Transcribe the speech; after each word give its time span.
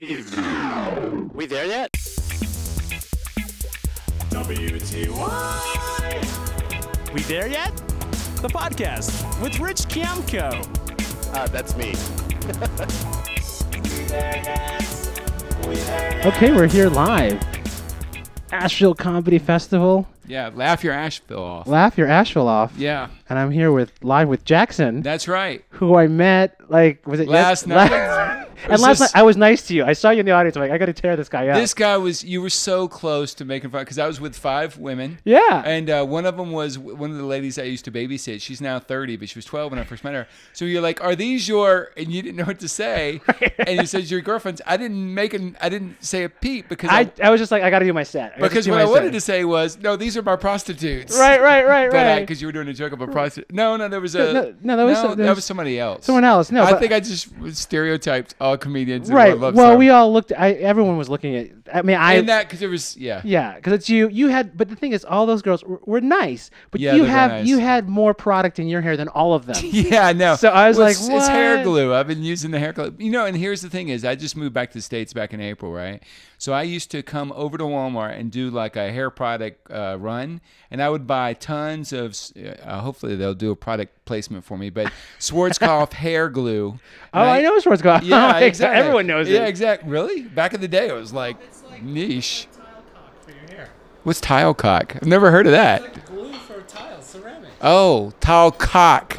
We 0.00 1.46
there 1.46 1.66
yet? 1.66 1.92
WTY. 4.30 7.12
We 7.12 7.20
there 7.22 7.48
yet? 7.48 7.76
The 8.40 8.48
podcast 8.48 9.42
with 9.42 9.58
Rich 9.60 9.80
Kiamko. 9.88 10.64
Uh, 11.34 11.46
that's 11.48 11.76
me. 11.76 11.94
Okay, 16.26 16.52
we're 16.52 16.66
here 16.66 16.88
live. 16.90 17.40
Asheville 18.52 18.94
Comedy 18.94 19.38
Festival. 19.38 20.06
Yeah, 20.26 20.50
laugh 20.54 20.82
your 20.84 20.92
Asheville 20.92 21.42
off. 21.42 21.66
Laugh 21.68 21.96
your 21.96 22.08
Asheville 22.08 22.48
off. 22.48 22.72
Yeah, 22.76 23.08
And 23.28 23.38
I'm 23.38 23.50
here 23.50 23.72
with 23.72 23.92
live 24.02 24.28
with 24.28 24.44
Jackson, 24.44 25.00
that's 25.02 25.26
right. 25.28 25.64
who 25.70 25.96
I 25.96 26.08
met 26.08 26.56
like 26.68 27.06
was 27.06 27.20
it 27.20 27.28
Last 27.28 27.66
yes- 27.66 27.90
night. 27.90 27.90
and 28.68 28.80
last 28.80 28.98
this- 28.98 29.14
night 29.14 29.20
I 29.20 29.22
was 29.22 29.36
nice 29.36 29.66
to 29.68 29.74
you. 29.74 29.84
I 29.84 29.92
saw 29.92 30.10
you 30.10 30.20
in 30.20 30.26
the 30.26 30.32
audience. 30.32 30.56
I'm 30.56 30.62
like, 30.62 30.70
I 30.70 30.78
got 30.78 30.86
to 30.86 30.92
tear 30.92 31.16
this 31.16 31.28
guy 31.28 31.48
up. 31.48 31.56
This 31.56 31.74
guy 31.74 31.96
was, 31.96 32.22
you 32.24 32.42
were 32.42 32.50
so 32.50 32.88
close 32.88 33.34
to 33.34 33.44
making 33.44 33.70
fun 33.70 33.82
because 33.82 33.98
I 33.98 34.06
was 34.06 34.20
with 34.20 34.36
five 34.36 34.76
women. 34.78 35.18
yeah. 35.24 35.62
And 35.64 35.88
uh, 35.90 36.04
one 36.04 36.26
of 36.26 36.36
them 36.36 36.52
was 36.52 36.78
one 36.78 37.10
of 37.10 37.16
the 37.16 37.24
ladies 37.24 37.58
I 37.58 37.62
used 37.64 37.84
to 37.86 37.92
babysit. 37.92 38.40
She's 38.42 38.60
now 38.60 38.78
30, 38.78 39.16
but 39.16 39.28
she 39.28 39.38
was 39.38 39.44
12 39.44 39.72
when 39.72 39.78
I 39.78 39.84
first 39.84 40.04
met 40.04 40.14
her. 40.14 40.26
So 40.52 40.64
you're 40.64 40.82
like, 40.82 41.02
"Are 41.02 41.14
these 41.14 41.46
your?" 41.48 41.90
And 41.96 42.12
you 42.12 42.22
didn't 42.22 42.36
know 42.36 42.44
what 42.44 42.58
to 42.60 42.68
say. 42.68 43.20
and 43.58 43.80
you 43.80 43.86
said 43.86 44.10
your 44.10 44.20
girlfriends. 44.20 44.60
I 44.66 44.76
didn't 44.76 45.14
make 45.14 45.34
an. 45.34 45.56
I 45.60 45.68
didn't 45.68 46.02
say 46.04 46.24
a 46.24 46.28
peep 46.28 46.68
because 46.68 46.90
I, 46.90 47.00
I, 47.00 47.12
I 47.24 47.30
was 47.30 47.40
just 47.40 47.50
like, 47.52 47.62
I 47.62 47.70
got 47.70 47.80
to 47.80 47.84
do 47.84 47.92
my 47.92 48.02
set. 48.02 48.38
Because 48.38 48.68
what 48.68 48.78
I 48.80 48.84
wanted 48.84 49.12
to 49.12 49.20
say 49.20 49.44
was, 49.44 49.78
"No, 49.78 49.96
these 49.96 50.16
are 50.16 50.22
my 50.22 50.36
prostitutes." 50.36 51.16
Right, 51.18 51.40
right, 51.40 51.66
right, 51.66 51.90
But 51.90 51.96
right. 51.96 52.20
because 52.20 52.40
you 52.40 52.48
were 52.48 52.52
doing 52.52 52.68
a 52.68 52.72
joke 52.74 52.92
about 52.92 53.08
a 53.08 53.12
prostitute. 53.12 53.52
No, 53.52 53.76
no, 53.76 53.88
there 53.88 54.00
was 54.00 54.14
a 54.14 54.32
No, 54.32 54.54
no, 54.62 54.76
that 54.76 54.82
was 54.84 55.16
there 55.16 55.26
that 55.26 55.36
was 55.36 55.44
somebody 55.44 55.78
else. 55.78 56.06
Someone 56.06 56.24
else. 56.24 56.50
No, 56.50 56.64
I 56.64 56.78
think 56.78 56.92
I 56.92 57.00
just 57.00 57.28
stereotyped 57.56 58.34
all 58.50 58.58
comedians. 58.58 59.08
in 59.08 59.14
right. 59.14 59.38
Well, 59.38 59.54
song. 59.54 59.78
we 59.78 59.90
all 59.90 60.12
looked. 60.12 60.32
I 60.36 60.52
everyone 60.52 60.96
was 60.96 61.08
looking 61.08 61.36
at. 61.36 61.50
I 61.72 61.82
mean, 61.82 61.96
I. 61.96 62.14
and 62.14 62.28
that 62.28 62.46
because 62.46 62.62
it 62.62 62.66
was 62.68 62.96
yeah. 62.96 63.22
yeah, 63.24 63.54
because 63.54 63.72
it's 63.74 63.88
you. 63.88 64.08
You 64.08 64.28
had, 64.28 64.56
but 64.56 64.68
the 64.68 64.76
thing 64.76 64.92
is, 64.92 65.04
all 65.04 65.26
those 65.26 65.42
girls 65.42 65.62
were, 65.64 65.80
were 65.84 66.00
nice, 66.00 66.50
but 66.70 66.80
Yeah, 66.80 66.94
you 66.94 67.04
have 67.04 67.30
nice. 67.30 67.46
you 67.46 67.58
had 67.58 67.88
more 67.88 68.12
product 68.12 68.58
in 68.58 68.68
your 68.68 68.80
hair 68.80 68.96
than 68.96 69.08
all 69.08 69.34
of 69.34 69.46
them. 69.46 69.56
Yeah, 69.70 70.12
no. 70.12 70.34
So 70.36 70.48
I 70.50 70.68
was 70.68 70.76
Well, 70.76 70.86
like, 70.88 70.96
it's, 70.96 71.08
it's 71.08 71.28
hair 71.28 71.62
glue. 71.62 71.94
I've 71.94 72.08
been 72.08 72.22
using 72.24 72.50
the 72.50 72.58
hair 72.58 72.72
glue. 72.72 72.94
You 72.98 73.10
know, 73.10 73.24
and 73.26 73.36
here's 73.36 73.62
the 73.62 73.70
thing: 73.70 73.88
is 73.88 74.04
I 74.04 74.14
just 74.14 74.36
moved 74.36 74.52
back 74.52 74.70
to 74.70 74.78
the 74.78 74.82
states 74.82 75.12
back 75.12 75.32
in 75.32 75.40
April, 75.40 75.72
right? 75.72 76.02
So 76.38 76.52
I 76.52 76.62
used 76.62 76.90
to 76.92 77.02
come 77.02 77.32
over 77.36 77.58
to 77.58 77.64
Walmart 77.64 78.18
and 78.18 78.30
do 78.30 78.50
like 78.50 78.74
a 78.76 78.90
hair 78.90 79.10
product 79.10 79.70
uh, 79.70 79.96
run, 80.00 80.40
and 80.70 80.82
I 80.82 80.88
would 80.88 81.06
buy 81.06 81.34
tons 81.34 81.92
of. 81.92 82.16
Uh, 82.64 82.80
hopefully, 82.80 83.14
they'll 83.16 83.34
do 83.34 83.50
a 83.50 83.56
product 83.56 83.99
placement 84.10 84.44
for 84.44 84.58
me, 84.58 84.70
but 84.70 84.92
Schwarzkopf 85.20 85.92
hair 86.04 86.28
glue. 86.28 86.80
Oh, 87.14 87.20
I 87.22 87.42
know 87.42 87.56
Schwarzkopf. 87.60 88.02
Yeah, 88.02 88.38
exactly. 88.40 88.76
Everyone 88.80 89.06
knows 89.06 89.28
Yeah, 89.28 89.44
it. 89.44 89.48
exactly. 89.48 89.88
Really? 89.88 90.22
Back 90.22 90.52
in 90.52 90.60
the 90.60 90.66
day, 90.66 90.88
it 90.88 90.92
was 90.92 91.12
like, 91.12 91.36
niche. 91.80 92.48
What's 94.02 94.20
tile 94.20 94.52
cock? 94.52 94.96
I've 94.96 95.06
never 95.06 95.30
heard 95.30 95.46
of 95.46 95.52
that. 95.52 96.06
Glue 96.06 96.32
for 96.32 96.60
tiles, 96.62 97.04
ceramic. 97.06 97.50
Oh, 97.62 98.12
tile 98.20 98.50
cock. 98.50 99.16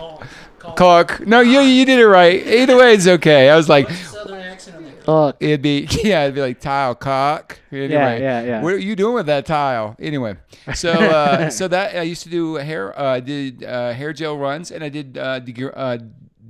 Cock. 0.60 1.26
No, 1.26 1.40
you 1.40 1.62
you 1.62 1.86
did 1.86 2.00
it 2.00 2.08
right. 2.08 2.46
Either 2.46 2.76
way, 2.76 2.94
it's 2.96 3.08
okay. 3.08 3.50
I 3.50 3.56
was 3.56 3.70
like, 3.70 3.88
Southern 5.12 5.28
accent 5.28 5.28
on 5.28 5.28
the 5.28 5.28
Look, 5.28 5.38
it'd 5.40 5.62
be 5.62 5.88
yeah, 6.04 6.24
it'd 6.24 6.36
be 6.36 6.42
like 6.42 6.60
tile 6.60 6.96
cock. 6.96 7.60
Anyway, 7.72 8.22
yeah, 8.22 8.42
yeah. 8.44 8.62
What 8.62 8.74
are 8.74 8.78
you 8.78 8.96
doing 8.96 9.14
with 9.16 9.26
that 9.28 9.46
tile? 9.46 9.96
Anyway, 10.00 10.36
so 10.74 10.92
uh, 10.92 11.50
so 11.60 11.68
that 11.68 11.96
I 11.96 12.04
used 12.04 12.24
to 12.24 12.30
do 12.30 12.56
hair. 12.56 12.98
Uh, 13.00 13.20
did 13.20 13.64
uh, 13.64 13.94
hair 13.94 14.14
gel 14.14 14.38
runs 14.38 14.72
and 14.72 14.84
I 14.84 14.90
did 14.90 15.18
uh, 15.18 15.40
de- 15.40 15.78
uh, 15.78 15.98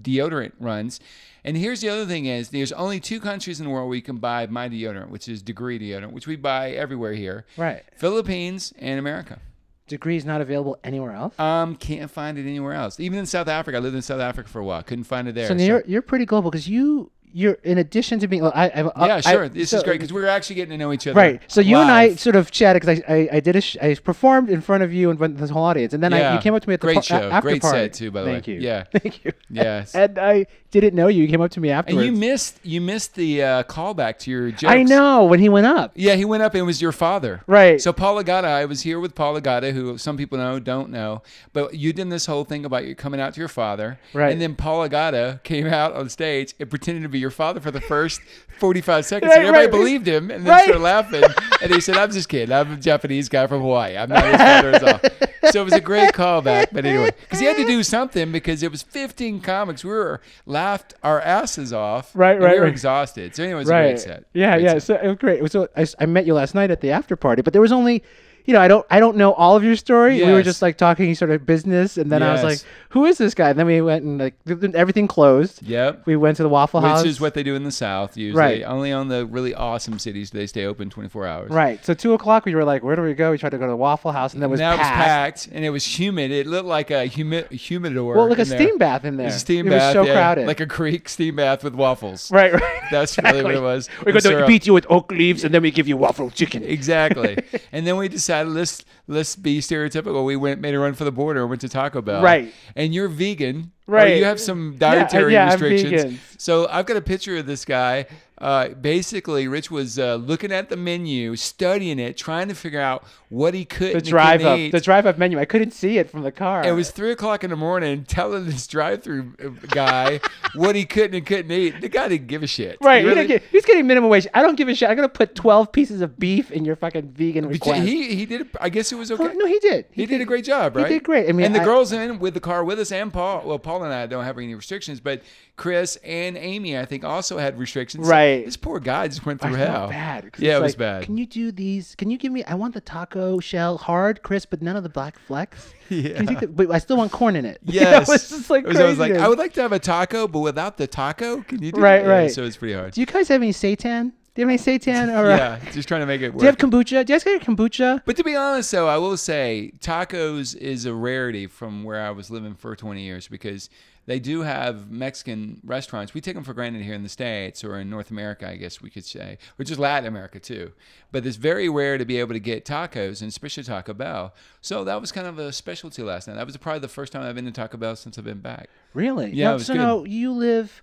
deodorant 0.02 0.54
runs. 0.60 1.00
And 1.44 1.58
here's 1.58 1.82
the 1.82 1.90
other 1.90 2.06
thing: 2.06 2.26
is 2.26 2.50
there's 2.50 2.72
only 2.72 3.00
two 3.00 3.20
countries 3.20 3.60
in 3.60 3.66
the 3.66 3.72
world 3.72 3.88
where 3.90 3.96
you 3.96 4.02
can 4.04 4.18
buy 4.18 4.46
my 4.48 4.70
deodorant, 4.70 5.10
which 5.10 5.28
is 5.28 5.42
Degree 5.42 5.80
deodorant, 5.80 6.12
which 6.12 6.28
we 6.28 6.36
buy 6.36 6.72
everywhere 6.72 7.14
here. 7.14 7.46
right. 7.58 7.84
Philippines 7.96 8.74
and 8.78 9.00
America. 9.00 9.40
Degree's 9.88 10.24
not 10.24 10.40
available 10.40 10.78
anywhere 10.86 11.12
else. 11.12 11.38
Um, 11.38 11.76
can't 11.76 12.10
find 12.10 12.38
it 12.38 12.44
anywhere 12.44 12.74
else. 12.74 12.98
Even 13.00 13.20
in 13.20 13.26
South 13.26 13.50
Africa, 13.50 13.78
I 13.78 13.82
lived 13.82 13.96
in 13.96 14.02
South 14.02 14.22
Africa 14.22 14.48
for 14.48 14.60
a 14.60 14.64
while. 14.64 14.82
Couldn't 14.84 15.04
find 15.04 15.28
it 15.28 15.36
there. 15.36 15.48
so 15.48 15.54
you're 15.56 15.84
you're 15.86 16.02
pretty 16.02 16.26
global 16.26 16.50
because 16.50 16.68
you 16.68 17.12
you're 17.34 17.58
in 17.64 17.78
addition 17.78 18.20
to 18.20 18.28
being. 18.28 18.44
I, 18.44 18.70
I 18.70 19.08
yeah, 19.08 19.16
I- 19.16 19.22
sure. 19.22 19.50
this 19.50 19.70
so- 19.70 19.78
is 19.78 19.84
great 19.84 19.94
because 20.00 20.12
we're 20.14 20.28
actually 20.28 20.56
getting 20.58 20.72
to 20.72 20.78
know 20.78 20.92
each 20.94 21.08
other. 21.08 21.18
Right. 21.18 21.42
So 21.48 21.62
you 21.62 21.78
and 21.78 21.90
I 21.92 22.16
sort 22.16 22.36
of 22.36 22.52
chatted 22.52 22.82
because 22.82 23.02
I, 23.08 23.14
I 23.14 23.30
I 23.34 23.40
did 23.40 23.56
a 23.56 23.62
sh- 23.62 23.78
I 23.82 23.96
performed 23.96 24.50
in 24.50 24.62
front 24.62 24.84
of 24.84 24.94
you 24.94 25.10
and 25.10 25.18
front 25.18 25.34
of 25.36 25.40
this 25.40 25.50
whole 25.50 25.64
audience, 25.64 25.94
and 25.94 26.04
then 26.04 26.14
I, 26.14 26.36
you 26.36 26.42
came 26.42 26.54
up 26.54 26.62
to 26.64 26.70
me 26.70 26.74
at 26.76 26.82
the 26.82 26.88
Great 26.88 26.96
par- 26.96 27.04
show. 27.04 27.30
after 27.30 27.50
Great 27.50 27.62
party. 27.62 27.78
set, 27.78 27.94
too, 27.94 28.12
by 28.12 28.22
the 28.22 28.28
way. 28.28 28.34
Thank 28.34 28.48
you. 28.48 28.60
Yeah. 28.60 28.84
Thank 28.92 29.26
you. 29.26 29.32
Yes. 29.50 29.96
And 29.96 30.18
I 30.20 30.46
didn't 30.72 30.96
know 30.96 31.08
you. 31.08 31.24
You 31.24 31.28
came 31.30 31.42
up 31.42 31.52
to 31.52 31.60
me 31.60 31.70
And 31.70 31.90
you 31.90 32.12
missed 32.12 32.60
you 32.64 32.80
missed 32.82 33.16
the 33.16 33.44
uh, 33.44 33.64
callback 33.64 34.20
to 34.20 34.32
your 34.32 34.52
jokes. 34.52 34.64
I 34.72 34.84
know 34.84 35.26
when 35.26 35.40
he 35.40 35.50
went 35.50 35.68
up. 35.68 35.92
Yeah, 35.96 36.16
he 36.16 36.26
went 36.26 36.44
up 36.44 36.54
and 36.54 36.62
it 36.62 36.66
was 36.66 36.82
your 36.82 36.92
father. 36.92 37.42
Right. 37.48 37.82
So 37.82 37.92
Paul 37.94 38.22
Ogata, 38.24 38.46
I 38.46 38.66
was 38.66 38.82
here 38.82 39.00
with 39.00 39.16
Paul 39.16 39.40
Ogata, 39.40 39.74
who 39.74 39.98
some 39.98 40.18
people 40.18 40.38
know, 40.38 40.60
don't 40.60 40.90
know, 40.90 41.22
but 41.54 41.76
you 41.76 41.94
did 41.94 42.10
this 42.10 42.26
whole 42.26 42.46
thing 42.46 42.66
about 42.66 42.86
you 42.86 42.96
coming 42.96 43.20
out 43.20 43.34
to 43.36 43.40
your 43.40 43.48
father. 43.50 44.00
Right. 44.14 44.32
And 44.32 44.42
then 44.42 44.56
Paul 44.56 44.88
Ogata 44.88 45.44
came 45.44 45.68
out 45.68 45.94
on 45.94 46.10
stage 46.10 46.54
and 46.60 46.70
pretended 46.70 47.04
to 47.04 47.10
be 47.10 47.20
your 47.22 47.32
father 47.32 47.60
for 47.62 47.72
the 47.72 47.80
first 47.82 48.20
45 48.60 49.06
seconds. 49.06 49.30
Right, 49.30 49.38
and 49.40 49.48
everybody 49.48 49.66
right. 49.68 49.72
believed 49.72 50.08
him 50.08 50.30
and 50.32 50.46
then 50.46 50.52
Right. 50.52 50.64
started 50.64 50.82
laughing. 50.82 51.24
and 51.62 51.74
he 51.74 51.80
said, 51.80 51.96
I'm 51.98 52.12
just 52.12 52.28
kidding. 52.30 52.54
I'm 52.54 52.74
a 52.74 52.78
Japanese 52.78 53.30
guy 53.30 53.48
from 53.48 53.62
Hawaii. 53.62 53.96
I'm 53.98 54.10
not 54.10 54.24
his 54.26 54.36
father 54.36 54.72
at 54.72 54.84
all. 54.84 55.52
So 55.52 55.62
it 55.62 55.64
was 55.66 55.74
a 55.74 55.82
great 55.82 56.12
callback. 56.14 56.68
But 56.72 56.86
anyway, 56.86 57.12
because 57.22 57.40
he 57.40 57.46
had 57.46 57.58
to 57.58 57.66
do 57.66 57.82
something 57.84 58.32
because 58.32 58.62
it 58.64 58.72
was 58.72 58.82
15 58.84 59.42
comics. 59.42 59.84
We 59.84 59.90
were 59.92 60.22
laughed 60.46 60.94
our 61.04 61.20
asses 61.22 61.74
off. 61.74 62.12
Right, 62.14 62.36
and 62.36 62.44
right, 62.44 62.54
We 62.56 62.60
were 62.60 62.68
exhausted. 62.68 63.36
So 63.36 63.44
anyway, 63.44 63.56
it 63.56 63.60
was 63.60 63.70
a 63.70 63.72
great 63.72 64.00
set. 64.00 64.26
Yeah, 64.34 64.52
Great 64.54 64.64
yeah. 64.64 64.74
set. 64.74 64.84
So 64.84 64.96
it 64.96 65.08
was 65.08 65.18
great. 65.18 65.52
So 65.52 65.68
I, 65.76 65.86
I 66.00 66.06
met 66.06 66.26
you 66.26 66.34
last 66.34 66.54
night 66.56 66.70
at 66.72 66.82
the 66.82 66.92
after 66.92 67.16
party, 67.16 67.42
but 67.42 67.54
there 67.54 67.62
was 67.62 67.72
only, 67.72 68.04
you 68.46 68.54
know, 68.54 68.62
I 68.62 68.68
don't 68.68 68.86
I 68.90 69.00
don't 69.00 69.18
know 69.18 69.34
all 69.34 69.56
of 69.56 69.64
your 69.64 69.76
story. 69.76 70.24
We 70.24 70.32
were 70.32 70.44
just 70.44 70.62
like 70.62 70.78
talking 70.78 71.14
sort 71.16 71.32
of 71.32 71.46
business, 71.46 71.98
and 71.98 72.12
then 72.12 72.24
I 72.24 72.32
was 72.34 72.44
like, 72.44 72.60
"Who 72.90 73.06
is 73.06 73.18
this 73.18 73.34
guy?" 73.34 73.50
And 73.52 73.60
then 73.60 73.66
we 73.68 73.82
went 73.82 74.04
and 74.04 74.20
like 74.20 74.36
th- 74.46 74.60
th- 74.62 74.74
everything 74.74 75.08
closed. 75.08 75.62
Yep. 75.64 76.04
We 76.06 76.16
went 76.16 76.38
to 76.38 76.44
the 76.44 76.50
Waffle 76.50 76.82
House. 76.82 77.02
Which 77.02 77.10
is 77.10 77.22
what 77.22 77.34
they 77.34 77.44
do 77.44 77.56
in 77.56 77.64
the 77.64 77.72
South 77.72 78.18
usually. 78.18 78.40
Right. 78.42 78.64
Only 78.64 78.92
on 78.92 79.08
the 79.10 79.26
really 79.26 79.54
awesome 79.54 80.00
cities 80.00 80.32
do 80.32 80.38
they 80.38 80.48
stay 80.48 80.66
open 80.66 80.90
24 80.90 81.28
hours. 81.28 81.50
Right. 81.52 81.84
So 81.86 81.94
two 81.94 82.14
o'clock, 82.14 82.46
we 82.46 82.56
were 82.56 82.64
like, 82.64 82.84
"Where 82.84 82.96
do 82.96 83.02
we 83.04 83.14
go?" 83.14 83.32
We 83.32 83.38
tried 83.38 83.50
to 83.52 83.58
go 83.58 83.66
to 83.66 83.72
the 83.72 83.76
Waffle 83.78 84.12
House, 84.12 84.34
and 84.34 84.42
then 84.42 84.50
it 84.50 84.52
was 84.52 84.60
now 84.60 84.74
it 84.74 84.78
was 84.78 84.88
packed. 84.88 85.46
packed 85.46 85.50
and 85.52 85.64
it 85.64 85.70
was 85.70 85.86
humid. 86.00 86.32
It 86.32 86.48
looked 86.48 86.68
like 86.68 86.90
a 86.92 87.06
humi- 87.06 87.46
humidor. 87.52 88.16
Well, 88.16 88.28
like 88.30 88.40
a 88.40 88.42
in 88.42 88.50
there. 88.50 88.58
steam 88.60 88.78
bath 88.78 89.06
in 89.06 89.14
It 89.14 89.18
there. 89.18 89.26
was 89.28 89.36
a 89.36 89.40
steam 89.40 89.68
it 89.68 89.72
bath. 89.72 89.96
was 89.96 90.06
so 90.06 90.08
yeah, 90.10 90.14
crowded. 90.18 90.48
Like 90.48 90.60
a 90.60 90.66
creek 90.68 91.08
steam 91.10 91.36
bath 91.36 91.64
with 91.64 91.76
waffles. 91.76 92.32
right, 92.32 92.54
right. 92.54 92.82
That's 92.92 93.18
really 93.20 93.44
what 93.44 93.56
it 93.56 93.62
was. 93.62 93.88
We're 94.06 94.12
going 94.20 94.38
to 94.40 94.48
beat 94.48 94.66
you 94.68 94.74
with 94.74 94.86
oak 94.90 95.12
leaves, 95.12 95.44
and 95.44 95.54
then 95.54 95.62
we 95.62 95.72
give 95.72 95.88
you 95.88 95.96
waffle 95.96 96.30
chicken. 96.32 96.64
Exactly. 96.64 97.38
and 97.72 97.86
then 97.88 97.96
we 97.98 98.08
decided 98.10 98.31
let's 98.44 98.84
let's 99.08 99.36
be 99.36 99.60
stereotypical. 99.60 100.26
We 100.26 100.36
went 100.36 100.62
made 100.62 100.74
a 100.74 100.80
run 100.80 100.94
for 100.94 101.04
the 101.04 101.12
border 101.12 101.46
went 101.46 101.62
to 101.62 101.70
Taco 101.70 102.02
Bell. 102.02 102.22
Right. 102.24 102.54
And 102.76 102.94
you're 102.94 103.08
vegan. 103.08 103.72
Or 103.88 103.96
Right. 103.96 104.18
you 104.18 104.24
have 104.24 104.40
some 104.40 104.78
dietary 104.78 105.34
yeah, 105.34 105.46
I'm 105.52 105.60
restrictions. 105.60 106.04
vegan. 106.04 106.20
So 106.38 106.68
I've 106.70 106.86
got 106.86 106.96
a 106.98 107.02
picture 107.02 107.38
of 107.38 107.46
this 107.46 107.66
guy. 107.66 108.06
Uh, 108.42 108.70
basically, 108.70 109.48
Rich 109.48 109.70
was 109.70 110.00
uh, 110.00 110.16
looking 110.16 110.52
at 110.52 110.70
the 110.70 110.76
menu, 110.76 111.36
studying 111.36 112.00
it, 112.00 112.18
trying 112.18 112.48
to 112.48 112.56
figure 112.56 112.82
out 112.82 113.04
what 113.30 113.54
he 113.54 113.66
could 113.66 113.94
The 113.96 114.02
drive 114.02 114.44
up, 114.44 114.58
eat. 114.58 114.72
the 114.72 114.82
drive 114.82 115.06
up 115.06 115.20
menu. 115.20 115.38
I 115.40 115.46
couldn't 115.46 115.72
see 115.72 116.00
it 116.00 116.10
from 116.10 116.24
the 116.24 116.32
car. 116.32 116.66
It 116.66 116.72
was 116.72 116.90
three 116.90 117.12
o'clock 117.12 117.44
in 117.44 117.52
the 117.52 117.56
morning, 117.56 118.04
telling 118.08 118.46
this 118.46 118.66
drive-through 118.66 119.34
guy 119.70 120.20
what 120.56 120.76
he 120.76 120.86
couldn't 120.86 121.14
and 121.16 121.26
couldn't 121.26 121.52
eat. 121.52 121.80
The 121.82 121.88
guy 121.90 122.08
didn't 122.08 122.28
give 122.28 122.42
a 122.42 122.48
shit. 122.48 122.78
right. 122.82 123.04
He 123.04 123.08
he 123.10 123.14
really- 123.16 123.28
get- 123.28 123.44
he's 123.52 123.64
getting 123.66 123.86
minimum 123.86 124.10
wage. 124.10 124.26
I 124.34 124.42
don't 124.42 124.56
give 124.56 124.68
a 124.70 124.74
shit. 124.76 124.90
I'm 124.90 124.96
gonna 124.96 125.08
put 125.08 125.36
12 125.36 125.72
pieces 125.72 126.02
of 126.02 126.18
beef 126.18 126.52
in 126.52 126.66
your 126.66 126.76
fucking 126.76 127.10
vegan 127.12 127.48
request. 127.48 127.84
he 127.84 128.16
he 128.16 128.26
did. 128.26 128.50
I 128.60 128.70
guess 128.70 128.92
it 128.92 128.96
was 128.96 129.12
okay. 129.12 129.24
Oh, 129.24 129.34
no, 129.34 129.46
he 129.46 129.60
did. 129.60 129.86
He, 129.92 130.06
did, 130.08 130.20
a 130.20 130.26
great 130.26 130.46
job, 130.46 130.76
he 130.76 130.82
right? 130.82 130.90
did 130.90 131.04
great. 131.04 131.30
I 131.30 131.32
mean, 131.32 131.46
and 131.46 131.54
the 131.56 131.62
I- 131.62 131.66
girls 131.66 131.92
in 131.92 132.18
with 132.18 132.34
the 132.34 132.40
car 132.40 132.64
with 132.64 132.80
us, 132.80 132.92
and 132.92 133.14
Paul. 133.14 133.44
Well, 133.46 133.60
Paul 133.60 133.84
and 133.84 133.94
I 133.94 134.08
don't 134.08 134.24
have 134.24 134.38
any 134.40 134.56
restrictions, 134.56 135.00
but 135.00 135.22
Chris 135.62 135.96
and 136.04 136.38
Amy, 136.38 136.76
I 136.76 136.86
think, 136.86 137.04
also 137.04 137.38
had 137.38 137.60
restrictions. 137.60 138.08
Right. 138.08 138.44
This 138.44 138.58
poor 138.58 138.80
guy 138.80 139.08
just 139.08 139.24
went 139.28 139.40
through 139.40 139.54
hell. 139.54 139.90
bad. 139.90 140.32
Yeah, 140.40 140.58
it 140.58 140.62
was 140.62 140.76
bad. 140.76 141.04
Can 141.04 141.18
you 141.18 141.28
do 141.28 141.52
these? 141.52 141.94
Can 141.94 142.10
you 142.10 142.18
give 142.18 142.32
me? 142.32 142.44
I 142.46 142.56
want 142.56 142.74
the 142.74 142.82
taco 142.82 143.40
shell 143.40 143.78
hard, 143.78 144.24
crisp, 144.24 144.50
but 144.50 144.64
none 144.64 144.76
of 144.76 144.82
the 144.82 144.90
black 144.90 145.20
flecks. 145.20 145.72
Can 145.88 145.98
you 145.98 146.10
Yeah. 146.34 146.40
the, 146.40 146.48
but 146.48 146.72
I 146.72 146.80
still 146.80 146.98
want 146.98 147.12
corn 147.12 147.36
in 147.36 147.46
it. 147.46 147.60
You 147.64 147.80
know, 147.82 147.90
Yes. 147.92 148.10
it's 148.10 148.30
just 148.30 148.50
like 148.50 148.64
It 148.64 148.70
was 148.70 148.80
always 148.80 148.98
like. 148.98 149.14
I 149.14 149.28
would 149.30 149.38
like 149.38 149.54
to 149.54 149.62
have 149.62 149.72
a 149.72 149.78
taco, 149.80 150.28
but 150.28 150.40
without 150.40 150.78
the 150.78 150.88
taco, 150.88 151.42
can 151.44 151.62
you 151.62 151.72
do 151.72 151.80
Right, 151.80 152.00
that? 152.00 152.08
Yeah, 152.08 152.12
right. 152.12 152.32
So 152.32 152.44
it's 152.44 152.58
pretty 152.58 152.74
hard. 152.74 152.94
Do 152.94 153.00
you 153.02 153.06
guys 153.06 153.28
have 153.28 153.44
any 153.44 153.52
seitan? 153.54 154.14
Do 154.34 154.42
you 154.42 154.48
have 154.48 154.50
any 154.50 154.80
seitan? 154.80 155.10
Or, 155.16 155.30
uh, 155.30 155.36
yeah, 155.38 155.60
just 155.74 155.88
trying 155.90 156.00
to 156.02 156.06
make 156.08 156.22
it 156.22 156.30
work. 156.30 156.40
Do 156.40 156.46
you 156.46 156.48
have 156.48 156.58
kombucha? 156.58 156.90
Do 156.90 157.14
you 157.14 157.20
guys 157.20 157.24
get 157.24 157.42
kombucha? 157.42 158.02
But 158.06 158.16
to 158.16 158.24
be 158.24 158.34
honest, 158.36 158.72
though, 158.72 158.88
I 158.88 158.98
will 158.98 159.18
say 159.18 159.74
tacos 159.80 160.56
is 160.56 160.86
a 160.86 160.94
rarity 160.94 161.48
from 161.48 161.84
where 161.84 162.02
I 162.02 162.12
was 162.12 162.32
living 162.32 162.56
for 162.56 162.74
20 162.76 163.02
years 163.04 163.28
because 163.28 163.70
they 164.06 164.20
do 164.20 164.42
have 164.42 164.90
Mexican 164.90 165.62
restaurants. 165.64 166.14
We 166.14 166.22
take 166.22 166.36
them 166.36 166.44
for 166.44 166.54
granted 166.54 166.82
here 166.82 166.94
in 166.94 167.04
the 167.04 167.10
States 167.10 167.64
or 167.64 167.78
in 167.80 167.90
North 167.90 168.10
America, 168.12 168.48
I 168.50 168.56
guess 168.56 168.82
we 168.82 168.90
could 168.90 169.06
say, 169.06 169.38
or 169.60 169.64
just 169.66 169.80
Latin 169.80 170.08
America 170.08 170.40
too. 170.40 170.72
But 171.12 171.26
it's 171.26 171.38
very 171.38 171.70
rare 171.70 171.98
to 171.98 172.06
be 172.06 172.18
able 172.20 172.34
to 172.34 172.40
get 172.40 172.66
tacos, 172.66 173.22
and 173.22 173.30
especially 173.30 173.64
Taco 173.64 173.94
Bell. 173.94 174.34
So 174.62 174.84
that 174.84 175.00
was 175.00 175.12
kind 175.12 175.28
of 175.28 175.38
a 175.40 175.52
specialty 175.54 176.02
last 176.04 176.28
night. 176.28 176.36
That 176.36 176.46
was 176.46 176.58
probably 176.58 176.80
the 176.80 176.88
first 176.88 177.14
time 177.14 177.24
I've 177.24 177.36
been 177.36 177.46
to 177.46 177.52
Taco 177.52 177.78
Bell 177.78 177.96
since 177.96 178.18
I've 178.18 178.26
been 178.26 178.40
back. 178.40 178.70
Really? 178.94 179.32
Yeah, 179.32 179.52
No, 179.52 179.58
so 179.60 179.74
good. 179.74 179.80
no, 179.80 180.06
you 180.06 180.32
live. 180.32 180.82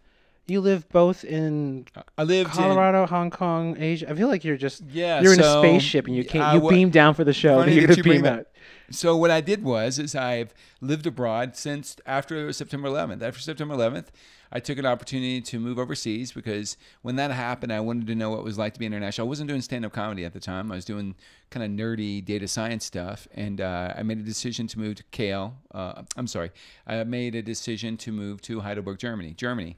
You 0.48 0.62
live 0.62 0.88
both 0.88 1.24
in 1.24 1.86
I 2.16 2.22
lived 2.22 2.48
in 2.50 2.56
Colorado, 2.56 3.06
Hong 3.06 3.30
Kong, 3.30 3.76
Asia. 3.78 4.10
I 4.10 4.14
feel 4.14 4.28
like 4.28 4.44
you're 4.44 4.56
just 4.56 4.82
Yeah, 4.90 5.20
You're 5.20 5.34
in 5.34 5.40
a 5.40 5.58
spaceship 5.58 6.06
and 6.06 6.16
you 6.16 6.24
came. 6.24 6.40
I 6.40 6.54
You 6.54 6.66
beamed 6.66 6.92
down 6.92 7.12
for 7.12 7.22
the 7.22 7.34
show. 7.34 7.58
Funny 7.58 7.74
You're 7.74 7.86
that 7.88 7.96
you 7.98 8.02
bring 8.02 8.16
beam 8.16 8.22
that- 8.22 8.38
out. 8.40 8.46
So 8.90 9.14
what 9.14 9.30
I 9.30 9.42
did 9.42 9.62
was 9.62 9.98
is 9.98 10.14
I've 10.14 10.54
lived 10.80 11.06
abroad 11.06 11.54
since 11.54 11.96
after 12.06 12.50
September 12.54 12.88
11th. 12.88 13.20
After 13.22 13.38
September 13.40 13.74
11th, 13.74 14.06
I 14.50 14.60
took 14.60 14.78
an 14.78 14.86
opportunity 14.86 15.42
to 15.42 15.60
move 15.60 15.78
overseas 15.78 16.32
because 16.32 16.78
when 17.02 17.16
that 17.16 17.30
happened, 17.30 17.70
I 17.70 17.80
wanted 17.80 18.06
to 18.06 18.14
know 18.14 18.30
what 18.30 18.38
it 18.38 18.44
was 18.44 18.56
like 18.56 18.72
to 18.72 18.80
be 18.80 18.86
international. 18.86 19.26
I 19.26 19.28
wasn't 19.28 19.50
doing 19.50 19.60
stand-up 19.60 19.92
comedy 19.92 20.24
at 20.24 20.32
the 20.32 20.40
time. 20.40 20.72
I 20.72 20.76
was 20.76 20.86
doing 20.86 21.14
kind 21.50 21.62
of 21.66 21.70
nerdy 21.70 22.24
data 22.24 22.48
science 22.48 22.86
stuff, 22.86 23.28
and 23.34 23.60
uh, 23.60 23.92
I 23.94 24.02
made 24.04 24.18
a 24.20 24.22
decision 24.22 24.66
to 24.68 24.78
move 24.78 24.94
to 24.96 25.02
Kale. 25.10 25.54
Uh, 25.70 26.04
I'm 26.16 26.26
sorry, 26.26 26.50
I 26.86 27.04
made 27.04 27.34
a 27.34 27.42
decision 27.42 27.98
to 27.98 28.10
move 28.12 28.40
to 28.42 28.60
Heidelberg, 28.60 28.98
Germany, 28.98 29.34
Germany, 29.34 29.76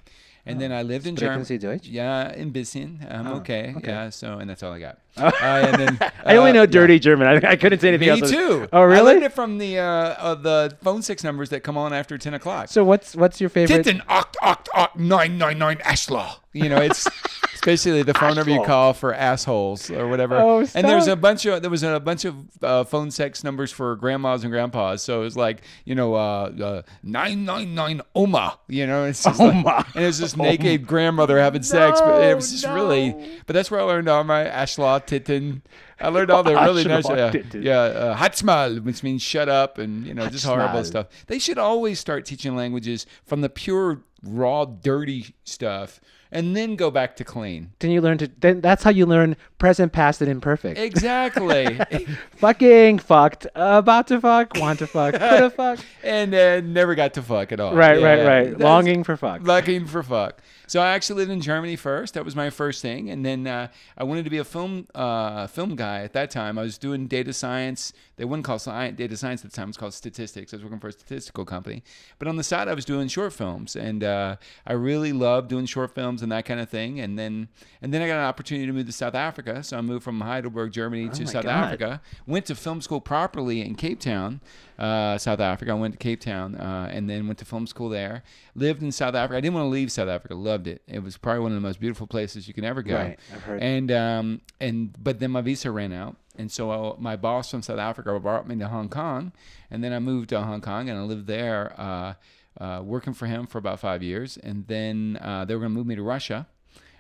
and 0.51 0.61
then 0.61 0.73
I 0.73 0.83
lived 0.83 1.07
in 1.07 1.17
Germany. 1.17 1.45
Sie 1.45 1.59
Deutsch? 1.59 1.87
Yeah, 1.87 2.33
in 2.33 2.51
bisschen. 2.51 3.07
I'm 3.09 3.27
Oh, 3.27 3.35
okay. 3.37 3.75
okay. 3.77 3.89
Yeah. 3.89 4.11
So, 4.11 4.39
and 4.39 4.49
that's 4.49 4.63
all 4.63 4.73
I 4.73 4.81
got. 4.81 4.99
Uh, 5.17 5.31
and 5.43 5.77
then, 5.81 5.99
I 6.25 6.37
only 6.37 6.51
uh, 6.51 6.55
know 6.55 6.61
yeah. 6.63 6.67
dirty 6.67 6.99
German. 6.99 7.27
I, 7.27 7.51
I 7.51 7.57
couldn't 7.57 7.81
say 7.81 7.89
anything 7.89 8.07
Me 8.07 8.21
else. 8.21 8.31
Me 8.31 8.37
too. 8.37 8.69
Oh, 8.73 8.83
really? 8.83 8.99
I 8.99 9.03
learned 9.03 9.25
it 9.25 9.33
from 9.33 9.59
the 9.59 9.79
uh, 9.79 9.85
uh, 9.85 10.35
the 10.35 10.77
phone 10.83 11.03
six 11.03 11.25
numbers 11.25 11.51
that 11.51 11.61
come 11.61 11.77
on 11.77 11.93
after 11.93 12.17
ten 12.17 12.33
o'clock. 12.35 12.69
So 12.69 12.85
what's 12.85 13.15
what's 13.17 13.41
your 13.41 13.51
favorite? 13.51 13.85
Titten 13.85 14.01
oct 14.07 14.97
nine 14.97 15.37
nine 15.37 15.59
nine 15.59 15.79
Ashla. 15.79 16.37
You 16.53 16.69
know, 16.69 16.79
it's 16.81 17.07
it's 17.61 17.67
basically 17.67 18.03
the 18.03 18.15
phone 18.15 18.37
number 18.37 18.51
you 18.51 18.63
call 18.63 18.95
for 18.95 19.13
assholes 19.13 19.91
or 19.91 20.09
whatever. 20.09 20.37
Oh, 20.37 20.61
and 20.75 20.89
there's 20.89 21.05
stop. 21.05 21.19
a 21.19 21.21
bunch 21.21 21.45
of 21.45 21.61
there 21.61 21.71
was 21.71 21.83
a 21.83 22.01
bunch 22.01 22.25
of 22.25 22.37
uh, 22.63 22.85
phone 22.85 23.11
sex 23.11 23.45
numbers 23.45 23.71
for 23.71 23.97
grandmas 23.97 24.45
and 24.45 24.51
grandpas. 24.51 25.03
So 25.03 25.21
it 25.21 25.25
was 25.25 25.37
like 25.37 25.61
you 25.85 25.95
know 25.95 26.15
uh, 26.15 26.53
uh, 26.61 26.83
nine 27.03 27.45
nine 27.45 27.75
nine 27.75 28.01
Oma. 28.15 28.59
You 28.69 28.87
know, 28.87 29.05
it's 29.05 29.23
just 29.23 29.39
like- 29.39 29.55
Oma. 29.55 29.85
and 29.95 30.05
it's 30.07 30.19
this 30.19 30.37
naked 30.39 30.87
grandmother 30.87 31.39
having 31.39 31.63
sex. 31.63 32.01
But 32.01 32.25
it 32.25 32.35
was 32.35 32.51
just 32.51 32.65
no. 32.65 32.75
really. 32.75 33.41
But 33.47 33.53
that's 33.53 33.71
where 33.71 33.81
I 33.81 33.85
learned 33.85 34.09
all 34.09 34.25
my 34.25 34.45
Ashla 34.45 35.07
Titten. 35.07 35.61
I 36.01 36.09
learned 36.09 36.31
all 36.31 36.43
the 36.43 36.55
really 36.55 36.85
nice, 36.85 37.07
yeah, 37.11 37.31
yeah, 37.53 37.79
uh, 37.79 38.17
Hatsmal, 38.17 38.83
which 38.83 39.03
means 39.03 39.21
shut 39.21 39.51
up, 39.51 39.77
and 39.77 40.07
you 40.07 40.15
know, 40.15 40.27
just 40.31 40.47
horrible 40.47 40.83
stuff. 40.83 41.09
They 41.27 41.39
should 41.39 41.59
always 41.59 42.01
start 42.01 42.25
teaching 42.25 42.57
languages 42.57 43.05
from 43.27 43.43
the 43.43 43.51
pure, 43.51 44.01
raw, 44.23 44.65
dirty 44.65 45.35
stuff, 45.45 46.01
and 46.33 46.57
then 46.57 46.77
go 46.77 46.91
back 46.91 47.17
to 47.17 47.25
clean. 47.25 47.73
Then 47.81 47.91
you 47.91 48.01
learn 48.01 48.19
to. 48.19 48.31
Then 48.41 48.61
that's 48.61 48.83
how 48.85 48.91
you 48.91 49.07
learn 49.07 49.37
present, 49.59 49.93
past, 49.93 50.21
and 50.21 50.31
imperfect. 50.31 50.79
Exactly. 50.79 51.79
Fucking 52.37 52.99
fucked. 53.01 53.47
about 53.55 54.07
to 54.09 54.21
fuck. 54.21 54.57
Want 54.57 54.79
to 54.81 54.87
fuck. 54.87 55.15
Coulda 55.15 55.51
fuck. 55.57 55.79
and 56.03 56.35
uh, 56.35 56.61
never 56.61 56.95
got 56.95 57.15
to 57.15 57.23
fuck 57.23 57.53
at 57.53 57.61
all. 57.61 57.75
Right, 57.75 58.01
right, 58.03 58.19
Yeah, 58.19 58.25
right. 58.27 58.45
that's- 58.45 58.61
Longing 58.61 59.05
for 59.05 59.17
fuck. 59.17 59.43
Looking 59.43 59.87
for 59.87 60.03
fuck. 60.03 60.41
So 60.67 60.81
I 60.81 60.91
actually 60.91 61.17
lived 61.17 61.33
in 61.33 61.41
Germany 61.41 61.75
first. 61.75 62.15
That 62.15 62.25
was 62.25 62.37
my 62.37 62.49
first 62.49 62.81
thing, 62.81 63.11
and 63.11 63.27
then 63.27 63.47
uh, 63.47 63.69
I 63.99 64.05
wanted 64.05 64.25
to 64.25 64.31
be 64.31 64.39
a 64.39 64.45
film 64.45 64.87
uh, 64.95 65.49
film 65.49 65.75
guy 65.75 66.03
at 66.03 66.13
that 66.13 66.31
time. 66.31 66.59
I 66.59 66.63
was 66.63 66.79
doing 66.79 67.09
data 67.09 67.33
science. 67.33 67.93
They 68.21 68.27
wouldn't 68.27 68.45
call 68.45 68.57
sci- 68.59 68.91
data 68.91 69.17
science 69.17 69.43
at 69.47 69.51
the 69.51 69.57
time. 69.57 69.69
It 69.69 69.71
was 69.71 69.77
called 69.79 69.95
statistics. 69.95 70.53
I 70.53 70.59
was 70.59 70.65
working 70.65 70.79
for 70.79 70.89
a 70.89 70.93
statistical 70.93 71.47
company. 71.47 71.83
But 72.19 72.29
on 72.29 72.37
the 72.37 72.43
side, 72.43 72.69
I 72.69 72.75
was 72.75 72.85
doing 72.85 73.09
short 73.09 73.33
films, 73.33 73.75
and 73.77 74.05
uh, 74.05 74.37
I 74.67 74.75
really 74.75 75.15
loved 75.15 75.49
doing 75.49 75.65
short 75.65 75.95
films 75.95 76.21
and 76.21 76.31
that 76.31 76.45
kind 76.45 76.61
of 76.61 76.69
thing. 76.69 77.01
And 77.01 77.19
then 77.19 77.49
and 77.81 77.95
then 77.95 78.03
I 78.03 78.07
got 78.07 78.19
an 78.19 78.27
opportunity 78.27 78.67
to 78.67 78.75
move 78.75 78.85
to 78.85 78.93
South 78.93 79.15
Africa. 79.15 79.63
So 79.63 79.79
I 79.79 79.81
moved 79.81 80.05
from 80.05 80.21
Heidelberg, 80.21 80.71
Germany, 80.71 81.09
to 81.09 81.23
Oh 81.23 81.25
my 81.25 81.33
South 81.33 81.45
God. 81.45 81.65
Africa. 81.65 82.03
Went 82.27 82.45
to 82.47 82.55
film 82.55 82.83
school 82.83 83.01
properly 83.01 83.63
in 83.63 83.75
Cape 83.75 84.01
Town, 84.01 84.43
uh, 84.79 85.17
South 85.17 85.41
Africa. 85.41 85.71
I 85.71 85.75
went 85.77 85.95
to 85.95 85.99
Cape 85.99 86.21
Town 86.21 86.57
uh, 86.57 86.91
and 86.93 87.09
then 87.09 87.27
went 87.27 87.39
to 87.39 87.47
film 87.47 87.67
school 87.67 87.89
there. 87.89 88.23
Lived 88.55 88.83
in 88.83 88.93
South 88.93 89.15
Africa. 89.15 89.39
I 89.39 89.41
didn't 89.41 89.55
want 89.55 89.65
to 89.65 89.71
leave 89.71 89.91
South 89.91 90.09
Africa. 90.11 90.35
Loved 90.35 90.67
it. 90.67 90.83
It 90.87 91.03
was 91.03 91.17
probably 91.17 91.41
one 91.41 91.53
of 91.53 91.57
the 91.57 91.67
most 91.67 91.81
beautiful 91.81 92.07
places 92.07 92.47
you 92.47 92.53
can 92.53 92.65
ever 92.67 92.83
go. 92.83 92.97
Right, 92.97 93.19
I've 93.33 93.43
heard. 93.45 93.63
And 93.63 93.91
um, 93.91 94.41
and 94.61 94.95
but 95.03 95.21
then 95.21 95.31
my 95.31 95.41
visa 95.41 95.71
ran 95.71 95.95
out, 95.95 96.17
and 96.41 96.51
so 96.51 96.71
uh, 96.71 96.97
my 96.99 97.17
boss 97.17 97.51
from 97.51 97.61
South 97.61 97.79
Africa 97.79 98.19
brought 98.19 98.49
me 98.49 98.57
to 98.57 98.69
Hong 98.69 98.89
Kong, 98.89 99.33
and 99.71 99.85
then 99.85 99.93
I 99.93 99.99
moved 99.99 100.31
to 100.31 100.41
Hong 100.41 100.63
Kong 100.63 100.89
and 100.89 100.99
I 100.99 101.03
lived 101.03 101.27
there, 101.27 101.75
uh, 101.79 102.15
uh, 102.59 102.81
working 102.83 103.13
for 103.13 103.27
him 103.27 103.47
for 103.47 103.59
about 103.59 103.79
five 103.79 104.03
years, 104.03 104.39
and 104.39 104.67
then 104.67 105.19
uh, 105.21 105.45
they 105.45 105.55
were 105.55 105.61
going 105.61 105.73
to 105.73 105.77
move 105.77 105.87
me 105.87 105.97
to 105.97 106.03
Russia, 106.03 106.49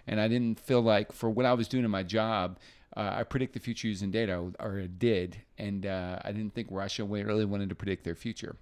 and 0.06 0.20
I 0.20 0.28
didn't 0.28 0.60
feel 0.60 0.82
like 0.82 1.10
for 1.10 1.31
what 1.31 1.46
I 1.46 1.54
was 1.54 1.69
doing 1.69 1.84
in 1.84 1.90
my 1.90 2.02
job. 2.02 2.58
Uh, 2.96 3.19
I 3.19 3.22
predict 3.22 3.54
the 3.54 3.60
future 3.60 3.87
using 3.87 4.10
data, 4.10 4.50
or 4.58 4.81
I 4.81 4.88
did, 4.88 5.37
and 5.56 5.86
uh, 5.86 6.19
I 6.25 6.32
didn't 6.32 6.54
think 6.54 6.66
Russia 6.72 7.04
really 7.04 7.44
wanted 7.44 7.69
to 7.69 7.76
predict 7.76 8.02
their 8.02 8.16
future. 8.16 8.56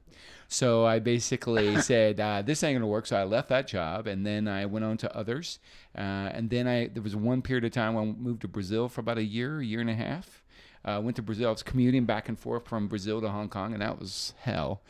So 0.49 0.85
I 0.85 0.99
basically 0.99 1.81
said, 1.91 2.21
uh, 2.21 2.43
"This 2.43 2.63
ain't 2.63 2.75
gonna 2.75 2.87
work." 2.87 3.07
So 3.07 3.17
I 3.17 3.25
left 3.25 3.49
that 3.49 3.67
job, 3.67 4.07
and 4.07 4.27
then 4.27 4.47
I 4.47 4.67
went 4.67 4.85
on 4.85 4.99
to 4.99 5.17
others. 5.17 5.61
Uh, 5.97 6.29
and 6.37 6.51
then 6.51 6.69
I 6.69 6.89
there 6.89 7.03
was 7.03 7.17
one 7.17 7.41
period 7.41 7.65
of 7.65 7.73
time 7.73 7.95
when 7.95 8.11
I 8.11 8.13
moved 8.13 8.43
to 8.43 8.49
Brazil 8.49 8.91
for 8.91 9.01
about 9.01 9.17
a 9.17 9.25
year, 9.25 9.61
a 9.61 9.65
year 9.65 9.81
and 9.81 9.89
a 9.89 9.95
half. 9.95 10.43
Uh, 10.85 11.01
went 11.03 11.17
to 11.17 11.23
Brazil. 11.23 11.49
I 11.49 11.53
was 11.53 11.63
commuting 11.63 12.05
back 12.05 12.29
and 12.29 12.39
forth 12.39 12.67
from 12.67 12.89
Brazil 12.89 13.21
to 13.21 13.29
Hong 13.29 13.49
Kong, 13.49 13.73
and 13.73 13.83
that 13.83 13.99
was 13.99 14.35
hell. 14.41 14.81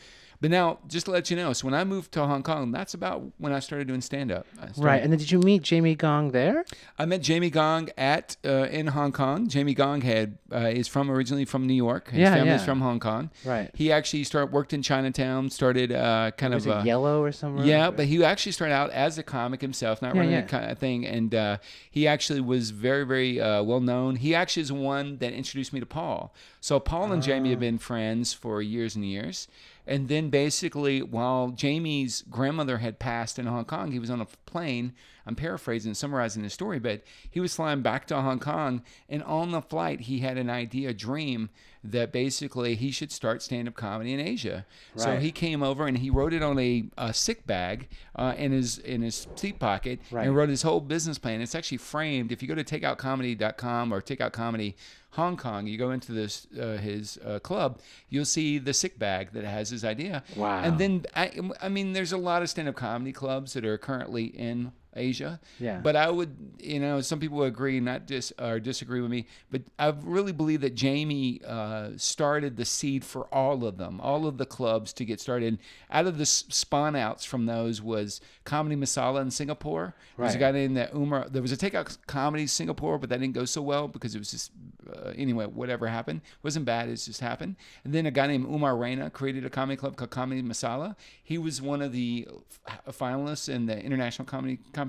But 0.41 0.53
now, 0.53 0.79
just 0.87 1.07
to 1.07 1.13
let 1.13 1.31
you 1.33 1.37
know, 1.37 1.53
so 1.53 1.65
when 1.67 1.75
I 1.75 1.83
moved 1.83 2.13
to 2.13 2.25
Hong 2.25 2.45
Kong, 2.45 2.71
that's 2.71 2.95
about 2.95 3.23
when 3.39 3.53
I 3.53 3.59
started 3.59 3.89
doing 3.89 4.01
stand 4.01 4.31
up. 4.31 4.47
Right. 4.77 5.03
And 5.03 5.11
then 5.13 5.19
did 5.19 5.33
you 5.33 5.41
meet 5.41 5.63
Jamie 5.63 5.97
Gong 5.97 6.31
there? 6.31 6.65
I 6.97 7.07
met 7.07 7.23
Jamie 7.23 7.51
Gong 7.51 7.89
at 7.99 8.37
uh, 8.45 8.69
in 8.71 8.87
Hong 8.89 9.11
Kong. 9.11 9.49
Jamie 9.49 9.75
Gong 9.75 10.01
had 10.03 10.39
uh, 10.53 10.59
is 10.73 10.87
from 10.87 11.11
originally 11.11 11.45
from 11.45 11.67
New 11.67 11.75
York. 11.75 12.11
His 12.11 12.21
Yeah, 12.21 12.35
family's 12.35 12.61
yeah. 12.61 12.65
from 12.67 12.81
Hong 12.83 13.01
Kong. 13.01 13.31
Right. 13.45 13.69
He 13.75 13.91
actually 13.91 14.23
started 14.23 14.53
worked 14.53 14.73
in 14.73 14.81
Chinatown. 14.81 15.51
Started 15.51 15.91
uh, 15.91 16.31
kind 16.37 16.55
Was 16.55 16.67
of 16.67 16.83
it 16.83 16.87
Yellow 16.87 17.21
or 17.21 17.33
something. 17.33 17.67
yeah, 17.67 17.91
but 17.91 18.07
he 18.07 18.23
actually 18.23 18.53
started 18.53 18.75
out 18.75 18.91
as 18.91 19.19
a 19.19 19.25
comic 19.25 19.61
himself, 19.61 20.01
not 20.01 20.15
Yeah, 20.15 20.21
running 20.21 20.35
yeah. 20.35 20.41
a 20.45 20.47
kind 20.47 20.71
of 20.71 20.79
thing. 20.79 21.05
And 21.05 21.35
uh, 21.35 21.57
he 21.91 22.07
actually 22.07 22.43
was 22.43 22.71
very, 22.71 23.05
very 23.05 23.41
uh, 23.41 23.65
well 23.65 23.81
known. 23.81 24.15
He 24.15 24.37
actually 24.37 24.63
is 24.63 24.69
the 24.69 24.75
one 24.75 25.19
that 25.19 25.33
introduced 25.33 25.73
me 25.73 25.81
to 25.81 25.87
Paul. 25.87 26.33
So 26.61 26.79
Paul 26.79 27.11
and 27.11 27.23
Jamie 27.25 27.49
Ah. 27.49 27.53
have 27.53 27.61
been 27.61 27.79
friends 27.79 28.33
for 28.33 28.63
years 28.63 28.95
and 28.95 29.05
years. 29.05 29.49
And 29.89 30.09
then 30.09 30.29
basically, 30.29 31.03
while 31.03 31.49
Jamie's 31.49 32.23
grandmother 32.31 32.79
had 32.79 32.99
passed 32.99 33.39
in 33.39 33.47
Hong 33.47 33.65
Kong, 33.65 33.91
he 33.91 33.99
was 33.99 34.11
on 34.11 34.21
a 34.21 34.27
plane. 34.47 34.93
I'm 35.27 35.35
paraphrasing, 35.35 35.95
summarizing 35.95 36.43
the 36.43 36.51
story, 36.51 36.79
but 36.79 37.03
he 37.31 37.41
was 37.41 37.55
flying 37.57 37.83
back 37.83 38.07
to 38.07 38.21
Hong 38.21 38.39
Kong, 38.39 38.83
and 39.11 39.23
on 39.25 39.51
the 39.51 39.61
flight, 39.61 40.03
he 40.03 40.21
had 40.21 40.39
an 40.39 40.49
idea, 40.49 40.89
a 40.91 40.95
dream 40.95 41.51
that 41.85 42.13
basically 42.13 42.75
he 42.75 42.91
should 42.91 43.13
start 43.13 43.43
stand-up 43.43 43.75
comedy 43.75 44.13
in 44.15 44.21
Asia. 44.21 44.65
So 44.97 45.17
he 45.17 45.31
came 45.31 45.63
over 45.63 45.87
and 45.87 45.99
he 45.99 46.09
wrote 46.11 46.33
it 46.33 46.43
on 46.43 46.59
a, 46.59 46.85
a 46.99 47.13
sick 47.15 47.47
bag 47.47 47.89
uh, 48.17 48.35
in 48.37 48.53
his 48.53 48.79
in 48.79 49.03
his 49.03 49.27
seat 49.37 49.59
pocket 49.61 50.01
Right. 50.11 50.27
and 50.27 50.35
wrote 50.35 50.49
his 50.49 50.63
whole 50.63 50.81
business 50.81 51.19
plan. 51.19 51.41
It's 51.41 51.55
actually 51.55 51.79
framed. 51.79 52.33
If 52.33 52.43
you 52.43 52.49
go 52.49 52.55
to 52.57 52.65
takeoutcomedy.com 52.65 53.93
or 53.93 54.01
Takeout 54.01 54.33
Comedy 54.33 54.77
Hong 55.13 55.37
Kong, 55.37 55.67
you 55.67 55.79
go 55.79 55.91
into 55.91 56.13
this 56.13 56.47
uh, 56.61 56.77
his 56.77 57.19
uh, 57.25 57.39
club, 57.39 57.81
you'll 58.09 58.25
see 58.25 58.59
the 58.59 58.75
sick 58.75 58.99
bag 58.99 59.33
that 59.33 59.45
has 59.45 59.71
his 59.71 59.85
idea. 59.85 60.23
Wow. 60.37 60.63
And 60.63 60.79
then 60.79 61.07
I, 61.17 61.33
I 61.63 61.69
mean, 61.69 61.93
there's 61.93 62.13
a 62.13 62.19
lot 62.19 62.43
of 62.43 62.51
stand-up 62.51 62.77
comedy 62.77 63.13
clubs 63.13 63.55
that 63.55 63.65
are 63.65 63.79
currently 63.79 64.25
in 64.25 64.73
Asia. 64.99 65.41
Yeah. 65.59 65.81
But 65.83 65.97
I 65.97 66.11
would, 66.11 66.37
you 66.59 66.81
know, 66.81 67.01
some 67.01 67.21
people 67.21 67.43
agree, 67.45 67.81
not 67.81 68.07
dis 68.07 68.33
or 68.39 68.61
disagree 68.61 69.01
with 69.01 69.11
me, 69.11 69.27
but 69.51 69.63
I 69.79 69.95
really 70.03 70.33
believe 70.33 70.61
that 70.63 70.75
Jamie 70.75 71.41
uh, 71.47 71.91
started 71.97 72.57
the 72.57 72.65
seed 72.65 73.05
for 73.05 73.25
all 73.35 73.65
of 73.65 73.79
them, 73.79 74.01
all 74.01 74.27
of 74.27 74.39
the 74.39 74.47
clubs 74.47 74.93
to 74.95 75.05
get 75.05 75.21
started. 75.21 75.59
Out 75.91 76.07
of 76.07 76.19
the 76.19 76.27
spawn 76.27 76.97
outs 76.97 77.25
from 77.25 77.47
those 77.47 77.81
was 77.81 78.21
Comedy 78.45 78.77
Masala 78.77 79.23
in 79.23 79.31
Singapore. 79.31 79.95
There's 80.17 80.35
a 80.35 80.39
guy 80.39 80.51
named 80.53 80.77
that 80.77 80.95
Umar. 80.95 81.29
There 81.29 81.43
was 81.43 81.53
a 81.53 81.57
takeout 81.57 81.97
comedy 82.07 82.47
Singapore, 82.47 82.99
but 82.99 83.09
that 83.11 83.21
didn't 83.21 83.35
go 83.35 83.45
so 83.45 83.63
well 83.63 83.89
because 83.89 84.15
it 84.15 84.19
was 84.19 84.31
just 84.31 84.51
uh, 84.93 85.13
anyway. 85.17 85.47
Whatever 85.47 85.87
happened 85.87 86.21
wasn't 86.43 86.65
bad. 86.65 86.89
It 86.89 86.97
just 86.97 87.21
happened. 87.21 87.57
And 87.85 87.95
then 87.95 88.07
a 88.07 88.11
guy 88.11 88.27
named 88.27 88.47
Umar 88.47 88.77
Rana 88.77 89.11
created 89.11 89.45
a 89.45 89.51
comedy 89.51 89.77
club 89.77 89.97
called 89.97 90.11
Comedy 90.11 90.43
Masala. 90.43 90.97
He 91.23 91.39
was 91.39 91.63
one 91.63 91.83
of 91.83 91.93
the 91.93 92.27
f- 92.67 92.97
finalists 92.99 93.49
in 93.49 93.67
the 93.67 93.79
international 93.81 94.27
comedy 94.27 94.59
competition. 94.73 94.88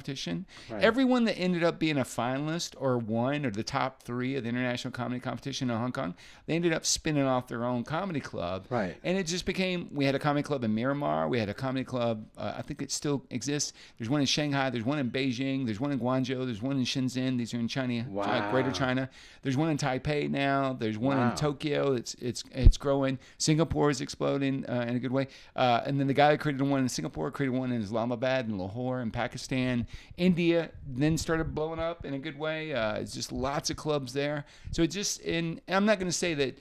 Right. 0.69 0.83
Everyone 0.83 1.25
that 1.25 1.37
ended 1.37 1.63
up 1.63 1.79
being 1.79 1.97
a 1.97 2.03
finalist 2.03 2.75
or 2.77 2.97
one 2.97 3.45
or 3.45 3.51
the 3.51 3.63
top 3.63 4.03
three 4.03 4.35
of 4.35 4.43
the 4.43 4.49
international 4.49 4.91
comedy 4.91 5.19
competition 5.19 5.69
in 5.69 5.77
Hong 5.77 5.91
Kong, 5.91 6.15
they 6.45 6.55
ended 6.55 6.73
up 6.73 6.85
spinning 6.85 7.25
off 7.25 7.47
their 7.47 7.65
own 7.65 7.83
comedy 7.83 8.19
club. 8.19 8.65
Right. 8.69 8.95
And 9.03 9.17
it 9.17 9.27
just 9.27 9.45
became 9.45 9.89
we 9.93 10.05
had 10.05 10.15
a 10.15 10.19
comedy 10.19 10.43
club 10.43 10.63
in 10.63 10.73
Miramar. 10.73 11.27
We 11.27 11.39
had 11.39 11.49
a 11.49 11.53
comedy 11.53 11.83
club. 11.85 12.25
Uh, 12.37 12.53
I 12.57 12.61
think 12.61 12.81
it 12.81 12.91
still 12.91 13.23
exists. 13.29 13.73
There's 13.97 14.09
one 14.09 14.21
in 14.21 14.27
Shanghai. 14.27 14.69
There's 14.69 14.85
one 14.85 14.99
in 14.99 15.09
Beijing. 15.11 15.65
There's 15.65 15.79
one 15.79 15.91
in 15.91 15.99
Guangzhou. 15.99 16.45
There's 16.45 16.61
one 16.61 16.77
in 16.77 16.83
Shenzhen. 16.83 17.37
These 17.37 17.53
are 17.53 17.59
in 17.59 17.67
China, 17.67 18.05
Wow. 18.09 18.51
Greater 18.51 18.71
China. 18.71 19.09
There's 19.41 19.57
one 19.57 19.69
in 19.69 19.77
Taipei 19.77 20.29
now. 20.29 20.73
There's 20.73 20.97
one 20.97 21.17
Wow. 21.17 21.29
in 21.31 21.35
Tokyo. 21.35 21.93
It's 21.93 22.13
it's 22.15 22.43
it's 22.51 22.77
growing. 22.77 23.19
Singapore 23.37 23.89
is 23.89 24.01
exploding 24.01 24.65
uh, 24.69 24.85
in 24.87 24.95
a 24.95 24.99
good 24.99 25.11
way. 25.11 25.27
Uh, 25.55 25.81
and 25.85 25.99
then 25.99 26.07
the 26.07 26.13
guy 26.13 26.31
that 26.31 26.39
created 26.39 26.61
one 26.61 26.81
in 26.81 26.89
Singapore 26.89 27.31
created 27.31 27.57
one 27.57 27.71
in 27.71 27.81
Islamabad 27.81 28.47
and 28.47 28.57
Lahore 28.57 28.99
and 29.01 29.11
Pakistan. 29.13 29.87
India 30.17 30.71
then 30.87 31.17
started 31.17 31.53
blowing 31.55 31.79
up 31.79 32.05
in 32.05 32.13
a 32.13 32.19
good 32.19 32.37
way. 32.37 32.73
Uh, 32.73 32.93
it's 32.95 33.13
just 33.13 33.31
lots 33.31 33.69
of 33.69 33.77
clubs 33.77 34.13
there. 34.13 34.45
So 34.71 34.81
it 34.83 34.87
just 34.91 35.21
and 35.23 35.61
I'm 35.67 35.85
not 35.85 35.99
going 35.99 36.11
to 36.11 36.17
say 36.17 36.33
that 36.35 36.57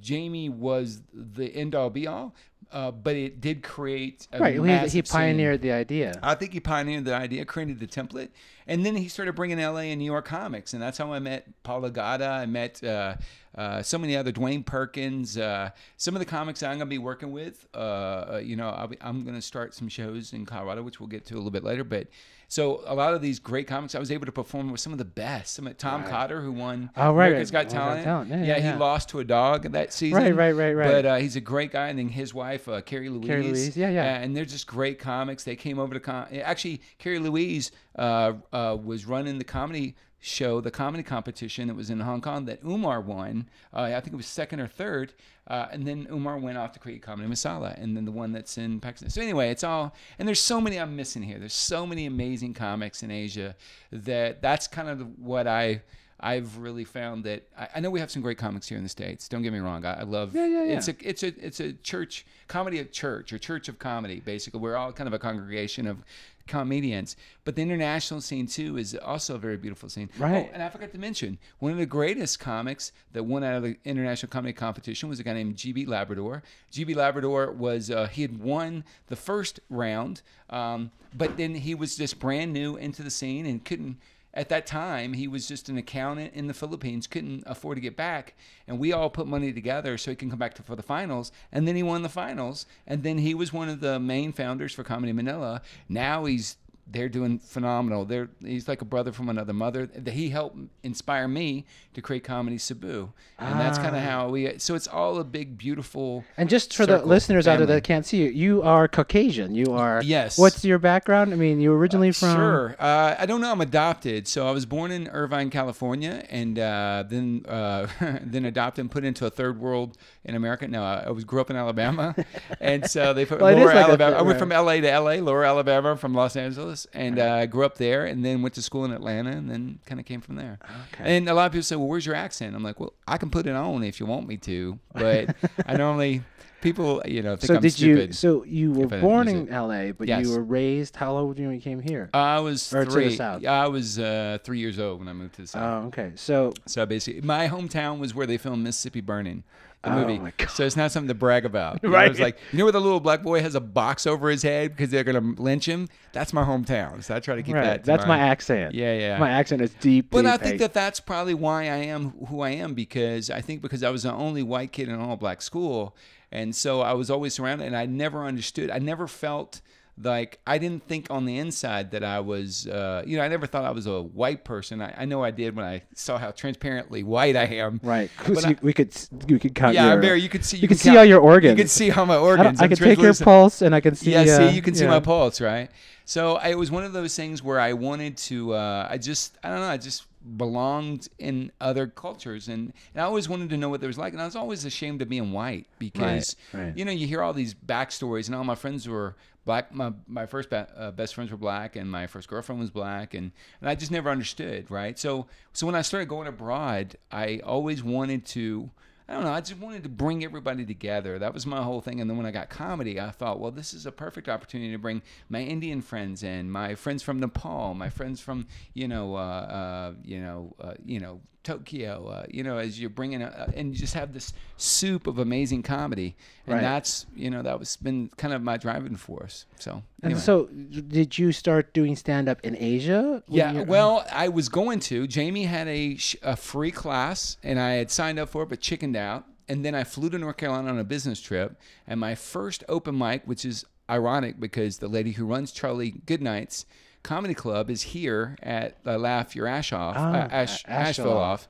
Jamie 0.00 0.48
was 0.48 1.02
the 1.12 1.46
end 1.54 1.74
all 1.74 1.90
be 1.90 2.06
all. 2.06 2.34
uh, 2.72 2.90
but 2.90 3.14
it 3.14 3.40
did 3.40 3.62
create 3.62 4.26
a 4.32 4.40
Right. 4.40 4.54
He, 4.54 4.78
he 4.78 4.88
scene. 4.88 5.02
pioneered 5.04 5.62
the 5.62 5.70
idea. 5.72 6.18
I 6.22 6.34
think 6.34 6.52
he 6.52 6.60
pioneered 6.60 7.04
the 7.04 7.14
idea, 7.14 7.44
created 7.44 7.78
the 7.78 7.86
template, 7.86 8.30
and 8.66 8.84
then 8.84 8.96
he 8.96 9.08
started 9.08 9.34
bringing 9.34 9.58
LA 9.58 9.80
and 9.90 9.98
New 9.98 10.04
York 10.04 10.24
comics, 10.24 10.72
and 10.72 10.82
that's 10.82 10.98
how 10.98 11.12
I 11.12 11.18
met 11.18 11.46
Paul 11.62 11.82
Ogata. 11.82 12.28
I 12.28 12.46
met 12.46 12.82
uh, 12.82 13.16
uh, 13.56 13.82
so 13.82 13.98
many 13.98 14.16
other 14.16 14.32
Dwayne 14.32 14.64
Perkins. 14.64 15.38
Uh, 15.38 15.70
some 15.96 16.14
of 16.14 16.20
the 16.20 16.26
comics 16.26 16.62
I'm 16.62 16.70
going 16.70 16.80
to 16.80 16.86
be 16.86 16.98
working 16.98 17.32
with. 17.32 17.66
Uh, 17.74 17.78
uh, 17.78 18.40
you 18.44 18.56
know, 18.56 18.68
I'll 18.68 18.88
be, 18.88 18.96
I'm 19.00 19.22
going 19.22 19.34
to 19.36 19.42
start 19.42 19.74
some 19.74 19.88
shows 19.88 20.32
in 20.32 20.44
Colorado, 20.44 20.82
which 20.82 21.00
we'll 21.00 21.08
get 21.08 21.24
to 21.26 21.34
a 21.34 21.36
little 21.36 21.50
bit 21.50 21.64
later. 21.64 21.84
But 21.84 22.08
so 22.48 22.82
a 22.86 22.94
lot 22.94 23.14
of 23.14 23.22
these 23.22 23.38
great 23.38 23.66
comics, 23.66 23.94
I 23.94 23.98
was 23.98 24.10
able 24.12 24.26
to 24.26 24.32
perform 24.32 24.70
with 24.70 24.80
some 24.80 24.92
of 24.92 24.98
the 24.98 25.04
best. 25.04 25.54
Some 25.54 25.66
of 25.66 25.76
Tom 25.78 26.04
Cotter, 26.04 26.40
who 26.42 26.52
won 26.52 26.90
Oh, 26.96 27.12
right, 27.12 27.28
America's 27.28 27.52
right. 27.52 27.68
Got 27.68 27.72
America's 27.72 28.04
Got 28.04 28.04
Talent. 28.04 28.28
Talent. 28.30 28.46
Yeah, 28.46 28.56
yeah, 28.56 28.72
he 28.72 28.78
lost 28.78 29.08
to 29.10 29.20
a 29.20 29.24
dog 29.24 29.72
that 29.72 29.92
season. 29.92 30.22
Right, 30.22 30.34
right, 30.34 30.52
right, 30.52 30.72
right. 30.74 30.90
But 30.90 31.06
uh, 31.06 31.16
he's 31.16 31.36
a 31.36 31.40
great 31.40 31.72
guy, 31.72 31.88
and 31.88 31.98
then 31.98 32.08
his 32.08 32.34
wife, 32.34 32.68
uh, 32.68 32.82
Carrie 32.82 33.08
Louise. 33.08 33.26
Carrie 33.26 33.42
Louise, 33.42 33.76
yeah, 33.76 33.90
yeah. 33.90 34.16
And 34.18 34.36
they're 34.36 34.44
just 34.44 34.66
great 34.66 34.98
comics. 34.98 35.44
They 35.44 35.56
came 35.56 35.78
over 35.78 35.94
to 35.94 36.00
com- 36.00 36.26
actually 36.42 36.82
Carrie 36.98 37.18
Louise 37.18 37.72
uh, 37.96 38.34
uh, 38.52 38.76
was 38.82 39.06
running 39.06 39.38
the 39.38 39.44
comedy 39.44 39.94
show, 40.20 40.60
the 40.60 40.70
comedy 40.70 41.02
competition 41.02 41.68
that 41.68 41.74
was 41.74 41.90
in 41.90 42.00
Hong 42.00 42.20
Kong 42.20 42.46
that 42.46 42.60
Umar 42.64 43.00
won. 43.00 43.48
Uh, 43.72 43.82
I 43.82 44.00
think 44.00 44.12
it 44.12 44.16
was 44.16 44.26
second 44.26 44.60
or 44.60 44.66
third. 44.66 45.14
Uh, 45.46 45.68
and 45.70 45.86
then 45.86 46.08
Umar 46.10 46.38
went 46.38 46.58
off 46.58 46.72
to 46.72 46.80
create 46.80 47.02
Comedy 47.02 47.28
Masala, 47.28 47.80
and 47.80 47.96
then 47.96 48.04
the 48.04 48.10
one 48.10 48.32
that's 48.32 48.58
in 48.58 48.80
Pakistan. 48.80 49.10
So 49.10 49.22
anyway, 49.22 49.50
it's 49.50 49.62
all 49.62 49.94
and 50.18 50.26
there's 50.26 50.40
so 50.40 50.60
many 50.60 50.78
I'm 50.78 50.96
missing 50.96 51.22
here. 51.22 51.38
There's 51.38 51.54
so 51.54 51.86
many 51.86 52.06
amazing 52.06 52.54
comics 52.54 53.04
in 53.04 53.12
Asia 53.12 53.54
that 53.92 54.42
that's 54.42 54.66
kind 54.66 54.88
of 54.88 55.18
what 55.18 55.46
I. 55.46 55.82
I've 56.20 56.56
really 56.58 56.84
found 56.84 57.24
that 57.24 57.46
I, 57.58 57.68
I 57.76 57.80
know 57.80 57.90
we 57.90 58.00
have 58.00 58.10
some 58.10 58.22
great 58.22 58.38
comics 58.38 58.68
here 58.68 58.78
in 58.78 58.84
the 58.84 58.88
states. 58.88 59.28
Don't 59.28 59.42
get 59.42 59.52
me 59.52 59.58
wrong. 59.58 59.84
I, 59.84 60.00
I 60.00 60.02
love. 60.02 60.34
Yeah, 60.34 60.46
yeah, 60.46 60.64
yeah. 60.64 60.76
It's 60.76 60.88
a 60.88 60.94
it's 61.00 61.22
a 61.22 61.28
it's 61.44 61.60
a 61.60 61.72
church 61.74 62.26
comedy 62.48 62.78
of 62.78 62.92
church 62.92 63.32
or 63.32 63.38
church 63.38 63.68
of 63.68 63.78
comedy. 63.78 64.20
Basically, 64.20 64.60
we're 64.60 64.76
all 64.76 64.92
kind 64.92 65.08
of 65.08 65.14
a 65.14 65.18
congregation 65.18 65.86
of 65.86 66.02
comedians. 66.46 67.16
But 67.44 67.56
the 67.56 67.62
international 67.62 68.20
scene 68.20 68.46
too 68.46 68.78
is 68.78 68.94
also 68.94 69.34
a 69.34 69.38
very 69.38 69.56
beautiful 69.56 69.88
scene. 69.88 70.08
Right. 70.18 70.48
Oh, 70.48 70.54
and 70.54 70.62
I 70.62 70.68
forgot 70.68 70.92
to 70.92 70.98
mention 70.98 71.38
one 71.58 71.72
of 71.72 71.78
the 71.78 71.86
greatest 71.86 72.38
comics 72.38 72.92
that 73.12 73.24
won 73.24 73.44
out 73.44 73.56
of 73.56 73.62
the 73.62 73.76
international 73.84 74.30
comedy 74.30 74.52
competition 74.52 75.08
was 75.08 75.20
a 75.20 75.22
guy 75.22 75.34
named 75.34 75.56
GB 75.56 75.86
Labrador. 75.86 76.42
GB 76.72 76.94
Labrador 76.96 77.52
was 77.52 77.90
uh, 77.90 78.06
he 78.06 78.22
had 78.22 78.40
won 78.40 78.84
the 79.08 79.16
first 79.16 79.60
round, 79.68 80.22
um, 80.50 80.90
but 81.14 81.36
then 81.36 81.54
he 81.54 81.74
was 81.74 81.96
just 81.96 82.18
brand 82.18 82.52
new 82.52 82.76
into 82.76 83.02
the 83.02 83.10
scene 83.10 83.46
and 83.46 83.64
couldn't 83.64 83.98
at 84.36 84.48
that 84.50 84.66
time 84.66 85.14
he 85.14 85.26
was 85.26 85.48
just 85.48 85.68
an 85.68 85.76
accountant 85.76 86.32
in 86.34 86.46
the 86.46 86.54
philippines 86.54 87.06
couldn't 87.06 87.42
afford 87.46 87.76
to 87.76 87.80
get 87.80 87.96
back 87.96 88.34
and 88.68 88.78
we 88.78 88.92
all 88.92 89.10
put 89.10 89.26
money 89.26 89.52
together 89.52 89.96
so 89.96 90.10
he 90.10 90.14
can 90.14 90.30
come 90.30 90.38
back 90.38 90.54
to, 90.54 90.62
for 90.62 90.76
the 90.76 90.82
finals 90.82 91.32
and 91.50 91.66
then 91.66 91.74
he 91.74 91.82
won 91.82 92.02
the 92.02 92.08
finals 92.08 92.66
and 92.86 93.02
then 93.02 93.18
he 93.18 93.34
was 93.34 93.52
one 93.52 93.68
of 93.68 93.80
the 93.80 93.98
main 93.98 94.32
founders 94.32 94.72
for 94.72 94.84
comedy 94.84 95.12
manila. 95.12 95.62
Now 95.88 96.24
he's 96.26 96.56
they're 96.88 97.08
doing 97.08 97.38
phenomenal. 97.38 98.04
They're 98.04 98.28
he's 98.40 98.68
like 98.68 98.80
a 98.80 98.84
brother 98.84 99.12
from 99.12 99.28
another 99.28 99.52
mother. 99.52 99.88
He 100.06 100.28
helped 100.30 100.56
inspire 100.82 101.26
me 101.26 101.64
to 101.94 102.00
create 102.00 102.22
comedy 102.22 102.58
Cebu, 102.58 103.12
and 103.38 103.60
that's 103.60 103.78
kind 103.78 103.96
of 103.96 104.02
how 104.02 104.28
we. 104.28 104.58
So 104.58 104.74
it's 104.74 104.86
all 104.86 105.18
a 105.18 105.24
big, 105.24 105.58
beautiful. 105.58 106.24
And 106.36 106.48
just 106.48 106.76
for 106.76 106.86
the 106.86 107.04
listeners 107.04 107.48
out 107.48 107.58
there 107.58 107.66
that 107.66 107.84
can't 107.84 108.06
see 108.06 108.18
you, 108.18 108.30
you 108.30 108.62
are 108.62 108.86
Caucasian. 108.86 109.54
You 109.54 109.72
are. 109.72 110.00
Yes. 110.02 110.38
What's 110.38 110.64
your 110.64 110.78
background? 110.78 111.32
I 111.32 111.36
mean, 111.36 111.60
you 111.60 111.72
originally 111.72 112.12
from. 112.12 112.36
Sure. 112.36 112.76
Uh, 112.78 113.16
I 113.18 113.26
don't 113.26 113.40
know. 113.40 113.50
I'm 113.50 113.60
adopted. 113.60 114.28
So 114.28 114.46
I 114.46 114.52
was 114.52 114.64
born 114.64 114.92
in 114.92 115.08
Irvine, 115.08 115.50
California, 115.50 116.24
and 116.30 116.58
uh, 116.58 117.04
then 117.08 117.44
uh, 117.48 117.88
then 118.22 118.44
adopted 118.44 118.82
and 118.82 118.90
put 118.90 119.04
into 119.04 119.26
a 119.26 119.30
third 119.30 119.58
world 119.58 119.98
in 120.26 120.34
America. 120.34 120.68
No, 120.68 120.84
I 120.84 121.10
was 121.10 121.24
grew 121.24 121.40
up 121.40 121.48
in 121.50 121.56
Alabama, 121.56 122.14
and 122.60 122.88
so 122.90 123.14
they 123.14 123.24
put 123.24 123.40
Well, 123.40 123.54
Lower 123.56 123.66
like 123.66 123.76
Alabama. 123.76 124.16
I 124.16 124.22
went 124.22 124.38
from 124.38 124.50
LA 124.50 124.74
to 124.80 124.98
LA, 125.00 125.12
Lower 125.14 125.44
Alabama, 125.44 125.96
from 125.96 126.12
Los 126.12 126.36
Angeles, 126.36 126.86
and 126.92 127.18
uh, 127.18 127.32
I 127.36 127.46
grew 127.46 127.64
up 127.64 127.78
there, 127.78 128.04
and 128.04 128.24
then 128.24 128.42
went 128.42 128.54
to 128.56 128.62
school 128.62 128.84
in 128.84 128.92
Atlanta, 128.92 129.30
and 129.30 129.50
then 129.50 129.78
kind 129.86 129.98
of 130.00 130.04
came 130.06 130.20
from 130.20 130.34
there. 130.36 130.58
Okay. 130.94 131.16
And 131.16 131.28
a 131.28 131.34
lot 131.34 131.46
of 131.46 131.52
people 131.52 131.62
say, 131.64 131.76
"Well, 131.76 131.88
where's 131.88 132.04
your 132.04 132.14
accent?" 132.16 132.54
I'm 132.54 132.62
like, 132.62 132.78
"Well, 132.78 132.92
I 133.08 133.16
can 133.16 133.30
put 133.30 133.46
it 133.46 133.54
on 133.54 133.82
if 133.82 133.98
you 134.00 134.06
want 134.06 134.28
me 134.28 134.36
to, 134.38 134.78
but 134.92 135.34
I 135.66 135.76
normally." 135.76 136.22
People, 136.62 137.02
you 137.04 137.22
know, 137.22 137.36
think 137.36 137.48
So 137.48 137.54
I'm 137.56 137.60
did 137.62 137.72
stupid. 137.74 138.08
you? 138.08 138.12
So 138.14 138.42
you 138.44 138.72
were 138.72 138.86
if 138.86 138.92
I 138.92 138.96
didn't 138.96 139.00
born 139.02 139.28
in. 139.28 139.48
L.A., 139.50 139.92
but 139.92 140.08
Yes. 140.08 140.24
you 140.26 140.32
were 140.32 140.42
raised. 140.42 140.96
How 140.96 141.14
old 141.16 141.28
were 141.36 141.40
you 141.40 141.48
when 141.48 141.54
you 141.56 141.60
came 141.60 141.80
here? 141.80 142.08
I 142.14 142.40
was 142.40 142.72
Or 142.72 142.84
to 142.84 142.90
the 142.90 143.10
south? 143.14 143.42
Yeah, 143.42 143.52
I 143.62 143.68
was 143.68 143.98
uh, 143.98 144.38
three 144.42 144.58
years 144.58 144.80
old 144.80 144.98
when 144.98 145.06
I 145.06 145.12
moved 145.12 145.34
to 145.34 145.42
the 145.42 145.48
south. 145.48 145.84
Oh, 145.84 145.86
okay. 145.88 146.12
So 146.16 146.54
So 146.64 146.84
basically, 146.86 147.20
my 147.20 147.46
hometown 147.48 147.98
was 148.00 148.14
where 148.14 148.26
they 148.26 148.38
filmed 148.38 148.64
Mississippi 148.64 149.02
Burning, 149.02 149.44
the 149.86 149.92
Oh 149.92 150.00
movie. 150.00 150.18
my 150.18 150.32
God. 150.36 150.50
So 150.50 150.64
it's 150.66 150.76
not 150.76 150.92
something 150.92 151.08
to 151.08 151.14
brag 151.14 151.44
about. 151.44 151.80
You 151.86 151.88
Right. 151.90 152.10
It's 152.10 152.20
like 152.20 152.38
you 152.52 152.58
know 152.58 152.64
where 152.64 152.72
the 152.72 152.80
little 152.80 153.00
black 153.00 153.22
boy 153.22 153.40
has 153.40 153.54
a 153.54 153.60
box 153.60 154.06
over 154.06 154.28
his 154.28 154.42
head 154.42 154.70
because 154.76 154.90
they're 154.90 155.04
gonna 155.04 155.34
lynch 155.40 155.66
him. 155.66 155.88
That's 156.12 156.32
my 156.32 156.44
hometown. 156.44 157.02
So 157.02 157.14
I 157.14 157.20
try 157.20 157.36
to 157.36 157.42
keep 157.42 157.54
right, 157.54 157.64
that. 157.64 157.84
to 157.84 157.86
that's 157.86 158.06
my 158.06 158.18
accent. 158.18 158.74
Yeah, 158.74 158.92
yeah. 158.98 159.18
My 159.18 159.30
accent 159.30 159.62
is 159.62 159.70
deep. 159.80 160.10
But 160.10 160.22
deep, 160.22 160.30
I 160.32 160.36
think 160.36 160.58
that 160.58 160.74
that's 160.74 161.00
probably 161.00 161.34
why 161.34 161.62
I 161.64 161.76
am 161.76 162.10
who 162.26 162.40
I 162.40 162.50
am 162.50 162.74
because 162.74 163.30
I 163.30 163.40
think 163.40 163.62
because 163.62 163.82
I 163.82 163.90
was 163.90 164.02
the 164.02 164.12
only 164.12 164.42
white 164.42 164.72
kid 164.72 164.88
in 164.88 164.94
an 164.94 165.00
all 165.00 165.16
black 165.16 165.40
school, 165.42 165.96
and 166.32 166.54
so 166.54 166.80
I 166.80 166.92
was 166.94 167.10
always 167.10 167.34
surrounded, 167.34 167.66
and 167.66 167.76
I 167.76 167.86
never 167.86 168.24
understood. 168.24 168.70
I 168.70 168.78
never 168.78 169.06
felt 169.06 169.60
like 170.02 170.38
I 170.46 170.58
didn't 170.58 170.86
think 170.86 171.06
on 171.10 171.24
the 171.24 171.38
inside 171.38 171.92
that 171.92 172.04
I 172.04 172.20
was, 172.20 172.66
uh, 172.66 173.02
you 173.06 173.16
know, 173.16 173.22
I 173.22 173.28
never 173.28 173.46
thought 173.46 173.64
I 173.64 173.70
was 173.70 173.86
a 173.86 174.02
white 174.02 174.44
person. 174.44 174.82
I, 174.82 174.94
I 174.98 175.04
know 175.06 175.24
I 175.24 175.30
did 175.30 175.56
when 175.56 175.64
I 175.64 175.82
saw 175.94 176.18
how 176.18 176.32
transparently 176.32 177.02
white 177.02 177.34
I 177.34 177.44
am. 177.44 177.80
Right. 177.82 178.10
So 178.24 178.48
I- 178.48 178.56
we 178.60 178.72
could 178.72 178.94
we 179.28 179.38
could 179.38 179.54
count 179.54 179.74
Yeah, 179.74 179.92
your. 179.92 180.02
Barry, 180.02 180.20
you 180.20 180.28
could 180.28 180.44
see. 180.44 180.58
you 180.58 180.68
could 180.68 180.78
see 180.78 180.96
all 180.96 181.04
your 181.04 181.20
organs. 181.20 181.52
You 181.52 181.64
could 181.64 181.70
see 181.70 181.88
how 181.88 182.04
my 182.04 182.16
organs. 182.16 182.60
I 182.60 182.64
I'm 182.64 182.70
can 182.70 182.78
take 182.78 182.98
your 182.98 183.14
pulse 183.14 183.62
and 183.62 183.74
I 183.74 183.80
can 183.80 183.94
see. 183.94 184.12
Yeah, 184.12 184.20
uh, 184.20 184.48
see, 184.50 184.50
you 184.50 184.62
can 184.62 184.74
see 184.74 184.86
my 184.86 185.00
pulse, 185.00 185.40
right? 185.40 185.70
So 186.04 186.36
I, 186.36 186.48
it 186.48 186.58
was 186.58 186.70
one 186.70 186.84
of 186.84 186.92
those 186.92 187.16
things 187.16 187.42
where 187.42 187.58
I 187.58 187.72
wanted 187.72 188.16
to. 188.18 188.54
Uh, 188.54 188.86
I 188.88 188.98
just, 188.98 189.38
I 189.42 189.48
don't 189.48 189.60
know, 189.60 189.66
I 189.66 189.76
just 189.76 190.06
belonged 190.36 191.08
in 191.18 191.50
other 191.60 191.86
cultures, 191.86 192.48
and, 192.48 192.72
and 192.94 193.02
I 193.02 193.04
always 193.04 193.28
wanted 193.28 193.50
to 193.50 193.56
know 193.56 193.68
what 193.68 193.80
there 193.80 193.88
was 193.88 193.98
like. 193.98 194.12
And 194.12 194.20
I 194.20 194.24
was 194.24 194.36
always 194.36 194.64
ashamed 194.64 195.00
of 195.02 195.08
being 195.08 195.32
white 195.32 195.66
because, 195.78 196.36
right. 196.52 196.76
you 196.76 196.84
know, 196.84 196.92
you 196.92 197.06
hear 197.06 197.22
all 197.22 197.32
these 197.32 197.54
backstories, 197.54 198.26
and 198.26 198.34
all 198.34 198.44
my 198.44 198.54
friends 198.54 198.88
were 198.88 199.16
black. 199.46 199.72
My 199.72 199.92
my 200.06 200.26
first 200.26 200.50
ba- 200.50 200.68
uh, 200.76 200.90
best 200.90 201.14
friends 201.14 201.30
were 201.30 201.38
black, 201.38 201.76
and 201.76 201.90
my 201.90 202.06
first 202.06 202.28
girlfriend 202.28 202.60
was 202.60 202.70
black, 202.70 203.14
and 203.14 203.32
and 203.62 203.70
I 203.70 203.74
just 203.74 203.90
never 203.90 204.10
understood, 204.10 204.70
right? 204.70 204.98
So 204.98 205.26
so 205.54 205.64
when 205.64 205.74
I 205.74 205.80
started 205.80 206.10
going 206.10 206.28
abroad, 206.28 206.98
I 207.10 207.40
always 207.42 207.82
wanted 207.82 208.26
to. 208.26 208.70
I 209.08 209.14
don't 209.14 209.22
know. 209.22 209.30
I 209.32 209.40
just 209.40 209.60
wanted 209.60 209.84
to 209.84 209.88
bring 209.88 210.24
everybody 210.24 210.66
together. 210.66 211.16
That 211.20 211.32
was 211.32 211.46
my 211.46 211.62
whole 211.62 211.80
thing. 211.80 212.00
And 212.00 212.10
then 212.10 212.16
when 212.16 212.26
I 212.26 212.32
got 212.32 212.50
comedy, 212.50 213.00
I 213.00 213.12
thought, 213.12 213.38
well, 213.38 213.52
this 213.52 213.72
is 213.72 213.86
a 213.86 213.92
perfect 213.92 214.28
opportunity 214.28 214.72
to 214.72 214.78
bring 214.78 215.00
my 215.28 215.42
Indian 215.42 215.80
friends 215.80 216.24
in, 216.24 216.50
my 216.50 216.74
friends 216.74 217.04
from 217.04 217.20
Nepal, 217.20 217.74
my 217.74 217.88
friends 217.88 218.20
from, 218.20 218.48
you 218.74 218.88
know, 218.88 219.14
uh, 219.14 219.18
uh, 219.18 219.92
you 220.02 220.20
know, 220.20 220.56
uh, 220.60 220.74
you 220.84 220.98
know, 220.98 221.20
Tokyo. 221.46 222.08
Uh, 222.08 222.26
you 222.28 222.42
know, 222.42 222.58
as 222.58 222.80
you're 222.80 222.90
bringing, 222.90 223.22
a, 223.22 223.52
and 223.54 223.72
you 223.72 223.78
just 223.78 223.94
have 223.94 224.12
this 224.12 224.32
soup 224.56 225.06
of 225.06 225.18
amazing 225.18 225.62
comedy, 225.62 226.16
and 226.46 226.54
Right. 226.54 226.60
that's, 226.60 227.06
you 227.14 227.30
know, 227.30 227.42
that 227.42 227.58
was 227.58 227.76
been 227.76 228.10
kind 228.16 228.34
of 228.34 228.42
my 228.42 228.56
driving 228.56 228.96
force. 228.96 229.46
So 229.60 229.82
And 230.02 230.18
so, 230.18 230.46
did 230.46 231.16
you 231.16 231.30
start 231.32 231.72
doing 231.72 231.94
stand 231.94 232.28
up 232.28 232.40
in 232.42 232.56
Asia? 232.58 233.22
Yeah, 233.28 233.62
well, 233.62 234.04
I 234.12 234.28
was 234.28 234.48
going 234.48 234.80
to. 234.90 235.06
Jamie 235.06 235.44
had 235.44 235.68
a, 235.68 235.96
a 236.22 236.36
free 236.36 236.72
class, 236.72 237.36
and 237.44 237.60
I 237.60 237.74
had 237.74 237.90
signed 237.90 238.18
up 238.18 238.28
for 238.28 238.42
it, 238.42 238.48
but 238.48 238.60
chickened 238.60 238.96
out. 238.96 239.24
And 239.48 239.64
then 239.64 239.76
I 239.76 239.84
flew 239.84 240.10
to 240.10 240.18
North 240.18 240.38
Carolina 240.38 240.70
on 240.70 240.78
a 240.80 240.84
business 240.84 241.20
trip, 241.20 241.56
and 241.86 242.00
my 242.00 242.16
first 242.16 242.64
open 242.68 242.98
mic, 242.98 243.22
which 243.26 243.44
is 243.44 243.64
ironic 243.88 244.40
because 244.40 244.78
the 244.78 244.88
lady 244.88 245.12
who 245.12 245.24
runs 245.24 245.52
Charlie 245.52 245.92
Goodnight's 246.06 246.66
comedy 247.06 247.34
club 247.34 247.70
is 247.70 247.82
here 247.82 248.36
at 248.42 248.76
uh, 248.84 248.98
Laugh 248.98 249.36
Your 249.36 249.46
Ash 249.46 249.72
Off, 249.72 249.94
Ah, 249.96 250.12
uh, 250.12 250.28
Ash, 250.30 250.64
Asheville 250.66 250.74
Asheville 250.76 251.16
Off. 251.18 251.48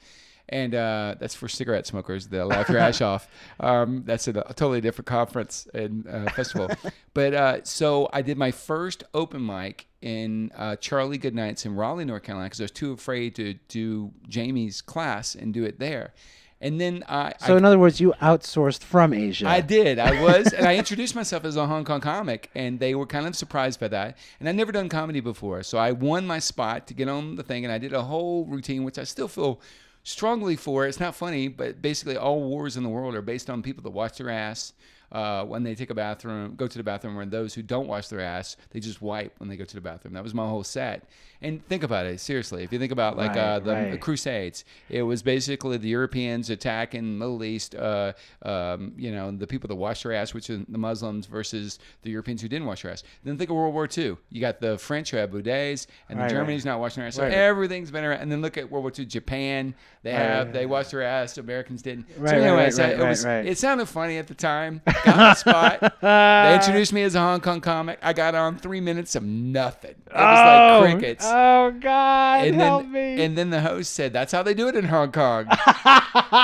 And 0.48 0.76
uh, 0.76 1.16
that's 1.18 1.34
for 1.34 1.48
cigarette 1.48 1.88
smokers. 1.88 2.28
The 2.28 2.44
Laugh 2.44 2.68
Your 2.68 2.78
Ash 2.78 3.00
Off. 3.00 3.28
Um, 3.58 4.02
that's 4.04 4.28
a, 4.28 4.32
a 4.32 4.52
totally 4.52 4.82
different 4.82 5.06
conference 5.06 5.66
and 5.72 6.06
uh, 6.06 6.30
festival. 6.32 6.70
but 7.14 7.32
uh, 7.34 7.64
so 7.64 8.08
I 8.12 8.20
did 8.20 8.36
my 8.36 8.50
first 8.50 9.02
open 9.14 9.44
mic 9.44 9.86
in 10.02 10.52
uh, 10.54 10.76
Charlie 10.76 11.16
Goodnight's 11.16 11.64
in 11.64 11.74
Raleigh, 11.74 12.04
North 12.04 12.22
Carolina, 12.22 12.46
because 12.46 12.60
I 12.60 12.64
was 12.64 12.70
too 12.70 12.92
afraid 12.92 13.34
to 13.36 13.54
do 13.68 14.12
Jamie's 14.28 14.82
class 14.82 15.34
and 15.34 15.54
do 15.54 15.64
it 15.64 15.78
there. 15.78 16.12
And 16.60 16.80
then 16.80 17.04
I, 17.06 17.34
So, 17.38 17.54
I 17.54 17.58
in 17.58 17.64
other 17.66 17.78
words, 17.78 18.00
you 18.00 18.14
outsourced 18.22 18.82
from 18.82 19.12
Asia. 19.12 19.46
I 19.46 19.60
did. 19.60 19.98
I 19.98 20.22
was, 20.22 20.52
and 20.54 20.66
I 20.66 20.76
introduced 20.82 21.14
myself 21.14 21.44
as 21.44 21.56
a 21.56 21.66
Hong 21.66 21.84
Kong 21.84 22.00
comic, 22.00 22.50
and 22.54 22.80
they 22.80 22.94
were 22.94 23.06
kind 23.06 23.26
of 23.26 23.36
surprised 23.36 23.78
by 23.78 23.88
that. 23.88 24.16
And 24.40 24.48
I'd 24.48 24.56
never 24.56 24.72
done 24.72 24.88
comedy 24.88 25.20
before, 25.20 25.62
so 25.62 25.76
I 25.76 25.92
won 25.92 26.26
my 26.26 26.38
spot 26.38 26.86
to 26.86 26.94
get 26.94 27.08
on 27.08 27.36
the 27.36 27.42
thing, 27.42 27.64
and 27.64 27.72
I 27.72 27.78
did 27.78 27.92
a 27.92 28.02
whole 28.02 28.46
routine, 28.46 28.84
which 28.84 28.98
I 28.98 29.04
still 29.04 29.28
feel 29.28 29.60
strongly 30.02 30.56
for. 30.56 30.86
It's 30.86 31.00
not 31.00 31.14
funny, 31.14 31.48
but 31.48 31.82
basically, 31.82 32.16
all 32.16 32.42
wars 32.42 32.76
in 32.78 32.82
the 32.84 32.88
world 32.88 33.14
are 33.14 33.22
based 33.22 33.50
on 33.50 33.62
people 33.62 33.82
that 33.82 33.90
watch 33.90 34.16
their 34.18 34.30
ass. 34.30 34.72
uh, 35.12 35.44
when 35.44 35.62
they 35.62 35.74
take 35.76 35.90
a 35.90 35.94
bathroom, 35.94 36.56
go 36.56 36.66
to 36.66 36.78
the 36.78 36.82
bathroom, 36.82 37.16
and 37.18 37.30
those 37.30 37.54
who 37.54 37.62
don't 37.62 37.86
wash 37.86 38.08
their 38.08 38.20
ass, 38.20 38.56
they 38.70 38.80
just 38.80 39.00
wipe 39.00 39.38
when 39.38 39.48
they 39.48 39.56
go 39.56 39.64
to 39.64 39.74
the 39.76 39.80
bathroom. 39.80 40.14
That 40.14 40.24
was 40.24 40.34
my 40.34 40.46
whole 40.48 40.64
set. 40.64 41.08
And 41.46 41.66
think 41.68 41.82
about 41.82 42.06
it 42.06 42.18
seriously. 42.20 42.64
If 42.64 42.72
you 42.72 42.78
think 42.78 42.92
about 42.92 43.16
like 43.16 43.30
Right, 43.30 43.38
uh, 43.38 43.58
the 43.60 43.72
right. 43.72 44.00
Crusades, 44.00 44.64
it 44.88 45.02
was 45.02 45.22
basically 45.22 45.76
the 45.76 45.88
Europeans 45.88 46.50
attacking 46.50 47.02
the 47.02 47.18
Middle 47.24 47.44
East. 47.44 47.74
Uh, 47.74 48.12
um, 48.42 48.92
you 48.96 49.12
know, 49.12 49.30
the 49.30 49.46
people 49.46 49.68
that 49.68 49.76
washed 49.76 50.02
their 50.02 50.12
ass, 50.12 50.34
which 50.34 50.50
are 50.50 50.58
the 50.68 50.78
Muslims, 50.78 51.26
versus 51.26 51.78
the 52.02 52.10
Europeans 52.10 52.42
who 52.42 52.48
didn't 52.48 52.66
wash 52.66 52.82
their 52.82 52.90
ass. 52.92 53.04
Then 53.24 53.38
think 53.38 53.50
of 53.50 53.56
World 53.56 53.74
War 53.74 53.88
II. 53.96 54.16
You 54.30 54.40
got 54.40 54.60
the 54.60 54.76
French 54.78 55.10
who 55.10 55.18
have 55.18 55.30
bidets, 55.30 55.86
and 56.08 56.18
Right, 56.18 56.28
the 56.28 56.34
right. 56.34 56.40
Germany's 56.40 56.64
not 56.64 56.80
washing 56.80 57.02
their 57.02 57.08
ass. 57.08 57.14
So 57.14 57.22
everything's 57.24 57.90
been 57.90 58.04
around. 58.04 58.20
And 58.20 58.32
then 58.32 58.42
look 58.42 58.56
at 58.58 58.70
World 58.70 58.82
War 58.84 58.92
II. 58.96 59.06
Japan, 59.06 59.74
they 60.02 60.12
have 60.12 60.52
they 60.52 60.66
wash 60.66 60.88
their 60.88 61.02
ass. 61.02 61.38
Americans 61.38 61.82
didn't. 61.82 62.06
Right, 62.16 62.30
so 62.30 62.36
right, 62.36 62.46
anyways, 62.46 62.78
right, 62.80 62.90
it 62.90 62.98
was 62.98 63.24
it 63.24 63.58
sounded 63.58 63.86
funny 63.86 64.18
at 64.18 64.26
the 64.26 64.34
time. 64.34 64.80
Got 65.04 65.08
on 65.08 65.18
the 65.18 65.34
spot. 65.34 66.00
they 66.00 66.54
introduced 66.54 66.92
me 66.92 67.02
as 67.02 67.14
a 67.14 67.20
Hong 67.20 67.40
Kong 67.40 67.60
comic. 67.60 67.98
I 68.02 68.12
got 68.12 68.34
on 68.34 68.58
three 68.58 68.80
minutes 68.80 69.14
of 69.14 69.22
nothing. 69.22 69.94
It 70.06 70.12
was 70.14 70.82
like 70.82 70.98
crickets. 71.00 71.24
Oh 71.26 71.35
God, 71.80 72.46
and 72.46 72.56
help 72.56 72.82
then, 72.82 72.92
me. 72.92 73.22
and 73.24 73.36
then 73.38 73.50
the 73.50 73.60
host 73.60 73.92
said, 73.94 74.12
"That's 74.12 74.32
how 74.32 74.42
they 74.42 74.54
do 74.54 74.68
it 74.68 74.76
in 74.76 74.84
Hong 74.86 75.12
Kong." 75.12 75.44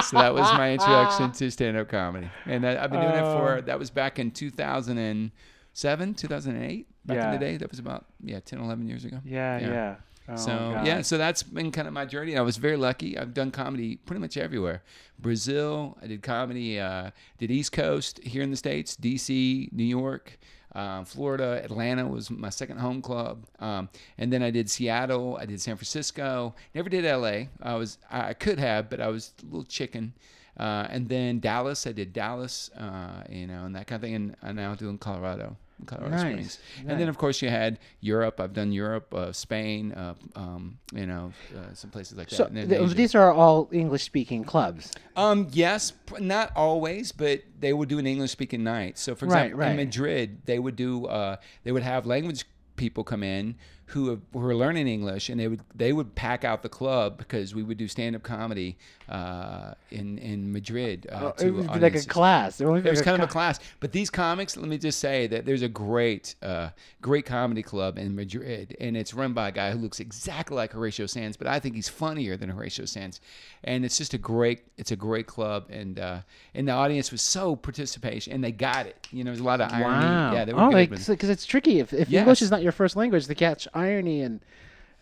so 0.04 0.16
that 0.18 0.32
was 0.34 0.50
my 0.54 0.72
introduction 0.72 1.32
to 1.32 1.50
stand-up 1.50 1.88
comedy, 1.88 2.28
and 2.46 2.66
I, 2.66 2.82
I've 2.84 2.90
been 2.90 3.00
doing 3.00 3.14
it 3.14 3.20
for. 3.20 3.56
Oh. 3.58 3.60
That 3.60 3.78
was 3.78 3.90
back 3.90 4.18
in 4.18 4.30
2007, 4.30 6.14
2008. 6.14 6.86
Back 7.04 7.16
in 7.16 7.22
Yeah. 7.22 7.32
the 7.32 7.38
day, 7.38 7.56
that 7.56 7.70
was 7.70 7.78
about 7.80 8.04
yeah 8.22 8.40
10, 8.40 8.60
11 8.60 8.86
years 8.86 9.04
ago. 9.04 9.18
yeah, 9.24 9.58
yeah. 9.58 9.66
yeah. 9.68 9.94
Oh, 10.28 10.36
So 10.36 10.52
God. 10.74 10.86
yeah, 10.86 11.02
so 11.02 11.18
that's 11.18 11.42
been 11.42 11.72
kind 11.72 11.88
of 11.88 11.94
my 11.94 12.04
journey. 12.04 12.36
I 12.38 12.42
was 12.42 12.56
very 12.56 12.76
lucky. 12.76 13.18
I've 13.18 13.34
done 13.34 13.50
comedy 13.50 13.96
pretty 13.96 14.20
much 14.20 14.36
everywhere. 14.36 14.82
Brazil, 15.18 15.98
I 16.00 16.06
did 16.06 16.22
comedy. 16.22 16.78
Uh, 16.78 17.10
did 17.38 17.50
East 17.50 17.72
Coast 17.72 18.20
here 18.22 18.42
in 18.44 18.52
the 18.52 18.56
states, 18.56 18.94
D.C., 18.94 19.68
New 19.72 19.82
York, 19.84 20.38
uh, 20.74 21.04
Florida, 21.04 21.60
Atlanta 21.62 22.06
was 22.06 22.30
my 22.30 22.48
second 22.48 22.78
home 22.78 23.02
club, 23.02 23.44
um, 23.60 23.88
and 24.18 24.32
then 24.32 24.42
I 24.42 24.50
did 24.50 24.70
Seattle. 24.70 25.36
I 25.40 25.46
did 25.46 25.60
San 25.60 25.76
Francisco. 25.76 26.54
Never 26.74 26.88
did 26.88 27.04
L.A. 27.04 27.48
I 27.60 27.74
was 27.74 27.98
I 28.10 28.30
I 28.30 28.34
could 28.34 28.58
have, 28.58 28.88
but 28.88 29.00
I 29.00 29.08
was 29.08 29.32
a 29.42 29.46
little 29.46 29.64
chicken. 29.64 30.14
Uh, 30.56 30.86
and 30.90 31.08
then 31.08 31.40
Dallas, 31.40 31.86
I 31.86 31.92
did 31.92 32.12
Dallas, 32.12 32.70
uh, 32.76 33.24
you 33.28 33.46
know, 33.46 33.64
and 33.64 33.74
that 33.74 33.86
kind 33.86 33.96
of 33.96 34.02
thing. 34.02 34.14
And 34.14 34.36
I'm 34.42 34.56
now 34.56 34.74
doing 34.74 34.98
Colorado, 34.98 35.56
Colorado 35.86 36.10
Nice, 36.10 36.20
Springs. 36.20 36.58
And 36.86 37.00
then, 37.00 37.08
of 37.08 37.18
course, 37.18 37.42
you 37.42 37.48
had 37.48 37.78
Europe. 38.00 38.40
I've 38.40 38.52
done 38.52 38.72
Europe, 38.72 39.12
uh, 39.14 39.32
Spain, 39.32 39.92
uh, 39.92 40.14
um, 40.36 40.78
you 40.94 41.06
know, 41.06 41.32
uh, 41.56 41.74
some 41.74 41.90
places 41.90 42.16
like 42.18 42.28
that. 42.28 42.36
So 42.36 42.44
and 42.46 42.68
th- 42.68 42.90
these 42.92 43.14
are 43.14 43.32
all 43.32 43.68
English-speaking 43.72 44.44
clubs. 44.44 44.92
Um, 45.16 45.48
yes, 45.52 45.92
not 46.18 46.50
always, 46.56 47.12
but 47.12 47.42
they 47.60 47.72
would 47.72 47.88
do 47.88 47.98
an 47.98 48.06
English 48.06 48.30
speaking 48.30 48.64
night. 48.64 48.98
So, 48.98 49.14
for 49.14 49.26
Right, 49.26 49.46
example, 49.46 49.58
right. 49.60 49.70
in 49.70 49.76
Madrid, 49.76 50.42
they 50.46 50.58
would 50.58 50.76
do, 50.76 51.06
uh, 51.06 51.36
they 51.64 51.72
would 51.72 51.82
have 51.82 52.06
language 52.06 52.44
people 52.76 53.04
come 53.04 53.22
in 53.22 53.54
who, 53.92 54.10
have, 54.10 54.20
who 54.32 54.40
were 54.40 54.54
learning 54.54 54.88
English, 54.88 55.28
and 55.28 55.38
they 55.38 55.48
would 55.48 55.60
they 55.74 55.92
would 55.92 56.14
pack 56.14 56.44
out 56.44 56.62
the 56.62 56.68
club 56.68 57.18
because 57.18 57.54
we 57.54 57.62
would 57.62 57.78
do 57.78 57.88
stand 57.88 58.16
up 58.16 58.22
comedy 58.22 58.76
uh, 59.08 59.74
in 59.90 60.18
in 60.18 60.52
Madrid. 60.52 61.06
Uh, 61.10 61.20
Oh, 61.22 61.34
it 61.38 61.50
would 61.50 61.72
be 61.72 61.78
like 61.78 61.94
a 61.94 62.04
class. 62.04 62.60
It, 62.60 62.64
be 62.64 62.70
It 62.70 62.84
was 62.84 62.98
like 62.98 63.04
kind 63.04 63.22
of 63.22 63.28
a 63.28 63.32
class. 63.32 63.60
But 63.80 63.92
these 63.92 64.10
comics, 64.10 64.56
let 64.56 64.68
me 64.68 64.78
just 64.78 64.98
say 64.98 65.26
that 65.28 65.46
there's 65.46 65.62
a 65.62 65.68
great, 65.68 66.34
uh, 66.42 66.70
great 67.00 67.26
comedy 67.26 67.62
club 67.62 67.98
in 67.98 68.16
Madrid, 68.16 68.76
and 68.80 68.96
it's 68.96 69.14
run 69.14 69.32
by 69.32 69.48
a 69.48 69.52
guy 69.52 69.70
who 69.70 69.78
looks 69.78 70.00
exactly 70.00 70.56
like 70.56 70.72
Horatio 70.72 71.06
Sanz, 71.06 71.36
but 71.36 71.46
I 71.46 71.60
think 71.60 71.74
he's 71.74 71.88
funnier 71.88 72.36
than 72.36 72.48
Horatio 72.48 72.86
Sanz. 72.86 73.20
And 73.62 73.84
it's 73.84 73.98
just 73.98 74.14
a 74.14 74.18
great, 74.18 74.62
it's 74.76 74.90
a 74.90 74.96
great 74.96 75.26
club, 75.26 75.66
and 75.70 76.00
uh, 76.00 76.20
and 76.54 76.66
the 76.66 76.72
audience 76.72 77.12
was 77.12 77.22
so 77.22 77.54
participation, 77.54 78.32
and 78.32 78.42
they 78.42 78.52
got 78.52 78.86
it. 78.86 79.06
You 79.12 79.22
know, 79.24 79.30
there's 79.30 79.40
a 79.40 79.44
lot 79.44 79.60
of 79.60 79.70
irony. 79.72 79.84
Wow. 79.84 80.32
Yeah, 80.32 80.44
they 80.44 80.52
were 80.52 80.62
oh, 80.62 80.70
good. 80.70 80.90
like 80.90 80.90
because 80.90 81.30
it's 81.30 81.46
tricky 81.46 81.78
if, 81.78 81.92
if 81.92 82.08
Yes. 82.08 82.20
English 82.20 82.42
is 82.42 82.50
not 82.50 82.62
your 82.62 82.72
first 82.72 82.96
language 82.96 83.26
to 83.26 83.34
catch 83.34 83.68
irony 83.82 84.22
and 84.22 84.40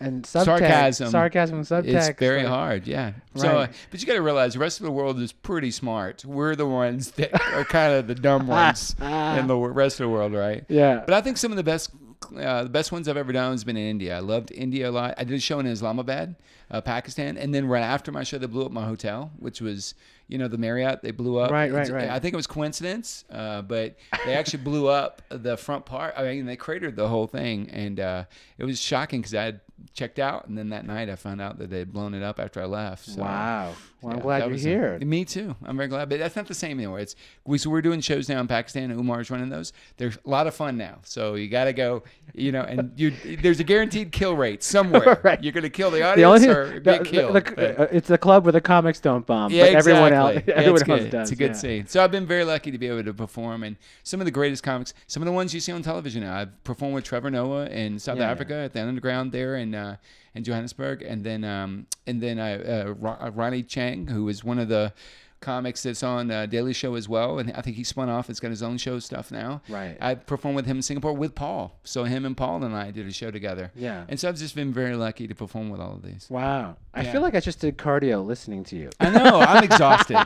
and 0.02 0.22
subtext, 0.25 0.44
Sarcasm. 0.46 1.10
sarcasm, 1.10 1.56
and 1.58 1.66
subtext. 1.66 2.08
It's 2.08 2.18
very 2.18 2.38
like- 2.44 2.49
hard, 2.49 2.87
yeah. 2.87 3.12
So, 3.34 3.49
uh, 3.58 3.66
but 3.90 4.00
you 4.00 4.06
got 4.06 4.14
to 4.14 4.22
realize 4.22 4.54
the 4.54 4.58
rest 4.58 4.80
of 4.80 4.87
the 4.87 4.90
world 4.90 5.20
is 5.20 5.30
pretty 5.30 5.70
smart. 5.70 6.25
We're 6.25 6.56
the 6.56 6.66
ones 6.66 7.10
that 7.18 7.34
are 7.52 7.64
kind 7.64 7.92
of 7.92 8.06
the 8.06 8.14
dumb 8.14 8.46
ones 8.46 8.96
in 9.00 9.46
the 9.46 9.56
rest 9.58 10.00
of 10.00 10.04
the 10.04 10.08
world, 10.08 10.32
right? 10.32 10.64
Yeah. 10.68 11.02
But 11.04 11.12
I 11.12 11.20
think 11.20 11.37
some 11.37 11.50
of 11.52 11.58
the 11.58 11.62
best, 11.62 11.90
uh, 12.34 12.62
the 12.62 12.70
best 12.70 12.92
ones 12.92 13.08
I've 13.08 13.18
ever 13.18 13.30
done 13.32 13.52
has 13.52 13.62
been 13.62 13.76
in 13.76 13.87
India. 13.90 14.16
I 14.16 14.20
loved 14.20 14.50
India 14.52 14.88
a 14.88 14.90
lot. 14.90 15.14
I 15.18 15.25
did 15.25 15.37
a 15.37 15.40
show 15.40 15.58
in 15.58 15.66
Islamabad, 15.66 16.34
uh, 16.70 16.80
Pakistan, 16.80 17.37
and 17.37 17.54
then 17.54 17.66
right 17.68 17.82
after 17.82 18.10
my 18.10 18.22
show, 18.22 18.38
they 18.38 18.46
blew 18.46 18.64
up 18.64 18.72
my 18.72 18.87
hotel, 18.87 19.30
which 19.38 19.60
was, 19.60 19.94
you 20.30 20.38
know, 20.38 20.49
the 20.49 20.56
Marriott. 20.58 21.02
They 21.02 21.10
blew 21.10 21.37
up. 21.38 21.50
Right, 21.50 21.70
right, 21.72 21.82
It's- 21.82 21.90
right. 21.90 22.08
I 22.08 22.19
think 22.21 22.32
it 22.32 22.36
was 22.36 22.47
coincidence, 22.47 23.25
uh, 23.30 23.62
but 23.62 23.97
they 24.25 24.34
actually 24.34 24.62
blew 24.62 24.88
up 24.88 25.21
the 25.28 25.56
front 25.56 25.84
part. 25.84 26.14
I 26.16 26.23
mean, 26.25 26.47
they 26.47 26.56
cratered 26.56 26.97
the 26.97 27.08
whole 27.08 27.26
thing, 27.26 27.69
and 27.71 27.99
uh, 28.00 28.25
it 28.56 28.64
was 28.64 28.80
shocking 28.80 29.21
because 29.21 29.34
I 29.34 29.43
had 29.45 29.60
checked 29.95 30.19
out, 30.19 30.47
and 30.47 30.56
then 30.56 30.69
that 30.71 30.86
night 30.86 31.10
I 31.10 31.16
found 31.16 31.40
out 31.40 31.58
that 31.58 31.71
they 31.71 31.78
had 31.80 31.93
blown 31.93 32.14
it 32.14 32.23
up 32.23 32.38
after 32.38 32.62
I 32.62 32.66
left. 32.66 33.06
So, 33.06 33.21
wow. 33.23 33.75
Well, 34.02 34.13
I'm 34.13 34.19
yeah, 34.19 34.23
glad 34.23 34.39
you're 34.39 34.49
was 34.50 34.65
a- 34.65 34.69
here. 34.69 34.99
me 35.00 35.25
too. 35.25 35.54
I'm 35.65 35.76
very 35.76 35.89
glad, 35.89 36.08
but 36.08 36.19
that's 36.19 36.36
not 36.36 36.47
the 36.47 36.54
same 36.54 36.78
anymore. 36.78 37.00
It's 37.00 37.17
we 37.45 37.58
so 37.58 37.69
we're 37.71 37.82
doing 37.82 38.00
shows 38.00 38.28
now 38.28 38.41
in 38.41 38.47
Pakistan. 38.49 38.91
and 38.91 38.99
Umar's 38.99 39.30
running 39.30 39.49
those. 39.50 39.73
They're 39.99 40.13
a 40.25 40.28
lot 40.30 40.47
of 40.47 40.54
fun 40.54 40.76
now. 40.78 40.99
So 41.04 41.34
you 41.34 41.49
got 41.49 41.65
to 41.65 41.73
go, 41.73 42.02
you 42.34 42.50
know, 42.52 42.63
and 42.63 42.93
you 42.99 43.10
there's 43.43 43.60
a 43.60 43.65
guaranteed 43.65 44.13
kill 44.13 44.34
rate 44.36 44.63
somewhere. 44.63 45.21
Right. 45.23 45.43
You're 45.43 45.52
going 45.52 45.65
to 45.65 45.71
kill 45.71 45.91
the 45.91 45.99
the 45.99 46.04
audience 46.25 46.43
only 46.45 46.49
or 46.49 46.75
the- 46.75 46.80
get 46.80 47.02
the- 47.04 47.08
killed. 47.10 47.34
the- 47.36 47.41
but- 47.56 47.80
uh, 47.80 47.86
it's 47.93 48.08
a 48.10 48.17
club 48.19 48.45
where 48.45 48.52
the 48.52 48.60
comics 48.60 49.00
don't 49.00 49.26
bomb, 49.26 49.52
yeah, 49.52 49.65
but 49.65 49.75
everyone 49.75 50.13
else, 50.13 50.30
exactly. 50.36 50.52
Yeah, 50.54 50.58
everyone 50.60 50.80
it's 50.80 50.89
else 50.91 51.00
good. 51.02 51.10
does. 51.10 51.23
It's 51.30 51.32
a 51.32 51.36
good 51.36 51.50
yeah. 51.50 51.56
scene. 51.56 51.86
So 51.86 52.02
I've 52.02 52.10
been 52.10 52.26
very 52.26 52.45
lucky 52.45 52.71
to 52.71 52.78
be 52.78 52.86
able 52.89 53.04
to 53.04 53.13
perform, 53.15 53.65
and 53.65 53.76
some 54.02 54.21
of 54.21 54.25
the 54.25 54.30
greatest 54.30 54.63
comics, 54.63 54.95
some 55.06 55.23
of 55.23 55.26
the 55.26 55.32
ones 55.32 55.52
you 55.52 55.60
see 55.60 55.73
on 55.73 55.82
television 55.82 56.23
now. 56.23 56.36
I've 56.36 56.65
performed 56.65 56.95
with 56.95 57.04
Trevor 57.04 57.30
Noah 57.30 57.67
in 57.67 57.99
South 57.99 58.19
yeah. 58.19 58.30
Africa 58.30 58.54
at 58.54 58.73
the 58.73 58.80
Underground 58.82 59.32
there 59.32 59.56
and 59.56 59.75
uh, 59.75 59.97
in 60.34 60.45
Johannesburg, 60.45 61.02
and 61.02 61.25
then 61.25 61.45
um, 61.45 61.86
and 62.06 62.23
then 62.23 62.38
uh, 62.38 62.95
Ro- 62.99 63.19
uh, 63.21 63.30
Ronny 63.30 63.62
Chieng, 63.62 64.08
who 64.10 64.28
is 64.28 64.45
one 64.45 64.58
of 64.58 64.69
the 64.69 64.93
comics 65.41 65.83
that's 65.83 66.03
on 66.03 66.31
uh, 66.31 66.47
Daily 66.47 66.73
Show 66.73 66.95
as 66.95 67.09
well, 67.09 67.39
and 67.39 67.53
I 67.53 67.63
think 67.63 67.76
he 67.76 67.85
spun 67.85 68.09
off. 68.09 68.29
It's 68.29 68.41
got 68.41 68.50
his 68.50 68.63
own 68.63 68.76
show 68.79 68.99
stuff 68.99 69.31
now. 69.33 69.63
Right. 69.69 69.97
I 70.00 70.15
performed 70.15 70.57
with 70.57 70.67
him 70.67 70.76
in 70.79 70.83
Singapore 70.83 71.13
with 71.15 71.35
Paul. 71.35 71.79
So 71.85 72.05
him 72.05 72.25
and 72.25 72.37
Paul 72.37 72.63
and 72.63 72.75
I 72.76 72.91
did 72.91 73.07
a 73.07 73.13
show 73.13 73.31
together. 73.31 73.71
Yeah. 73.75 74.05
And 74.09 74.21
so 74.21 74.29
I've 74.29 74.37
just 74.37 74.55
been 74.55 74.73
very 74.73 74.97
lucky 74.97 75.26
to 75.26 75.35
perform 75.35 75.71
with 75.71 75.81
all 75.81 75.93
of 75.95 76.03
these. 76.03 76.26
Wow. 76.29 76.76
I 76.93 77.03
Yeah. 77.03 77.13
feel 77.13 77.21
like 77.23 77.35
I 77.35 77.41
just 77.41 77.61
did 77.61 77.79
cardio 77.79 78.25
listening 78.25 78.65
to 78.65 78.76
you. 78.76 78.91
I 79.00 79.11
know. 79.11 79.41
I'm 79.41 79.63
exhausted. 79.71 80.19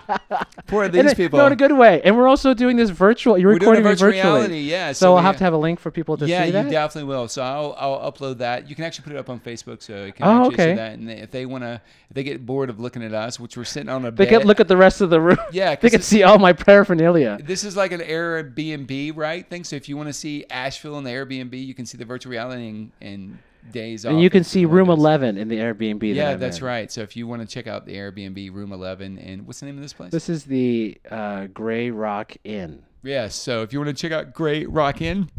Poor 0.67 0.89
these 0.89 1.05
it- 1.13 1.17
people. 1.17 1.39
No, 1.39 1.47
in 1.47 1.53
a 1.53 1.57
good 1.57 1.73
way. 1.73 2.01
And 2.03 2.17
we're 2.17 2.27
also 2.29 2.55
doing 2.55 2.77
this 2.77 2.91
virtual. 2.91 3.37
You're 3.39 3.51
We're 3.51 3.55
recording 3.59 3.83
virtual 3.83 4.09
virtually. 4.09 4.23
reality, 4.33 4.59
yeah. 4.61 4.93
So, 4.93 4.99
so 5.07 5.11
I'll 5.15 5.17
we- 5.21 5.27
have 5.27 5.37
to 5.39 5.45
have 5.45 5.53
a 5.53 5.59
link 5.59 5.79
for 5.79 5.91
people 5.91 6.17
to 6.17 6.27
yeah, 6.27 6.45
see 6.47 6.51
that. 6.53 6.59
Yeah, 6.61 6.65
you 6.65 6.71
definitely 6.71 7.09
will. 7.09 7.29
So 7.29 7.43
I'll, 7.43 7.75
I'll 7.79 8.11
upload 8.13 8.39
that. 8.39 8.69
You 8.69 8.75
can 8.75 8.85
actually 8.85 9.05
put 9.05 9.13
it 9.13 9.19
up 9.19 9.29
on 9.29 9.41
Facebook, 9.41 9.83
so 9.83 10.05
you 10.07 10.13
can 10.13 10.27
Oh, 10.27 10.41
actually 10.47 10.55
okay. 10.55 10.73
see 10.73 10.77
that. 10.77 10.93
And 10.99 11.11
if 11.11 11.31
they 11.31 11.45
want 11.47 11.65
to, 11.65 11.81
if 12.09 12.15
they 12.15 12.25
get 12.25 12.45
bored 12.47 12.71
of 12.71 12.81
looking 12.81 13.03
at 13.05 13.13
us, 13.15 13.39
which 13.39 13.57
we're 13.57 13.65
sitting 13.65 13.89
on 13.91 14.05
a 14.05 14.11
they 14.11 14.17
bed, 14.25 14.29
they 14.29 14.39
can 14.39 14.47
look 14.47 14.61
at 14.61 14.69
the 14.69 14.77
rest 14.77 15.01
of 15.03 15.04
the 15.07 15.21
room. 15.21 15.39
Yeah, 15.53 15.77
they 15.77 15.91
can 15.91 16.03
see 16.03 16.23
all 16.23 16.39
my 16.39 16.53
paraphernalia. 16.53 17.39
This 17.43 17.65
is 17.65 17.77
like 17.77 17.93
an 17.93 18.01
Airbnb, 18.01 19.17
right? 19.17 19.49
Thing. 19.49 19.65
So 19.65 19.77
if 19.77 19.89
you 19.89 19.97
want 19.97 20.09
to 20.09 20.13
see 20.13 20.45
Asheville 20.51 20.99
in 20.99 21.05
the 21.05 21.11
Airbnb, 21.11 21.65
you 21.67 21.75
can 21.75 21.87
see 21.87 21.97
the 21.99 22.05
virtual 22.05 22.31
reality 22.31 22.69
and, 22.69 22.93
and 23.01 23.39
days 23.73 24.05
And 24.05 24.21
you 24.21 24.31
can 24.31 24.45
see 24.45 24.65
room 24.65 24.89
those. 24.89 24.99
11 24.99 25.39
in 25.39 25.49
the 25.49 25.57
Airbnb. 25.57 26.15
Yeah, 26.15 26.31
I'm 26.33 26.41
that's 26.41 26.59
in. 26.59 26.65
right. 26.65 26.93
So 26.93 27.01
if 27.03 27.17
you 27.17 27.27
want 27.27 27.43
to 27.43 27.49
check 27.49 27.67
out 27.67 27.87
the 27.87 27.95
Airbnb 27.95 28.53
room 28.53 28.73
11, 28.73 29.19
and 29.19 29.47
what's 29.47 29.61
the 29.61 29.67
name 29.67 29.77
of 29.77 29.83
this 29.83 29.93
place? 29.93 30.11
This 30.13 30.29
is 30.29 30.45
the 30.45 30.99
uh, 31.11 31.47
Gray 31.47 31.91
Rock 31.91 32.37
Inn. 32.45 32.85
Yes. 33.03 33.35
So 33.35 33.63
if 33.63 33.73
you 33.73 33.79
want 33.81 33.97
to 33.97 34.01
check 34.01 34.13
out 34.13 34.33
Great 34.35 34.69
Rock 34.71 35.01
In, 35.01 35.31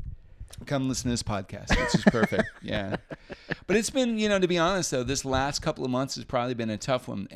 come 0.65 0.87
listen 0.87 1.03
to 1.05 1.09
this 1.09 1.23
podcast, 1.23 1.69
which 1.69 1.95
is 1.95 2.03
perfect. 2.05 2.49
yeah. 2.61 2.97
But 3.67 3.77
it's 3.77 3.89
been, 3.89 4.17
you 4.17 4.29
know, 4.29 4.39
to 4.39 4.47
be 4.47 4.57
honest 4.57 4.91
though, 4.91 5.03
this 5.03 5.25
last 5.25 5.61
couple 5.61 5.83
of 5.83 5.91
months 5.91 6.15
has 6.15 6.25
probably 6.25 6.53
been 6.53 6.69
a 6.69 6.77
tough 6.77 7.07
one. 7.07 7.27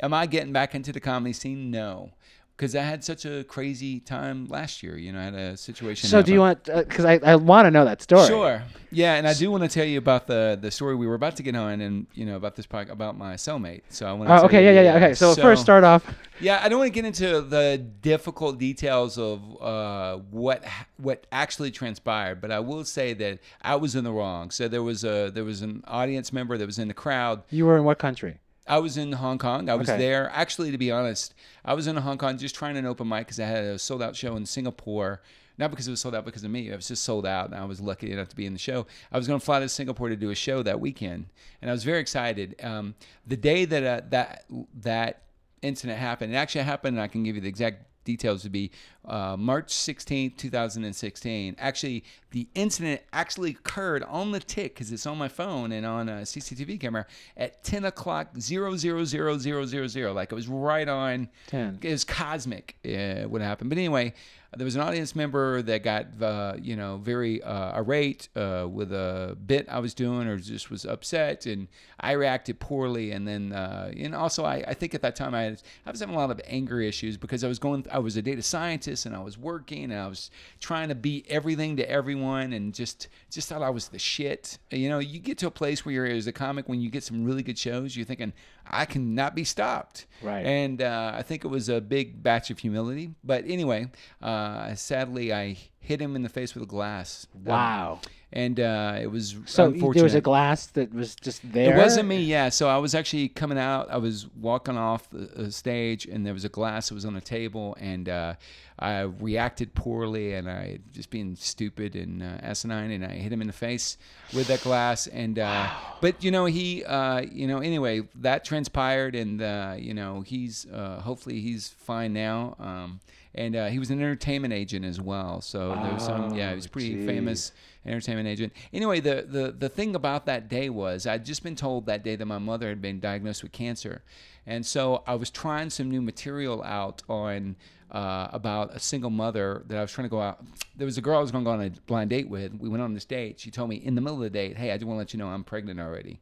Am 0.00 0.14
I 0.14 0.26
getting 0.26 0.52
back 0.52 0.74
into 0.74 0.92
the 0.92 1.00
comedy 1.00 1.32
scene? 1.32 1.70
No. 1.70 2.10
Because 2.58 2.74
I 2.74 2.82
had 2.82 3.04
such 3.04 3.24
a 3.24 3.44
crazy 3.44 4.00
time 4.00 4.48
last 4.48 4.82
year. 4.82 4.98
You 4.98 5.12
know, 5.12 5.20
I 5.20 5.22
had 5.22 5.34
a 5.34 5.56
situation. 5.56 6.10
So 6.10 6.22
do 6.22 6.32
you 6.32 6.40
want? 6.40 6.64
Because 6.64 7.04
I, 7.04 7.20
I 7.22 7.36
want 7.36 7.66
to 7.66 7.70
know 7.70 7.84
that 7.84 8.02
story. 8.02 8.26
Sure. 8.26 8.60
Yeah, 8.90 9.14
and 9.14 9.28
I 9.28 9.34
do 9.34 9.48
want 9.52 9.62
to 9.62 9.68
tell 9.68 9.84
you 9.84 9.96
about 9.96 10.26
the 10.26 10.58
the 10.60 10.72
story 10.72 10.96
we 10.96 11.06
were 11.06 11.14
about 11.14 11.36
to 11.36 11.44
get 11.44 11.54
on, 11.54 11.80
and 11.80 12.08
you 12.14 12.26
know 12.26 12.34
about 12.34 12.56
this 12.56 12.66
podcast 12.66 12.90
about 12.90 13.16
my 13.16 13.34
cellmate. 13.34 13.82
So 13.90 14.08
I 14.08 14.12
want. 14.12 14.28
Oh, 14.28 14.46
okay. 14.46 14.64
Yeah. 14.64 14.72
Yeah. 14.72 14.82
Yeah. 14.82 14.96
Okay. 14.96 15.14
So, 15.14 15.36
first, 15.36 15.62
start 15.62 15.84
off. 15.84 16.04
Yeah, 16.40 16.60
I 16.60 16.68
don't 16.68 16.80
want 16.80 16.88
to 16.88 16.94
get 16.94 17.04
into 17.04 17.42
the 17.42 17.78
difficult 18.02 18.58
details 18.58 19.18
of 19.18 19.40
uh, 19.62 20.16
what 20.32 20.64
what 20.96 21.28
actually 21.30 21.70
transpired, 21.70 22.40
but 22.40 22.50
I 22.50 22.58
will 22.58 22.84
say 22.84 23.14
that 23.14 23.38
I 23.62 23.76
was 23.76 23.94
in 23.94 24.02
the 24.02 24.12
wrong. 24.12 24.50
So 24.50 24.66
there 24.66 24.82
was 24.82 25.04
a 25.04 25.30
there 25.32 25.44
was 25.44 25.62
an 25.62 25.84
audience 25.86 26.32
member 26.32 26.58
that 26.58 26.66
was 26.66 26.80
in 26.80 26.88
the 26.88 26.94
crowd. 26.94 27.44
You 27.50 27.66
were 27.66 27.76
in 27.76 27.84
what 27.84 27.98
country? 27.98 28.40
I 28.68 28.78
was 28.78 28.96
in 28.96 29.12
Hong 29.12 29.38
Kong. 29.38 29.68
I 29.68 29.74
was 29.74 29.88
Okay. 29.88 29.98
there. 29.98 30.30
Actually, 30.32 30.70
to 30.70 30.78
be 30.78 30.90
honest, 30.90 31.34
I 31.64 31.74
was 31.74 31.86
in 31.86 31.96
Hong 31.96 32.18
Kong 32.18 32.36
just 32.38 32.54
trying 32.54 32.76
an 32.76 32.86
open 32.86 33.08
mic 33.08 33.26
because 33.26 33.40
I 33.40 33.46
had 33.46 33.64
a 33.64 33.78
sold 33.78 34.02
out 34.02 34.14
show 34.14 34.36
in 34.36 34.46
Singapore. 34.46 35.22
Not 35.56 35.70
because 35.72 35.88
it 35.88 35.90
was 35.90 36.00
sold 36.00 36.14
out 36.14 36.24
because 36.24 36.44
of 36.44 36.52
me. 36.52 36.68
It 36.68 36.76
was 36.76 36.86
just 36.86 37.02
sold 37.02 37.26
out, 37.26 37.46
and 37.46 37.56
I 37.56 37.64
was 37.64 37.80
lucky 37.80 38.12
enough 38.12 38.28
to 38.28 38.36
be 38.36 38.46
in 38.46 38.52
the 38.52 38.60
show. 38.60 38.86
I 39.10 39.16
was 39.18 39.26
going 39.26 39.40
to 39.40 39.44
fly 39.44 39.58
to 39.58 39.68
Singapore 39.68 40.08
to 40.08 40.14
do 40.14 40.30
a 40.30 40.34
show 40.36 40.62
that 40.62 40.78
weekend, 40.78 41.26
and 41.60 41.68
I 41.68 41.72
was 41.74 41.82
very 41.82 41.98
excited. 41.98 42.54
Um, 42.62 42.94
the 43.26 43.36
day 43.36 43.64
that 43.64 43.82
uh, 43.82 44.06
that 44.10 44.44
that 44.82 45.22
incident 45.62 45.98
happened, 45.98 46.32
it 46.32 46.36
actually 46.36 46.62
happened, 46.62 46.96
and 46.96 47.02
I 47.02 47.08
can 47.08 47.24
give 47.24 47.34
you 47.34 47.40
the 47.42 47.48
exact 47.48 47.86
details. 48.04 48.42
To 48.42 48.50
be 48.50 48.70
uh, 49.08 49.36
March 49.36 49.68
16th, 49.68 50.36
2016. 50.36 51.56
Actually, 51.58 52.04
the 52.30 52.46
incident 52.54 53.00
actually 53.12 53.50
occurred 53.50 54.02
on 54.04 54.32
the 54.32 54.40
tick 54.40 54.74
because 54.74 54.92
it's 54.92 55.06
on 55.06 55.16
my 55.16 55.28
phone 55.28 55.72
and 55.72 55.86
on 55.86 56.08
a 56.08 56.22
CCTV 56.22 56.78
camera 56.78 57.06
at 57.36 57.64
10 57.64 57.86
o'clock, 57.86 58.34
000000. 58.34 59.38
000, 59.38 59.86
000 59.86 60.12
Like 60.12 60.30
it 60.30 60.34
was 60.34 60.48
right 60.48 60.88
on. 60.88 61.28
10. 61.46 61.78
It 61.82 61.90
was 61.90 62.04
cosmic 62.04 62.76
uh, 62.84 63.28
what 63.28 63.40
happened. 63.40 63.70
But 63.70 63.78
anyway, 63.78 64.12
there 64.56 64.64
was 64.64 64.76
an 64.76 64.80
audience 64.80 65.14
member 65.14 65.60
that 65.62 65.82
got, 65.82 66.06
uh, 66.22 66.54
you 66.60 66.74
know, 66.74 66.96
very 66.98 67.42
uh, 67.42 67.76
irate 67.76 68.28
uh, 68.34 68.66
with 68.70 68.92
a 68.92 69.36
bit 69.46 69.68
I 69.68 69.78
was 69.78 69.92
doing 69.92 70.26
or 70.26 70.38
just 70.38 70.70
was 70.70 70.86
upset. 70.86 71.44
And 71.44 71.68
I 72.00 72.12
reacted 72.12 72.58
poorly. 72.58 73.12
And 73.12 73.28
then, 73.28 73.52
uh, 73.52 73.92
and 73.94 74.14
also, 74.14 74.44
I, 74.44 74.64
I 74.66 74.74
think 74.74 74.94
at 74.94 75.02
that 75.02 75.16
time 75.16 75.34
I, 75.34 75.42
had, 75.42 75.62
I 75.84 75.90
was 75.90 76.00
having 76.00 76.14
a 76.14 76.18
lot 76.18 76.30
of 76.30 76.40
anger 76.46 76.80
issues 76.80 77.18
because 77.18 77.44
I 77.44 77.48
was 77.48 77.58
going, 77.58 77.86
I 77.92 77.98
was 77.98 78.16
a 78.16 78.22
data 78.22 78.42
scientist 78.42 78.97
and 79.06 79.14
I 79.14 79.20
was 79.20 79.38
working 79.38 79.84
and 79.84 79.94
I 79.94 80.06
was 80.06 80.30
trying 80.60 80.88
to 80.88 80.94
be 80.94 81.24
everything 81.28 81.76
to 81.76 81.90
everyone 81.90 82.52
and 82.52 82.74
just, 82.74 83.08
just 83.30 83.48
thought 83.48 83.62
I 83.62 83.70
was 83.70 83.88
the 83.88 83.98
shit. 83.98 84.58
You 84.70 84.88
know, 84.88 84.98
you 84.98 85.18
get 85.18 85.38
to 85.38 85.46
a 85.46 85.50
place 85.50 85.84
where 85.84 85.94
you're 85.94 86.06
as 86.06 86.26
a 86.26 86.32
comic, 86.32 86.68
when 86.68 86.80
you 86.80 86.90
get 86.90 87.02
some 87.02 87.24
really 87.24 87.42
good 87.42 87.58
shows, 87.58 87.96
you're 87.96 88.06
thinking, 88.06 88.32
I 88.70 88.84
cannot 88.84 89.34
be 89.34 89.44
stopped. 89.44 90.06
Right. 90.22 90.44
And 90.44 90.82
uh, 90.82 91.12
I 91.14 91.22
think 91.22 91.44
it 91.44 91.48
was 91.48 91.68
a 91.68 91.80
big 91.80 92.22
batch 92.22 92.50
of 92.50 92.58
humility. 92.58 93.10
But 93.24 93.44
anyway, 93.46 93.90
uh, 94.22 94.74
sadly, 94.74 95.32
I 95.32 95.56
hit 95.80 96.00
him 96.00 96.16
in 96.16 96.22
the 96.22 96.28
face 96.28 96.54
with 96.54 96.62
a 96.64 96.66
glass. 96.66 97.26
Um, 97.34 97.44
Wow. 97.44 98.00
and 98.32 98.60
uh, 98.60 98.98
it 99.00 99.06
was 99.10 99.36
So 99.46 99.66
unfortunate. 99.66 99.94
there 99.94 100.04
was 100.04 100.14
a 100.14 100.20
glass 100.20 100.66
that 100.66 100.92
was 100.92 101.14
just 101.14 101.50
there. 101.52 101.74
It 101.74 101.78
wasn't 101.78 102.08
me, 102.08 102.20
yeah. 102.22 102.50
So 102.50 102.68
I 102.68 102.76
was 102.78 102.94
actually 102.94 103.28
coming 103.28 103.58
out. 103.58 103.88
I 103.90 103.96
was 103.96 104.26
walking 104.36 104.76
off 104.76 105.08
the, 105.10 105.50
stage, 105.50 106.04
and 106.06 106.26
there 106.26 106.34
was 106.34 106.44
a 106.44 106.48
glass 106.50 106.88
that 106.88 106.94
was 106.94 107.04
on 107.06 107.16
a 107.16 107.20
table, 107.22 107.74
and 107.80 108.06
uh, 108.08 108.34
I 108.78 109.00
reacted 109.00 109.74
poorly, 109.74 110.34
and 110.34 110.48
I 110.50 110.80
just 110.92 111.08
being 111.10 111.36
stupid 111.36 111.96
and 111.96 112.22
uh, 112.22 112.26
asinine, 112.42 112.90
and 112.90 113.04
I 113.04 113.12
hit 113.14 113.32
him 113.32 113.40
in 113.40 113.46
the 113.46 113.52
face 113.54 113.96
with 114.34 114.46
that 114.48 114.60
glass. 114.62 115.06
And 115.06 115.38
uh, 115.38 115.70
but 116.02 116.22
you 116.22 116.30
know 116.30 116.44
he, 116.44 116.84
uh, 116.84 117.20
you 117.22 117.46
know, 117.46 117.58
anyway, 117.60 118.02
that 118.16 118.44
transpired, 118.58 119.14
and 119.14 119.40
uh, 119.40 119.74
you 119.78 119.94
know 119.94 120.20
he's 120.20 120.66
uh, 120.72 121.00
hopefully 121.00 121.40
he's 121.40 121.68
fine 121.68 122.12
now. 122.12 122.56
Um, 122.58 123.00
and 123.34 123.54
uh, 123.54 123.66
he 123.68 123.78
was 123.78 123.90
an 123.90 124.00
entertainment 124.00 124.52
agent 124.52 124.84
as 124.84 125.00
well. 125.00 125.40
So 125.40 125.68
there 125.82 125.92
was 125.92 126.02
some, 126.04 126.34
yeah, 126.34 126.50
he 126.50 126.56
was 126.56 126.66
Oh, 126.66 126.70
pretty 126.70 126.94
geez. 126.94 127.06
famous 127.06 127.52
entertainment 127.86 128.26
agent. 128.26 128.52
Anyway, 128.72 128.98
the, 129.00 129.26
the 129.28 129.52
the 129.52 129.68
thing 129.68 129.94
about 129.94 130.26
that 130.26 130.48
day 130.48 130.70
was 130.70 131.06
I'd 131.06 131.24
just 131.24 131.42
been 131.44 131.54
told 131.54 131.86
that 131.86 132.02
day 132.02 132.16
that 132.16 132.26
my 132.26 132.38
mother 132.38 132.68
had 132.68 132.82
been 132.82 132.98
diagnosed 133.00 133.42
with 133.44 133.52
cancer, 133.52 134.02
and 134.46 134.66
so 134.66 135.04
I 135.06 135.14
was 135.14 135.30
trying 135.30 135.70
some 135.70 135.88
new 135.88 136.02
material 136.02 136.62
out 136.64 137.02
on 137.08 137.54
uh, 137.92 138.28
about 138.32 138.74
a 138.74 138.80
single 138.80 139.10
mother 139.10 139.62
that 139.68 139.78
I 139.78 139.82
was 139.82 139.92
trying 139.92 140.06
to 140.06 140.10
go 140.10 140.20
out. 140.20 140.44
There 140.76 140.84
was 140.86 140.98
a 140.98 141.02
girl 141.02 141.18
I 141.18 141.20
was 141.22 141.30
going 141.30 141.44
to 141.44 141.48
go 141.48 141.54
on 141.54 141.60
a 141.62 141.70
blind 141.86 142.10
date 142.10 142.28
with. 142.28 142.54
We 142.58 142.68
went 142.68 142.82
on 142.82 142.92
this 142.92 143.04
date. 143.04 143.38
She 143.38 143.50
told 143.52 143.68
me 143.70 143.76
in 143.76 143.94
the 143.94 144.00
middle 144.00 144.16
of 144.16 144.22
the 144.24 144.30
date, 144.30 144.56
"Hey, 144.56 144.72
I 144.72 144.76
just 144.76 144.86
want 144.86 144.96
to 144.96 144.98
let 144.98 145.12
you 145.12 145.18
know 145.18 145.28
I'm 145.28 145.44
pregnant 145.44 145.78
already." 145.78 146.18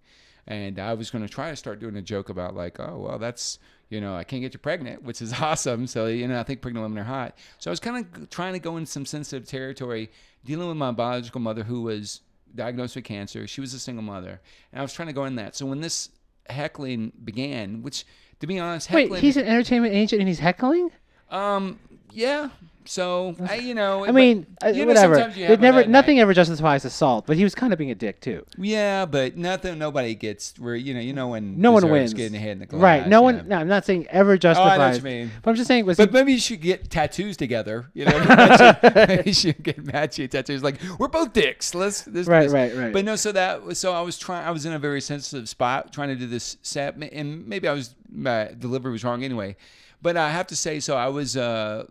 And 0.46 0.78
I 0.78 0.94
was 0.94 1.10
going 1.10 1.26
to 1.26 1.32
try 1.32 1.50
to 1.50 1.56
start 1.56 1.80
doing 1.80 1.96
a 1.96 2.02
joke 2.02 2.28
about 2.28 2.54
like, 2.54 2.78
"Oh, 2.80 2.98
well, 3.08 3.18
that's." 3.18 3.58
You 3.88 4.00
know, 4.00 4.16
I 4.16 4.24
can't 4.24 4.42
get 4.42 4.52
you 4.52 4.58
pregnant, 4.58 5.04
which 5.04 5.22
is 5.22 5.32
awesome. 5.40 5.86
So, 5.86 6.06
you 6.06 6.26
know, 6.26 6.40
I 6.40 6.42
think 6.42 6.60
pregnant 6.60 6.82
women 6.82 6.98
are 6.98 7.04
hot. 7.04 7.38
So 7.58 7.70
I 7.70 7.72
was 7.72 7.78
kind 7.78 8.04
of 8.04 8.28
trying 8.30 8.52
to 8.54 8.58
go 8.58 8.78
in 8.78 8.84
some 8.84 9.06
sensitive 9.06 9.46
territory, 9.46 10.10
dealing 10.44 10.66
with 10.66 10.76
my 10.76 10.90
biological 10.90 11.40
mother 11.40 11.62
who 11.62 11.82
was 11.82 12.20
diagnosed 12.52 12.96
with 12.96 13.04
cancer. 13.04 13.46
She 13.46 13.60
was 13.60 13.74
a 13.74 13.78
single 13.78 14.02
mother, 14.02 14.40
and 14.72 14.80
I 14.80 14.82
was 14.82 14.92
trying 14.92 15.06
to 15.06 15.14
go 15.14 15.24
in 15.24 15.36
that. 15.36 15.54
So 15.54 15.66
when 15.66 15.82
this 15.82 16.08
heckling 16.50 17.12
began, 17.22 17.82
which 17.82 18.04
to 18.40 18.48
be 18.48 18.58
honest, 18.58 18.90
Wait, 18.90 19.14
he's 19.18 19.36
an 19.36 19.46
entertainment 19.46 19.94
agent 19.94 20.20
and 20.20 20.28
he's 20.28 20.40
heckling? 20.40 20.90
um, 21.30 21.78
yeah. 22.12 22.48
So 22.88 23.36
I, 23.48 23.56
you 23.56 23.74
know, 23.74 24.04
I 24.04 24.06
but, 24.06 24.14
mean, 24.14 24.46
uh, 24.64 24.68
you 24.68 24.82
know, 24.84 24.88
whatever. 24.88 25.32
It 25.36 25.60
never, 25.60 25.84
nothing 25.86 26.16
night. 26.16 26.22
ever 26.22 26.34
justifies 26.34 26.84
assault, 26.84 27.26
but 27.26 27.36
he 27.36 27.44
was 27.44 27.54
kind 27.54 27.72
of 27.72 27.78
being 27.78 27.90
a 27.90 27.94
dick 27.94 28.20
too. 28.20 28.44
Yeah, 28.58 29.06
but 29.06 29.36
nothing. 29.36 29.78
Nobody 29.78 30.14
gets 30.14 30.58
where 30.58 30.74
you 30.74 30.94
know, 30.94 31.00
you 31.00 31.12
know 31.12 31.28
when 31.28 31.60
No 31.60 31.72
one 31.72 31.88
wins. 31.90 32.14
Getting 32.14 32.40
hit 32.40 32.50
in 32.50 32.58
the 32.60 32.66
glass, 32.66 32.82
right? 32.82 33.08
No 33.08 33.22
one. 33.22 33.48
No, 33.48 33.56
I'm 33.56 33.68
not 33.68 33.84
saying 33.84 34.06
ever 34.08 34.30
Oh, 34.30 34.32
I 34.32 34.34
know 34.34 34.38
justifies. 34.38 35.02
what 35.02 35.10
you 35.10 35.18
mean. 35.18 35.30
But 35.42 35.50
I'm 35.50 35.56
just 35.56 35.68
saying, 35.68 35.86
was 35.86 35.96
But 35.96 36.10
he, 36.10 36.14
maybe 36.14 36.32
you 36.32 36.38
should 36.38 36.60
get 36.60 36.90
tattoos 36.90 37.36
together. 37.36 37.90
You 37.94 38.06
know, 38.06 38.18
matching- 38.24 38.92
maybe 39.08 39.22
you 39.26 39.34
should 39.34 39.62
get 39.62 39.84
matching 39.84 40.28
tattoos. 40.28 40.62
Like 40.62 40.80
we're 40.98 41.08
both 41.08 41.32
dicks. 41.32 41.74
Let's, 41.74 42.06
let's 42.06 42.28
Right, 42.28 42.44
this. 42.44 42.52
right, 42.52 42.74
right. 42.76 42.92
But 42.92 43.04
no, 43.04 43.16
so 43.16 43.32
that 43.32 43.76
so 43.76 43.92
I 43.92 44.00
was 44.00 44.18
trying. 44.18 44.46
I 44.46 44.50
was 44.50 44.64
in 44.66 44.72
a 44.72 44.78
very 44.78 45.00
sensitive 45.00 45.48
spot 45.48 45.92
trying 45.92 46.08
to 46.08 46.16
do 46.16 46.26
this 46.26 46.56
set, 46.62 46.96
and 46.96 47.46
maybe 47.46 47.68
I 47.68 47.72
was 47.72 47.94
my 48.10 48.50
delivery 48.58 48.92
was 48.92 49.04
wrong 49.04 49.24
anyway. 49.24 49.56
But 50.02 50.16
I 50.16 50.30
have 50.30 50.46
to 50.48 50.56
say, 50.56 50.80
so 50.80 50.96
I 50.96 51.08
was. 51.08 51.36
Uh, 51.36 51.86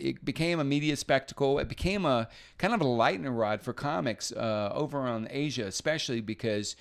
it 0.00 0.24
became 0.24 0.58
a 0.60 0.64
media 0.64 0.96
spectacle. 0.96 1.58
It 1.58 1.68
became 1.68 2.04
a 2.04 2.28
kind 2.58 2.74
of 2.74 2.80
a 2.80 2.86
lightning 2.86 3.30
rod 3.30 3.62
for 3.62 3.72
comics 3.72 4.32
uh, 4.32 4.70
over 4.74 4.98
on 5.00 5.28
Asia, 5.30 5.66
especially 5.66 6.20
because 6.20 6.76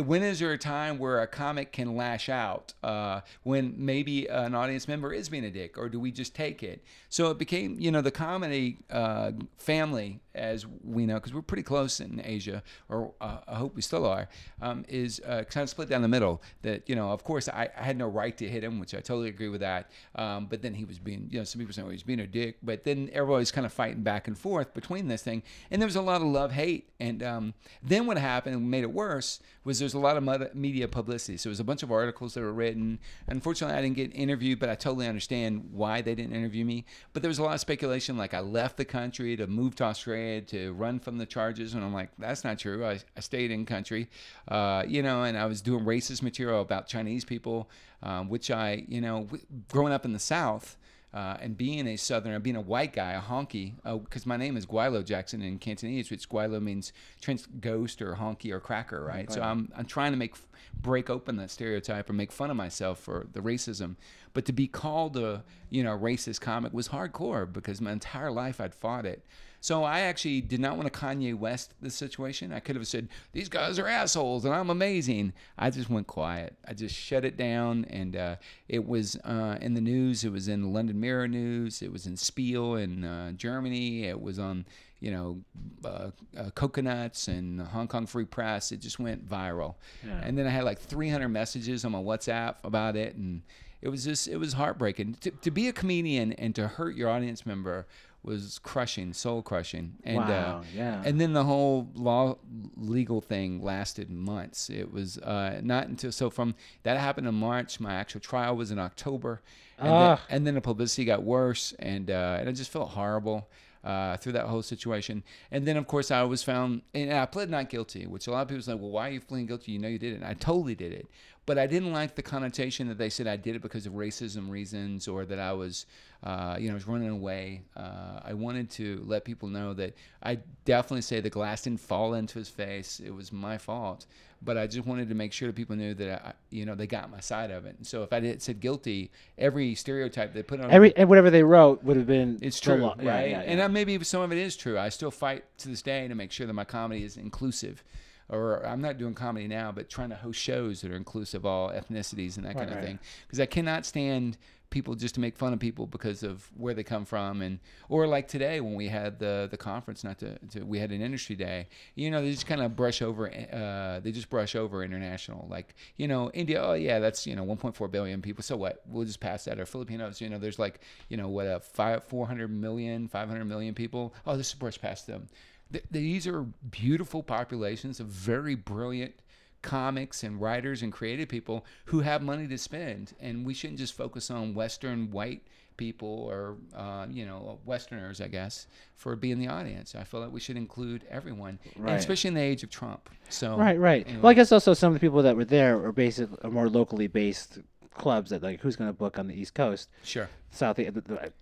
when 0.00 0.22
is 0.22 0.40
there 0.40 0.52
a 0.52 0.58
time 0.58 0.98
where 0.98 1.20
a 1.20 1.26
comic 1.26 1.72
can 1.72 1.94
lash 1.94 2.28
out 2.28 2.74
uh, 2.82 3.20
when 3.42 3.74
maybe 3.76 4.26
an 4.26 4.54
audience 4.54 4.88
member 4.88 5.12
is 5.12 5.28
being 5.28 5.44
a 5.44 5.50
dick, 5.50 5.78
or 5.78 5.88
do 5.88 6.00
we 6.00 6.10
just 6.10 6.34
take 6.34 6.62
it? 6.62 6.82
So 7.08 7.30
it 7.30 7.38
became, 7.38 7.78
you 7.78 7.92
know, 7.92 8.00
the 8.00 8.10
comedy 8.10 8.78
uh, 8.90 9.32
family, 9.56 10.20
as 10.34 10.66
we 10.82 11.06
know, 11.06 11.14
because 11.14 11.32
we're 11.32 11.42
pretty 11.42 11.62
close 11.62 12.00
in 12.00 12.20
Asia, 12.24 12.62
or 12.88 13.12
uh, 13.20 13.38
I 13.46 13.54
hope 13.54 13.76
we 13.76 13.82
still 13.82 14.04
are, 14.04 14.28
um, 14.60 14.84
is 14.88 15.20
uh, 15.24 15.44
kind 15.44 15.62
of 15.62 15.70
split 15.70 15.88
down 15.88 16.02
the 16.02 16.08
middle. 16.08 16.42
That 16.62 16.88
you 16.88 16.96
know, 16.96 17.10
of 17.10 17.22
course, 17.22 17.48
I, 17.48 17.68
I 17.78 17.82
had 17.82 17.96
no 17.96 18.08
right 18.08 18.36
to 18.38 18.48
hit 18.48 18.64
him, 18.64 18.80
which 18.80 18.94
I 18.94 18.98
totally 18.98 19.28
agree 19.28 19.48
with 19.48 19.60
that. 19.60 19.90
Um, 20.16 20.46
but 20.46 20.60
then 20.60 20.74
he 20.74 20.84
was 20.84 20.98
being, 20.98 21.28
you 21.30 21.38
know, 21.38 21.44
some 21.44 21.60
people 21.60 21.72
say, 21.72 21.82
well, 21.82 21.92
he's 21.92 22.02
being 22.02 22.20
a 22.20 22.26
dick. 22.26 22.56
But 22.62 22.82
then 22.82 23.10
everybody's 23.12 23.52
kind 23.52 23.64
of 23.64 23.72
fighting 23.72 24.02
back 24.02 24.26
and 24.26 24.36
forth 24.36 24.74
between 24.74 25.06
this 25.06 25.22
thing, 25.22 25.44
and 25.70 25.80
there 25.80 25.86
was 25.86 25.96
a 25.96 26.02
lot 26.02 26.20
of 26.20 26.26
love 26.26 26.50
hate. 26.50 26.90
And 26.98 27.22
um, 27.22 27.54
then 27.80 28.06
what 28.06 28.18
happened 28.18 28.56
and 28.56 28.68
made 28.70 28.82
it 28.82 28.92
worse 28.92 29.38
was 29.62 29.83
there's 29.84 29.92
a 29.94 29.98
lot 29.98 30.16
of 30.16 30.54
media 30.54 30.88
publicity. 30.88 31.36
So 31.36 31.50
was 31.50 31.60
a 31.60 31.64
bunch 31.64 31.82
of 31.82 31.92
articles 31.92 32.32
that 32.34 32.40
were 32.40 32.52
written. 32.52 32.98
Unfortunately, 33.26 33.76
I 33.76 33.82
didn't 33.82 33.96
get 33.96 34.14
interviewed, 34.14 34.58
but 34.58 34.70
I 34.70 34.74
totally 34.74 35.06
understand 35.06 35.68
why 35.72 36.00
they 36.00 36.14
didn't 36.14 36.34
interview 36.34 36.64
me. 36.64 36.86
But 37.12 37.22
there 37.22 37.28
was 37.28 37.38
a 37.38 37.42
lot 37.42 37.52
of 37.52 37.60
speculation, 37.60 38.16
like 38.16 38.32
I 38.32 38.40
left 38.40 38.78
the 38.78 38.86
country 38.86 39.36
to 39.36 39.46
move 39.46 39.76
to 39.76 39.84
Australia 39.84 40.40
to 40.40 40.72
run 40.72 41.00
from 41.00 41.18
the 41.18 41.26
charges, 41.26 41.74
and 41.74 41.84
I'm 41.84 41.92
like, 41.92 42.08
that's 42.18 42.44
not 42.44 42.58
true. 42.58 42.84
I, 42.84 43.00
I 43.14 43.20
stayed 43.20 43.50
in 43.50 43.66
country, 43.66 44.08
uh, 44.48 44.84
you 44.88 45.02
know, 45.02 45.24
and 45.24 45.36
I 45.36 45.44
was 45.44 45.60
doing 45.60 45.84
racist 45.84 46.22
material 46.22 46.62
about 46.62 46.86
Chinese 46.86 47.26
people, 47.26 47.68
um, 48.02 48.30
which 48.30 48.50
I, 48.50 48.84
you 48.88 49.02
know, 49.02 49.24
w- 49.24 49.44
growing 49.70 49.92
up 49.92 50.06
in 50.06 50.14
the 50.14 50.18
South. 50.18 50.78
Uh, 51.14 51.36
and 51.40 51.56
being 51.56 51.86
a 51.86 51.96
Southerner, 51.96 52.40
being 52.40 52.56
a 52.56 52.60
white 52.60 52.92
guy, 52.92 53.12
a 53.12 53.20
honky, 53.20 53.74
because 54.02 54.26
my 54.26 54.36
name 54.36 54.56
is 54.56 54.66
Gweilo 54.66 55.04
Jackson 55.04 55.42
in 55.42 55.60
Cantonese, 55.60 56.10
which 56.10 56.28
Gweilo 56.28 56.60
means 56.60 56.92
trans- 57.20 57.46
ghost 57.60 58.02
or 58.02 58.16
honky 58.16 58.50
or 58.50 58.58
cracker, 58.58 59.04
right? 59.04 59.30
So 59.30 59.40
I'm, 59.40 59.70
I'm 59.76 59.84
trying 59.84 60.10
to 60.10 60.18
make 60.18 60.34
break 60.80 61.08
open 61.08 61.36
that 61.36 61.52
stereotype 61.52 62.10
or 62.10 62.14
make 62.14 62.32
fun 62.32 62.50
of 62.50 62.56
myself 62.56 62.98
for 62.98 63.28
the 63.32 63.38
racism. 63.38 63.94
But 64.32 64.44
to 64.46 64.52
be 64.52 64.66
called 64.66 65.16
a 65.16 65.44
you 65.70 65.84
know 65.84 65.96
racist 65.96 66.40
comic 66.40 66.72
was 66.72 66.88
hardcore 66.88 67.50
because 67.50 67.80
my 67.80 67.92
entire 67.92 68.32
life 68.32 68.60
I'd 68.60 68.74
fought 68.74 69.06
it. 69.06 69.24
So 69.64 69.82
I 69.82 70.00
actually 70.00 70.42
did 70.42 70.60
not 70.60 70.76
want 70.76 70.92
to 70.92 71.00
Kanye 71.00 71.34
West 71.34 71.72
the 71.80 71.88
situation. 71.88 72.52
I 72.52 72.60
could 72.60 72.76
have 72.76 72.86
said 72.86 73.08
these 73.32 73.48
guys 73.48 73.78
are 73.78 73.88
assholes 73.88 74.44
and 74.44 74.52
I'm 74.52 74.68
amazing. 74.68 75.32
I 75.56 75.70
just 75.70 75.88
went 75.88 76.06
quiet. 76.06 76.54
I 76.68 76.74
just 76.74 76.94
shut 76.94 77.24
it 77.24 77.38
down, 77.38 77.86
and 77.86 78.14
uh, 78.14 78.36
it 78.68 78.86
was 78.86 79.16
uh, 79.24 79.56
in 79.62 79.72
the 79.72 79.80
news. 79.80 80.22
It 80.22 80.32
was 80.32 80.48
in 80.48 80.60
the 80.60 80.68
London 80.68 81.00
Mirror 81.00 81.28
News. 81.28 81.80
It 81.80 81.90
was 81.90 82.06
in 82.06 82.18
Spiegel 82.18 82.76
in 82.76 83.04
uh, 83.04 83.32
Germany. 83.32 84.04
It 84.04 84.20
was 84.20 84.38
on 84.38 84.66
you 85.00 85.10
know 85.10 85.40
uh, 85.82 86.10
uh, 86.36 86.50
coconuts 86.54 87.28
and 87.28 87.62
Hong 87.62 87.88
Kong 87.88 88.04
Free 88.04 88.26
Press. 88.26 88.70
It 88.70 88.82
just 88.82 88.98
went 88.98 89.26
viral. 89.26 89.76
And 90.20 90.36
then 90.36 90.46
I 90.46 90.50
had 90.50 90.64
like 90.64 90.78
300 90.78 91.30
messages 91.30 91.86
on 91.86 91.92
my 91.92 92.02
WhatsApp 92.02 92.56
about 92.64 92.96
it, 92.96 93.14
and 93.14 93.40
it 93.80 93.88
was 93.88 94.04
just 94.04 94.28
it 94.28 94.36
was 94.36 94.52
heartbreaking 94.52 95.16
to, 95.22 95.30
to 95.30 95.50
be 95.50 95.68
a 95.68 95.72
comedian 95.72 96.32
and 96.34 96.54
to 96.54 96.68
hurt 96.68 96.96
your 96.96 97.08
audience 97.08 97.46
member 97.46 97.86
was 98.24 98.58
crushing, 98.58 99.12
soul 99.12 99.42
crushing. 99.42 99.94
And 100.04 100.16
Wow, 100.18 100.58
uh, 100.60 100.64
yeah. 100.74 101.02
and 101.04 101.20
then 101.20 101.32
the 101.34 101.44
whole 101.44 101.88
law 101.94 102.36
legal 102.76 103.20
thing 103.20 103.62
lasted 103.62 104.10
months. 104.10 104.70
It 104.70 104.92
was 104.92 105.18
uh, 105.18 105.60
not 105.62 105.88
until 105.88 106.10
so 106.12 106.30
from 106.30 106.54
that 106.84 106.98
happened 106.98 107.26
in 107.28 107.34
March. 107.34 107.80
My 107.80 107.94
actual 107.94 108.20
trial 108.20 108.56
was 108.56 108.70
in 108.70 108.78
October, 108.78 109.42
and, 109.78 109.88
then, 109.88 109.94
Ah. 109.94 110.20
and 110.30 110.46
then 110.46 110.54
the 110.54 110.60
publicity 110.60 111.04
got 111.04 111.22
worse, 111.22 111.72
and 111.78 112.10
uh, 112.10 112.38
and 112.40 112.48
I 112.48 112.52
just 112.52 112.70
felt 112.70 112.90
horrible. 112.90 113.48
Uh, 113.84 114.16
through 114.16 114.32
that 114.32 114.46
whole 114.46 114.62
situation, 114.62 115.22
and 115.50 115.68
then 115.68 115.76
of 115.76 115.86
course 115.86 116.10
I 116.10 116.22
was 116.22 116.42
found, 116.42 116.80
and 116.94 117.12
I 117.12 117.26
pled 117.26 117.50
not 117.50 117.68
guilty. 117.68 118.06
Which 118.06 118.26
a 118.26 118.30
lot 118.30 118.40
of 118.40 118.48
people 118.48 118.62
say, 118.62 118.72
"Well, 118.72 118.88
why 118.88 119.08
are 119.08 119.12
you 119.12 119.20
pleading 119.20 119.44
guilty? 119.44 119.72
You 119.72 119.78
know 119.78 119.88
you 119.88 119.98
did 119.98 120.14
it." 120.14 120.16
And 120.16 120.24
I 120.24 120.32
totally 120.32 120.74
did 120.74 120.90
it, 120.94 121.06
but 121.46 121.58
I 121.58 121.66
didn't 121.66 121.92
like 121.92 122.14
the 122.14 122.22
connotation 122.22 122.88
that 122.88 122.98
they 122.98 123.10
said 123.10 123.26
I 123.26 123.36
did 123.36 123.54
it 123.56 123.62
because 123.62 123.86
of 123.86 123.92
racism 123.92 124.48
reasons 124.48 125.06
or 125.08 125.24
that 125.26 125.38
I 125.38 125.52
was, 125.52 125.86
uh, 126.22 126.56
you 126.58 126.68
know, 126.68 126.72
I 126.72 126.74
was 126.74 126.88
running 126.88 127.10
away. 127.10 127.62
Uh, 127.76 128.20
I 128.24 128.32
wanted 128.34 128.70
to 128.72 129.02
let 129.06 129.24
people 129.24 129.48
know 129.48 129.74
that 129.74 129.94
I 130.22 130.38
definitely 130.64 131.02
say 131.02 131.20
the 131.20 131.30
glass 131.30 131.62
didn't 131.62 131.80
fall 131.80 132.14
into 132.14 132.38
his 132.38 132.48
face. 132.48 133.00
It 133.04 133.10
was 133.14 133.30
my 133.30 133.58
fault, 133.58 134.06
but 134.40 134.56
I 134.56 134.66
just 134.66 134.86
wanted 134.86 135.10
to 135.10 135.14
make 135.14 135.34
sure 135.34 135.48
that 135.48 135.54
people 135.54 135.76
knew 135.76 135.92
that 135.94 136.26
I, 136.26 136.32
you 136.50 136.64
know, 136.64 136.74
they 136.74 136.86
got 136.86 137.10
my 137.10 137.20
side 137.20 137.50
of 137.50 137.66
it. 137.66 137.76
And 137.76 137.86
so 137.86 138.02
if 138.02 138.12
I 138.14 138.20
did, 138.20 138.40
said 138.40 138.60
guilty, 138.60 139.10
every 139.36 139.74
stereotype 139.74 140.32
they 140.32 140.42
put 140.42 140.60
on 140.62 140.70
every 140.70 140.96
and 140.96 141.10
whatever 141.10 141.28
they 141.30 141.42
wrote 141.42 141.84
would 141.84 141.98
have 141.98 142.06
been 142.06 142.38
it's 142.40 142.58
true, 142.58 142.76
law. 142.76 142.94
right? 142.96 143.04
Yeah, 143.04 143.24
yeah, 143.24 143.40
And 143.40 143.58
yeah. 143.58 143.66
uh, 143.66 143.68
maybe 143.68 144.02
some 144.02 144.22
of 144.22 144.32
it 144.32 144.38
is 144.38 144.56
true. 144.56 144.78
I 144.78 144.88
still 144.88 145.10
fight 145.10 145.44
to 145.58 145.68
this 145.68 145.82
day 145.82 146.08
to 146.08 146.14
make 146.14 146.32
sure 146.32 146.46
that 146.46 146.54
my 146.54 146.64
comedy 146.64 147.04
is 147.04 147.18
inclusive. 147.18 147.84
Or 148.28 148.64
I'm 148.66 148.80
not 148.80 148.98
doing 148.98 149.14
comedy 149.14 149.46
now, 149.46 149.70
but 149.70 149.88
trying 149.90 150.08
to 150.08 150.16
host 150.16 150.40
shows 150.40 150.80
that 150.80 150.90
are 150.90 150.96
inclusive 150.96 151.42
of 151.42 151.46
all 151.46 151.70
ethnicities 151.70 152.36
and 152.36 152.46
that 152.46 152.56
kind 152.56 152.70
of 152.70 152.76
right. 152.76 152.84
thing. 152.84 152.98
Because 153.26 153.40
I 153.40 153.46
cannot 153.46 153.84
stand 153.84 154.38
people 154.74 154.96
just 154.96 155.14
to 155.14 155.20
make 155.20 155.36
fun 155.36 155.52
of 155.52 155.60
people 155.60 155.86
because 155.86 156.24
of 156.24 156.50
where 156.56 156.74
they 156.74 156.82
come 156.82 157.04
from 157.04 157.42
and 157.42 157.60
or 157.88 158.08
like 158.08 158.26
today 158.26 158.60
when 158.60 158.74
we 158.74 158.88
had 158.88 159.20
the 159.20 159.46
the 159.48 159.56
conference 159.56 160.02
not 160.02 160.18
to, 160.18 160.36
to 160.50 160.64
we 160.64 160.80
had 160.80 160.90
an 160.90 161.00
industry 161.00 161.36
day 161.36 161.68
you 161.94 162.10
know 162.10 162.20
they 162.20 162.32
just 162.32 162.46
kind 162.46 162.60
of 162.60 162.74
brush 162.74 163.00
over 163.00 163.30
uh 163.52 164.00
they 164.00 164.10
just 164.10 164.28
brush 164.28 164.56
over 164.56 164.82
international. 164.82 165.46
Like 165.48 165.76
you 165.96 166.08
know 166.08 166.28
india 166.34 166.60
oh 166.60 166.72
yeah 166.72 166.98
that's 166.98 167.24
you 167.24 167.36
know 167.36 167.44
1.4 167.44 167.88
billion 167.90 168.20
people 168.20 168.42
so 168.42 168.56
what? 168.56 168.82
We'll 168.88 169.04
just 169.04 169.20
pass 169.20 169.44
that. 169.44 169.60
Or 169.60 169.66
filipinos 169.66 170.20
you 170.20 170.28
know 170.28 170.38
there's 170.38 170.58
like 170.58 170.80
you 171.08 171.16
know 171.16 171.28
what 171.28 171.46
a 171.46 171.60
five 171.60 172.02
400 172.02 172.48
million 172.48 173.06
500 173.06 173.44
million 173.44 173.74
people? 173.74 174.12
Oh 174.26 174.36
this 174.36 174.48
is 174.48 174.54
brush 174.54 174.80
past 174.80 175.06
them 175.06 175.28
Th- 175.74 175.84
these 175.90 176.26
are 176.26 176.42
beautiful 176.70 177.22
populations 177.22 178.00
of 178.00 178.06
very 178.06 178.54
brilliant 178.54 179.14
comics 179.62 180.22
and 180.22 180.40
writers 180.40 180.82
and 180.82 180.92
creative 180.92 181.28
people 181.28 181.64
who 181.86 182.00
have 182.00 182.22
money 182.22 182.46
to 182.46 182.58
spend 182.58 183.14
and 183.20 183.46
we 183.46 183.54
shouldn't 183.54 183.78
just 183.78 183.94
focus 183.94 184.30
on 184.30 184.54
western 184.54 185.10
white 185.10 185.42
people 185.78 186.28
or 186.30 186.56
uh, 186.76 187.06
you 187.10 187.24
know 187.24 187.58
westerners 187.64 188.20
i 188.20 188.28
guess 188.28 188.66
for 188.94 189.16
being 189.16 189.38
the 189.38 189.48
audience 189.48 189.94
i 189.94 190.04
feel 190.04 190.20
like 190.20 190.30
we 190.30 190.38
should 190.38 190.58
include 190.58 191.02
everyone 191.10 191.58
Right. 191.76 191.94
especially 191.94 192.28
in 192.28 192.34
the 192.34 192.42
age 192.42 192.62
of 192.62 192.68
trump 192.70 193.08
so 193.30 193.56
Right, 193.56 193.78
right. 193.78 194.04
anyway. 194.06 194.20
Well, 194.22 194.30
I 194.30 194.34
guess 194.34 194.52
also 194.52 194.74
some 194.74 194.88
of 194.88 194.94
the 194.94 195.00
people 195.00 195.22
that 195.22 195.34
were 195.34 195.46
there 195.46 195.82
are 195.82 195.92
basically 195.92 196.36
are 196.44 196.50
more 196.50 196.68
locally 196.68 197.06
based 197.06 197.58
clubs 197.94 198.30
that 198.30 198.42
like 198.42 198.60
who's 198.60 198.76
going 198.76 198.88
to 198.90 198.92
book 198.96 199.18
on 199.18 199.26
the 199.28 199.34
East 199.34 199.54
Coast, 199.54 199.88
sure 200.02 200.28
South. 200.50 200.78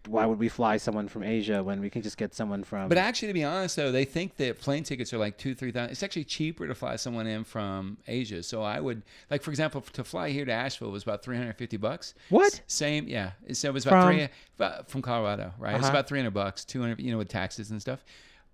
Why 0.08 0.24
would 0.26 0.38
we 0.38 0.48
fly 0.48 0.76
someone 0.78 1.06
from 1.08 1.22
Asia 1.22 1.62
when 1.62 1.80
we 1.80 1.90
can 1.90 2.00
just 2.02 2.16
get 2.16 2.34
someone 2.34 2.64
from? 2.64 2.88
But 2.88 2.98
actually, 2.98 3.28
to 3.28 3.34
be 3.34 3.44
honest, 3.44 3.76
though, 3.76 3.92
they 3.92 4.04
think 4.04 4.36
that 4.36 4.58
plane 4.60 4.84
tickets 4.84 5.12
are 5.12 5.18
like 5.18 5.36
two, 5.38 5.54
three 5.54 5.70
thousand. 5.70 5.90
It's 5.90 6.02
actually 6.02 6.24
cheaper 6.24 6.66
to 6.66 6.74
fly 6.74 6.96
someone 6.96 7.26
in 7.26 7.44
from 7.44 7.98
Asia. 8.06 8.42
So 8.42 8.62
I 8.62 8.80
would, 8.80 9.02
like, 9.30 9.42
for 9.42 9.50
example, 9.50 9.80
to 9.80 10.04
fly 10.04 10.30
here 10.30 10.44
to 10.44 10.52
Asheville 10.52 10.90
was 10.90 11.02
about 11.02 11.22
three 11.22 11.36
hundred 11.36 11.56
fifty 11.56 11.76
bucks. 11.76 12.14
What? 12.30 12.52
S- 12.54 12.60
Same, 12.66 13.06
yeah. 13.08 13.32
So 13.52 13.68
it 13.68 13.74
was 13.74 13.86
about 13.86 14.02
From? 14.04 14.14
three 14.14 14.28
about, 14.58 14.88
from 14.90 15.02
Colorado, 15.02 15.52
right? 15.58 15.74
It's 15.74 15.84
Uh-huh. 15.84 15.92
about 15.92 16.08
three 16.08 16.18
hundred 16.18 16.34
bucks, 16.34 16.64
two 16.64 16.80
hundred, 16.80 17.00
you 17.00 17.12
know, 17.12 17.18
with 17.18 17.28
taxes 17.28 17.70
and 17.70 17.80
stuff. 17.80 18.04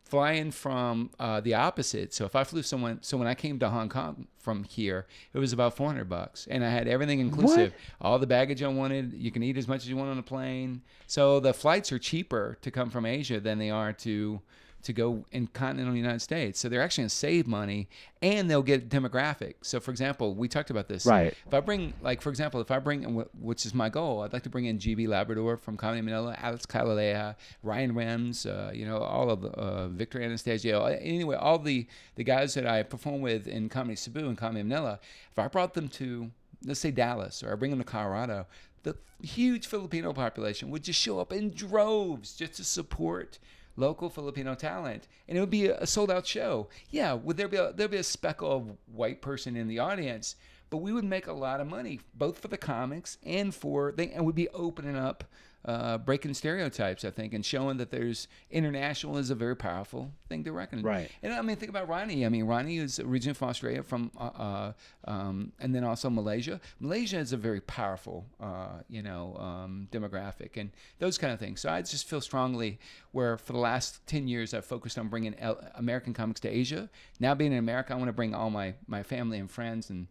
Flying 0.08 0.50
from 0.50 1.10
uh, 1.18 1.40
the 1.40 1.52
opposite. 1.52 2.14
So 2.14 2.24
if 2.24 2.34
I 2.34 2.42
flew 2.42 2.62
someone, 2.62 2.98
so 3.02 3.18
when 3.18 3.28
I 3.28 3.34
came 3.34 3.58
to 3.58 3.68
Hong 3.68 3.90
Kong 3.90 4.26
from 4.38 4.64
here, 4.64 5.06
it 5.34 5.38
was 5.38 5.52
about 5.52 5.76
four 5.76 5.86
hundred 5.86 6.08
bucks, 6.08 6.48
and 6.50 6.64
I 6.64 6.70
had 6.70 6.88
everything 6.88 7.20
inclusive, 7.20 7.74
all 8.00 8.18
the 8.18 8.26
baggage 8.26 8.62
I 8.62 8.68
wanted. 8.68 9.12
You 9.12 9.30
can 9.30 9.42
eat 9.42 9.58
as 9.58 9.68
much 9.68 9.82
as 9.82 9.88
you 9.88 9.96
want 9.98 10.10
on 10.10 10.18
a 10.18 10.22
plane. 10.22 10.80
So 11.06 11.40
the 11.40 11.52
flights 11.52 11.92
are 11.92 11.98
cheaper 11.98 12.56
to 12.62 12.70
come 12.70 12.88
from 12.88 13.04
Asia 13.04 13.38
than 13.38 13.58
they 13.58 13.68
are 13.68 13.92
to 13.92 14.40
to 14.82 14.92
go 14.92 15.24
in 15.32 15.46
continental 15.48 15.94
United 15.94 16.20
States. 16.20 16.60
So 16.60 16.68
they're 16.68 16.82
actually 16.82 17.02
going 17.02 17.10
to 17.10 17.16
save 17.16 17.46
money 17.46 17.88
and 18.22 18.50
they'll 18.50 18.62
get 18.62 18.88
demographic. 18.88 19.54
So 19.62 19.80
for 19.80 19.90
example, 19.90 20.34
we 20.34 20.48
talked 20.48 20.70
about 20.70 20.88
this. 20.88 21.04
Right. 21.04 21.34
If 21.46 21.54
I 21.54 21.60
bring, 21.60 21.94
like 22.00 22.22
for 22.22 22.30
example, 22.30 22.60
if 22.60 22.70
I 22.70 22.78
bring, 22.78 23.04
which 23.40 23.66
is 23.66 23.74
my 23.74 23.88
goal, 23.88 24.22
I'd 24.22 24.32
like 24.32 24.44
to 24.44 24.50
bring 24.50 24.66
in 24.66 24.78
GB 24.78 25.08
Labrador 25.08 25.56
from 25.56 25.76
Comedy 25.76 26.02
Manila, 26.02 26.36
Alex 26.38 26.64
Calleja, 26.64 27.34
Ryan 27.62 27.94
Rems, 27.94 28.46
uh, 28.46 28.72
you 28.72 28.86
know, 28.86 28.98
all 28.98 29.30
of 29.30 29.44
uh, 29.44 29.88
Victor 29.88 30.20
Anastacio. 30.20 30.96
Anyway, 31.00 31.36
all 31.36 31.58
the 31.58 31.86
the 32.14 32.24
guys 32.24 32.54
that 32.54 32.66
I 32.66 32.82
perform 32.82 33.20
with 33.20 33.46
in 33.46 33.68
Comedy 33.68 33.96
Cebu 33.96 34.28
and 34.28 34.38
Comedy 34.38 34.62
Manila. 34.62 35.00
If 35.30 35.38
I 35.38 35.48
brought 35.48 35.74
them 35.74 35.88
to, 35.88 36.30
let's 36.64 36.80
say 36.80 36.90
Dallas, 36.90 37.42
or 37.42 37.52
I 37.52 37.56
bring 37.56 37.70
them 37.70 37.80
to 37.80 37.84
Colorado, 37.84 38.46
the 38.84 38.96
huge 39.22 39.66
Filipino 39.66 40.12
population 40.12 40.70
would 40.70 40.84
just 40.84 41.00
show 41.00 41.18
up 41.18 41.32
in 41.32 41.50
droves 41.50 42.34
just 42.34 42.54
to 42.54 42.64
support 42.64 43.38
local 43.78 44.10
Filipino 44.10 44.54
talent, 44.54 45.06
and 45.28 45.38
it 45.38 45.40
would 45.40 45.50
be 45.50 45.68
a, 45.68 45.86
sold 45.86 46.10
out 46.10 46.26
show. 46.26 46.68
Yeah, 46.90 47.14
would 47.14 47.36
there 47.36 47.48
be 47.48 47.56
a, 47.56 47.72
there'd 47.72 47.90
be 47.90 47.96
a 47.96 48.02
speckle 48.02 48.50
of 48.50 48.76
white 48.92 49.22
person 49.22 49.56
in 49.56 49.68
the 49.68 49.78
audience, 49.78 50.34
but 50.68 50.78
we 50.78 50.92
would 50.92 51.04
make 51.04 51.26
a 51.26 51.32
lot 51.32 51.60
of 51.60 51.68
money 51.68 52.00
both 52.14 52.38
for 52.38 52.48
the 52.48 52.58
comics 52.58 53.16
and 53.24 53.54
for 53.54 53.92
they 53.92 54.10
and 54.10 54.26
we'd 54.26 54.34
be 54.34 54.48
opening 54.50 54.96
up. 54.96 55.24
Uh, 55.64 55.98
breaking 55.98 56.32
stereotypes, 56.32 57.04
I 57.04 57.10
think, 57.10 57.34
and 57.34 57.44
showing 57.44 57.76
that 57.78 57.90
there's 57.90 58.28
international 58.50 59.18
is 59.18 59.28
a 59.28 59.34
very 59.34 59.56
powerful 59.56 60.12
thing 60.28 60.44
to 60.44 60.52
reckon. 60.52 60.82
Right. 60.82 61.10
And 61.22 61.34
I 61.34 61.42
mean, 61.42 61.56
think 61.56 61.68
about 61.68 61.88
Ronnie. 61.88 62.24
I 62.24 62.28
mean, 62.28 62.44
Ronnie 62.44 62.78
is 62.78 63.00
originally 63.00 63.34
from 63.34 63.48
Australia, 63.48 63.82
from 63.82 64.10
uh, 64.16 64.24
uh, 64.24 64.72
um, 65.04 65.52
and 65.58 65.74
then 65.74 65.84
also 65.84 66.08
Malaysia. 66.08 66.60
Malaysia 66.78 67.18
is 67.18 67.32
a 67.32 67.36
very 67.36 67.60
powerful, 67.60 68.24
uh, 68.40 68.82
you 68.88 69.02
know, 69.02 69.36
um, 69.36 69.88
demographic 69.90 70.56
and 70.56 70.70
those 71.00 71.18
kind 71.18 71.32
of 71.32 71.40
things. 71.40 71.60
So 71.60 71.68
I 71.68 71.82
just 71.82 72.08
feel 72.08 72.20
strongly 72.20 72.78
where 73.10 73.36
for 73.36 73.52
the 73.52 73.58
last 73.58 74.06
ten 74.06 74.28
years 74.28 74.54
I've 74.54 74.64
focused 74.64 74.96
on 74.96 75.08
bringing 75.08 75.34
L- 75.40 75.60
American 75.74 76.14
comics 76.14 76.40
to 76.40 76.48
Asia. 76.48 76.88
Now 77.18 77.34
being 77.34 77.52
in 77.52 77.58
America, 77.58 77.92
I 77.92 77.96
want 77.96 78.08
to 78.08 78.12
bring 78.12 78.32
all 78.32 78.48
my 78.48 78.74
my 78.86 79.02
family 79.02 79.38
and 79.38 79.50
friends 79.50 79.90
and 79.90 80.06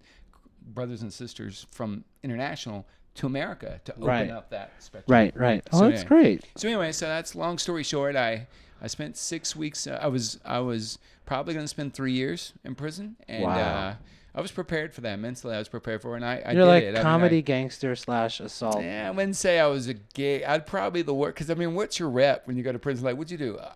brothers 0.61 1.01
and 1.01 1.11
sisters 1.11 1.65
from 1.71 2.03
international 2.21 2.85
to 3.17 3.25
America 3.25 3.79
to 3.85 3.91
open 3.93 4.05
Right. 4.07 4.29
up 4.29 4.49
that 4.51 4.71
spectrum. 4.79 5.13
right, 5.13 5.35
right. 5.37 5.63
Oh, 5.71 5.79
So, 5.79 5.89
that's 5.89 6.01
yeah. 6.03 6.07
great. 6.07 6.45
So 6.55 6.67
anyway, 6.67 6.91
so 6.91 7.05
that's 7.07 7.35
long 7.35 7.57
story 7.57 7.83
short. 7.83 8.15
I 8.15 8.47
I 8.81 8.87
spent 8.87 9.17
six 9.17 9.55
weeks. 9.55 9.87
Uh, 9.87 9.99
I 10.01 10.07
was 10.07 10.39
I 10.45 10.59
was 10.59 10.99
probably 11.25 11.53
going 11.53 11.63
to 11.65 11.67
spend 11.69 11.93
three 11.93 12.13
years 12.13 12.53
in 12.63 12.75
prison, 12.75 13.15
and 13.27 13.43
Wow. 13.43 13.57
uh, 13.59 13.95
I 14.37 14.41
was 14.41 14.51
prepared 14.51 14.93
for 14.93 15.01
that 15.01 15.17
mentally. 15.17 15.55
I 15.55 15.57
was 15.57 15.67
prepared 15.67 16.01
for, 16.03 16.13
it, 16.13 16.17
and 16.17 16.25
I, 16.25 16.43
I 16.45 16.51
You're 16.51 16.61
did 16.65 16.67
like 16.67 16.83
it. 16.83 16.87
I 16.89 16.91
mean, 16.91 16.97
I- 16.99 17.01
comedy 17.01 17.41
gangster 17.41 17.95
slash 17.95 18.39
assault. 18.39 18.83
yeah, 18.83 19.07
I 19.07 19.11
wouldn't 19.11 19.35
say 19.35 19.59
I 19.59 19.65
was 19.65 19.87
a 19.87 19.95
gay. 19.95 20.45
I'd 20.45 20.67
probably 20.67 21.01
the 21.01 21.13
worst 21.15 21.33
because 21.35 21.49
I 21.49 21.55
mean, 21.55 21.73
what's 21.73 21.97
your 21.99 22.09
rep 22.09 22.45
when 22.47 22.55
you 22.55 22.61
go 22.63 22.71
to 22.71 22.77
prison? 22.77 23.03
Like, 23.03 23.17
what'd 23.17 23.31
you 23.31 23.37
do? 23.39 23.57
Uh, 23.57 23.71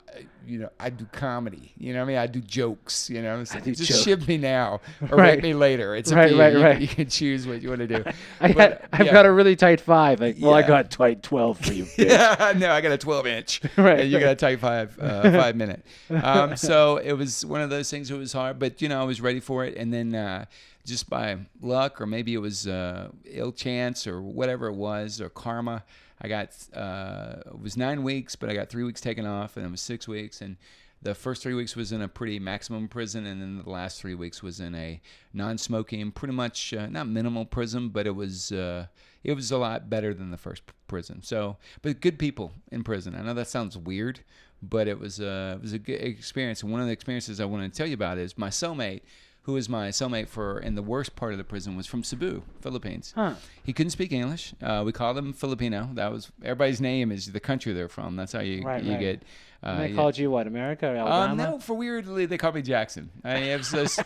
you 0.46 0.60
know, 0.60 0.70
I 0.80 0.92
do 0.92 1.06
comedy. 1.12 1.72
You 1.78 1.94
know, 1.94 2.00
what 2.00 2.06
I 2.06 2.08
mean, 2.10 2.18
I 2.18 2.28
do 2.28 2.42
jokes. 2.42 3.10
You 3.10 3.22
know, 3.24 3.44
so 3.44 3.60
do 3.60 3.74
just 3.74 3.90
jokes. 3.90 4.04
ship 4.04 4.28
me 4.28 4.38
now 4.38 4.82
or 5.10 5.18
Right. 5.18 5.34
rape 5.36 5.44
me 5.44 5.54
later. 5.56 5.96
It's 5.96 6.12
Right, 6.14 6.26
up 6.26 6.30
to 6.30 6.36
you. 6.36 6.42
right, 6.42 6.54
you, 6.54 6.62
right. 6.64 6.74
Can, 6.74 6.82
you 6.82 6.88
can 6.88 7.08
choose 7.10 7.48
what 7.48 7.62
you 7.64 7.70
want 7.70 7.80
to 7.80 7.88
do. 7.88 8.04
I 8.40 8.54
But, 8.54 8.56
got, 8.56 8.82
I've 8.94 9.06
yeah. 9.08 9.14
got 9.14 9.26
a 9.26 9.32
really 9.32 9.56
tight 9.56 9.82
five. 9.82 10.20
Like, 10.22 10.38
well, 10.40 10.54
I 10.54 10.60
Yeah. 10.60 10.68
got 10.68 10.92
tight 10.92 11.24
twelve 11.24 11.60
for 11.60 11.74
you. 11.74 11.88
Yeah, 11.98 12.54
no, 12.56 12.72
I 12.72 12.82
got 12.82 12.92
a 12.92 12.98
12 13.00 13.26
inch. 13.28 13.62
Right, 13.78 14.02
And 14.02 14.10
you 14.12 14.18
right. 14.18 14.24
got 14.26 14.32
a 14.32 14.36
tight 14.36 14.60
five, 14.60 14.98
uh, 15.00 15.24
five 15.32 15.56
minute. 15.56 15.84
Um, 16.12 16.56
so 16.56 16.98
it 16.98 17.14
was 17.14 17.44
one 17.46 17.62
of 17.62 17.70
those 17.70 17.90
things. 17.90 18.12
It 18.12 18.18
was 18.18 18.34
hard, 18.34 18.60
but 18.60 18.82
you 18.82 18.90
know, 18.90 19.02
I 19.02 19.06
was 19.06 19.22
ready 19.22 19.40
for 19.40 19.64
it. 19.66 19.76
And 19.78 19.94
then 19.94 20.14
uh, 20.16 20.46
just 20.86 21.10
by 21.10 21.38
luck, 21.62 22.02
or 22.02 22.06
maybe 22.06 22.34
it 22.34 22.40
was 22.40 22.68
uh, 22.68 23.10
ill 23.26 23.52
chance, 23.52 24.08
or 24.08 24.22
whatever 24.22 24.68
it 24.68 24.76
was, 24.76 25.22
or 25.22 25.30
karma, 25.30 25.84
I 26.22 26.28
got 26.28 26.50
uh, 26.76 27.36
it 27.46 27.60
was 27.60 27.76
nine 27.78 28.04
weeks, 28.04 28.36
but 28.36 28.50
I 28.50 28.54
got 28.54 28.70
three 28.70 28.84
weeks 28.84 29.02
taken 29.02 29.26
off, 29.26 29.58
and 29.58 29.66
it 29.66 29.72
was 29.72 29.82
six 29.82 30.08
weeks. 30.08 30.42
And 30.42 30.58
the 31.02 31.16
first 31.16 31.42
three 31.42 31.56
weeks 31.56 31.76
was 31.76 31.92
in 31.92 32.02
a 32.02 32.08
pretty 32.08 32.38
maximum 32.38 32.88
prison, 32.88 33.26
and 33.26 33.42
then 33.42 33.64
the 33.64 33.70
last 33.70 34.00
three 34.00 34.14
weeks 34.14 34.44
was 34.44 34.60
in 34.60 34.76
a 34.76 35.02
non-smoking, 35.34 36.12
pretty 36.12 36.36
much 36.36 36.74
uh, 36.74 36.88
not 36.88 37.08
minimal 37.08 37.46
prison, 37.46 37.90
but 37.90 38.06
it 38.06 38.16
was 38.16 38.52
uh, 38.52 38.86
it 39.24 39.34
was 39.34 39.52
a 39.52 39.58
lot 39.58 39.90
better 39.90 40.14
than 40.14 40.30
the 40.30 40.38
first 40.38 40.62
prison. 40.88 41.24
So, 41.24 41.58
but 41.82 42.02
good 42.02 42.20
people 42.20 42.54
in 42.72 42.84
prison. 42.84 43.16
I 43.16 43.24
know 43.24 43.34
that 43.34 43.48
sounds 43.48 43.76
weird, 43.76 44.20
but 44.62 44.88
it 44.88 45.00
was 45.00 45.20
uh, 45.20 45.54
it 45.56 45.62
was 45.62 45.74
a 45.74 45.80
good 45.80 46.02
experience. 46.02 46.62
And 46.62 46.72
one 46.72 46.82
of 46.82 46.88
the 46.88 46.94
experiences 46.94 47.40
I 47.40 47.46
want 47.46 47.64
to 47.64 47.76
tell 47.76 47.88
you 47.88 47.96
about 47.96 48.20
is 48.20 48.38
my 48.38 48.50
cellmate. 48.50 49.02
Who 49.46 49.54
was 49.54 49.68
my 49.68 49.90
cellmate 49.90 50.28
for 50.28 50.60
in 50.60 50.76
the 50.76 50.84
worst 50.84 51.16
part 51.16 51.32
of 51.32 51.40
the 51.40 51.44
prison 51.44 51.76
was 51.76 51.88
from 51.88 52.04
Cebu, 52.04 52.44
Philippines. 52.62 53.12
Huh. 53.16 53.34
He 53.64 53.74
couldn't 53.74 53.90
speak 53.90 54.12
English. 54.12 54.54
Uh, 54.62 54.84
we 54.86 54.92
called 54.92 55.18
him 55.18 55.34
Filipino. 55.34 55.90
That 55.96 56.12
was 56.12 56.32
everybody's 56.44 56.80
name 56.80 57.12
is 57.12 57.32
the 57.32 57.40
country 57.40 57.74
they're 57.74 57.88
from. 57.90 58.16
That's 58.16 58.34
how 58.34 58.42
you 58.42 58.62
Right, 58.62 58.84
you 58.84 58.92
right. 58.92 59.00
get. 59.00 59.24
Uh, 59.64 59.68
And 59.68 59.80
they 59.82 59.88
yeah. 59.90 59.96
called 59.96 60.18
you 60.18 60.30
what? 60.30 60.46
America 60.46 60.94
or 60.94 60.98
Um, 61.00 61.38
no, 61.38 61.58
for 61.60 61.74
weirdly 61.76 62.28
they 62.28 62.38
called 62.38 62.54
me 62.54 62.62
Jackson. 62.62 63.10
I 63.24 63.34
mean, 63.36 63.44
it 63.46 63.58
was 63.74 64.00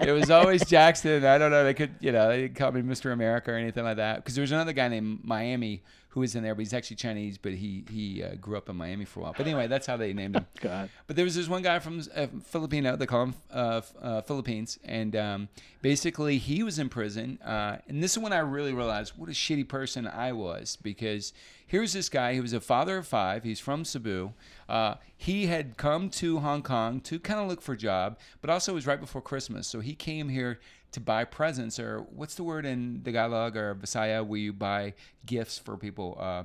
it 0.00 0.10
was 0.10 0.28
always 0.28 0.64
Jackson. 0.64 1.24
I 1.24 1.38
don't 1.38 1.52
know. 1.52 1.62
They 1.62 1.74
could, 1.74 1.94
you 2.00 2.10
know, 2.10 2.28
they 2.28 2.42
didn't 2.48 2.56
me 2.74 2.82
Mr. 2.82 3.12
America 3.12 3.52
or 3.52 3.56
anything 3.56 3.84
like 3.84 3.98
that. 3.98 4.16
Because 4.16 4.34
there 4.34 4.42
was 4.42 4.50
another 4.52 4.72
guy 4.72 4.88
named 4.88 5.20
Miami 5.22 5.82
who 6.10 6.20
was 6.20 6.34
in 6.34 6.42
there, 6.42 6.54
but 6.54 6.60
he's 6.60 6.74
actually 6.74 6.96
Chinese, 6.96 7.38
but 7.38 7.52
he 7.52 7.84
he 7.90 8.22
uh, 8.22 8.34
grew 8.34 8.56
up 8.56 8.68
in 8.68 8.76
Miami 8.76 9.04
for 9.04 9.20
a 9.20 9.22
while. 9.24 9.34
But 9.36 9.46
anyway, 9.46 9.68
that's 9.68 9.86
how 9.86 9.96
they 9.96 10.12
named 10.12 10.36
him. 10.36 10.46
God. 10.60 10.90
But 11.06 11.16
there 11.16 11.24
was 11.24 11.36
this 11.36 11.48
one 11.48 11.62
guy 11.62 11.78
from 11.78 12.02
uh, 12.14 12.26
Filipino, 12.44 12.96
they 12.96 13.06
call 13.06 13.24
him 13.24 13.34
uh, 13.52 13.80
uh, 14.02 14.20
Philippines, 14.22 14.78
and 14.84 15.14
um, 15.14 15.48
basically 15.82 16.38
he 16.38 16.62
was 16.62 16.78
in 16.78 16.88
prison. 16.88 17.38
Uh, 17.44 17.76
and 17.88 18.02
this 18.02 18.12
is 18.12 18.18
when 18.18 18.32
I 18.32 18.38
really 18.38 18.72
realized 18.72 19.12
what 19.16 19.28
a 19.28 19.32
shitty 19.32 19.68
person 19.68 20.06
I 20.06 20.32
was 20.32 20.76
because 20.82 21.32
here's 21.66 21.92
this 21.92 22.08
guy. 22.08 22.34
He 22.34 22.40
was 22.40 22.52
a 22.52 22.60
father 22.60 22.98
of 22.98 23.06
five. 23.06 23.44
He's 23.44 23.60
from 23.60 23.84
Cebu. 23.84 24.32
Uh, 24.68 24.94
he 25.16 25.46
had 25.46 25.76
come 25.76 26.10
to 26.10 26.40
Hong 26.40 26.62
Kong 26.62 27.00
to 27.02 27.20
kind 27.20 27.38
of 27.38 27.46
look 27.46 27.62
for 27.62 27.74
a 27.74 27.78
job, 27.78 28.18
but 28.40 28.50
also 28.50 28.72
it 28.72 28.74
was 28.74 28.86
right 28.86 29.00
before 29.00 29.22
Christmas, 29.22 29.68
so 29.68 29.80
he 29.80 29.94
came 29.94 30.28
here 30.28 30.58
to 30.92 31.00
buy 31.00 31.24
presents 31.24 31.78
or 31.78 32.00
what's 32.14 32.34
the 32.34 32.42
word 32.42 32.66
in 32.66 32.94
the 33.02 33.10
Tagalog 33.12 33.56
or 33.56 33.74
Visaya 33.74 34.24
where 34.26 34.38
you 34.40 34.52
buy 34.52 34.94
gifts 35.26 35.58
for 35.58 35.76
people? 35.76 36.16
Uh, 36.20 36.44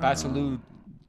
pasalud, 0.00 0.60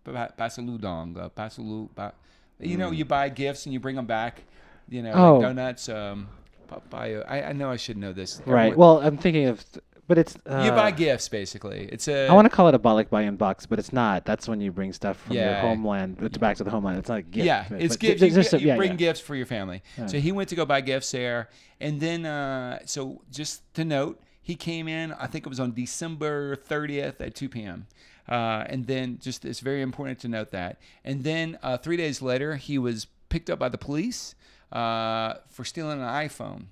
pasaludong, 0.06 1.18
uh, 1.18 1.30
pasalu, 1.30 1.90
pa, 1.96 2.12
you 2.60 2.78
know, 2.78 2.92
you 2.92 3.06
buy 3.06 3.30
gifts 3.30 3.66
and 3.66 3.74
you 3.74 3.80
bring 3.80 3.96
them 3.96 4.06
back. 4.06 4.44
You 4.90 5.02
know, 5.02 5.14
Oh. 5.14 5.34
like 5.38 5.42
donuts. 5.44 5.88
Um, 5.90 6.28
papaya. 6.68 7.24
I, 7.28 7.44
I 7.44 7.54
know 7.54 7.70
I 7.72 7.78
should 7.78 7.98
know 7.98 8.12
this. 8.14 8.42
Right. 8.46 8.68
Everyone- 8.74 8.78
Well, 8.78 9.02
I'm 9.08 9.18
thinking 9.18 9.48
of, 9.48 9.64
but 10.08 10.18
it's. 10.18 10.36
Uh, 10.46 10.64
you 10.66 10.72
buy 10.72 10.92
gifts 10.92 11.30
basically. 11.30 11.88
It's 11.92 12.08
a. 12.08 12.28
I 12.28 12.34
want 12.34 12.46
to 12.46 12.50
call 12.50 12.68
it 12.68 12.76
a 12.76 12.80
balik 12.80 13.10
bayan 13.10 13.36
box, 13.36 13.66
but 13.66 13.80
it's 13.80 13.94
not. 13.94 14.26
That's 14.26 14.48
when 14.48 14.62
you 14.62 14.72
bring 14.72 14.94
stuff 14.94 15.18
from 15.18 15.36
your 15.36 15.54
homeland 15.56 16.18
uh, 16.22 16.30
to 16.30 16.40
back 16.40 16.58
to 16.58 16.64
the 16.64 16.72
homeland. 16.72 16.98
It's 17.00 17.10
not 17.10 17.20
a 17.20 17.22
gift. 17.24 17.46
Yeah, 17.46 17.66
but- 17.70 17.82
it's 17.82 17.96
but 17.96 18.00
gifts. 18.02 18.20
there's 18.22 18.36
You, 18.36 18.42
just 18.42 18.54
a- 18.54 18.60
you 18.62 18.68
yeah, 18.68 18.76
bring 18.76 18.92
yeah. 18.92 18.98
gifts 18.98 19.20
for 19.20 19.36
your 19.36 19.46
family. 19.46 19.82
So 20.08 20.20
he 20.20 20.32
went 20.32 20.50
to 20.50 20.56
go 20.56 20.66
buy 20.66 20.82
gifts 20.82 21.12
there, 21.12 21.50
and 21.80 22.00
then 22.00 22.26
uh, 22.26 22.80
so 22.86 23.22
just 23.32 23.62
to 23.76 23.86
note, 23.86 24.22
he 24.42 24.56
came 24.56 24.88
in. 24.88 25.14
I 25.14 25.28
think 25.28 25.46
it 25.46 25.50
was 25.50 25.60
on 25.60 25.74
December 25.74 26.56
30th 26.56 27.22
at 27.22 27.36
2 27.36 27.50
p.m. 27.50 27.88
Uh, 28.28 28.64
and 28.68 28.88
then 28.88 29.20
just 29.22 29.44
it's 29.46 29.60
very 29.60 29.82
important 29.82 30.20
to 30.20 30.28
note 30.28 30.52
that. 30.52 30.80
And 31.04 31.24
then 31.24 31.58
uh, 31.64 31.78
three 31.78 31.98
days 31.98 32.22
later, 32.22 32.56
he 32.56 32.78
was 32.78 33.08
picked 33.30 33.50
up 33.50 33.60
by 33.60 33.68
the 33.70 33.78
police 33.78 34.36
uh, 34.72 35.36
for 35.50 35.64
stealing 35.66 36.00
an 36.02 36.08
iPhone. 36.08 36.66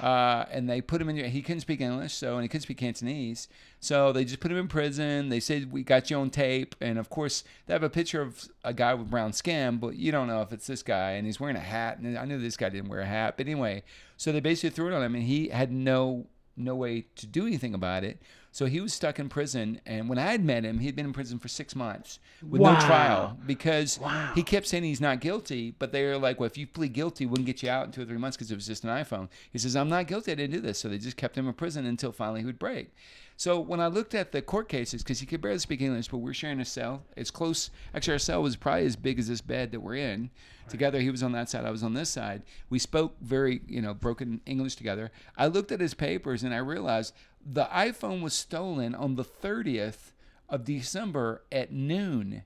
Uh, 0.00 0.44
and 0.50 0.68
they 0.68 0.80
put 0.80 1.00
him 1.00 1.08
in. 1.08 1.16
He 1.30 1.42
couldn't 1.42 1.60
speak 1.60 1.80
English, 1.80 2.14
so 2.14 2.34
and 2.34 2.42
he 2.42 2.48
couldn't 2.48 2.62
speak 2.62 2.78
Cantonese, 2.78 3.48
so 3.80 4.12
they 4.12 4.24
just 4.24 4.40
put 4.40 4.50
him 4.50 4.58
in 4.58 4.68
prison. 4.68 5.28
They 5.28 5.40
said 5.40 5.72
we 5.72 5.82
got 5.82 6.10
you 6.10 6.18
on 6.18 6.30
tape, 6.30 6.74
and 6.80 6.98
of 6.98 7.10
course 7.10 7.44
they 7.66 7.72
have 7.72 7.82
a 7.82 7.90
picture 7.90 8.22
of 8.22 8.48
a 8.64 8.72
guy 8.72 8.94
with 8.94 9.10
brown 9.10 9.32
skin, 9.32 9.78
but 9.78 9.96
you 9.96 10.12
don't 10.12 10.28
know 10.28 10.42
if 10.42 10.52
it's 10.52 10.66
this 10.66 10.82
guy, 10.82 11.12
and 11.12 11.26
he's 11.26 11.40
wearing 11.40 11.56
a 11.56 11.60
hat. 11.60 11.98
And 11.98 12.18
I 12.18 12.24
knew 12.24 12.38
this 12.38 12.56
guy 12.56 12.68
didn't 12.68 12.88
wear 12.88 13.00
a 13.00 13.06
hat, 13.06 13.36
but 13.36 13.46
anyway, 13.46 13.82
so 14.16 14.32
they 14.32 14.40
basically 14.40 14.70
threw 14.70 14.88
it 14.88 14.94
on 14.94 15.02
him, 15.02 15.14
and 15.14 15.24
he 15.24 15.48
had 15.48 15.72
no 15.72 16.26
no 16.56 16.74
way 16.74 17.06
to 17.16 17.26
do 17.26 17.46
anything 17.46 17.74
about 17.74 18.02
it. 18.02 18.20
So 18.56 18.64
he 18.64 18.80
was 18.80 18.94
stuck 18.94 19.18
in 19.18 19.28
prison, 19.28 19.82
and 19.84 20.08
when 20.08 20.16
I 20.18 20.30
had 20.30 20.42
met 20.42 20.64
him, 20.64 20.78
he'd 20.78 20.96
been 20.96 21.04
in 21.04 21.12
prison 21.12 21.38
for 21.38 21.46
six 21.46 21.76
months 21.76 22.20
with 22.40 22.62
Wow. 22.62 22.72
no 22.72 22.86
trial 22.86 23.38
because 23.46 23.98
Wow. 23.98 24.32
he 24.34 24.42
kept 24.42 24.66
saying 24.66 24.82
he's 24.82 24.98
not 24.98 25.20
guilty, 25.20 25.74
but 25.78 25.92
they 25.92 26.06
were 26.06 26.16
like, 26.16 26.40
well, 26.40 26.46
if 26.46 26.56
you 26.56 26.66
plead 26.66 26.94
guilty, 26.94 27.26
we 27.26 27.32
wouldn't 27.32 27.44
get 27.44 27.62
you 27.62 27.68
out 27.68 27.84
in 27.84 27.92
two 27.92 28.00
or 28.00 28.06
three 28.06 28.16
months 28.16 28.34
because 28.34 28.50
it 28.50 28.54
was 28.54 28.66
just 28.66 28.82
an 28.82 28.88
iPhone. 28.88 29.28
He 29.52 29.58
says, 29.58 29.76
I'm 29.76 29.90
not 29.90 30.06
guilty. 30.06 30.32
I 30.32 30.36
didn't 30.36 30.54
do 30.54 30.62
this. 30.62 30.78
So 30.78 30.88
they 30.88 30.96
just 30.96 31.18
kept 31.18 31.36
him 31.36 31.46
in 31.46 31.52
prison 31.52 31.84
until 31.84 32.12
finally 32.12 32.40
he 32.40 32.46
would 32.46 32.58
break. 32.58 32.94
So 33.36 33.60
when 33.60 33.78
I 33.82 33.88
looked 33.88 34.14
at 34.14 34.32
the 34.32 34.40
court 34.40 34.70
cases, 34.70 35.02
because 35.02 35.20
he 35.20 35.26
could 35.26 35.42
barely 35.42 35.58
speak 35.58 35.82
English, 35.82 36.08
but 36.08 36.16
we're 36.16 36.32
sharing 36.32 36.58
a 36.60 36.64
cell. 36.64 37.02
It's 37.14 37.30
close. 37.30 37.68
Actually, 37.94 38.14
our 38.14 38.18
cell 38.18 38.42
was 38.42 38.56
probably 38.56 38.86
as 38.86 38.96
big 38.96 39.18
as 39.18 39.28
this 39.28 39.42
bed 39.42 39.70
that 39.72 39.80
we're 39.80 39.96
in. 39.96 40.30
Together, 40.70 40.98
he 41.00 41.10
was 41.10 41.22
on 41.22 41.32
that 41.32 41.50
side, 41.50 41.64
I 41.64 41.70
was 41.70 41.82
on 41.84 41.92
this 41.94 42.08
side. 42.08 42.42
We 42.70 42.78
spoke 42.78 43.16
very, 43.20 43.60
you 43.68 43.82
know, 43.82 43.92
broken 43.94 44.40
English 44.46 44.76
together. 44.76 45.12
I 45.36 45.46
looked 45.46 45.70
at 45.70 45.80
his 45.80 45.92
papers 45.94 46.42
and 46.42 46.52
I 46.54 46.58
realized 46.58 47.14
the 47.48 47.66
iPhone 47.66 48.22
was 48.22 48.34
stolen 48.34 48.94
on 48.94 49.14
the 49.14 49.24
30th 49.24 50.12
of 50.48 50.64
December 50.64 51.42
at 51.52 51.72
noon 51.72 52.42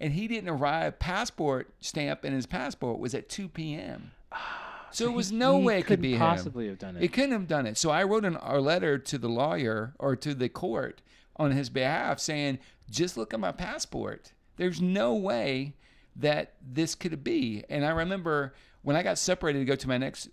and 0.00 0.12
he 0.14 0.26
didn't 0.26 0.48
arrive. 0.48 0.98
Passport 0.98 1.72
stamp 1.80 2.24
in 2.24 2.32
his 2.32 2.46
passport 2.46 2.98
was 2.98 3.14
at 3.14 3.28
2 3.28 3.48
p.m. 3.48 4.10
Ah, 4.32 4.88
so, 4.90 5.06
it 5.06 5.12
was 5.12 5.32
no 5.32 5.58
he 5.58 5.64
way 5.64 5.78
it 5.78 5.86
could 5.86 6.00
be 6.00 6.16
possibly 6.16 6.64
him. 6.64 6.70
have 6.70 6.78
done 6.78 6.96
it. 6.96 7.02
It 7.02 7.12
couldn't 7.12 7.32
have 7.32 7.48
done 7.48 7.66
it. 7.66 7.78
So 7.78 7.90
I 7.90 8.02
wrote 8.02 8.24
an, 8.24 8.36
a 8.42 8.60
letter 8.60 8.98
to 8.98 9.18
the 9.18 9.28
lawyer 9.28 9.94
or 9.98 10.16
to 10.16 10.34
the 10.34 10.48
court 10.48 11.00
on 11.36 11.52
his 11.52 11.70
behalf 11.70 12.18
saying, 12.18 12.58
just 12.90 13.16
look 13.16 13.32
at 13.32 13.40
my 13.40 13.52
passport. 13.52 14.32
There's 14.56 14.80
no 14.80 15.14
way 15.14 15.74
that 16.16 16.54
this 16.60 16.94
could 16.94 17.24
be. 17.24 17.64
And 17.68 17.84
I 17.84 17.90
remember 17.90 18.54
when 18.84 18.96
I 18.96 19.02
got 19.02 19.18
separated 19.18 19.60
to 19.60 19.64
go 19.64 19.74
to 19.74 19.88
my 19.88 19.96
next, 19.98 20.28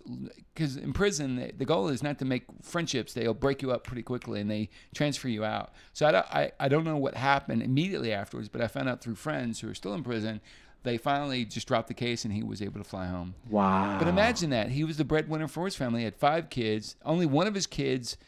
because 0.54 0.76
in 0.76 0.92
prison, 0.92 1.36
the, 1.36 1.52
the 1.56 1.64
goal 1.64 1.88
is 1.88 2.02
not 2.02 2.18
to 2.18 2.24
make 2.26 2.44
friendships. 2.62 3.14
They'll 3.14 3.34
break 3.34 3.62
you 3.62 3.72
up 3.72 3.82
pretty 3.84 4.02
quickly 4.02 4.40
and 4.40 4.50
they 4.50 4.68
transfer 4.94 5.28
you 5.28 5.42
out. 5.42 5.72
So 5.94 6.06
I 6.06 6.12
don't, 6.12 6.26
I, 6.26 6.52
I 6.60 6.68
don't 6.68 6.84
know 6.84 6.98
what 6.98 7.14
happened 7.14 7.62
immediately 7.62 8.12
afterwards, 8.12 8.48
but 8.50 8.60
I 8.60 8.68
found 8.68 8.90
out 8.90 9.00
through 9.00 9.14
friends 9.14 9.60
who 9.60 9.70
are 9.70 9.74
still 9.74 9.94
in 9.94 10.04
prison. 10.04 10.40
They 10.82 10.98
finally 10.98 11.44
just 11.46 11.66
dropped 11.66 11.88
the 11.88 11.94
case 11.94 12.24
and 12.26 12.34
he 12.34 12.42
was 12.42 12.60
able 12.60 12.78
to 12.78 12.84
fly 12.88 13.06
home. 13.06 13.34
wow. 13.48 13.98
But 13.98 14.08
imagine 14.08 14.50
that. 14.50 14.68
He 14.68 14.84
was 14.84 14.98
the 14.98 15.04
breadwinner 15.04 15.48
for 15.48 15.64
his 15.64 15.74
family. 15.76 16.00
He 16.00 16.04
had 16.04 16.16
five 16.16 16.50
kids. 16.50 16.96
Only 17.04 17.24
one 17.24 17.46
of 17.46 17.54
his 17.54 17.66
kids, 17.66 18.18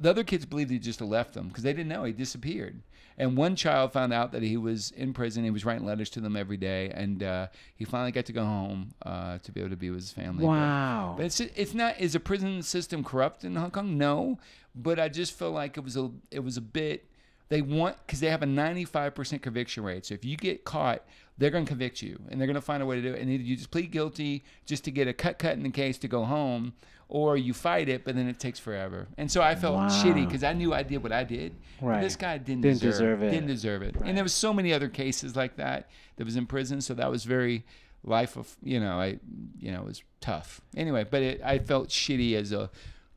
the 0.00 0.10
other 0.10 0.24
kids 0.24 0.44
believed 0.44 0.70
he 0.70 0.78
just 0.80 1.00
left 1.00 1.34
them 1.34 1.48
because 1.48 1.62
they 1.62 1.72
didn't 1.72 1.88
know 1.88 2.04
he 2.04 2.12
disappeared. 2.12 2.82
And 3.18 3.36
one 3.36 3.56
child 3.56 3.92
found 3.92 4.12
out 4.12 4.30
that 4.32 4.42
he 4.42 4.56
was 4.56 4.92
in 4.92 5.12
prison. 5.12 5.42
He 5.44 5.50
was 5.50 5.64
writing 5.64 5.84
letters 5.84 6.08
to 6.10 6.20
them 6.20 6.36
every 6.36 6.56
day. 6.56 6.90
And 6.94 7.22
uh, 7.22 7.48
he 7.74 7.84
finally 7.84 8.12
got 8.12 8.26
to 8.26 8.32
go 8.32 8.44
home 8.44 8.94
uh, 9.04 9.38
to 9.38 9.50
be 9.52 9.60
able 9.60 9.70
to 9.70 9.76
be 9.76 9.90
with 9.90 10.00
his 10.00 10.12
family. 10.12 10.44
But- 10.44 10.50
Wow. 10.52 11.14
But, 11.16 11.26
it's, 11.26 11.40
it's 11.40 11.74
not, 11.74 11.98
is 12.00 12.12
the 12.12 12.20
prison 12.20 12.62
system 12.62 13.02
corrupt 13.02 13.44
in 13.44 13.56
Hong 13.56 13.72
Kong? 13.72 13.98
No. 13.98 14.38
But 14.74 15.00
I 15.00 15.08
just 15.08 15.36
feel 15.36 15.50
like 15.50 15.76
it 15.76 15.82
was 15.82 15.96
a, 15.96 16.10
it 16.30 16.40
was 16.44 16.56
a 16.56 16.60
bit, 16.60 17.07
they 17.48 17.62
want, 17.62 17.96
because 18.06 18.20
they 18.20 18.28
have 18.30 18.42
a 18.42 18.46
95% 18.46 19.40
conviction 19.42 19.82
rate. 19.84 20.04
So 20.06 20.14
if 20.14 20.24
you 20.24 20.36
get 20.36 20.64
caught, 20.64 21.02
they're 21.38 21.50
going 21.50 21.64
to 21.64 21.68
convict 21.68 22.02
you 22.02 22.18
and 22.30 22.40
they're 22.40 22.46
going 22.48 22.56
to 22.56 22.60
find 22.60 22.82
a 22.82 22.86
way 22.86 22.96
to 22.96 23.02
do 23.02 23.14
it. 23.14 23.20
And 23.20 23.30
either 23.30 23.42
you 23.42 23.56
just 23.56 23.70
plead 23.70 23.90
guilty 23.92 24.44
just 24.66 24.84
to 24.84 24.90
get 24.90 25.06
a 25.08 25.12
cut 25.12 25.38
cut 25.38 25.52
in 25.52 25.62
the 25.62 25.70
case 25.70 25.96
to 25.98 26.08
go 26.08 26.24
home, 26.24 26.72
or 27.08 27.36
you 27.38 27.54
fight 27.54 27.88
it, 27.88 28.04
but 28.04 28.14
then 28.16 28.28
it 28.28 28.38
takes 28.38 28.58
forever. 28.58 29.08
And 29.16 29.30
so 29.30 29.40
I 29.40 29.54
felt 29.54 29.76
Wow. 29.76 29.88
shitty 29.88 30.26
because 30.26 30.44
I 30.44 30.52
knew 30.52 30.74
I 30.74 30.82
did 30.82 31.02
what 31.02 31.12
I 31.12 31.24
did. 31.24 31.54
Right. 31.80 32.02
This 32.02 32.16
guy 32.16 32.36
didn't, 32.38 32.62
Didn't 32.62 32.80
deserve, 32.80 32.92
deserve 32.92 33.22
it. 33.22 33.30
Didn't 33.30 33.46
deserve 33.46 33.82
it. 33.82 33.96
And 34.04 34.14
there 34.16 34.24
was 34.24 34.34
so 34.34 34.52
many 34.52 34.74
other 34.74 34.88
cases 34.88 35.34
like 35.36 35.56
that 35.56 35.88
that 36.16 36.24
was 36.24 36.36
in 36.36 36.44
prison. 36.46 36.80
So 36.82 36.92
that 36.94 37.10
was 37.10 37.24
very 37.24 37.64
life 38.04 38.36
of 38.36 38.56
you 38.62 38.78
know 38.78 39.00
I 39.00 39.18
you 39.58 39.72
know 39.72 39.80
it 39.80 39.86
was 39.86 40.02
tough. 40.20 40.60
Anyway, 40.76 41.04
but 41.10 41.22
it, 41.22 41.40
I 41.42 41.58
felt 41.60 41.88
shitty 41.88 42.34
as 42.34 42.52
a 42.52 42.70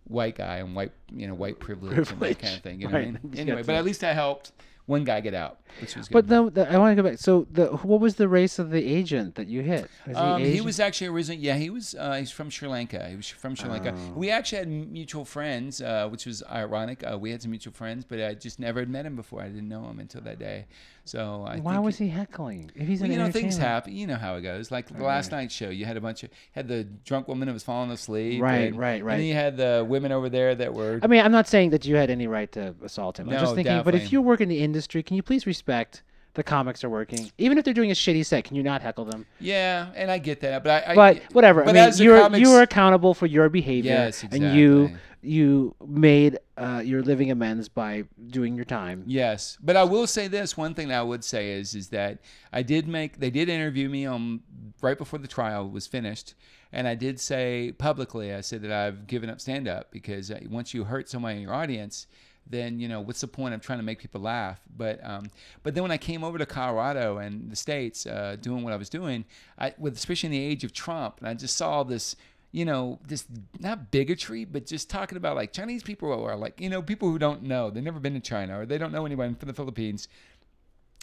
white 0.05 0.35
guy 0.35 0.57
and 0.57 0.75
white 0.75 0.91
you 1.13 1.27
know 1.27 1.33
white 1.33 1.59
privilege, 1.59 2.11
and 2.11 2.19
that 2.19 2.39
kind 2.39 2.55
of 2.55 2.61
thing. 2.61 2.81
You 2.81 2.87
know 2.87 2.93
Right. 2.93 3.11
what 3.11 3.19
I 3.23 3.27
mean? 3.27 3.33
Anyway, 3.39 3.63
but 3.63 3.75
at 3.75 3.85
least 3.85 4.03
I 4.03 4.13
helped 4.13 4.51
one 4.87 5.03
guy 5.05 5.21
get 5.21 5.33
out, 5.33 5.59
which 5.79 5.95
was 5.95 6.07
good. 6.09 6.13
But 6.13 6.27
the, 6.27 6.49
the, 6.49 6.69
I 6.73 6.77
want 6.77 6.97
to 6.97 7.01
go 7.01 7.07
back. 7.07 7.19
So 7.19 7.47
the 7.51 7.67
what 7.67 8.01
was 8.01 8.15
the 8.15 8.27
race 8.27 8.59
of 8.59 8.71
the 8.71 8.83
agent 8.85 9.35
that 9.35 9.47
you 9.47 9.61
hit? 9.61 9.89
Was 10.07 10.17
Um, 10.17 10.41
he 10.41 10.47
Asian? 10.47 10.65
was 10.65 10.79
actually 10.81 11.07
originally, 11.07 11.39
yeah, 11.41 11.55
he 11.55 11.69
was. 11.69 11.95
Uh, 11.97 12.13
he's 12.13 12.31
from 12.31 12.49
Sri 12.49 12.67
Lanka. 12.67 13.07
He 13.07 13.15
was 13.15 13.27
from 13.29 13.55
Sri 13.55 13.69
Lanka. 13.69 13.93
Oh. 13.95 14.13
We 14.15 14.31
actually 14.31 14.57
had 14.57 14.67
mutual 14.67 15.23
friends, 15.23 15.81
uh, 15.81 16.09
which 16.09 16.25
was 16.25 16.43
ironic. 16.51 17.03
Uh, 17.09 17.17
we 17.17 17.31
had 17.31 17.41
some 17.41 17.51
mutual 17.51 17.73
friends, 17.73 18.03
but 18.03 18.19
I 18.21 18.33
just 18.33 18.59
never 18.59 18.79
had 18.79 18.89
met 18.89 19.05
him 19.05 19.15
before. 19.15 19.41
I 19.41 19.47
didn't 19.47 19.69
know 19.69 19.87
him 19.87 19.99
until 19.99 20.21
that 20.21 20.39
day. 20.39 20.65
So 21.11 21.43
I 21.45 21.57
Why 21.59 21.77
was 21.77 21.97
he 21.97 22.07
heckling? 22.07 22.71
If 22.73 22.87
he's 22.87 23.01
Well, 23.01 23.11
you 23.11 23.17
know, 23.17 23.29
things 23.29 23.57
happen. 23.57 23.93
You 23.93 24.07
know 24.07 24.15
how 24.15 24.35
it 24.35 24.43
goes. 24.43 24.71
Like 24.71 24.87
the 24.87 25.03
last 25.03 25.29
night's 25.29 25.53
show, 25.53 25.67
you 25.67 25.83
had 25.83 25.97
a 25.97 26.01
bunch 26.01 26.23
of 26.23 26.29
had 26.53 26.69
the 26.69 26.85
drunk 26.85 27.27
woman 27.27 27.47
that 27.47 27.53
was 27.53 27.63
falling 27.63 27.91
asleep. 27.91 28.41
Right, 28.41 28.69
and, 28.69 28.79
right, 28.79 28.93
And 28.95 29.05
right. 29.05 29.17
then 29.17 29.25
you 29.25 29.33
had 29.33 29.57
the 29.57 29.85
women 29.85 30.13
over 30.13 30.29
there 30.29 30.55
that 30.55 30.73
were. 30.73 31.01
I 31.03 31.07
mean, 31.07 31.19
I'm 31.19 31.33
not 31.33 31.49
saying 31.49 31.71
that 31.71 31.85
you 31.85 31.97
had 31.97 32.09
any 32.09 32.27
right 32.27 32.49
to 32.53 32.75
assault 32.81 33.19
him. 33.19 33.27
I'm 33.27 33.35
No, 33.35 33.41
just 33.41 33.55
thinking, 33.55 33.73
but 33.79 33.93
if 33.93 34.03
definitely. 34.03 34.09
you 34.15 34.21
work 34.21 34.39
in 34.39 34.47
the 34.47 34.63
industry, 34.63 35.03
can 35.03 35.17
you 35.17 35.21
please 35.21 35.45
respect 35.45 36.01
the 36.35 36.43
comics 36.43 36.81
are 36.81 36.89
working? 36.89 37.29
Even 37.37 37.57
if 37.57 37.65
they're 37.65 37.73
doing 37.73 37.91
a 37.91 37.93
shitty 37.93 38.25
set, 38.25 38.45
can 38.45 38.55
you 38.55 38.63
not 38.63 38.81
heckle 38.81 39.03
them? 39.03 39.25
yeah, 39.41 39.87
and 39.93 40.09
I 40.09 40.17
get 40.17 40.39
that, 40.39 40.63
but 40.63 40.87
I. 40.87 40.91
I 40.93 40.95
But 40.95 41.23
whatever. 41.33 41.65
But 41.65 41.75
I 41.75 41.89
mean, 41.89 41.93
you're 41.97 42.21
comics, 42.21 42.39
you 42.39 42.55
are 42.55 42.61
accountable 42.61 43.13
for 43.13 43.25
your 43.25 43.49
behavior, 43.49 43.91
Yes, 43.91 44.23
and 44.23 44.55
you 44.55 44.83
exactly. 44.83 45.01
You 45.21 45.75
made 45.85 46.39
uh, 46.57 46.81
your 46.83 47.01
living 47.01 47.31
amends 47.31 47.69
by 47.69 48.03
doing 48.27 48.55
your 48.55 48.65
time. 48.65 49.03
Yes, 49.05 49.57
but 49.61 49.75
I 49.75 49.83
will 49.83 50.07
say 50.07 50.27
this. 50.27 50.57
One 50.57 50.73
thing 50.73 50.87
that 50.89 50.99
I 50.99 51.03
would 51.03 51.23
say 51.23 51.51
is 51.51 51.75
is 51.75 51.89
that 51.89 52.19
I 52.51 52.63
did 52.63 52.87
make 52.87 53.19
they 53.19 53.29
did 53.29 53.49
interview 53.49 53.89
me 53.89 54.05
on 54.05 54.41
right 54.81 54.97
before 54.97 55.19
the 55.19 55.27
trial 55.27 55.69
was 55.69 55.87
finished, 55.87 56.33
and 56.71 56.87
I 56.87 56.95
did 56.95 57.19
say 57.19 57.73
publicly 57.77 58.33
I 58.33 58.41
said 58.41 58.61
that 58.63 58.71
I've 58.71 59.07
given 59.07 59.29
up 59.29 59.39
stand 59.39 59.67
up 59.67 59.91
because 59.91 60.31
uh, 60.31 60.39
once 60.49 60.73
you 60.73 60.83
hurt 60.83 61.09
somebody 61.09 61.37
in 61.37 61.41
your 61.43 61.53
audience, 61.53 62.07
then 62.47 62.79
you 62.79 62.87
know 62.87 63.01
what's 63.01 63.21
the 63.21 63.27
point 63.27 63.53
of 63.53 63.61
trying 63.61 63.79
to 63.79 63.83
make 63.83 63.99
people 63.99 64.21
laugh? 64.21 64.59
But 64.75 64.99
um, 65.03 65.29
but 65.63 65.73
then 65.73 65.83
when 65.83 65.91
I 65.91 65.97
came 65.97 66.23
over 66.23 66.37
to 66.37 66.45
Colorado 66.45 67.17
and 67.17 67.51
the 67.51 67.55
states 67.55 68.05
uh, 68.05 68.37
doing 68.41 68.63
what 68.63 68.73
I 68.73 68.77
was 68.77 68.89
doing, 68.89 69.25
I 69.57 69.73
with 69.77 69.95
especially 69.95 70.27
in 70.27 70.31
the 70.31 70.43
age 70.43 70.63
of 70.63 70.73
Trump, 70.73 71.19
and 71.19 71.27
I 71.27 71.33
just 71.33 71.55
saw 71.55 71.83
this 71.83 72.15
you 72.51 72.65
know, 72.65 72.99
this 73.07 73.25
not 73.59 73.91
bigotry, 73.91 74.43
but 74.45 74.65
just 74.65 74.89
talking 74.89 75.17
about 75.17 75.35
like 75.35 75.53
Chinese 75.53 75.83
people 75.83 76.11
are 76.11 76.35
like, 76.35 76.59
you 76.59 76.69
know, 76.69 76.81
people 76.81 77.09
who 77.09 77.17
don't 77.17 77.43
know, 77.43 77.69
they've 77.69 77.83
never 77.83 77.99
been 77.99 78.13
to 78.13 78.19
China 78.19 78.59
or 78.59 78.65
they 78.65 78.77
don't 78.77 78.91
know 78.91 79.05
anyone 79.05 79.35
from 79.35 79.47
the 79.47 79.53
Philippines, 79.53 80.07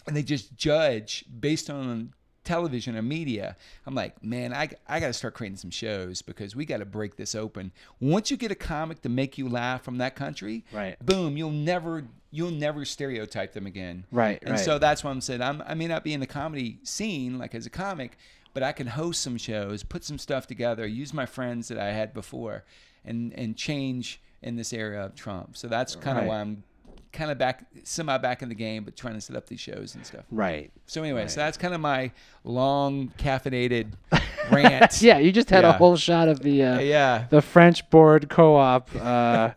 and 0.07 0.15
they 0.15 0.23
just 0.23 0.55
judge 0.55 1.25
based 1.39 1.69
on 1.69 2.13
television 2.43 2.95
or 2.95 3.01
media. 3.01 3.55
I'm 3.85 3.93
like, 3.93 4.23
man, 4.23 4.53
I, 4.53 4.69
I 4.87 4.99
got 4.99 5.07
to 5.07 5.13
start 5.13 5.33
creating 5.35 5.57
some 5.57 5.69
shows 5.71 6.21
because 6.21 6.55
we 6.55 6.65
got 6.65 6.77
to 6.77 6.85
break 6.85 7.15
this 7.15 7.35
open. 7.35 7.71
Once 7.99 8.31
you 8.31 8.37
get 8.37 8.49
a 8.49 8.55
comic 8.55 9.01
to 9.03 9.09
make 9.09 9.37
you 9.37 9.47
laugh 9.49 9.83
from 9.83 9.97
that 9.97 10.15
country, 10.15 10.63
Right. 10.71 10.97
boom, 11.05 11.37
you'll 11.37 11.51
never 11.51 12.05
you'll 12.31 12.51
never 12.51 12.85
stereotype 12.85 13.53
them 13.53 13.65
again. 13.65 14.05
Right, 14.11 14.37
And 14.43 14.51
right. 14.51 14.59
so 14.59 14.77
that's 14.77 15.03
why 15.03 15.09
I'm 15.09 15.19
saying 15.21 15.41
I'm, 15.41 15.63
I 15.65 15.73
may 15.73 15.87
not 15.87 16.03
be 16.03 16.13
in 16.13 16.19
the 16.19 16.27
comedy 16.27 16.77
scene 16.83 17.39
like 17.39 17.55
as 17.55 17.65
a 17.65 17.71
comic, 17.71 18.17
but 18.53 18.63
I 18.63 18.71
can 18.71 18.87
host 18.87 19.21
some 19.21 19.37
shows, 19.37 19.83
put 19.83 20.03
some 20.03 20.17
stuff 20.17 20.47
together, 20.47 20.85
use 20.87 21.13
my 21.13 21.25
friends 21.25 21.67
that 21.67 21.77
I 21.77 21.91
had 21.93 22.13
before, 22.13 22.63
and 23.05 23.33
and 23.33 23.55
change 23.55 24.21
in 24.41 24.55
this 24.55 24.71
area 24.73 25.01
of 25.05 25.15
Trump. 25.15 25.57
So 25.57 25.67
that's 25.67 25.95
kind 25.95 26.17
of 26.17 26.23
Right. 26.23 26.29
why 26.29 26.41
I'm 26.41 26.63
kind 27.11 27.31
of 27.31 27.37
back 27.39 27.65
semi 27.83 28.17
back 28.19 28.41
in 28.41 28.49
the 28.49 28.55
game, 28.55 28.83
but 28.83 28.95
trying 28.95 29.15
to 29.15 29.21
set 29.21 29.35
up 29.35 29.47
these 29.47 29.59
shows 29.59 29.95
and 29.95 30.05
stuff. 30.05 30.25
Right. 30.31 30.71
So 30.85 31.01
anyway, 31.03 31.27
so 31.27 31.39
that's 31.41 31.57
kind 31.57 31.73
of 31.73 31.81
my 31.81 32.11
long 32.43 33.11
caffeinated 33.17 33.93
rant. 34.51 35.01
Yeah, 35.01 35.17
you 35.17 35.31
just 35.31 35.49
had 35.49 35.65
a 35.65 35.73
whole 35.73 35.97
shot 35.97 36.27
of 36.27 36.41
the 36.41 36.63
uh, 36.63 36.79
Yeah. 36.79 37.25
the 37.29 37.41
French 37.41 37.89
board 37.89 38.29
co-op, 38.29 38.89
uh, 38.95 39.51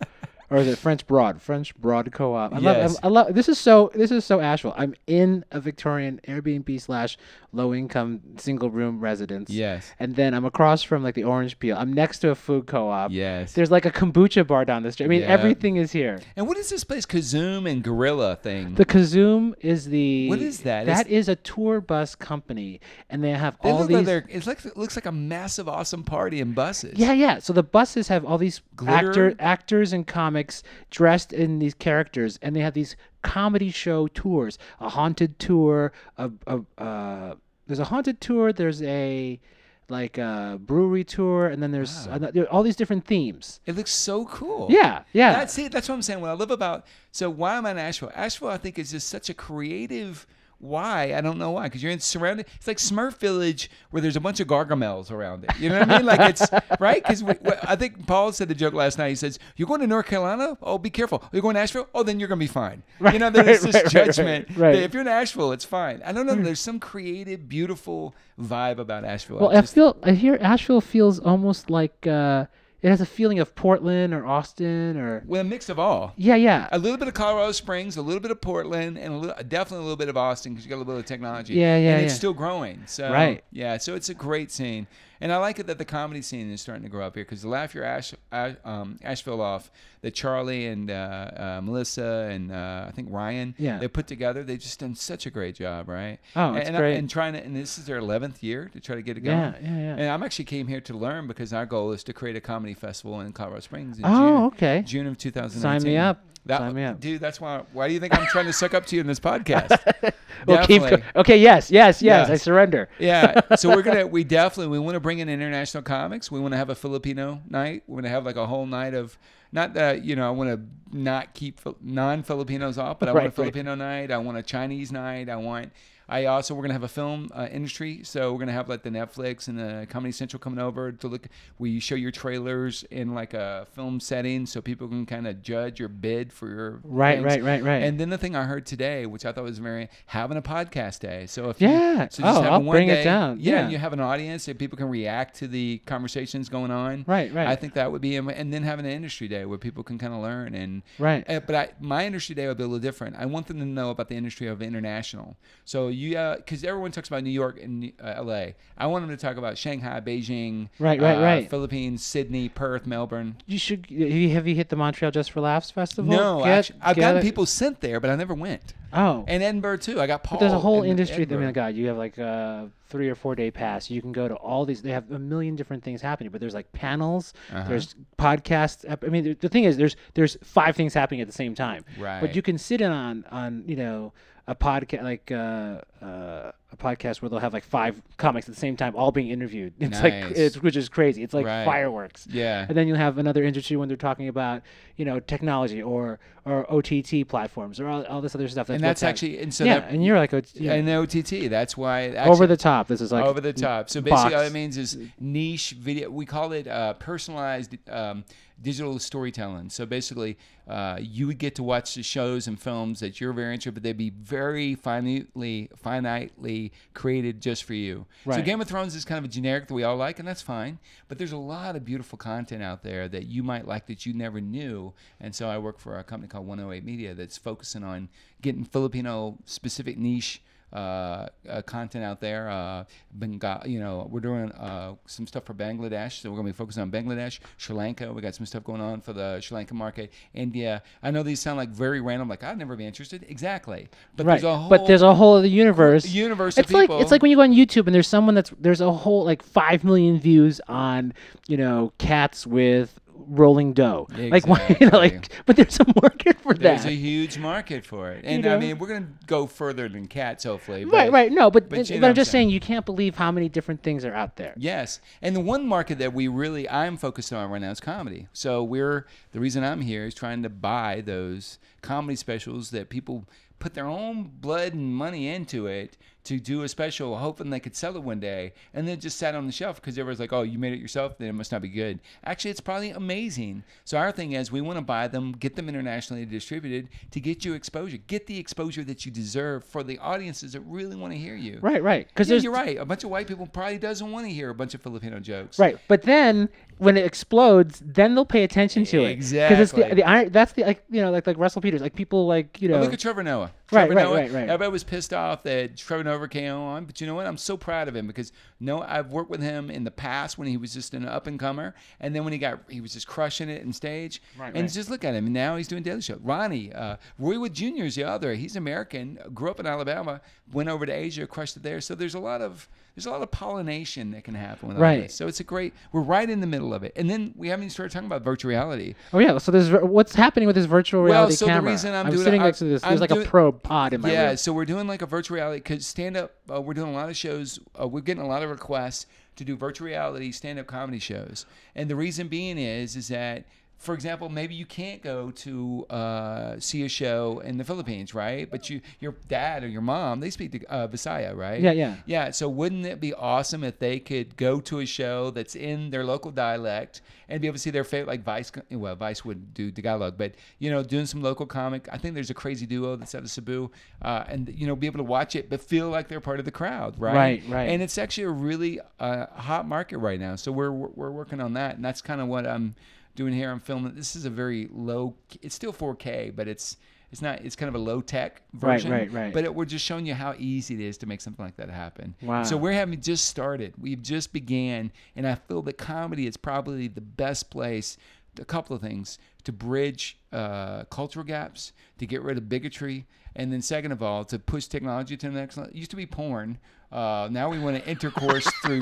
or 0.53 0.59
is 0.59 0.67
it 0.69 0.77
French 0.79 1.07
broad? 1.07 1.41
French 1.41 1.75
broad 1.77 2.13
co-op. 2.13 2.53
I 2.55 2.59
Yes. 2.59 2.65
love. 2.93 2.99
I, 3.03 3.07
I 3.07 3.11
love. 3.11 3.35
This 3.35 3.49
is 3.49 3.59
so. 3.59 3.91
This 3.95 4.11
is 4.11 4.25
so 4.25 4.41
Asheville. 4.41 4.75
I'm 4.77 4.95
in 5.07 5.45
a 5.51 5.61
Victorian 5.61 6.21
Airbnb 6.29 6.81
slash 6.81 7.17
low 7.55 7.75
income 7.75 8.21
single 8.37 8.71
room 8.71 9.01
residence. 9.01 9.51
Yes. 9.51 9.93
And 9.99 10.15
then 10.17 10.33
I'm 10.35 10.45
across 10.45 10.83
from 10.83 11.03
like 11.03 11.15
the 11.15 11.25
orange 11.25 11.59
peel. 11.59 11.77
I'm 11.79 11.93
next 11.93 12.21
to 12.21 12.31
a 12.31 12.35
food 12.35 12.67
co-op. 12.67 13.11
Yes. 13.11 13.53
There's 13.55 13.71
like 13.71 13.85
a 13.87 13.91
kombucha 13.91 14.47
bar 14.47 14.65
down 14.65 14.83
the 14.83 14.93
street. 14.93 15.07
I 15.07 15.09
mean, 15.09 15.21
Yeah. 15.23 15.29
everything 15.29 15.77
is 15.77 15.93
here. 15.93 16.19
And 16.37 16.47
what 16.49 16.57
is 16.59 16.69
this 16.71 16.85
place, 16.85 17.05
LaZoom 17.07 17.71
and 17.71 17.83
Gorilla 17.83 18.37
thing? 18.37 18.75
The 18.75 18.85
LaZoom 18.87 19.55
is 19.61 19.87
the. 19.87 20.29
What 20.29 20.39
is 20.41 20.61
that? 20.61 20.87
That 20.87 21.07
is 21.09 21.29
a 21.29 21.37
tour 21.37 21.81
bus 21.81 22.15
company, 22.15 22.81
and 23.11 23.23
they 23.25 23.31
have 23.33 23.57
They 23.63 23.71
all 23.71 23.85
these. 23.85 23.97
like 23.99 24.07
they're, 24.07 24.25
it's 24.29 24.47
like 24.47 24.65
it 24.65 24.77
looks 24.77 24.97
like 24.97 25.07
a 25.07 25.13
massive, 25.13 25.69
awesome 25.69 26.05
party 26.05 26.41
in 26.41 26.53
buses. 26.53 26.99
Yeah, 26.99 27.13
yeah. 27.13 27.39
So 27.39 27.53
the 27.53 27.63
buses 27.63 28.09
have 28.09 28.25
all 28.25 28.39
these 28.39 28.61
actor 28.87 29.13
Glitter? 29.13 29.37
actors 29.41 29.93
and 29.93 30.07
comics 30.07 30.42
dressed 30.91 31.33
in 31.33 31.59
these 31.59 31.75
characters, 31.75 32.39
and 32.43 32.55
they 32.55 32.61
have 32.61 32.75
these 32.75 32.97
comedy 33.23 33.71
show 33.71 34.07
tours. 34.09 34.59
A 34.81 34.89
haunted 34.89 35.39
tour. 35.39 35.93
A, 36.19 36.31
a 36.47 36.61
uh, 36.79 37.35
there's 37.67 37.79
a 37.79 37.85
haunted 37.85 38.21
tour. 38.21 38.53
There's 38.53 38.83
a 38.83 39.41
like 39.89 40.19
a 40.19 40.59
brewery 40.61 41.05
tour, 41.05 41.49
and 41.49 41.63
then 41.63 41.71
there's 41.71 42.07
ano- 42.09 42.31
there 42.33 42.51
all 42.51 42.63
these 42.63 42.77
different 42.77 43.07
themes. 43.07 43.61
It 43.67 43.77
looks 43.77 43.93
so 43.93 44.25
cool. 44.27 44.69
Yeah, 44.71 45.03
yeah. 45.13 45.33
That's 45.33 45.57
it. 45.59 45.73
That's 45.73 45.89
what 45.89 45.95
I'm 45.95 46.03
saying. 46.03 46.21
What 46.21 46.31
I 46.31 46.35
love 46.35 46.51
about 46.51 46.87
so 47.13 47.29
why 47.29 47.57
am 47.57 47.67
I 47.67 47.73
in 47.73 47.79
Asheville? 47.79 48.11
Asheville, 48.15 48.49
I 48.49 48.57
think, 48.57 48.79
is 48.79 48.91
just 48.91 49.09
such 49.09 49.29
a 49.29 49.35
creative. 49.35 50.27
Why? 50.63 51.13
I 51.13 51.21
don't 51.21 51.39
know 51.39 51.51
why. 51.51 51.65
Because 51.65 51.83
you're 51.83 51.91
in 51.91 51.99
surrounded. 51.99 52.47
It's 52.55 52.69
like 52.69 52.77
Smurf 52.77 53.17
Village, 53.17 53.69
where 53.91 54.01
there's 54.01 54.15
a 54.15 54.21
bunch 54.21 54.39
of 54.39 54.47
Gargamels 54.47 55.11
around 55.11 55.43
it. 55.43 55.51
You 55.59 55.69
know 55.69 55.81
what 55.81 55.91
I 55.91 55.99
mean? 55.99 56.07
Like 56.07 56.21
it's 56.21 56.47
right. 56.81 57.03
Because 57.03 57.25
I 57.65 57.75
think 57.75 58.07
Paul 58.07 58.31
said 58.31 58.47
the 58.47 58.55
joke 58.55 58.73
last 58.73 58.97
night. 58.97 59.09
He 59.09 59.17
says, 59.17 59.41
"You're 59.57 59.67
going 59.67 59.81
to 59.81 59.89
North 59.89 60.07
Carolina? 60.07 60.57
Oh, 60.63 60.79
be 60.79 60.89
careful. 60.89 61.25
You're 61.33 61.43
going 61.43 61.57
to 61.57 61.61
Asheville? 61.61 61.89
Oh, 61.93 62.05
then 62.05 62.21
you're 62.21 62.29
going 62.29 62.39
to 62.39 62.45
be 62.45 62.47
fine." 62.47 62.85
you 63.13 63.19
know, 63.19 63.29
there's 63.29 63.65
right, 63.65 63.73
this 63.73 63.75
right, 63.75 63.85
right, 63.85 63.93
judgment. 63.93 64.49
right, 64.51 64.59
right. 64.59 64.73
that 64.75 64.83
if 64.85 64.95
you're 64.95 65.01
in 65.01 65.09
Asheville, 65.09 65.51
it's 65.51 65.65
fine. 65.65 66.01
I 66.05 66.13
don't 66.13 66.27
know. 66.27 66.37
There's 66.37 66.61
some 66.61 66.79
creative, 66.79 67.49
beautiful 67.49 68.15
vibe 68.41 68.79
about 68.79 69.05
Asheville. 69.05 69.41
well, 69.41 69.51
I 69.51 69.59
I 69.59 69.63
feel 69.63 69.97
I 70.05 70.13
hear 70.13 70.39
Asheville 70.41 70.81
feels 70.81 71.19
almost 71.19 71.71
like 71.71 72.07
uh, 72.07 72.47
it 72.83 72.91
has 72.91 73.01
a 73.01 73.07
feeling 73.07 73.39
of 73.39 73.55
Portland 73.55 74.13
or 74.13 74.27
Austin 74.27 74.97
or 74.97 75.23
well, 75.27 75.41
a 75.41 75.45
mix 75.45 75.69
of 75.69 75.79
all. 75.79 76.13
yeah, 76.17 76.35
yeah. 76.35 76.69
a 76.73 76.79
little 76.79 76.99
bit 76.99 77.09
of 77.09 77.15
Colorado 77.15 77.53
Springs, 77.53 77.97
a 77.97 78.03
little 78.03 78.21
bit 78.21 78.33
of 78.33 78.41
Portland, 78.41 78.99
and 78.99 79.15
a 79.15 79.17
little, 79.17 79.45
definitely 79.45 79.79
a 79.79 79.89
little 79.89 79.97
bit 79.97 80.09
of 80.09 80.17
Austin 80.17 80.53
because 80.53 80.65
you 80.65 80.69
got 80.71 80.77
a 80.77 80.79
little 80.79 80.95
bit 80.95 81.01
of 81.01 81.07
technology. 81.07 81.55
Yeah, 81.55 81.77
yeah, 81.77 81.97
And 81.97 82.07
it's 82.07 82.15
still 82.15 82.33
growing. 82.33 82.83
So 82.87 83.11
Right. 83.11 83.45
Yeah, 83.53 83.77
so 83.79 83.95
it's 83.95 84.09
a 84.09 84.15
great 84.15 84.51
scene, 84.51 84.89
and 85.23 85.33
I 85.33 85.39
like 85.39 85.59
it 85.59 85.67
that 85.69 85.79
the 85.79 85.85
comedy 85.87 86.21
scene 86.21 86.51
is 86.53 86.61
starting 86.61 86.83
to 86.83 86.91
grow 86.91 87.07
up 87.07 87.15
here 87.15 87.25
because 87.25 87.41
the 87.41 87.49
Laugh 87.49 87.75
Your 87.75 87.85
Ash, 87.85 88.13
Ash, 88.31 88.57
um, 88.65 88.99
Asheville 89.03 89.41
off 89.41 89.71
that 90.03 90.13
Charlie 90.15 90.67
and 90.67 90.91
uh, 90.91 91.31
uh, 91.37 91.61
Melissa 91.63 92.29
and 92.31 92.53
uh, 92.53 92.85
I 92.89 92.91
think 92.91 93.09
Ryan 93.11 93.55
Yeah. 93.57 93.79
they 93.79 93.89
put 93.89 94.07
together. 94.07 94.43
They've 94.43 94.59
just 94.59 94.81
done 94.81 94.95
such 94.95 95.25
a 95.25 95.31
great 95.31 95.55
job, 95.55 95.89
right? 95.89 96.19
Oh, 96.37 96.55
it's 96.55 96.69
and, 96.69 96.77
great. 96.77 96.97
And 96.99 97.09
trying 97.09 97.33
to, 97.35 97.43
and 97.43 97.57
this 97.57 97.79
is 97.79 97.87
their 97.87 97.99
eleventh 97.99 98.43
year 98.43 98.69
to 98.75 98.81
try 98.81 98.97
to 98.97 99.03
get 99.03 99.17
it 99.17 99.21
going. 99.21 99.39
Yeah, 99.39 99.55
yeah, 99.63 99.69
yeah. 99.79 99.93
And 99.97 100.03
I'm 100.11 100.23
actually 100.23 100.45
came 100.47 100.67
here 100.67 100.81
to 100.83 100.95
learn 100.95 101.27
because 101.29 101.53
our 101.53 101.65
goal 101.67 101.93
is 101.93 102.03
to 102.05 102.13
create 102.13 102.37
a 102.37 102.41
comedy 102.41 102.75
festival 102.75 103.21
in 103.21 103.33
Colorado 103.33 103.61
Springs 103.61 103.99
in 103.99 104.05
Oh, 104.05 104.09
June. 104.11 104.43
okay. 104.47 104.83
June 104.85 105.07
of 105.07 105.17
2019. 105.19 105.61
Sign 105.81 105.83
me 105.89 105.97
up. 105.97 106.25
That, 106.47 106.59
Sign 106.59 106.75
me 106.75 106.83
up. 106.85 106.99
dude. 106.99 107.21
That's 107.21 107.41
why. 107.41 107.63
Why 107.73 107.87
do 107.87 107.95
you 107.95 108.01
think 108.01 108.19
I'm 108.19 108.27
trying 108.27 108.47
to 108.47 108.53
suck 108.53 108.75
up 108.75 108.85
to 108.87 108.97
you 108.97 109.01
in 109.01 109.07
this 109.07 109.21
podcast? 109.21 109.79
Well, 110.45 110.67
keep 110.67 110.83
okay. 111.15 111.37
Yes, 111.37 111.71
yes, 111.71 112.03
yes. 112.03 112.29
I 112.29 112.35
surrender. 112.35 112.89
yeah. 112.99 113.55
So 113.55 113.69
we're 113.69 113.83
gonna. 113.83 114.07
We 114.09 114.25
definitely. 114.25 114.73
We 114.73 114.81
want 114.81 114.95
to 114.97 115.01
bring 115.01 115.21
in 115.21 115.29
international 115.29 115.85
comics. 115.85 116.33
We 116.33 116.41
want 116.41 116.51
to 116.53 116.59
have 116.59 116.69
a 116.69 116.75
Filipino 116.75 117.41
night. 117.49 117.85
We 117.87 117.95
want 117.95 118.07
to 118.07 118.11
have 118.11 118.25
like 118.25 118.35
a 118.35 118.45
whole 118.47 118.67
night 118.67 118.93
of. 118.95 119.17
Not 119.53 119.75
that 119.75 120.05
you 120.05 120.17
know. 120.17 120.27
I 120.27 120.31
want 120.31 120.51
to 120.51 120.99
not 120.99 121.35
keep 121.35 121.61
non-Filipinos 121.81 122.77
off, 122.79 122.99
but 122.99 123.09
I 123.09 123.13
Right, 123.13 123.15
want 123.15 123.25
a 123.27 123.29
right. 123.29 123.35
Filipino 123.53 123.75
night. 123.77 124.11
I 124.11 124.19
want 124.19 124.37
a 124.39 124.43
Chinese 124.43 124.91
night. 124.91 125.29
I 125.29 125.37
want. 125.37 125.71
I 126.13 126.27
also 126.27 126.55
we're 126.55 126.61
gonna 126.63 126.75
have 126.75 126.83
a 126.83 126.89
film 126.89 127.31
uh, 127.35 127.49
industry, 127.51 128.01
so 128.05 128.33
we're 128.33 128.39
gonna 128.39 128.53
have 128.53 128.69
like 128.69 128.83
the 128.83 128.91
Netflix 128.91 129.49
and 129.49 129.59
the 129.59 129.87
Comedy 129.89 130.13
Central 130.13 130.39
coming 130.39 130.59
over 130.59 130.93
to 130.93 131.09
look. 131.09 131.27
We 131.59 131.81
show 131.81 131.95
your 131.95 132.11
trailers 132.11 132.85
in 132.91 133.15
like 133.15 133.33
a 133.33 133.67
film 133.75 133.99
setting, 133.99 134.45
so 134.45 134.61
people 134.61 134.89
can 134.89 135.07
kind 135.07 135.27
of 135.27 135.41
judge 135.43 135.81
your 135.81 135.89
bid 135.89 136.31
for 136.31 136.49
your 136.49 136.81
Right, 136.85 137.15
things. 137.15 137.25
right, 137.25 137.43
right, 137.43 137.63
right. 137.65 137.83
And 137.83 137.99
then 137.99 138.11
the 138.11 138.19
thing 138.19 138.37
I 138.37 138.45
heard 138.45 138.67
today, 138.67 139.07
which 139.07 139.25
I 139.25 139.33
thought 139.33 139.45
was 139.45 139.59
very 139.59 139.89
having 140.05 140.37
a 140.37 140.43
podcast 140.43 141.01
day. 141.01 141.25
So 141.27 141.49
if 141.49 141.61
Yeah. 141.63 142.03
you, 142.03 142.09
so 142.11 142.23
Oh, 142.25 142.43
have 142.43 142.53
I'll 142.53 142.63
one 142.63 142.77
bring 142.77 142.89
it 142.91 143.05
down. 143.05 143.39
Yeah, 143.41 143.63
Yeah. 143.63 143.69
you 143.71 143.79
have 143.79 143.95
an 143.95 144.01
audience 144.01 144.47
and 144.49 144.59
people 144.59 144.77
can 144.77 144.91
react 144.91 145.37
to 145.37 145.49
the 145.49 145.81
conversations 145.87 146.51
going 146.51 146.71
on. 146.71 147.05
Right, 147.07 147.33
right. 147.33 147.47
I 147.49 147.57
think 147.57 147.73
that 147.75 147.91
would 147.91 148.03
be, 148.03 148.17
and 148.17 148.53
then 148.53 148.63
having 148.65 148.85
an 148.85 148.93
industry 148.93 149.29
day 149.29 149.47
where 149.47 149.57
people 149.59 149.83
can 149.83 149.97
kind 149.97 150.13
of 150.13 150.21
learn 150.21 150.55
and 150.55 150.83
Right. 150.99 151.25
uh, 151.31 151.41
but 151.41 151.55
I, 151.55 151.69
my 151.81 152.05
industry 152.05 152.35
day 152.35 152.47
would 152.49 152.59
be 152.59 152.65
a 152.65 152.67
little 152.67 152.81
different. 152.81 153.17
I 153.17 153.25
want 153.25 153.47
them 153.47 153.59
to 153.61 153.65
know 153.65 153.89
about 153.91 154.09
the 154.09 154.17
industry 154.17 154.47
of 154.47 154.61
international. 154.61 155.37
So 155.65 155.89
you, 155.89 156.02
because 156.11 156.65
everyone 156.65 156.91
talks 156.91 157.09
about 157.09 157.23
New 157.23 157.31
York 157.31 157.61
and 157.63 157.93
uh, 158.03 158.15
L.A. 158.17 158.55
I 158.77 158.87
want 158.87 159.07
them 159.07 159.17
to 159.17 159.21
talk 159.21 159.37
about 159.37 159.59
Shanghai, 159.59 160.01
Beijing, 160.01 160.69
Right, 160.79 161.01
right, 161.01 161.17
uh, 161.17 161.23
right. 161.23 161.51
Philippines, 161.51 162.05
Sydney, 162.05 162.49
Perth, 162.49 162.87
Melbourne. 162.87 163.37
You 163.47 163.59
should. 163.59 163.87
Have 163.91 164.47
you, 164.47 164.55
hit 164.55 164.69
the 164.69 164.77
Montreal 164.77 165.11
Just 165.11 165.31
for 165.33 165.41
Laughs 165.41 165.71
festival? 165.71 166.13
No, 166.13 166.39
Get- 166.45 166.49
actually, 166.49 166.79
I've 166.83 166.97
gotten 166.97 167.19
it- 167.19 167.23
people 167.23 167.47
sent 167.47 167.81
there, 167.81 168.01
but 168.01 168.11
I 168.11 168.17
never 168.17 168.35
went. 168.35 168.75
Oh, 168.95 169.25
And 169.27 169.43
Edinburgh 169.43 169.79
too. 169.79 170.01
I 170.01 170.07
got 170.07 170.23
Paul. 170.23 170.39
but 170.39 170.45
there's 170.45 170.53
a 170.53 170.59
whole 170.59 170.83
in 170.83 170.91
industry. 170.91 171.27
I 171.31 171.37
mean, 171.37 171.53
God, 171.53 171.75
you 171.75 171.87
have 171.89 171.97
like 171.97 172.19
a 172.19 172.71
three 172.89 173.09
or 173.09 173.15
four 173.15 173.35
day 173.35 173.51
pass. 173.51 173.89
You 173.91 174.03
can 174.03 174.13
go 174.13 174.29
to 174.29 174.35
all 174.35 174.67
these. 174.67 174.83
They 174.83 174.91
have 174.91 175.11
a 175.11 175.19
million 175.19 175.57
different 175.57 175.83
things 175.83 176.03
happening. 176.03 176.31
But 176.31 176.41
there's 176.41 176.53
like 176.53 176.71
panels. 176.73 177.33
Uh-huh. 177.51 177.67
There's 177.69 177.95
podcasts. 178.19 178.85
I 178.87 179.09
mean, 179.09 179.25
the, 179.25 179.35
the 179.35 179.49
thing 179.49 179.65
is, 179.65 179.79
there's 179.79 179.97
there's 180.15 180.37
five 180.45 180.77
things 180.77 180.93
happening 180.93 181.23
at 181.23 181.27
the 181.27 181.33
same 181.33 181.55
time. 181.55 181.85
Right. 181.99 182.21
But 182.21 182.37
you 182.37 182.43
can 182.43 182.59
sit 182.59 182.83
in 182.83 182.91
on 182.93 183.25
on 183.31 183.65
you 183.67 183.77
know 183.77 184.13
a 184.49 184.55
podcast 184.55 185.03
like 185.03 185.31
uh, 185.31 185.81
uh, 186.05 186.53
a 186.73 186.77
podcast 186.77 187.23
where 187.23 187.29
they'll 187.29 187.39
have 187.39 187.53
like 187.53 187.65
five 187.65 188.01
comics 188.17 188.49
at 188.49 188.55
the 188.55 188.61
same 188.61 188.77
time, 188.77 188.97
all 188.97 189.13
being 189.13 189.29
interviewed. 189.29 189.73
It's 189.81 190.03
like 190.03 190.13
it's 190.15 190.61
which 190.61 190.77
is 190.77 190.89
crazy. 190.89 191.23
It's 191.23 191.35
like 191.35 191.47
Right. 191.47 191.65
fireworks. 191.65 192.27
Yeah. 192.31 192.67
And 192.69 192.77
then 192.77 192.89
you'll 192.89 192.97
have 192.97 193.19
another 193.19 193.45
industry 193.45 193.77
when 193.77 193.89
they're 193.89 193.97
talking 193.97 194.29
about, 194.29 194.63
you 195.03 195.07
know, 195.07 195.19
technology 195.19 195.83
or 195.83 196.21
or 196.45 196.65
OTT 196.73 197.27
platforms 197.27 197.81
or 197.81 197.89
all, 197.89 198.05
all 198.07 198.21
this 198.21 198.37
other 198.37 198.49
stuff. 198.49 198.69
That's 198.69 198.77
and 198.77 198.85
that's 198.85 199.03
actually 199.03 199.41
and 199.41 199.53
so 199.53 199.65
yeah. 199.65 199.81
that 199.81 199.91
and 199.91 200.05
you're 200.05 200.17
like, 200.17 200.33
a, 200.33 200.45
yeah, 200.55 200.75
and 200.75 200.89
OTT. 200.89 201.51
That's 201.51 201.77
why 201.77 202.11
over 202.11 202.47
the 202.47 202.57
top. 202.57 202.87
This 202.87 203.01
is 203.01 203.11
like 203.11 203.25
over 203.25 203.41
the 203.41 203.53
top. 203.53 203.91
So 203.91 204.01
basically, 204.01 204.31
box. 204.31 204.35
all 204.37 204.43
it 204.43 204.53
means 204.53 204.77
is 204.77 204.97
niche 205.19 205.73
video. 205.73 206.09
We 206.09 206.25
call 206.25 206.53
it 206.53 206.69
uh, 206.69 206.93
personalized 206.95 207.77
um, 207.91 208.23
digital 208.63 208.99
storytelling. 208.99 209.71
So 209.71 209.85
basically, 209.85 210.39
uh, 210.69 210.99
you 211.01 211.27
would 211.27 211.39
get 211.39 211.57
to 211.57 211.63
watch 211.63 211.95
the 211.95 212.03
shows 212.03 212.47
and 212.47 212.59
films 212.59 213.01
that 213.01 213.21
you're 213.21 213.33
very 213.33 213.55
interested, 213.55 213.75
but 213.75 213.83
they'd 213.83 213.97
be 213.97 214.11
very 214.11 214.77
finitely, 214.77 215.69
finitely 215.85 216.71
created 216.95 217.41
just 217.41 217.65
for 217.65 217.75
you. 217.75 218.07
So 218.31 218.41
Game 218.41 218.61
of 218.61 218.69
Thrones 218.69 218.95
is 218.95 219.05
kind 219.05 219.19
of 219.19 219.25
a 219.25 219.29
generic 219.29 219.67
that 219.67 219.75
we 219.75 219.83
all 219.83 219.97
like, 219.97 220.21
and 220.21 220.29
that's 220.29 220.43
fine. 220.43 220.79
But 221.09 221.19
there's 221.19 221.33
a 221.33 221.37
lot 221.37 221.75
of 221.75 221.85
beautiful 221.85 222.17
content 222.17 222.63
out 222.63 222.85
there 222.85 223.09
that 223.09 223.27
you 223.27 223.43
might 223.43 223.67
like 223.67 223.87
that 223.87 224.07
you 224.07 224.15
never 224.15 224.41
knew. 224.41 224.92
And 225.21 225.35
so 225.35 225.49
I 225.49 225.59
work 225.59 225.79
for 225.79 225.99
a 225.99 226.05
company 226.05 226.29
called 226.29 226.47
108 226.47 226.85
Media 226.85 227.15
that's 227.15 227.39
focusing 227.39 227.85
on 227.85 228.09
getting 228.41 228.65
Filipino 228.65 229.39
specific 229.45 229.99
niche 229.99 230.43
uh, 230.73 231.27
uh, 231.49 231.61
content 231.63 232.03
out 232.03 232.21
there. 232.21 232.49
Uh, 232.49 232.85
Bengal, 233.13 233.61
you 233.67 233.79
know, 233.79 234.09
we're 234.11 234.21
doing 234.21 234.51
uh, 234.53 234.95
some 235.07 235.27
stuff 235.27 235.45
for 235.45 235.53
Bangladesh, 235.53 236.23
so 236.23 236.31
we're 236.31 236.37
gonna 236.37 236.49
be 236.49 236.53
focusing 236.53 236.83
on 236.83 236.91
Bangladesh, 236.91 237.41
Sri 237.59 237.77
Lanka. 237.77 238.11
We 238.11 238.23
got 238.23 238.35
some 238.35 238.47
stuff 238.47 238.65
going 238.65 238.81
on 238.81 239.03
for 239.03 239.13
the 239.13 239.39
Sri 239.41 239.59
Lankan 239.59 239.73
market, 239.73 240.13
India. 240.33 240.83
I 241.03 241.11
know 241.11 241.23
these 241.23 241.41
sound 241.41 241.59
like 241.59 241.69
very 241.69 242.01
random, 242.01 242.29
like 242.29 242.43
I'd 242.43 242.57
never 242.57 242.75
be 242.75 242.87
interested. 242.87 243.27
Exactly, 243.29 243.89
but 244.17 244.25
right. 244.25 244.41
there's 244.41 244.45
a 244.45 244.57
whole 244.57 244.71
but 244.71 244.87
there's 244.87 245.03
a 245.03 245.15
whole 245.15 245.37
other 245.37 245.47
universe. 245.47 246.07
universe 246.09 246.57
It's 246.57 246.73
like 246.73 246.89
it's 246.89 247.11
like 247.11 247.21
when 247.21 247.31
you 247.31 247.37
go 247.37 247.43
on 247.43 247.53
YouTube 247.53 247.87
and 247.87 247.95
there's 247.95 248.09
someone 248.09 248.35
that's 248.35 248.51
there's 248.59 248.81
a 248.81 248.91
whole 248.91 249.25
like 249.25 249.43
five 249.43 249.85
million 249.85 250.19
views 250.19 250.59
on 250.69 251.13
you 251.49 251.59
know 251.59 251.93
cats 251.99 252.47
with 252.47 252.99
rolling 253.29 253.73
dough. 253.73 254.07
Like 254.17 254.47
why 254.47 254.77
you 254.81 254.91
know 254.91 254.99
like 254.99 255.33
but 255.47 255.57
there's 255.57 255.79
a 255.81 255.87
market 256.01 256.41
for 256.41 256.55
There's 256.55 256.83
that. 256.83 256.83
There's 256.83 256.85
a 256.87 256.99
huge 256.99 257.39
market 257.39 257.85
for 257.85 258.11
it, 258.13 258.25
and 258.25 258.45
know? 258.45 258.55
I 258.55 258.59
mean, 258.59 258.79
we're 258.79 258.89
gonna 258.89 259.09
go 259.27 259.47
further 259.47 259.89
than 259.89 260.07
cats, 260.07 260.45
hopefully. 260.45 260.85
Right, 260.85 261.07
but- 261.07 261.13
right. 261.13 261.33
No, 261.33 261.51
but, 261.51 261.69
but 261.69 261.79
but, 261.79 261.91
you 261.91 261.97
I'm 261.97 262.05
I'm 262.05 262.15
just 262.15 262.31
saying. 262.31 262.49
saying 262.49 262.51
you 262.55 262.61
can't 262.61 262.87
believe 262.87 263.17
how 263.17 263.31
many 263.33 263.49
different 263.49 263.83
things 263.83 264.05
are 264.05 264.15
out 264.15 264.37
there. 264.37 264.55
Yes, 264.57 265.01
and 265.21 265.35
the 265.35 265.41
one 265.41 265.67
market 265.67 265.99
that 265.99 266.13
we 266.13 266.29
really 266.29 266.69
I'm 266.69 266.97
focused 266.97 267.33
on 267.33 267.51
right 267.51 267.61
now 267.61 267.71
is 267.71 267.81
comedy. 267.81 268.29
So 268.33 268.63
we're 268.63 269.07
the 269.33 269.41
reason 269.41 269.65
I'm 269.65 269.81
here 269.81 270.07
is 270.07 270.15
trying 270.15 270.43
to 270.43 270.49
buy 270.49 271.03
those 271.05 271.59
comedy 271.81 272.17
specials 272.17 272.71
that 272.71 272.89
people 272.89 273.27
put 273.59 273.75
their 273.75 273.87
own 273.87 274.25
blood 274.41 274.75
and 274.75 274.93
money 274.95 275.29
into 275.29 275.67
it 275.69 275.97
to 276.25 276.39
do 276.39 276.63
a 276.63 276.69
special, 276.69 277.17
hoping 277.17 277.51
they 277.51 277.61
could 277.61 277.75
sell 277.75 277.97
it 277.97 278.03
one 278.03 278.21
day, 278.21 278.53
and 278.75 278.87
then 278.87 279.01
just 279.01 279.19
sat 279.19 279.35
on 279.35 279.47
the 279.47 279.53
shelf 279.53 279.77
because 279.77 279.99
everyone's 279.99 280.21
like, 280.21 280.33
"Oh, 280.33 280.43
you 280.43 280.59
made 280.59 280.73
it 280.73 280.79
yourself, 280.79 281.19
then 281.19 281.29
it 281.29 281.33
must 281.33 281.53
not 281.53 281.63
be 281.63 281.69
good." 281.69 282.01
Actually, 282.25 282.53
it's 282.53 282.61
probably 282.61 282.91
amazing. 282.91 283.65
So 283.85 283.99
our 283.99 284.13
thing 284.13 284.33
is, 284.33 284.53
we 284.53 284.61
want 284.61 284.79
to 284.79 284.85
buy 284.85 285.09
them, 285.09 285.33
get 285.33 285.57
them 285.57 285.69
internationally 285.69 286.25
distributed 286.25 286.89
to 287.11 287.21
get 287.21 287.45
you 287.45 287.55
exposure, 287.55 287.97
get 287.97 288.27
the 288.27 288.39
exposure 288.39 288.85
that 288.85 289.05
you 289.05 289.13
deserve 289.13 289.65
for 289.65 289.83
the 289.83 289.99
audiences 289.99 290.53
that 290.53 290.61
really 290.61 290.97
want 290.97 291.13
to 291.13 291.19
hear 291.19 291.37
you. 291.37 291.59
Right, 291.61 291.83
right. 291.83 292.07
Because 292.09 292.31
Yeah, 292.31 292.39
you're 292.39 292.53
right. 292.53 292.79
A 292.79 292.85
bunch 292.85 293.05
of 293.05 293.11
white 293.11 293.27
people 293.27 293.47
probably 293.47 293.79
doesn't 293.79 294.11
want 294.11 294.27
to 294.27 294.33
hear 294.33 294.51
a 294.51 294.55
bunch 294.55 294.75
of 294.75 294.83
Filipino 294.83 295.19
jokes. 295.19 295.59
Right, 295.59 295.79
but 295.89 296.03
then 296.03 296.49
when 296.79 296.97
it 296.97 297.07
explodes, 297.07 297.81
then 297.85 298.15
they'll 298.15 298.25
pay 298.25 298.45
attention 298.45 298.85
to 298.87 299.03
it. 299.03 299.11
Exactly. 299.11 299.55
Because 299.55 299.73
it's 299.73 299.89
the, 299.91 299.95
the 299.95 300.05
iron. 300.05 300.33
That's 300.33 300.53
the 300.53 300.65
like 300.65 300.85
you 300.91 301.01
know 301.01 301.11
like 301.11 301.27
like 301.27 301.39
Russell 301.39 301.63
Peters. 301.63 301.81
Like 301.81 301.95
people 301.95 302.27
like 302.27 302.61
you 302.61 302.69
oh, 302.69 302.73
know. 302.73 302.81
Look 302.81 302.93
at 302.93 303.01
Trevor 303.01 303.23
Noah. 303.23 303.53
Right, 303.71 303.87
Trevor 303.87 303.95
right, 303.95 304.03
Noah, 304.03 304.15
right, 304.15 304.31
right. 304.33 304.43
Everybody 304.45 304.71
was 304.71 304.85
pissed 304.85 305.15
off 305.15 305.45
that 305.45 305.77
Trevor 305.77 306.05
Noah 306.05 306.12
came 306.29 306.55
on, 306.55 306.85
but 306.85 307.01
you 307.01 307.07
know 307.07 307.15
what? 307.15 307.27
I'm 307.27 307.37
so 307.37 307.57
proud 307.57 307.89
of 307.89 307.97
him 307.97 308.07
because 308.07 308.33
no, 308.61 308.83
I've 308.83 309.11
worked 309.11 309.31
with 309.31 309.43
him 309.43 309.71
in 309.71 309.85
the 309.85 309.91
past 309.91 310.39
when 310.39 310.49
he 310.49 310.57
was 310.57 310.75
just 310.75 310.95
an 310.95 311.07
up 311.07 311.27
and 311.27 311.39
comer, 311.39 311.75
and 312.01 312.15
then 312.15 312.25
when 312.25 312.33
he 312.33 312.39
got, 312.39 312.61
he 312.69 312.81
was 312.81 312.93
just 312.93 313.07
crushing 313.07 313.49
it 313.49 313.63
in 313.63 313.73
stage. 313.73 314.23
Right, 314.39 314.49
and 314.49 314.63
right. 314.63 314.71
just 314.71 314.91
look 314.91 315.05
at 315.05 315.15
him. 315.15 315.33
Now 315.33 315.57
he's 315.57 315.69
doing 315.69 315.83
Daily 315.83 316.01
Show. 316.01 316.19
Ronny, 316.23 316.73
uh, 316.73 316.97
Roy 317.19 317.39
Wood 317.39 317.55
Jr. 317.55 317.85
is 317.85 317.95
the 317.95 318.05
other. 318.05 318.35
He's 318.35 318.57
American, 318.57 319.19
grew 319.35 319.51
up 319.51 319.61
in 319.61 319.67
Alabama, 319.67 320.21
went 320.53 320.69
over 320.69 320.85
to 320.87 320.93
Asia, 320.93 321.27
crushed 321.27 321.57
it 321.57 321.63
there. 321.63 321.81
So 321.81 321.95
there's 321.95 322.15
a 322.15 322.19
lot 322.21 322.41
of 322.43 322.69
there's 322.95 323.07
a 323.07 323.11
lot 323.11 323.23
of 323.23 323.31
pollination 323.31 324.11
that 324.11 324.23
can 324.25 324.35
happen 324.35 324.69
with 324.69 324.77
all 324.77 324.83
Right. 324.83 325.05
this. 325.05 325.15
So 325.15 325.27
it's 325.27 325.41
a 325.41 325.45
great. 325.45 325.73
We're 325.93 326.03
right 326.03 326.29
in 326.29 326.41
the 326.43 326.47
middle 326.47 326.75
of 326.75 326.83
it, 326.85 326.93
and 326.95 327.09
then 327.09 327.33
we 327.37 327.49
haven't 327.49 327.63
even 327.65 327.71
started 327.71 327.91
talking 327.93 328.07
about 328.07 328.23
virtual 328.23 328.51
reality. 328.51 328.95
oh 329.15 329.19
yeah. 329.19 329.39
So 329.39 329.51
there's 329.51 329.71
what's 329.71 330.15
happening 330.15 330.47
with 330.47 330.57
this 330.57 330.67
virtual 330.67 331.03
reality 331.03 331.31
Well, 331.31 331.37
so 331.37 331.47
the 331.47 331.53
camera. 331.53 331.71
reason 331.73 331.95
I'm 331.95 332.07
I'm 332.07 332.13
doing 332.13 332.25
sitting 332.25 332.43
next 332.43 332.59
to 332.59 332.65
this. 332.65 332.83
There's 332.83 332.93
I'm 332.95 332.99
like 333.01 333.09
doing- 333.11 333.27
a 333.27 333.31
probe 333.31 333.63
pod 333.63 333.95
in 333.95 334.01
my 334.03 334.13
yeah, 334.13 334.27
room. 334.29 334.37
so 334.37 334.53
we're 334.53 334.65
doing 334.67 334.87
like 334.87 335.01
a 335.03 335.07
virtual 335.07 335.37
reality 335.37 335.59
because 335.61 335.87
stand 335.87 336.17
up. 336.17 336.33
Uh, 336.53 336.61
we're 336.61 336.75
doing 336.75 336.91
a 336.91 336.95
lot 336.95 337.09
of 337.09 337.17
shows. 337.17 337.59
Uh, 337.81 337.89
we're 337.89 338.01
getting 338.01 338.23
a 338.23 338.29
lot 338.29 338.43
of 338.43 338.51
requests 338.51 339.07
to 339.37 339.45
do 339.45 339.57
virtual 339.57 339.87
reality 339.87 340.31
stand 340.31 340.59
up 340.59 340.67
comedy 340.67 340.99
shows, 340.99 341.47
and 341.75 341.89
the 341.89 341.97
reason 341.97 342.29
being 342.29 342.59
is 342.59 342.95
is 342.97 343.09
that. 343.09 343.45
For 343.83 343.95
example, 343.95 344.29
maybe 344.29 344.55
you 344.55 344.65
can't 344.65 345.03
go 345.03 345.33
to 345.33 345.85
uh, 345.91 346.61
see 346.61 346.85
a 346.85 346.89
show 346.89 347.41
in 347.45 347.59
the 347.59 347.65
Philippines, 347.65 348.15
right? 348.15 348.49
But 348.49 348.71
you, 348.71 348.81
your 349.01 349.17
dad 349.27 349.65
or 349.65 349.67
your 349.67 349.83
mom, 349.83 350.21
they 350.21 350.31
speak 350.31 350.53
to 350.53 350.65
uh, 350.67 350.87
Visaya, 350.87 351.37
right? 351.37 351.61
Yeah, 351.61 351.73
yeah. 351.73 351.97
Yeah, 352.07 352.31
so 352.31 352.49
wouldn't 352.49 352.87
it 352.87 353.01
be 353.01 353.13
awesome 353.13 353.65
if 353.65 353.81
they 353.81 353.99
could 353.99 354.37
go 354.37 354.61
to 354.61 354.79
a 354.79 354.87
show 354.87 355.31
that's 355.31 355.57
in 355.57 355.91
their 355.91 356.05
local 356.05 356.31
dialect 356.31 357.01
and 357.29 357.41
be 357.41 357.49
able 357.49 357.57
to 357.57 357.59
see 357.59 357.71
their 357.71 357.83
favorite, 357.83 358.07
like 358.07 358.23
Vice? 358.23 358.53
Well, 358.71 358.95
Vice 358.95 359.25
would 359.25 359.53
do 359.53 359.73
Tagalog, 359.73 360.17
but 360.17 360.37
you 360.61 360.71
know, 360.71 360.85
doing 360.85 361.07
some 361.07 361.21
local 361.21 361.47
comic. 361.47 361.89
I 361.91 361.99
think 361.99 362.15
there's 362.15 362.31
a 362.31 362.35
crazy 362.35 362.67
duo 362.67 362.95
that's 362.95 363.17
out 363.17 363.23
of 363.23 363.31
Cebu, 363.31 363.69
uh, 364.01 364.23
and 364.29 364.49
you 364.57 364.69
know, 364.69 364.77
be 364.77 364.87
able 364.87 364.99
to 364.99 365.05
watch 365.05 365.35
it 365.35 365.51
but 365.51 365.61
feel 365.61 365.89
like 365.89 366.07
they're 366.07 366.21
part 366.21 366.39
of 366.39 366.45
the 366.45 366.53
crowd, 366.53 367.01
right? 367.01 367.15
Right, 367.15 367.43
right. 367.49 367.69
And 367.69 367.83
it's 367.83 367.99
actually 367.99 368.25
a 368.25 368.31
really 368.31 368.79
uh, 369.01 369.27
hot 369.27 369.67
market 369.67 369.99
right 369.99 370.21
now, 370.21 370.37
so 370.37 370.53
we're 370.53 370.71
we're 370.71 370.91
we're 370.95 371.11
working 371.11 371.41
on 371.41 371.55
that, 371.55 371.75
and 371.75 371.85
that's 371.85 372.01
kind 372.01 372.21
of 372.21 372.29
what 372.29 372.47
I'm 372.47 372.77
doing 373.15 373.33
here. 373.33 373.51
I'm 373.51 373.61
filming. 373.61 373.95
This 373.95 374.17
is 374.17 374.25
a 374.25 374.31
very 374.31 374.69
low. 374.73 375.15
It's 375.41 375.55
still 375.55 375.73
4K, 375.73 376.35
but 376.35 376.49
it's. 376.49 376.77
It's 377.11 377.21
not. 377.21 377.43
It's 377.43 377.57
kind 377.57 377.69
of 377.69 377.75
a 377.75 377.79
low 377.85 378.01
tech 378.01 378.41
Right, 378.55 378.77
version. 378.81 378.91
right, 378.91 379.13
right. 379.13 379.35
But 379.35 379.45
it, 379.45 379.55
we're 379.55 379.67
just 379.67 379.85
showing 379.85 380.07
you 380.07 380.15
how 380.15 380.35
easy 380.39 380.73
it 380.75 380.81
is 380.81 380.97
to 380.99 381.07
make 381.07 381.21
something 381.21 381.45
like 381.45 381.57
that 381.57 381.69
happen. 381.69 382.15
Wow. 382.23 382.43
So 382.43 382.57
we're 382.57 382.73
having 382.73 383.03
just 383.03 383.27
started. 383.27 383.75
We've 383.79 384.01
just 384.01 384.33
began, 384.33 384.91
and 385.15 385.27
I 385.29 385.35
feel 385.35 385.61
that 385.63 385.77
comedy 385.77 386.27
is 386.27 386.39
probably 386.39 386.89
the 386.89 387.03
best 387.03 387.51
place. 387.51 387.99
A 388.41 388.47
couple 388.47 388.75
of 388.75 388.81
things 388.81 389.19
to 389.45 389.53
bridge 389.53 390.17
uh, 390.33 390.85
cultural 390.85 391.23
gaps, 391.23 391.75
to 391.99 392.07
get 392.07 392.23
rid 392.23 392.39
of 392.39 392.49
bigotry, 392.49 393.05
and 393.37 393.53
then 393.53 393.61
second 393.61 393.93
of 393.93 394.03
all, 394.03 394.25
to 394.25 394.39
push 394.39 394.65
technology 394.67 395.15
to 395.19 395.29
the 395.29 395.35
next 395.39 395.59
level. 395.59 395.71
It 395.71 395.77
used 395.77 395.91
to 395.91 395.97
be 395.97 396.07
porn. 396.07 396.57
Uh, 396.91 397.29
now 397.31 397.51
we 397.51 397.59
want 397.59 397.77
to 397.77 397.87
intercourse 397.91 398.47
through, 398.65 398.81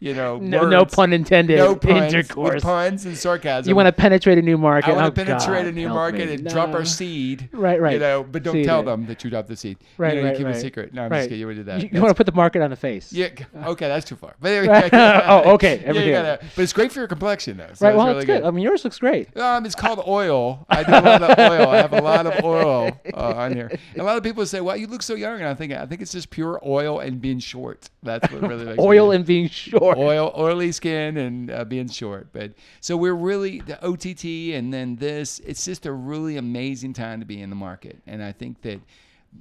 you 0.00 0.14
know, 0.14 0.38
no, 0.38 0.66
no 0.66 0.84
pun 0.86 1.12
intended. 1.12 1.58
no 1.58 1.76
puns, 1.76 2.12
intercourse. 2.14 2.54
with 2.54 2.62
puns 2.62 3.04
and 3.04 3.16
sarcasm. 3.16 3.68
You 3.68 3.76
want 3.76 3.86
to 3.86 3.92
penetrate 3.92 4.38
a 4.38 4.42
new 4.42 4.56
market. 4.58 4.90
I 4.90 4.94
want 4.94 5.06
Oh, 5.06 5.10
to 5.10 5.14
penetrate 5.24 5.64
God, 5.64 5.66
a 5.66 5.72
new 5.72 5.88
market 5.90 6.28
me. 6.28 6.34
and 6.34 6.48
drop 6.48 6.70
our 6.70 6.84
seed. 6.86 7.48
Right, 7.52 7.80
right. 7.80 7.92
You 7.94 7.98
know, 8.00 8.22
but 8.24 8.42
don't 8.42 8.54
Seed 8.54 8.64
tell 8.64 8.80
it. 8.80 8.84
them 8.84 9.06
that 9.06 9.22
you 9.22 9.30
dropped 9.30 9.48
the 9.48 9.56
seed. 9.56 9.76
Right, 9.98 10.14
you 10.14 10.22
know, 10.22 10.28
right, 10.28 10.32
you 10.32 10.38
keep 10.38 10.46
it 10.46 10.50
right. 10.50 10.56
a 10.56 10.60
secret. 10.60 10.94
No, 10.94 11.02
I'm 11.04 11.10
right. 11.10 11.18
just 11.18 11.28
kidding. 11.28 11.40
You 11.40 11.46
would 11.46 11.56
do 11.56 11.62
that. 11.64 11.82
You, 11.82 11.90
you 11.92 12.00
want 12.00 12.10
to 12.10 12.14
put 12.14 12.26
the 12.26 12.32
market 12.32 12.62
on 12.62 12.70
the 12.70 12.76
face. 12.76 13.12
Yeah. 13.12 13.28
Okay, 13.70 13.88
that's 13.88 14.06
too 14.06 14.16
far. 14.16 14.34
But 14.40 14.66
Oh, 14.92 15.52
okay, 15.54 15.82
Yeah, 15.94 16.22
gotta, 16.38 16.44
but 16.56 16.62
it's 16.62 16.72
great 16.72 16.90
for 16.92 17.00
your 17.00 17.08
complexion, 17.08 17.58
though. 17.58 17.68
So 17.74 17.86
Right. 17.86 17.94
Well, 17.96 18.06
really 18.06 18.18
it's 18.20 18.26
good. 18.26 18.42
I 18.42 18.50
mean, 18.50 18.64
yours 18.64 18.84
looks 18.84 18.98
great. 18.98 19.36
Um, 19.36 19.66
it's 19.66 19.74
called 19.74 20.02
oil. 20.06 20.64
I 20.70 20.82
do 20.82 20.92
a 20.92 20.94
lot 21.00 21.22
of 21.22 21.38
oil. 21.38 21.68
I 21.68 21.76
have 21.76 21.92
a 21.92 22.00
lot 22.00 22.26
of 22.26 22.42
oil 22.44 22.98
uh, 23.14 23.34
on 23.36 23.52
here. 23.54 23.68
And 23.92 24.00
A 24.00 24.04
lot 24.04 24.16
of 24.16 24.22
people 24.22 24.44
say, 24.46 24.60
"Wow, 24.60 24.74
you 24.74 24.86
look 24.86 25.02
so 25.02 25.14
young," 25.14 25.34
and 25.40 25.46
I 25.46 25.54
think 25.54 25.72
I 25.72 25.84
think 25.86 26.00
it's 26.00 26.12
just 26.12 26.30
pure 26.30 26.58
oil 26.64 27.00
and 27.00 27.20
being 27.20 27.38
short. 27.38 27.90
That's 28.02 28.30
what 28.32 28.42
really 28.42 28.64
makes 28.64 28.78
Oil 28.78 29.10
and 29.12 29.24
being 29.26 29.48
short. 29.48 29.89
Oil, 29.96 30.32
oily 30.36 30.72
skin, 30.72 31.16
and 31.16 31.50
uh, 31.50 31.64
being 31.64 31.88
short. 31.88 32.28
But 32.32 32.52
so 32.80 32.96
we're 32.96 33.14
really 33.14 33.60
the 33.60 33.82
OTT, 33.84 34.54
and 34.56 34.72
then 34.72 34.96
this. 34.96 35.40
It's 35.40 35.64
just 35.64 35.86
a 35.86 35.92
really 35.92 36.36
amazing 36.36 36.92
time 36.92 37.20
to 37.20 37.26
be 37.26 37.40
in 37.40 37.50
the 37.50 37.56
market, 37.56 37.98
and 38.06 38.22
I 38.22 38.32
think 38.32 38.62
that 38.62 38.80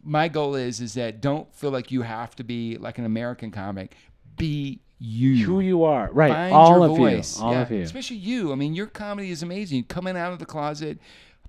my 0.04 0.28
goal 0.28 0.56
is 0.56 0.82
is 0.82 0.94
that 0.94 1.22
don't 1.22 1.54
feel 1.56 1.72
like 1.72 1.92
you 1.92 2.02
have 2.04 2.36
to 2.36 2.44
be 2.44 2.78
like 2.78 2.98
an 2.98 3.06
American 3.06 3.52
comic. 3.52 3.96
Be 4.38 4.80
you. 5.00 5.46
Who 5.46 5.60
you 5.62 5.84
are. 5.86 6.10
Right. 6.12 6.32
Find 6.32 6.54
all 6.54 6.84
of 6.84 6.98
voice. 6.98 7.40
you. 7.40 7.46
All 7.46 7.54
Yeah, 7.54 7.62
of 7.62 7.72
you. 7.72 7.82
Especially 7.82 8.18
you. 8.18 8.52
I 8.52 8.56
mean, 8.56 8.74
your 8.74 8.88
comedy 8.88 9.32
is 9.32 9.42
amazing. 9.42 9.86
Coming 9.86 10.18
out 10.18 10.34
of 10.34 10.40
the 10.40 10.46
closet, 10.46 11.00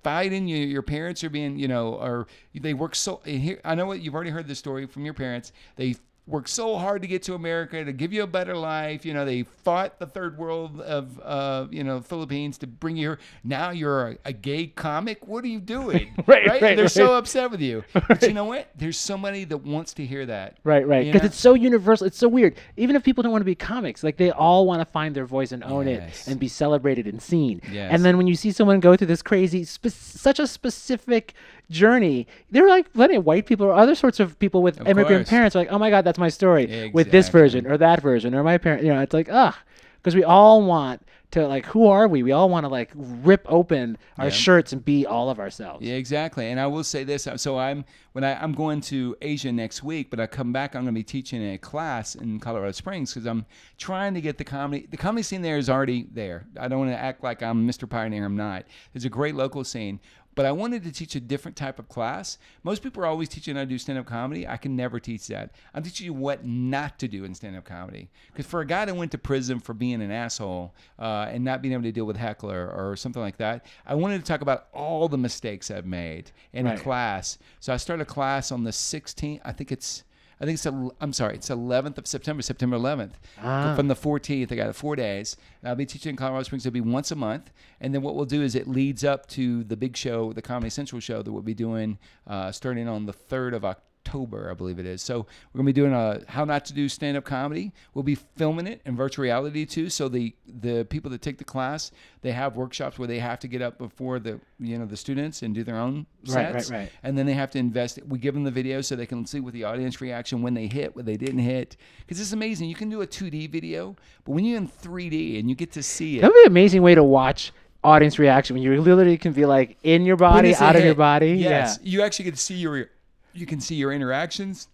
fighting. 0.03 0.47
You, 0.49 0.57
your 0.57 0.83
parents 0.83 1.23
are 1.25 1.31
being, 1.31 1.59
you 1.59 1.69
know, 1.69 1.95
or 1.95 2.27
they 2.55 2.75
work 2.75 2.95
so. 2.95 3.21
Here, 3.25 3.61
I 3.65 3.75
know 3.75 3.87
what 3.87 4.01
you've 4.01 4.15
already 4.15 4.31
heard 4.31 4.47
this 4.47 4.59
story 4.59 4.87
from 4.87 5.05
your 5.05 5.15
parents. 5.15 5.53
They 5.77 5.97
worked 6.31 6.49
so 6.49 6.77
hard 6.79 7.03
to 7.03 7.09
get 7.09 7.23
to 7.25 7.35
America 7.35 7.85
to 7.85 7.93
give 7.93 8.13
you 8.13 8.23
a 8.23 8.27
better 8.27 8.57
life. 8.57 9.05
You 9.05 9.15
know, 9.15 9.25
they 9.25 9.43
fought 9.65 9.99
the 9.99 10.07
third 10.07 10.39
world 10.39 10.81
of, 10.81 11.21
uh, 11.23 11.67
you 11.71 11.85
know, 11.85 12.01
Philippines 12.01 12.59
to 12.59 12.67
bring 12.67 12.97
you 12.97 13.09
here. 13.11 13.19
Now 13.45 13.71
you're 13.71 14.09
a, 14.11 14.17
a 14.27 14.33
gay 14.33 14.69
comic. 14.69 15.27
What 15.27 15.45
are 15.45 15.49
you 15.49 15.61
doing? 15.61 16.15
Right, 16.27 16.47
right, 16.63 16.77
They're 16.77 16.89
so 16.89 17.15
upset 17.15 17.51
with 17.51 17.61
you. 17.61 17.83
But 18.09 18.23
you 18.23 18.33
know 18.33 18.45
what? 18.45 18.69
There's 18.77 18.97
somebody 18.99 19.45
that 19.45 19.59
wants 19.59 19.95
to 19.95 20.07
hear 20.07 20.27
that. 20.27 20.59
Right, 20.63 20.87
right. 20.87 21.13
Because 21.13 21.27
it's 21.27 21.39
so 21.39 21.55
universal. 21.55 22.07
It's 22.07 22.19
so 22.19 22.29
weird. 22.29 22.55
Even 22.77 22.95
if 22.95 23.03
people 23.03 23.23
don't 23.23 23.33
want 23.33 23.41
to 23.43 23.47
be 23.47 23.55
comics, 23.57 24.05
like 24.05 24.17
they 24.17 24.31
all 24.31 24.67
want 24.67 24.81
to 24.81 24.85
find 24.85 25.15
their 25.15 25.27
voice 25.27 25.51
and 25.53 25.65
own 25.65 25.89
Yes. 25.89 26.27
it 26.29 26.31
and 26.31 26.39
be 26.41 26.47
celebrated 26.47 27.07
and 27.07 27.21
seen. 27.21 27.61
Yes. 27.73 27.91
And 27.93 28.05
then 28.05 28.17
when 28.17 28.27
you 28.29 28.37
see 28.37 28.53
someone 28.53 28.79
go 28.81 28.95
through 28.97 29.09
this 29.09 29.23
crazy, 29.23 29.65
spe- 29.65 29.89
such 29.89 30.39
a 30.39 30.47
specific 30.47 31.35
journey, 31.71 32.27
they're 32.51 32.69
like 32.69 32.93
plenty 32.93 33.17
of 33.17 33.25
white 33.25 33.47
people 33.47 33.67
or 33.67 33.73
other 33.73 33.95
sorts 33.95 34.21
of 34.21 34.39
people 34.39 34.63
with 34.63 34.81
Of 34.81 34.87
immigrant 34.89 35.21
course. 35.27 35.31
parents 35.31 35.57
are 35.57 35.61
like, 35.61 35.73
oh 35.73 35.79
my 35.79 35.91
God, 35.91 36.05
that's 36.05 36.19
my 36.21 36.29
story 36.29 36.91
with 36.95 37.11
this 37.11 37.29
version 37.29 37.67
or 37.67 37.77
that 37.79 38.01
version 38.03 38.35
or 38.35 38.43
my 38.43 38.59
parent. 38.59 38.85
You 38.85 38.93
know, 38.95 39.01
it's 39.01 39.15
like, 39.15 39.29
ugh. 39.31 39.55
Because 39.97 40.15
we 40.15 40.25
all 40.25 40.63
want 40.63 41.03
to, 41.33 41.47
like, 41.47 41.67
who 41.67 41.87
are 41.87 42.09
we? 42.09 42.23
We 42.23 42.33
all 42.33 42.49
want 42.49 42.65
to, 42.65 42.69
like, 42.69 42.91
rip 42.95 43.45
open 43.49 43.99
our 44.17 44.25
Yeah. 44.27 44.31
shirts 44.31 44.73
and 44.73 44.83
be 44.83 45.05
all 45.05 45.29
of 45.29 45.39
ourselves. 45.39 45.85
Yeah, 45.87 45.95
exactly. 45.95 46.51
And 46.51 46.59
I 46.59 46.67
will 46.67 46.83
say 46.83 47.05
this: 47.05 47.27
uh, 47.27 47.37
so 47.37 47.59
I'm 47.59 47.85
when 48.13 48.25
I, 48.25 48.43
I'm 48.43 48.53
going 48.53 48.81
to 48.83 49.15
Asia 49.21 49.53
next 49.53 49.83
week, 49.85 50.09
but 50.11 50.19
I 50.19 50.27
come 50.27 50.53
back, 50.55 50.75
I'm 50.75 50.83
going 50.85 50.95
to 50.95 50.99
be 50.99 51.05
teaching 51.05 51.53
a 51.53 51.59
class 51.59 52.15
in 52.15 52.41
Colorado 52.41 52.73
Springs 52.73 53.13
because 53.13 53.27
I'm 53.27 53.45
trying 53.77 54.15
to 54.15 54.23
get 54.23 54.39
the 54.39 54.45
comedy. 54.45 54.87
The 54.91 54.97
comedy 54.97 55.23
scene 55.23 55.43
there 55.43 55.59
is 55.59 55.69
already 55.69 56.07
there. 56.11 56.47
I 56.59 56.67
don't 56.67 56.79
want 56.79 56.93
to 56.93 56.99
act 56.99 57.23
like 57.23 57.43
I'm 57.43 57.69
Mr. 57.69 57.89
Pioneer. 57.89 58.25
I'm 58.25 58.37
not. 58.39 58.65
There's 58.95 59.05
a 59.05 59.11
great 59.11 59.35
local 59.35 59.65
scene. 59.65 60.01
But 60.41 60.47
I 60.47 60.53
wanted 60.53 60.85
to 60.85 60.91
teach 60.91 61.15
a 61.17 61.21
different 61.21 61.55
type 61.55 61.79
of 61.79 61.87
class. 61.91 62.39
Most 62.63 62.83
people 62.83 63.03
are 63.03 63.07
always 63.07 63.29
teaching 63.29 63.57
how 63.57 63.61
to 63.61 63.67
do 63.67 63.77
stand-up 63.77 64.07
comedy. 64.07 64.49
I 64.49 64.57
can 64.57 64.75
never 64.75 64.99
teach 64.99 65.27
that. 65.27 65.51
I'm 65.75 65.83
teaching 65.83 66.07
you 66.07 66.15
what 66.15 66.47
not 66.47 66.99
to 67.01 67.09
do 67.09 67.27
in 67.27 67.35
stand-up 67.35 67.67
comedy. 67.67 68.09
Because 68.33 68.47
for 68.47 68.63
a 68.63 68.65
guy 68.67 68.87
that 68.87 68.97
went 68.97 69.13
to 69.13 69.19
prison 69.19 69.61
for 69.61 69.75
being 69.75 70.01
an 70.01 70.11
asshole 70.11 70.75
uh, 70.99 71.27
and 71.29 71.45
not 71.45 71.61
being 71.61 71.75
able 71.75 71.83
to 71.83 71.93
deal 71.93 72.07
with 72.07 72.17
heckler 72.17 72.73
or 72.75 72.97
something 72.97 73.21
like 73.21 73.37
that, 73.37 73.67
I 73.87 73.95
wanted 73.97 74.17
to 74.21 74.25
talk 74.25 74.41
about 74.41 74.69
all 74.73 75.11
the 75.11 75.19
mistakes 75.19 75.71
I've 75.71 75.85
made 75.85 76.31
in 76.55 76.65
Right. 76.65 76.79
a 76.81 76.83
class. 76.83 77.37
So 77.59 77.75
I 77.75 77.77
started 77.77 78.05
a 78.05 78.07
class 78.07 78.51
on 78.51 78.65
the 78.65 78.71
16th. 78.73 79.43
I 79.45 79.53
think 79.53 79.71
it's. 79.71 80.05
I 80.41 80.47
think 80.47 80.55
it's. 80.55 80.67
I'm 80.67 81.13
sorry. 81.13 81.35
It's 81.35 81.51
11th 81.51 81.99
of 81.99 82.07
September. 82.07 82.43
September 82.43 82.77
11th. 82.79 83.13
Ah. 83.43 83.75
From 83.77 83.89
the 83.89 83.95
14th, 83.95 84.51
I 84.51 84.55
got 84.55 84.69
it 84.69 84.73
four 84.75 84.97
days. 84.97 85.37
And 85.61 85.69
I'll 85.69 85.77
be 85.77 85.85
teaching 85.85 86.11
in 86.11 86.17
Colorado 86.17 86.45
Springs. 86.45 86.65
It'll 86.65 86.73
be 86.73 86.81
once 86.81 87.11
a 87.11 87.17
month, 87.17 87.51
and 87.81 87.95
then 87.95 88.01
what 88.03 88.15
we'll 88.17 88.25
do 88.25 88.43
is 88.43 88.55
it 88.55 88.67
leads 88.67 89.05
up 89.05 89.27
to 89.29 89.65
the 89.65 89.77
big 89.77 89.97
show, 89.97 90.33
the 90.33 90.43
Comedy 90.43 90.71
Central 90.71 91.01
show 91.01 91.23
that 91.23 91.31
we'll 91.31 91.43
be 91.43 91.55
doing 91.55 91.99
uh, 92.27 92.51
starting 92.53 92.89
on 92.89 93.05
the 93.07 93.13
3rd 93.13 93.55
of 93.55 93.65
October, 93.65 93.87
I 94.05 94.55
believe 94.55 94.79
it 94.79 94.87
is. 94.87 95.03
So 95.03 95.21
we're 95.53 95.59
gonna 95.59 95.67
be 95.67 95.73
doing 95.73 95.93
a 95.93 96.23
how 96.29 96.45
not 96.45 96.65
to 96.67 96.73
do 96.73 96.89
stand 96.89 97.17
up 97.17 97.25
comedy. 97.25 97.73
We'll 97.95 98.03
be 98.03 98.17
filming 98.17 98.67
it 98.67 98.81
in 98.85 98.97
virtual 98.97 99.23
reality 99.23 99.65
too. 99.65 99.91
So 99.91 100.09
the 100.09 100.35
the 100.47 100.85
people 100.85 101.11
that 101.13 101.23
take 101.23 101.39
the 101.39 101.45
class, 101.45 101.91
they 102.23 102.33
have 102.33 102.57
workshops 102.57 102.99
where 102.99 103.09
they 103.09 103.19
have 103.19 103.39
to 103.41 103.49
get 103.49 103.63
up 103.63 103.79
before 103.79 104.19
the 104.19 104.41
you 104.59 104.79
know 104.79 104.87
the 104.87 104.97
students 104.97 105.43
and 105.43 105.55
do 105.55 105.63
their 105.65 105.77
own 105.77 106.07
sets. 106.25 106.35
right, 106.37 106.55
right. 106.55 106.71
right. 106.71 106.93
And 107.03 107.17
then 107.17 107.27
they 107.27 107.35
have 107.35 107.51
to 107.53 107.59
invest. 107.59 107.99
We 108.09 108.19
give 108.19 108.35
them 108.35 108.45
the 108.45 108.51
video 108.51 108.81
so 108.81 108.97
they 108.97 109.07
can 109.07 109.25
see 109.27 109.41
what 109.41 109.53
the 109.53 109.65
audience 109.65 110.01
reaction 110.01 110.43
when 110.43 110.55
they 110.55 110.67
hit, 110.67 110.95
when 110.97 111.05
they 111.05 111.17
didn't 111.17 111.39
hit. 111.39 111.77
Because 112.01 112.21
it's 112.21 112.33
amazing. 112.33 112.69
You 112.69 112.75
can 112.75 112.89
do 112.89 113.03
a 113.03 113.07
2D 113.07 113.51
video, 113.51 113.97
but 114.25 114.33
when 114.33 114.45
you're 114.45 114.59
in 114.59 114.69
3D 114.69 115.39
and 115.39 115.49
you 115.49 115.55
get 115.55 115.73
to 115.73 115.83
see 115.83 116.19
it, 116.19 116.23
That 116.23 116.29
would 116.29 116.35
be 116.35 116.43
an 116.47 116.53
amazing 116.53 116.83
way 116.83 116.95
to 116.95 117.05
watch 117.05 117.53
audience 117.83 118.19
reaction 118.19 118.55
when 118.55 118.63
you 118.63 118.81
literally 118.81 119.17
can 119.17 119.33
be 119.33 119.47
like 119.47 119.79
in 119.83 120.05
your 120.05 120.17
body, 120.17 120.55
out 120.55 120.77
of 120.77 120.85
your 120.85 120.95
body. 120.95 121.33
Yes, 121.33 121.79
Yeah. 121.83 121.91
you 121.91 122.03
actually 122.03 122.27
get 122.27 122.35
to 122.35 122.41
see 122.41 122.57
your. 122.57 122.91
You 123.33 123.47
can 123.47 123.61
see 123.61 123.75
your 123.77 123.93
interactions. 123.93 124.69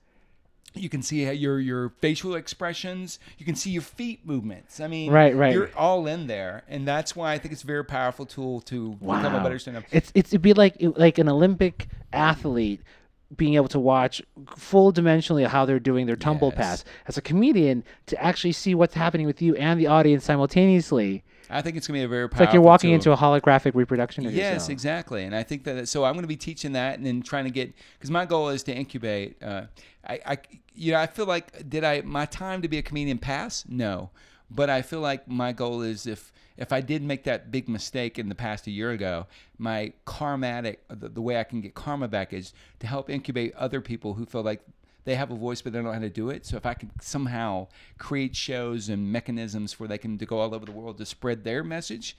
you 0.75 0.89
can 0.91 1.03
see 1.03 1.31
your 1.33 1.59
your 1.59 1.89
facial 2.01 2.35
expressions. 2.35 3.19
You 3.39 3.47
can 3.47 3.55
see 3.55 3.71
your 3.71 3.83
feet 3.83 4.27
movements. 4.27 4.79
I 4.81 4.89
mean, 4.89 5.11
Right, 5.11 5.35
right. 5.35 5.53
You're 5.55 5.71
all 5.77 6.07
in 6.07 6.27
there, 6.27 6.65
and 6.69 6.87
that's 6.87 7.17
why 7.17 7.33
I 7.33 7.39
think 7.39 7.53
it's 7.53 7.63
a 7.65 7.67
very 7.67 7.85
powerful 7.85 8.27
tool 8.27 8.61
to 8.63 8.91
become 8.95 9.35
a 9.35 9.43
better 9.43 9.59
stand-up. 9.59 9.85
It's 9.91 10.13
it's 10.15 10.31
it'd 10.31 10.43
be 10.43 10.53
like 10.53 10.77
like 10.81 11.17
an 11.19 11.29
Olympic 11.29 11.89
athlete 12.13 12.83
being 13.37 13.55
able 13.55 13.69
to 13.69 13.81
watch 13.81 14.23
full 14.57 14.93
dimensionally 14.93 15.45
how 15.47 15.65
they're 15.65 15.81
doing 15.81 16.07
their 16.07 16.15
tumble 16.15 16.49
Yes. 16.57 16.57
pass 16.59 16.85
as 17.09 17.17
a 17.19 17.23
comedian 17.23 17.83
to 18.07 18.23
actually 18.23 18.53
see 18.53 18.73
what's 18.75 18.95
happening 18.95 19.27
with 19.27 19.43
you 19.43 19.55
and 19.57 19.81
the 19.81 19.87
audience 19.89 20.25
simultaneously. 20.25 21.25
I 21.51 21.63
think 21.63 21.77
it's 21.77 21.87
gonna 21.87 21.99
be 21.99 22.05
a 22.05 22.09
very 22.09 22.29
powerful. 22.29 22.43
It's 22.45 22.49
like 22.49 22.55
you're 22.55 22.63
walking 22.63 22.91
tool. 22.91 22.95
into 22.95 23.13
a 23.13 23.17
holographic 23.17 23.75
reproduction 23.75 24.27
of 24.27 24.33
Yes, 24.33 24.55
yourself. 24.55 24.71
exactly. 24.71 25.25
And 25.25 25.35
I 25.35 25.43
think 25.43 25.65
that 25.65 25.89
so 25.89 26.05
I'm 26.05 26.15
going 26.15 26.23
to 26.25 26.29
be 26.29 26.37
teaching 26.37 26.73
that 26.73 26.97
and 26.97 27.07
then 27.07 27.23
trying 27.23 27.45
to 27.45 27.51
get 27.51 27.75
because 27.99 28.11
my 28.11 28.25
goal 28.27 28.49
is 28.49 28.63
to 28.65 28.75
incubate. 28.75 29.43
Uh, 29.43 29.63
I, 30.07 30.21
I, 30.27 30.39
you 30.75 30.93
know, 30.93 30.99
I 30.99 31.07
feel 31.07 31.27
like 31.27 31.69
did 31.69 31.85
I 31.85 32.01
my 32.03 32.27
time 32.27 32.63
to 32.63 32.69
be 32.69 32.79
a 32.79 32.83
comedian 32.83 33.19
pass? 33.19 33.65
No, 33.69 34.11
but 34.51 34.71
I 34.71 34.83
feel 34.83 35.01
like 35.01 35.29
my 35.29 35.53
goal 35.53 35.83
is 35.83 36.07
if 36.07 36.33
if 36.57 36.73
I 36.73 36.81
did 36.81 37.03
make 37.03 37.25
that 37.25 37.51
big 37.51 37.69
mistake 37.69 38.19
in 38.19 38.29
the 38.29 38.35
past 38.35 38.67
a 38.67 38.71
year 38.71 38.91
ago, 38.91 39.27
my 39.59 39.93
karmatic 40.07 40.79
the, 40.89 41.09
the 41.09 41.21
way 41.21 41.39
I 41.39 41.45
can 41.45 41.61
get 41.61 41.75
karma 41.75 42.09
back 42.09 42.33
is 42.33 42.53
to 42.81 42.87
help 42.87 43.11
incubate 43.11 43.55
other 43.55 43.81
people 43.81 44.15
who 44.15 44.25
feel 44.27 44.43
like 44.43 44.63
they 45.07 45.15
have 45.15 45.31
a 45.31 45.35
voice 45.35 45.63
but 45.63 45.73
they 45.73 45.79
don't 45.79 45.87
know 45.87 45.93
how 45.93 45.99
to 46.01 46.11
do 46.11 46.29
it. 46.29 46.45
So 46.45 46.59
if 46.59 46.67
I 46.67 46.75
could 46.75 46.91
somehow 47.01 47.69
create 47.97 48.37
shows 48.37 48.91
and 48.91 49.11
mechanisms 49.11 49.73
for 49.73 49.87
they 49.89 49.97
can 49.97 50.19
to 50.19 50.27
go 50.27 50.41
all 50.41 50.55
over 50.55 50.67
the 50.67 50.73
world 50.73 50.99
to 50.99 51.07
spread 51.07 51.45
their 51.45 51.65
message 51.65 52.17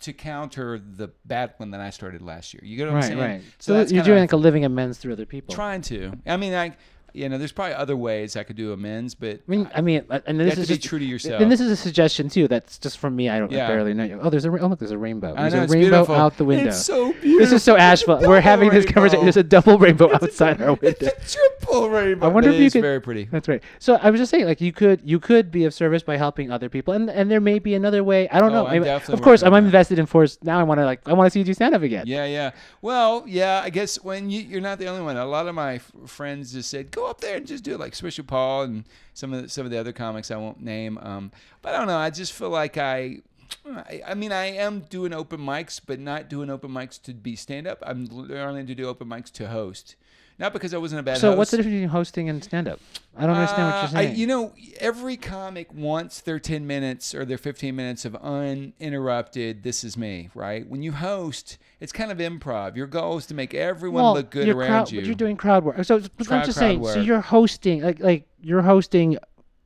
to 0.00 0.12
counter 0.12 0.78
the 0.78 1.08
bad 1.26 1.54
one 1.56 1.72
that 1.72 1.80
I 1.80 1.90
started 1.90 2.22
last 2.22 2.54
year. 2.54 2.62
You 2.64 2.76
get 2.76 2.84
what 2.84 2.90
I'm 2.90 2.94
Right, 2.96 3.04
saying? 3.04 3.18
right. 3.18 3.42
So, 3.58 3.74
that's 3.74 3.90
you're 3.92 4.04
doing 4.04 4.20
like 4.20 4.32
a 4.32 4.36
living 4.36 4.64
amends 4.64 4.96
through 4.98 5.12
other 5.12 5.26
people. 5.26 5.52
trying 5.54 5.82
to. 5.82 6.12
I 6.24 6.36
mean, 6.36 6.54
I 6.54 6.76
you 7.18 7.28
know, 7.28 7.36
there's 7.38 7.52
probably 7.52 7.74
other 7.74 7.96
ways 7.96 8.36
I 8.36 8.42
could 8.44 8.56
do 8.56 8.72
amends, 8.72 9.14
but 9.14 9.40
I 9.46 9.50
mean, 9.50 9.70
I 9.74 9.80
mean, 9.80 10.04
and 10.26 10.38
this 10.40 10.56
is 10.58 10.68
just, 10.68 10.82
true 10.82 10.98
to 10.98 11.04
yourself. 11.04 11.40
And 11.42 11.50
this 11.52 11.60
is 11.60 11.70
a 11.70 11.76
suggestion 11.76 12.28
too. 12.28 12.48
That's 12.48 12.78
just 12.78 12.98
from 12.98 13.14
me. 13.16 13.28
I 13.28 13.38
don't 13.38 13.52
I 13.52 13.56
Yeah. 13.56 13.66
barely 13.68 13.94
know 13.94 14.04
you. 14.04 14.18
Oh, 14.22 14.30
there's 14.30 14.44
a 14.44 14.48
oh 14.50 14.66
look, 14.68 14.78
there's 14.78 14.90
a 14.90 14.98
rainbow. 14.98 15.34
I 15.36 15.42
There's 15.50 15.54
know, 15.54 15.58
a 15.58 15.66
rainbow 15.66 15.78
beautiful. 15.90 16.14
out 16.14 16.36
the 16.36 16.44
window. 16.44 16.68
It's 16.68 16.84
so 16.84 17.12
beautiful. 17.12 17.38
This 17.38 17.52
is 17.52 17.62
so 17.62 17.74
It's 17.74 17.82
Asheville. 17.82 18.20
We're 18.28 18.40
having 18.40 18.70
this 18.70 18.84
conversation. 18.86 19.24
There's 19.24 19.36
a 19.36 19.42
double 19.42 19.78
rainbow 19.78 20.12
outside 20.14 20.62
our 20.62 20.74
window. 20.74 20.88
It's 20.88 21.02
a 21.36 21.38
triple 21.38 21.90
rainbow. 21.90 22.26
I 22.26 22.28
wonder 22.30 22.48
But 22.50 22.54
if 22.54 22.60
you 22.60 22.66
it's 22.66 22.72
could- 22.74 22.82
very 22.82 23.00
pretty. 23.00 23.24
That's 23.24 23.48
right. 23.48 23.62
So 23.78 23.98
I 24.02 24.10
was 24.10 24.20
just 24.20 24.30
saying, 24.30 24.46
like 24.46 24.60
you 24.60 24.72
could 24.72 25.00
you 25.04 25.18
could 25.20 25.50
be 25.50 25.64
of 25.64 25.74
service 25.74 26.02
by 26.02 26.16
helping 26.16 26.50
other 26.50 26.68
people, 26.68 26.94
and 26.94 27.10
and 27.10 27.30
there 27.30 27.40
may 27.40 27.58
be 27.58 27.74
another 27.74 28.02
way. 28.04 28.28
I 28.30 28.38
don't 28.40 28.52
Oh, 28.52 28.64
know. 28.64 28.70
Maybe, 28.70 28.88
of 28.88 29.22
course, 29.22 29.42
I'm 29.42 29.54
invested 29.54 29.98
in 29.98 30.06
Force. 30.06 30.38
Now 30.42 30.58
I 30.58 30.62
want 30.62 30.78
to 30.80 30.84
like 30.84 31.00
I 31.08 31.12
want 31.12 31.26
to 31.26 31.30
see 31.30 31.40
you 31.40 31.44
do 31.44 31.54
stand 31.54 31.74
up 31.74 31.82
again. 31.82 32.04
Yeah, 32.06 32.24
yeah. 32.26 32.50
Well, 32.82 33.24
yeah. 33.26 33.60
I 33.64 33.70
guess 33.70 34.02
when 34.02 34.30
you, 34.30 34.40
you're 34.42 34.60
not 34.60 34.78
the 34.78 34.86
only 34.86 35.02
one. 35.02 35.16
A 35.16 35.24
lot 35.26 35.46
of 35.48 35.54
my 35.54 35.74
f- 35.74 35.92
friends 36.06 36.52
just 36.52 36.70
said, 36.70 36.90
"Go 36.90 37.07
up 37.10 37.20
there 37.20 37.36
and 37.36 37.46
just 37.46 37.64
do 37.64 37.74
it," 37.74 37.80
like 37.80 37.92
especially 37.92 38.24
Paul 38.24 38.62
and 38.62 38.84
some 39.14 39.32
of 39.32 39.42
the, 39.42 39.48
some 39.48 39.64
of 39.64 39.70
the 39.70 39.78
other 39.78 39.92
comics 39.92 40.30
I 40.30 40.36
won't 40.36 40.62
name. 40.62 40.98
Um, 40.98 41.30
but 41.62 41.74
I 41.74 41.78
don't 41.78 41.86
know. 41.86 41.98
I 41.98 42.10
just 42.10 42.32
feel 42.32 42.50
like 42.50 42.76
I, 42.76 43.18
I, 43.66 44.02
I 44.08 44.14
mean, 44.14 44.32
I 44.32 44.46
am 44.46 44.80
doing 44.80 45.12
open 45.12 45.40
mics, 45.40 45.80
but 45.84 45.98
not 45.98 46.28
doing 46.28 46.50
open 46.50 46.70
mics 46.70 47.00
to 47.02 47.14
be 47.14 47.36
stand 47.36 47.66
up. 47.66 47.82
I'm 47.86 48.06
learning 48.06 48.66
to 48.66 48.74
do 48.74 48.88
open 48.88 49.08
mics 49.08 49.32
to 49.32 49.48
host, 49.48 49.96
not 50.38 50.52
because 50.52 50.72
I 50.72 50.78
wasn't 50.78 51.00
a 51.00 51.02
bad 51.02 51.18
So 51.18 51.28
host. 51.28 51.38
what's 51.38 51.50
the 51.50 51.56
difference 51.58 51.74
between 51.74 51.88
hosting 51.88 52.28
and 52.28 52.42
stand 52.44 52.68
up? 52.68 52.78
I 53.16 53.26
don't 53.26 53.36
understand 53.36 53.66
what 53.66 53.74
Uh, 53.74 53.80
you're 53.80 53.88
saying. 53.90 54.10
I, 54.10 54.14
you 54.14 54.26
know, 54.26 54.52
every 54.78 55.16
comic 55.16 55.72
wants 55.74 56.20
their 56.20 56.38
10 56.38 56.66
minutes 56.66 57.14
or 57.14 57.24
their 57.24 57.38
15 57.38 57.74
minutes 57.74 58.04
of 58.04 58.14
uninterrupted, 58.16 59.62
this 59.62 59.82
is 59.84 59.96
me, 59.96 60.30
right? 60.34 60.68
When 60.68 60.82
you 60.82 60.92
host, 60.92 61.58
it's 61.80 61.92
kind 61.92 62.12
of 62.12 62.18
improv. 62.18 62.76
Your 62.76 62.86
goal 62.86 63.16
is 63.18 63.26
to 63.26 63.34
make 63.34 63.54
everyone 63.54 64.02
well, 64.02 64.14
look 64.14 64.30
good 64.30 64.48
around 64.48 64.68
crowd, 64.68 64.92
you. 64.92 65.00
But 65.00 65.06
you're 65.06 65.14
doing 65.14 65.36
crowd 65.36 65.64
work. 65.64 65.82
So 65.84 65.96
I'm 65.96 66.44
just 66.44 66.58
saying. 66.58 66.84
So 66.84 67.00
you're 67.00 67.20
hosting 67.20 67.82
like 67.82 68.00
like 68.00 68.26
you're 68.40 68.62
hosting 68.62 69.18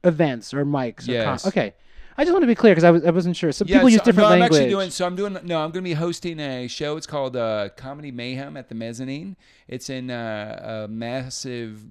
events 0.04 0.54
or 0.54 0.64
mics. 0.64 1.08
Or 1.08 1.12
Yes. 1.12 1.42
con- 1.42 1.48
okay. 1.50 1.74
I 2.16 2.24
just 2.24 2.32
want 2.32 2.42
to 2.42 2.46
be 2.46 2.54
clear 2.54 2.72
because 2.72 2.84
I, 2.84 2.90
was, 2.90 3.04
I 3.04 3.10
wasn't 3.10 3.36
sure. 3.36 3.52
Some 3.52 3.68
Yeah, 3.68 3.76
people 3.78 3.88
use 3.90 4.00
so- 4.00 4.04
different 4.04 4.28
no, 4.28 4.34
I'm 4.34 4.40
language. 4.40 4.60
actually 4.60 4.70
doing. 4.70 4.90
So 4.90 5.06
I'm 5.06 5.16
doing. 5.16 5.32
No, 5.44 5.56
I'm 5.58 5.70
going 5.70 5.82
to 5.84 5.88
be 5.88 5.94
hosting 5.94 6.38
a 6.40 6.68
show. 6.68 6.96
It's 6.96 7.06
called 7.06 7.36
uh, 7.36 7.70
Comedy 7.76 8.10
Mayhem 8.10 8.56
at 8.56 8.68
the 8.68 8.74
Mezzanine. 8.74 9.36
It's 9.68 9.88
in 9.90 10.10
uh, 10.10 10.84
a 10.86 10.88
massive 10.88 11.82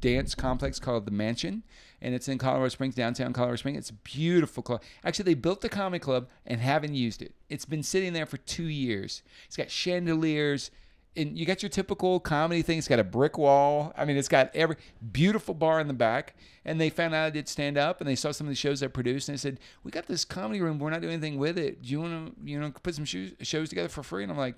dance 0.00 0.34
complex 0.34 0.78
called 0.78 1.04
the 1.06 1.10
Mansion, 1.10 1.64
and 2.00 2.14
it's 2.14 2.28
in 2.28 2.38
Colorado 2.38 2.68
Springs, 2.68 2.94
downtown 2.94 3.32
Colorado 3.32 3.56
Springs. 3.56 3.78
It's 3.78 3.90
a 3.90 3.94
beautiful 3.94 4.62
club. 4.62 4.82
Actually, 5.04 5.24
they 5.24 5.34
built 5.34 5.60
the 5.60 5.68
comedy 5.68 5.98
club 6.00 6.28
and 6.46 6.60
haven't 6.60 6.94
used 6.94 7.20
it. 7.20 7.34
It's 7.48 7.64
been 7.64 7.82
sitting 7.82 8.12
there 8.12 8.26
for 8.26 8.36
two 8.38 8.68
years. 8.68 9.22
It's 9.46 9.56
got 9.56 9.70
chandeliers. 9.70 10.70
And 11.18 11.36
you 11.36 11.44
got 11.44 11.62
your 11.62 11.68
typical 11.68 12.20
comedy 12.20 12.62
thing. 12.62 12.78
It's 12.78 12.88
got 12.88 12.98
a 12.98 13.04
brick 13.04 13.36
wall. 13.36 13.92
I 13.96 14.04
mean, 14.04 14.16
it's 14.16 14.28
got 14.28 14.54
every 14.54 14.76
beautiful 15.12 15.52
bar 15.52 15.80
in 15.80 15.88
the 15.88 15.94
back. 15.94 16.36
And 16.64 16.80
they 16.80 16.90
found 16.90 17.14
out 17.14 17.26
I 17.26 17.30
did 17.30 17.48
stand 17.48 17.76
up, 17.76 18.00
and 18.00 18.08
they 18.08 18.14
saw 18.14 18.30
some 18.30 18.46
of 18.46 18.50
the 18.50 18.56
shows 18.56 18.82
I 18.82 18.86
produced, 18.86 19.28
and 19.28 19.36
they 19.36 19.40
said, 19.40 19.58
"We 19.82 19.90
got 19.90 20.06
this 20.06 20.24
comedy 20.24 20.60
room. 20.60 20.78
We're 20.78 20.90
not 20.90 21.00
doing 21.00 21.14
anything 21.14 21.38
with 21.38 21.58
it. 21.58 21.82
Do 21.82 21.88
you 21.88 22.00
want 22.00 22.36
to, 22.36 22.50
you 22.50 22.60
know, 22.60 22.70
put 22.70 22.94
some 22.94 23.04
shows, 23.04 23.32
shows 23.42 23.68
together 23.68 23.88
for 23.88 24.02
free?" 24.02 24.22
And 24.22 24.30
I'm 24.30 24.38
like, 24.38 24.56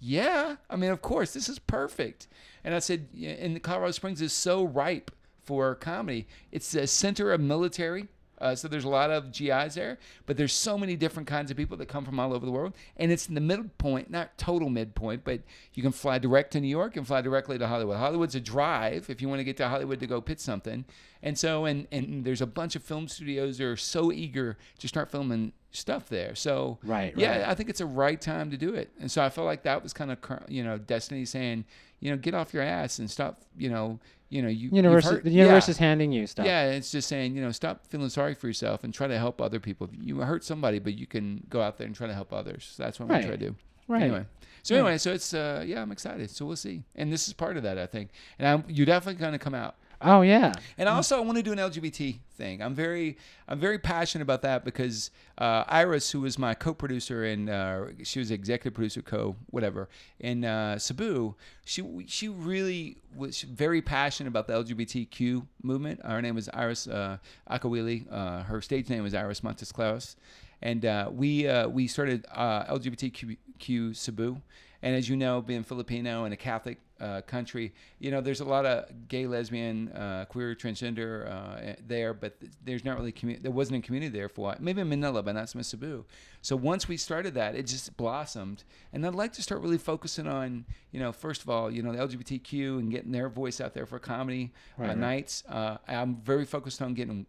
"Yeah. 0.00 0.56
I 0.70 0.76
mean, 0.76 0.90
of 0.90 1.02
course, 1.02 1.32
this 1.32 1.48
is 1.48 1.58
perfect." 1.58 2.26
And 2.64 2.74
I 2.74 2.78
said, 2.78 3.08
"And 3.14 3.62
Colorado 3.62 3.92
Springs 3.92 4.22
is 4.22 4.32
so 4.32 4.64
ripe 4.64 5.10
for 5.42 5.74
comedy. 5.74 6.26
It's 6.50 6.74
a 6.74 6.86
center 6.86 7.32
of 7.32 7.40
military." 7.40 8.08
Uh, 8.40 8.54
so 8.54 8.68
there's 8.68 8.84
a 8.84 8.88
lot 8.88 9.10
of 9.10 9.32
GIs 9.32 9.74
there, 9.74 9.98
but 10.26 10.36
there's 10.36 10.52
so 10.52 10.78
many 10.78 10.96
different 10.96 11.26
kinds 11.28 11.50
of 11.50 11.56
people 11.56 11.76
that 11.76 11.86
come 11.86 12.04
from 12.04 12.20
all 12.20 12.32
over 12.32 12.46
the 12.46 12.52
world, 12.52 12.74
and 12.96 13.10
it's 13.10 13.28
in 13.28 13.34
the 13.34 13.40
midpoint, 13.40 14.10
not 14.10 14.36
total 14.38 14.68
midpoint, 14.68 15.24
but 15.24 15.40
you 15.74 15.82
can 15.82 15.92
fly 15.92 16.18
direct 16.18 16.52
to 16.52 16.60
New 16.60 16.68
York 16.68 16.96
and 16.96 17.06
fly 17.06 17.20
directly 17.20 17.58
to 17.58 17.66
Hollywood. 17.66 17.96
Hollywood's 17.96 18.34
a 18.34 18.40
drive 18.40 19.10
if 19.10 19.20
you 19.20 19.28
want 19.28 19.40
to 19.40 19.44
get 19.44 19.56
to 19.58 19.68
Hollywood 19.68 20.00
to 20.00 20.06
go 20.06 20.20
pitch 20.20 20.40
something, 20.40 20.84
and 21.22 21.38
so 21.38 21.64
and 21.64 21.86
and 21.90 22.24
there's 22.24 22.42
a 22.42 22.46
bunch 22.46 22.76
of 22.76 22.82
film 22.82 23.08
studios 23.08 23.58
that 23.58 23.66
are 23.66 23.76
so 23.76 24.12
eager 24.12 24.56
to 24.78 24.88
start 24.88 25.10
filming 25.10 25.52
stuff 25.70 26.08
there. 26.08 26.34
So 26.34 26.78
Right, 26.82 27.14
yeah, 27.16 27.38
right. 27.38 27.48
I 27.48 27.54
think 27.54 27.68
it's 27.68 27.80
a 27.80 27.86
right 27.86 28.20
time 28.20 28.50
to 28.50 28.56
do 28.56 28.74
it, 28.74 28.90
and 29.00 29.10
so 29.10 29.22
I 29.22 29.30
felt 29.30 29.46
like 29.46 29.62
that 29.64 29.82
was 29.82 29.92
kind 29.92 30.10
of 30.10 30.18
you 30.48 30.62
know 30.62 30.78
destiny 30.78 31.24
saying 31.24 31.64
you 32.00 32.10
know 32.10 32.16
get 32.16 32.34
off 32.34 32.54
your 32.54 32.62
ass 32.62 32.98
and 32.98 33.10
stop 33.10 33.42
you 33.56 33.68
know 33.68 33.98
you 34.28 34.42
know 34.42 34.48
you 34.48 34.70
universe, 34.72 35.04
heard- 35.04 35.24
the 35.24 35.30
universe 35.30 35.68
yeah. 35.68 35.72
is 35.72 35.78
handing 35.78 36.12
you 36.12 36.26
stuff. 36.26 36.46
Yeah, 36.46 36.70
it's 36.70 36.90
just 36.90 37.08
saying, 37.08 37.34
you 37.34 37.42
know, 37.42 37.50
stop 37.52 37.86
feeling 37.86 38.08
sorry 38.08 38.34
for 38.34 38.46
yourself 38.46 38.84
and 38.84 38.92
try 38.92 39.06
to 39.06 39.18
help 39.18 39.40
other 39.40 39.60
people. 39.60 39.88
You 39.98 40.18
hurt 40.18 40.44
somebody, 40.44 40.78
but 40.78 40.94
you 40.98 41.06
can 41.06 41.44
go 41.48 41.60
out 41.62 41.78
there 41.78 41.86
and 41.86 41.96
try 41.96 42.06
to 42.06 42.14
help 42.14 42.32
others. 42.32 42.72
So 42.76 42.82
that's 42.82 42.98
what 43.00 43.06
I'm 43.06 43.12
Right. 43.12 43.22
try 43.22 43.30
to 43.32 43.36
do. 43.36 43.56
Right. 43.86 44.02
Anyway, 44.02 44.26
so 44.62 44.74
anyway, 44.74 44.98
so 44.98 45.12
it's 45.12 45.32
uh, 45.32 45.64
yeah, 45.66 45.80
I'm 45.80 45.90
excited. 45.92 46.30
So 46.30 46.44
we'll 46.44 46.56
see, 46.56 46.82
and 46.94 47.10
this 47.12 47.26
is 47.26 47.32
part 47.32 47.56
of 47.56 47.62
that, 47.62 47.78
I 47.78 47.86
think. 47.86 48.10
And 48.38 48.46
I'm, 48.46 48.64
you're 48.68 48.84
definitely 48.86 49.20
gonna 49.20 49.38
come 49.38 49.54
out. 49.54 49.76
Oh 50.00 50.22
yeah. 50.22 50.52
And 50.76 50.88
also, 50.88 51.16
I 51.16 51.20
want 51.20 51.38
to 51.38 51.42
do 51.42 51.52
an 51.52 51.58
LGBT 51.58 52.18
thing. 52.36 52.62
I'm 52.62 52.74
very, 52.74 53.18
I'm 53.48 53.58
very 53.58 53.78
passionate 53.78 54.22
about 54.22 54.42
that 54.42 54.64
because 54.64 55.10
uh, 55.38 55.64
Iris, 55.66 56.10
who 56.12 56.20
was 56.20 56.38
my 56.38 56.54
co-producer 56.54 57.24
and 57.24 57.50
uh, 57.50 57.86
she 58.04 58.20
was 58.20 58.30
executive 58.30 58.74
producer, 58.74 59.02
co 59.02 59.34
whatever, 59.50 59.88
in 60.20 60.44
uh, 60.44 60.78
Cebu, 60.78 61.34
she 61.64 62.04
she 62.06 62.28
really 62.28 62.98
was 63.16 63.42
very 63.42 63.82
passionate 63.82 64.28
about 64.28 64.46
the 64.46 64.52
LGBTQ 64.52 65.44
movement. 65.62 66.04
Her 66.06 66.22
name 66.22 66.36
was 66.36 66.48
Iris 66.54 66.86
uh, 66.86 67.18
Akawili. 67.50 68.06
Uh, 68.10 68.44
her 68.44 68.60
stage 68.60 68.88
name 68.88 69.02
was 69.02 69.14
Iris 69.14 69.42
Montes 69.42 69.72
Claus, 69.72 70.14
and 70.62 70.84
uh, 70.84 71.10
we 71.12 71.48
uh, 71.48 71.68
we 71.68 71.88
started 71.88 72.24
LGBTQ 72.36 73.96
Cebu. 73.96 74.40
And 74.80 74.94
as 74.94 75.08
you 75.08 75.16
know, 75.16 75.42
being 75.42 75.64
Filipino 75.64 76.22
and 76.22 76.32
a 76.32 76.36
Catholic 76.36 76.78
uh, 77.00 77.20
country, 77.22 77.72
you 77.98 78.10
know, 78.10 78.20
there's 78.20 78.40
a 78.40 78.44
lot 78.44 78.66
of 78.66 79.08
gay, 79.08 79.26
lesbian, 79.26 79.88
uh, 79.92 80.24
queer, 80.28 80.54
transgender 80.54 81.30
uh, 81.30 81.74
there, 81.86 82.14
but 82.14 82.36
there's 82.64 82.84
not 82.84 82.96
really 82.96 83.12
commu- 83.12 83.40
there 83.42 83.52
wasn't 83.52 83.82
a 83.82 83.86
community 83.86 84.10
there 84.10 84.28
for 84.28 84.40
a 84.40 84.44
while. 84.44 84.56
Maybe 84.60 84.80
in 84.80 84.88
Manila, 84.88 85.22
but 85.22 85.34
not 85.34 85.54
much 85.54 85.66
Cebu. 85.66 86.04
So 86.42 86.56
once 86.56 86.88
we 86.88 86.96
started 86.96 87.34
that, 87.34 87.54
it 87.54 87.66
just 87.66 87.96
blossomed. 87.96 88.64
And 88.92 89.06
I'd 89.06 89.14
like 89.14 89.32
to 89.34 89.42
start 89.42 89.60
really 89.60 89.78
focusing 89.78 90.26
on, 90.26 90.64
you 90.92 91.00
know, 91.00 91.12
first 91.12 91.42
of 91.42 91.50
all, 91.50 91.70
you 91.70 91.82
know, 91.82 91.92
the 91.92 91.98
LGBTQ 91.98 92.78
and 92.78 92.90
getting 92.90 93.12
their 93.12 93.28
voice 93.28 93.60
out 93.60 93.74
there 93.74 93.86
for 93.86 93.98
comedy 93.98 94.52
Right, 94.76 94.86
uh, 94.86 94.88
right. 94.88 94.98
nights. 94.98 95.42
Uh, 95.48 95.78
I'm 95.86 96.16
very 96.16 96.44
focused 96.44 96.80
on 96.82 96.94
getting 96.94 97.26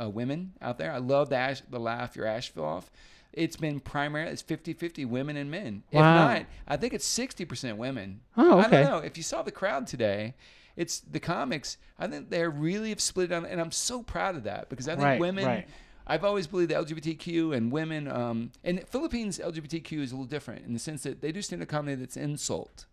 uh, 0.00 0.08
women 0.08 0.52
out 0.60 0.78
there. 0.78 0.92
I 0.92 0.98
love 0.98 1.30
the, 1.30 1.36
ash, 1.36 1.62
the 1.70 1.78
laugh 1.80 2.16
your 2.16 2.26
Asheville 2.26 2.64
off. 2.64 2.90
It's 3.32 3.56
been 3.56 3.80
primarily 3.80 4.32
it's 4.32 4.42
50-50 4.42 5.06
women 5.06 5.36
and 5.36 5.50
men. 5.50 5.82
If 5.90 6.00
not, 6.00 6.46
I 6.68 6.76
think 6.76 6.92
it's 6.92 7.08
60% 7.18 7.76
women. 7.76 8.20
Oh, 8.36 8.58
okay. 8.60 8.80
I 8.80 8.82
don't 8.82 8.90
know. 8.90 8.98
If 8.98 9.16
you 9.16 9.22
saw 9.22 9.42
the 9.42 9.50
crowd 9.50 9.86
today, 9.86 10.34
it's 10.76 11.00
the 11.00 11.20
comics. 11.20 11.78
I 11.98 12.06
think 12.08 12.30
they 12.30 12.46
really 12.46 12.90
have 12.90 13.00
split 13.00 13.32
on, 13.32 13.44
and 13.46 13.60
I'm 13.60 13.72
so 13.72 14.02
proud 14.02 14.36
of 14.36 14.44
that 14.44 14.68
because 14.68 14.88
I 14.88 14.92
think 14.92 15.04
Right, 15.04 15.20
women. 15.20 15.44
right. 15.46 15.68
I've 16.06 16.24
always 16.24 16.46
believed 16.46 16.70
that 16.72 16.84
LGBTQ 16.84 17.56
and 17.56 17.70
women, 17.70 18.08
um, 18.08 18.50
and 18.64 18.86
Philippines 18.88 19.38
LGBTQ 19.38 20.00
is 20.02 20.10
a 20.12 20.14
little 20.16 20.26
different 20.26 20.66
in 20.66 20.72
the 20.72 20.78
sense 20.78 21.04
that 21.04 21.20
they 21.20 21.30
do 21.32 21.40
stand 21.40 21.62
up 21.62 21.68
comedy 21.68 21.94
that's 21.94 22.16
insult. 22.16 22.86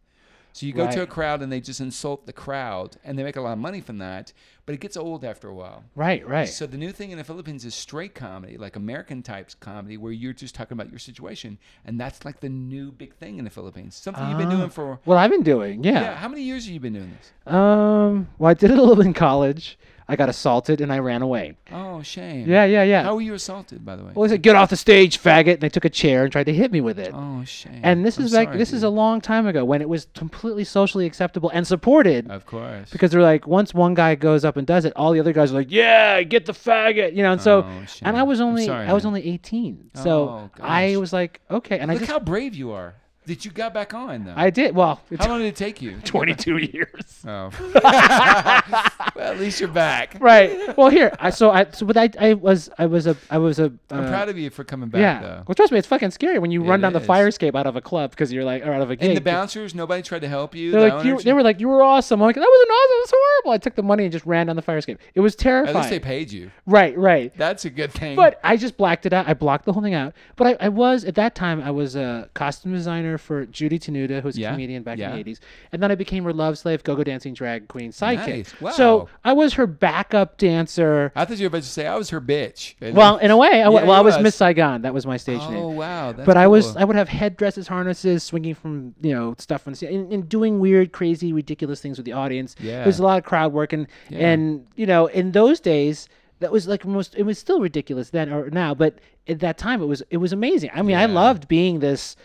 So 0.54 0.66
you 0.66 0.74
go 0.74 0.90
to 0.92 1.04
a 1.04 1.08
crowd 1.08 1.42
and 1.42 1.52
they 1.52 1.62
just 1.62 1.80
insult 1.80 2.26
the 2.26 2.34
crowd, 2.34 2.98
and 3.04 3.18
they 3.18 3.24
make 3.24 3.36
a 3.38 3.42
lot 3.42 3.54
of 3.54 3.60
money 3.60 3.82
from 3.82 4.00
that, 4.00 4.34
but 4.66 4.74
it 4.76 4.82
gets 4.82 4.98
old 4.98 5.24
after 5.24 5.48
a 5.48 5.54
while. 5.54 5.84
Right. 5.96 6.28
Right. 6.28 6.50
So 6.50 6.66
the 6.66 6.76
new 6.78 6.92
thing 6.92 7.12
in 7.12 7.18
the 7.18 7.24
Philippines 7.24 7.64
is 7.66 7.76
straight 7.76 8.14
comedy, 8.16 8.58
like 8.58 8.76
American 8.76 9.22
types 9.24 9.54
comedy, 9.54 9.96
where 9.98 10.12
you're 10.12 10.34
just 10.34 10.56
talking 10.56 10.74
about 10.76 10.90
your 10.90 11.00
situation, 11.00 11.58
and 11.86 12.00
that's 12.00 12.26
like 12.26 12.40
the 12.40 12.50
new 12.50 12.92
big 12.92 13.14
thing 13.16 13.38
in 13.38 13.46
the 13.46 13.52
Philippines. 13.52 13.96
Something 13.96 14.28
you've 14.30 14.38
been 14.38 14.48
Ah. 14.48 14.58
doing 14.58 14.70
for 14.70 15.00
well, 15.06 15.18
I've 15.18 15.32
been 15.32 15.44
doing. 15.44 15.84
yeah. 15.84 15.92
Yeah. 16.02 16.16
How 16.16 16.28
many 16.28 16.42
years 16.42 16.66
have 16.66 16.74
you 16.74 16.80
been 16.80 16.94
doing 16.94 17.12
this? 17.18 17.32
Um. 17.54 18.28
Well, 18.38 18.50
I 18.50 18.54
did 18.54 18.72
it 18.72 18.78
a 18.80 18.82
little 18.82 19.04
in 19.06 19.14
college. 19.14 19.78
I 20.10 20.16
got 20.16 20.28
assaulted 20.28 20.82
and 20.82 20.92
I 20.92 20.98
ran 21.00 21.22
away. 21.22 21.56
Oh, 21.72 22.02
shame. 22.02 22.50
Yeah, 22.50 22.66
yeah, 22.66 22.82
yeah. 22.84 23.04
How 23.04 23.14
were 23.16 23.22
you 23.22 23.36
assaulted, 23.36 23.86
by 23.86 23.96
the 23.96 24.04
way? 24.04 24.12
well, 24.16 24.28
they 24.28 24.34
said, 24.34 24.42
"Get 24.42 24.56
off 24.56 24.72
the 24.72 24.76
stage, 24.76 25.22
faggot!" 25.22 25.54
And 25.54 25.62
they 25.62 25.70
took 25.70 25.86
a 25.86 25.90
chair 25.90 26.24
and 26.24 26.32
tried 26.32 26.46
to 26.48 26.54
hit 26.54 26.72
me 26.72 26.82
with 26.82 26.98
it. 26.98 27.12
oh, 27.14 27.44
shame. 27.46 27.80
and 27.84 28.04
this 28.06 28.18
I'm 28.18 28.26
is 28.26 28.34
like 28.34 28.48
sorry, 28.50 28.58
this 28.58 28.74
is 28.74 28.82
a 28.84 28.90
long 28.90 29.22
time 29.22 29.46
ago 29.46 29.64
when 29.64 29.82
it 29.82 29.88
was 29.88 30.08
completely 30.16 30.64
socially 30.64 31.06
acceptable 31.06 31.50
and 31.52 31.66
supported. 31.68 32.30
Of 32.30 32.46
course. 32.48 32.90
because 32.90 33.12
they're 33.12 33.22
like 33.22 33.46
once 33.46 33.74
one 33.74 33.94
guy 33.94 34.16
goes 34.16 34.44
up 34.44 34.58
and 34.58 34.66
does 34.66 34.84
it, 34.86 34.94
all 34.96 35.12
the 35.14 35.20
other 35.20 35.32
guys 35.34 35.52
are 35.52 35.56
like, 35.56 35.72
"Yeah, 35.72 36.24
get 36.24 36.46
the 36.48 36.54
faggot," 36.54 37.16
you 37.16 37.22
know. 37.24 37.32
And 37.34 37.42
so, 37.42 37.62
Oh, 37.64 37.86
and 38.02 38.18
I 38.18 38.24
was 38.24 38.42
only 38.42 38.66
sorry, 38.66 38.88
I 38.88 38.94
was 38.94 39.04
man. 39.04 39.10
only 39.10 39.30
18, 39.30 39.92
so 39.94 40.12
Oh, 40.30 40.50
I 40.60 40.98
was 40.98 41.14
like, 41.14 41.40
okay, 41.52 41.78
and 41.78 41.92
I 41.92 41.94
Look 41.94 42.02
just 42.02 42.12
how 42.12 42.20
brave 42.20 42.56
you 42.56 42.72
are 42.72 42.96
that 43.30 43.46
you 43.46 43.52
got 43.52 43.74
back 43.74 43.94
on, 43.94 44.26
though. 44.26 44.34
I 44.36 44.50
did 44.50 44.76
well. 44.76 45.02
How 45.18 45.30
long 45.30 45.40
did 45.40 45.48
it 45.48 45.56
take 45.56 45.82
you? 45.82 45.98
22 46.04 46.58
years. 46.58 47.24
Oh. 47.26 47.50
well, 49.16 49.32
at 49.32 49.40
least 49.40 49.60
you're 49.60 49.70
back. 49.70 50.18
right. 50.20 50.76
Well, 50.78 50.90
here, 50.90 51.16
I 51.20 51.30
so 51.30 51.52
I 51.52 51.70
so 51.72 51.86
but 51.86 51.98
I 51.98 52.10
I 52.20 52.34
was 52.34 52.70
I 52.78 52.86
was 52.86 53.08
a 53.08 53.16
I 53.30 53.38
was 53.38 53.60
a 53.60 53.72
I'm 53.90 54.06
uh, 54.06 54.10
proud 54.10 54.30
of 54.30 54.38
you 54.38 54.50
for 54.50 54.64
coming 54.64 54.90
back, 54.90 55.00
yeah. 55.00 55.22
though. 55.22 55.44
Well, 55.48 55.56
trust 55.56 55.72
me, 55.72 55.78
it's 55.78 55.88
fucking 55.88 56.12
scary 56.12 56.40
when 56.40 56.52
you 56.52 56.64
run 56.64 56.80
It 56.80 56.82
down 56.84 56.94
the 56.94 57.00
fire 57.00 57.28
escape 57.28 57.56
out 57.56 57.68
of 57.68 57.76
a 57.76 57.82
club 57.82 58.12
because 58.12 58.34
you're 58.34 58.44
like 58.44 58.66
or 58.66 58.74
out 58.74 58.82
of 58.82 58.90
a 58.90 58.96
gig. 58.96 59.10
And 59.10 59.18
the 59.18 59.22
bouncers, 59.22 59.74
nobody 59.74 60.02
tried 60.02 60.22
to 60.22 60.28
help 60.28 60.56
you. 60.56 60.72
They're 60.72 60.90
the 60.90 60.96
like 60.96 61.06
you, 61.06 61.20
they 61.22 61.34
were 61.34 61.44
like 61.44 61.60
you 61.60 61.68
were 61.68 61.82
awesome. 61.82 62.22
I'm 62.22 62.28
like 62.28 62.36
that 62.36 62.42
was 62.42 62.66
an 62.68 62.72
awesome. 62.72 63.00
Was 63.00 63.14
horrible. 63.16 63.52
I 63.52 63.58
took 63.58 63.76
the 63.76 63.84
money 63.84 64.04
and 64.04 64.12
just 64.12 64.26
ran 64.26 64.48
down 64.48 64.56
the 64.56 64.62
fire 64.62 64.78
escape. 64.78 65.00
It 65.14 65.22
was 65.22 65.36
terrifying. 65.36 65.76
At 65.76 65.80
least 65.80 65.90
they 65.92 66.00
paid 66.00 66.32
you. 66.32 66.52
right, 66.66 66.98
right. 66.98 67.36
That's 67.38 67.66
a 67.66 67.70
good 67.70 67.92
thing. 67.92 68.16
But 68.16 68.40
I 68.44 68.58
just 68.58 68.76
blacked 68.76 69.06
it 69.06 69.14
out. 69.14 69.28
I 69.28 69.34
blocked 69.34 69.66
the 69.66 69.74
whole 69.74 69.84
thing 69.84 69.94
out. 69.94 70.14
But 70.36 70.48
I, 70.48 70.66
I 70.66 70.70
was 70.70 71.06
at 71.06 71.16
that 71.16 71.36
time 71.36 71.62
I 71.62 71.72
was 71.72 71.96
a 71.96 72.30
costume 72.34 72.74
designer 72.74 73.18
for 73.20 73.46
Judy 73.46 73.78
Tenuta, 73.80 74.22
who's 74.22 74.38
Yeah, 74.38 74.50
a 74.50 74.52
comedian 74.54 74.84
back 74.84 74.98
yeah. 74.98 75.14
in 75.14 75.24
the 75.24 75.32
'80s, 75.32 75.40
and 75.72 75.82
then 75.84 75.92
I 75.92 75.96
became 75.96 76.24
her 76.24 76.34
love 76.34 76.58
slave, 76.58 76.84
go-go 76.84 77.04
dancing 77.04 77.34
drag 77.34 77.68
queen 77.68 77.92
sidekick. 77.92 78.28
Nice. 78.28 78.62
Wow. 78.62 78.72
So 78.72 79.10
I 79.24 79.34
was 79.34 79.54
her 79.54 79.68
backup 79.68 80.38
dancer. 80.38 81.12
I 81.16 81.26
thought 81.26 81.38
you 81.38 81.46
were 81.46 81.48
about 81.48 81.64
to 81.64 81.70
say 81.70 81.88
I 81.88 81.96
was 81.96 82.10
her 82.10 82.22
bitch. 82.22 82.76
And 82.82 82.96
Well, 82.96 83.18
in 83.18 83.32
a 83.32 83.38
way, 83.38 83.62
I, 83.62 83.66
w- 83.66 83.80
Yeah, 83.82 83.88
well, 83.88 83.98
I 83.98 84.02
was 84.02 84.16
was. 84.16 84.24
Miss 84.24 84.36
Saigon. 84.36 84.82
That 84.82 84.94
was 84.94 85.06
my 85.06 85.18
stage 85.18 85.42
oh, 85.42 85.50
name. 85.50 85.64
oh 85.64 85.70
wow, 85.70 86.12
that's 86.12 86.26
But 86.26 86.38
I 86.38 86.48
was 86.48 86.68
cool. 86.68 86.80
I 86.80 86.84
would 86.86 86.96
have 86.96 87.10
headdresses, 87.10 87.68
harnesses, 87.68 88.24
swinging 88.24 88.56
from 88.56 88.96
you 89.02 89.14
know 89.14 89.36
stuff 89.38 89.68
on 89.68 89.74
the 89.74 89.78
scene, 89.78 89.94
and, 89.94 90.14
and 90.14 90.30
doing 90.30 90.60
weird, 90.60 90.92
crazy, 90.92 91.34
ridiculous 91.34 91.82
things 91.82 91.98
with 91.98 92.06
the 92.06 92.14
audience. 92.14 92.56
Yeah. 92.60 92.84
There's 92.84 93.00
a 93.00 93.04
lot 93.04 93.18
of 93.18 93.24
crowd 93.24 93.54
work, 93.54 93.74
and 93.74 93.88
and 94.12 94.66
you 94.76 94.86
know 94.86 95.08
in 95.08 95.32
those 95.32 95.60
days 95.60 96.08
that 96.40 96.52
was 96.52 96.68
like 96.68 96.86
most. 96.86 97.16
It 97.16 97.24
was 97.24 97.38
still 97.38 97.60
ridiculous 97.60 98.10
then 98.12 98.32
or 98.32 98.50
now, 98.50 98.74
but 98.74 99.00
at 99.28 99.40
that 99.40 99.58
time 99.58 99.82
it 99.82 99.86
was 99.86 100.02
it 100.10 100.18
was 100.18 100.34
amazing. 100.34 100.72
I 100.74 100.82
mean, 100.82 100.96
I 100.96 101.06
loved 101.06 101.48
being 101.48 101.80
this 101.80 102.16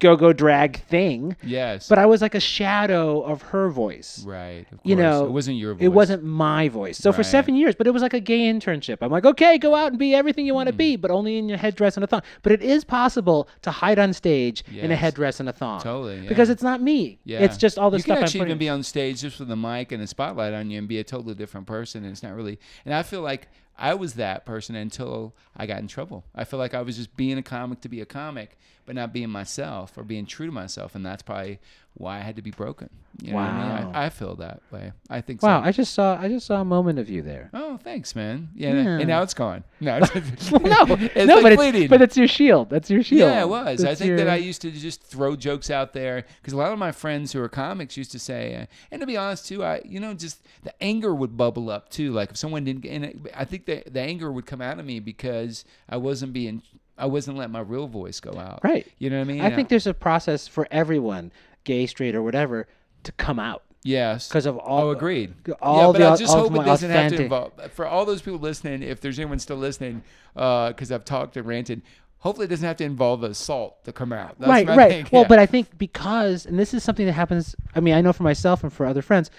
go-go 0.00 0.32
drag 0.34 0.82
thing, 0.84 1.34
yes, 1.42 1.88
but 1.88 1.98
I 1.98 2.04
was 2.04 2.20
like 2.20 2.34
a 2.34 2.40
shadow 2.40 3.22
of 3.22 3.40
her 3.42 3.70
voice. 3.70 4.22
right. 4.26 4.66
Of 4.70 4.80
You 4.82 4.96
know, 4.96 5.24
it 5.24 5.30
wasn't 5.30 5.56
your 5.56 5.72
voice. 5.74 5.82
It 5.82 5.88
wasn't 5.88 6.24
my 6.24 6.68
voice. 6.68 6.98
So 6.98 7.10
for 7.12 7.22
seven 7.22 7.54
years, 7.54 7.74
but 7.74 7.86
it 7.86 7.90
was 7.92 8.02
like 8.02 8.12
a 8.12 8.20
gay 8.20 8.40
internship. 8.52 8.98
I'm 9.00 9.10
like, 9.10 9.24
okay, 9.24 9.56
go 9.56 9.74
out 9.74 9.88
and 9.92 9.98
be 9.98 10.14
everything 10.14 10.44
you 10.46 10.52
want 10.54 10.66
to 10.68 10.72
Hmm. 10.72 10.78
be, 10.78 10.96
but 10.96 11.10
only 11.10 11.38
in 11.38 11.48
your 11.48 11.56
headdress 11.58 11.96
and 11.96 12.04
a 12.04 12.06
thong. 12.06 12.22
But 12.42 12.52
it 12.52 12.60
is 12.62 12.84
possible 12.84 13.48
to 13.62 13.70
hide 13.70 13.98
on 13.98 14.12
stage 14.12 14.62
in 14.70 14.90
a 14.90 14.96
headdress 14.96 15.40
and 15.40 15.48
a 15.48 15.52
thong. 15.52 15.80
Totally, 15.80 16.20
yeah. 16.20 16.28
Because 16.28 16.50
it's 16.50 16.62
not 16.62 16.82
me. 16.82 17.18
Yeah. 17.24 17.38
It's 17.40 17.56
just 17.56 17.78
all 17.78 17.90
the 17.90 17.98
stuff. 17.98 18.08
you 18.08 18.14
can 18.14 18.18
I'm 18.18 18.24
actually 18.24 18.40
even 18.46 18.58
be 18.58 18.68
on 18.68 18.82
stage 18.82 19.22
just 19.22 19.40
with 19.40 19.50
a 19.50 19.56
mic 19.56 19.90
and 19.92 20.02
a 20.02 20.06
spotlight 20.06 20.52
on 20.52 20.70
you 20.70 20.78
and 20.78 20.86
be 20.88 20.98
a 20.98 21.04
totally 21.04 21.34
different 21.34 21.66
person. 21.66 22.02
And 22.04 22.12
it's 22.12 22.22
not 22.22 22.34
really. 22.34 22.58
And 22.84 22.92
I 22.92 23.02
feel 23.02 23.22
like 23.22 23.48
I 23.76 23.94
was 23.94 24.14
that 24.14 24.44
person 24.44 24.74
until 24.76 25.34
I 25.56 25.66
got 25.66 25.80
in 25.80 25.88
trouble. 25.88 26.24
I 26.34 26.44
feel 26.44 26.58
like 26.58 26.74
I 26.74 26.82
was 26.82 26.96
just 26.96 27.16
being 27.16 27.38
a 27.38 27.42
comic 27.42 27.80
to 27.82 27.88
be 27.88 28.00
a 28.00 28.06
comic, 28.06 28.58
but 28.86 28.94
not 28.94 29.12
being 29.12 29.30
myself 29.30 29.98
or 29.98 30.04
being 30.04 30.26
true 30.26 30.46
to 30.46 30.52
myself. 30.52 30.94
And 30.94 31.04
that's 31.04 31.22
probably 31.22 31.58
why 31.96 32.16
I 32.18 32.20
had 32.20 32.36
to 32.36 32.42
be 32.42 32.50
broken. 32.50 32.90
You 33.22 33.30
know 33.30 33.36
what 33.36 33.44
I 33.44 33.46
Wow. 33.70 33.84
mean? 33.86 33.94
I, 33.94 34.06
I 34.06 34.08
feel 34.10 34.34
that 34.36 34.60
way. 34.72 34.90
I 35.08 35.20
think 35.20 35.40
wow, 35.40 35.60
so. 35.62 35.68
I 35.68 35.70
just 35.70 35.94
saw 35.94 36.18
I 36.20 36.26
just 36.26 36.46
saw 36.46 36.60
a 36.60 36.64
moment 36.64 36.98
of 36.98 37.08
you 37.08 37.22
there. 37.22 37.50
Oh, 37.54 37.76
thanks, 37.76 38.16
man. 38.16 38.48
Yeah, 38.56 38.74
Yeah. 38.74 38.98
and 38.98 39.06
now 39.06 39.22
it's 39.22 39.34
gone. 39.34 39.62
No, 39.80 39.98
no, 40.00 40.06
it's 40.12 40.50
no, 40.50 41.36
like 41.38 41.56
but 41.56 41.74
it's 41.74 41.88
but 41.90 42.02
it's 42.02 42.16
your 42.16 42.26
shield. 42.26 42.70
That's 42.70 42.90
your 42.90 43.04
shield. 43.04 43.30
Yeah, 43.30 43.42
it 43.42 43.48
was. 43.48 43.80
I 43.84 43.88
That's 43.88 44.00
think 44.00 44.16
that 44.16 44.28
I 44.28 44.34
used 44.36 44.62
to 44.62 44.70
just 44.72 45.02
throw 45.04 45.36
jokes 45.36 45.70
out 45.70 45.92
there 45.92 46.24
because 46.40 46.52
a 46.52 46.56
lot 46.56 46.72
of 46.72 46.78
my 46.80 46.90
friends 46.90 47.32
who 47.32 47.40
are 47.40 47.48
comics 47.48 47.96
used 47.96 48.10
to 48.12 48.18
say, 48.18 48.56
uh, 48.56 48.66
and 48.90 49.00
to 49.00 49.06
be 49.06 49.16
honest 49.16 49.46
too, 49.46 49.62
I 49.64 49.80
you 49.84 50.00
know 50.00 50.12
just 50.14 50.42
the 50.64 50.74
anger 50.82 51.14
would 51.14 51.36
bubble 51.36 51.70
up 51.70 51.90
too. 51.90 52.12
Like 52.12 52.30
if 52.30 52.36
someone 52.36 52.64
didn't, 52.64 52.84
and 52.84 53.04
it, 53.04 53.16
I 53.32 53.44
think 53.44 53.66
the 53.66 53.84
the 53.88 54.00
anger 54.00 54.32
would 54.32 54.46
come 54.46 54.60
out 54.60 54.80
of 54.80 54.84
me 54.84 54.98
because 54.98 55.64
I 55.88 55.98
wasn't 55.98 56.32
being, 56.32 56.62
I 56.98 57.06
wasn't 57.06 57.36
letting 57.36 57.52
my 57.52 57.60
real 57.60 57.86
voice 57.86 58.18
go 58.18 58.36
out. 58.40 58.58
Right. 58.64 58.88
You 58.98 59.08
know 59.10 59.18
what 59.18 59.28
I 59.28 59.32
mean? 59.32 59.40
I 59.40 59.54
think 59.54 59.68
there's 59.68 59.86
a 59.86 59.94
process 59.94 60.48
for 60.48 60.66
everyone, 60.72 61.30
gay, 61.64 61.86
straight, 61.86 62.14
or 62.14 62.22
whatever, 62.22 62.66
to 63.02 63.12
come 63.12 63.38
out 63.38 63.62
yes. 63.82 64.28
because 64.28 64.46
of 64.46 64.56
all. 64.56 64.88
Oh, 64.88 64.90
agreed. 64.90 65.34
all 65.60 65.78
yeah, 65.78 65.86
but 65.92 65.98
the 65.98 66.08
I 66.08 66.16
just 66.16 66.34
hope 66.34 66.52
it 66.54 66.64
doesn't 66.64 66.90
have 66.90 67.12
to 67.12 67.22
involve 67.22 67.52
for 67.72 67.86
all 67.86 68.04
those 68.04 68.22
people 68.22 68.40
listening. 68.40 68.82
If 68.82 69.00
there's 69.00 69.18
anyone 69.18 69.38
still 69.38 69.56
listening, 69.56 70.02
uh, 70.36 70.68
because 70.68 70.90
I've 70.90 71.04
talked 71.04 71.36
and 71.36 71.46
ranted, 71.46 71.82
hopefully 72.18 72.46
it 72.46 72.48
doesn't 72.48 72.66
have 72.66 72.76
to 72.78 72.84
involve 72.84 73.22
assault 73.22 73.84
to 73.84 73.92
come 73.92 74.12
out. 74.12 74.36
That's 74.38 74.48
right, 74.48 74.66
right. 74.66 74.90
thing, 74.90 75.06
Well, 75.12 75.22
yeah. 75.22 75.28
but 75.28 75.38
I 75.38 75.46
think 75.46 75.78
because, 75.78 76.46
and 76.46 76.58
this 76.58 76.74
is 76.74 76.82
something 76.82 77.06
that 77.06 77.12
happens. 77.12 77.54
I 77.74 77.80
mean, 77.80 77.94
I 77.94 78.00
know 78.00 78.12
for 78.12 78.22
myself 78.22 78.62
and 78.62 78.72
for 78.72 78.86
other 78.86 79.02
friends, 79.02 79.30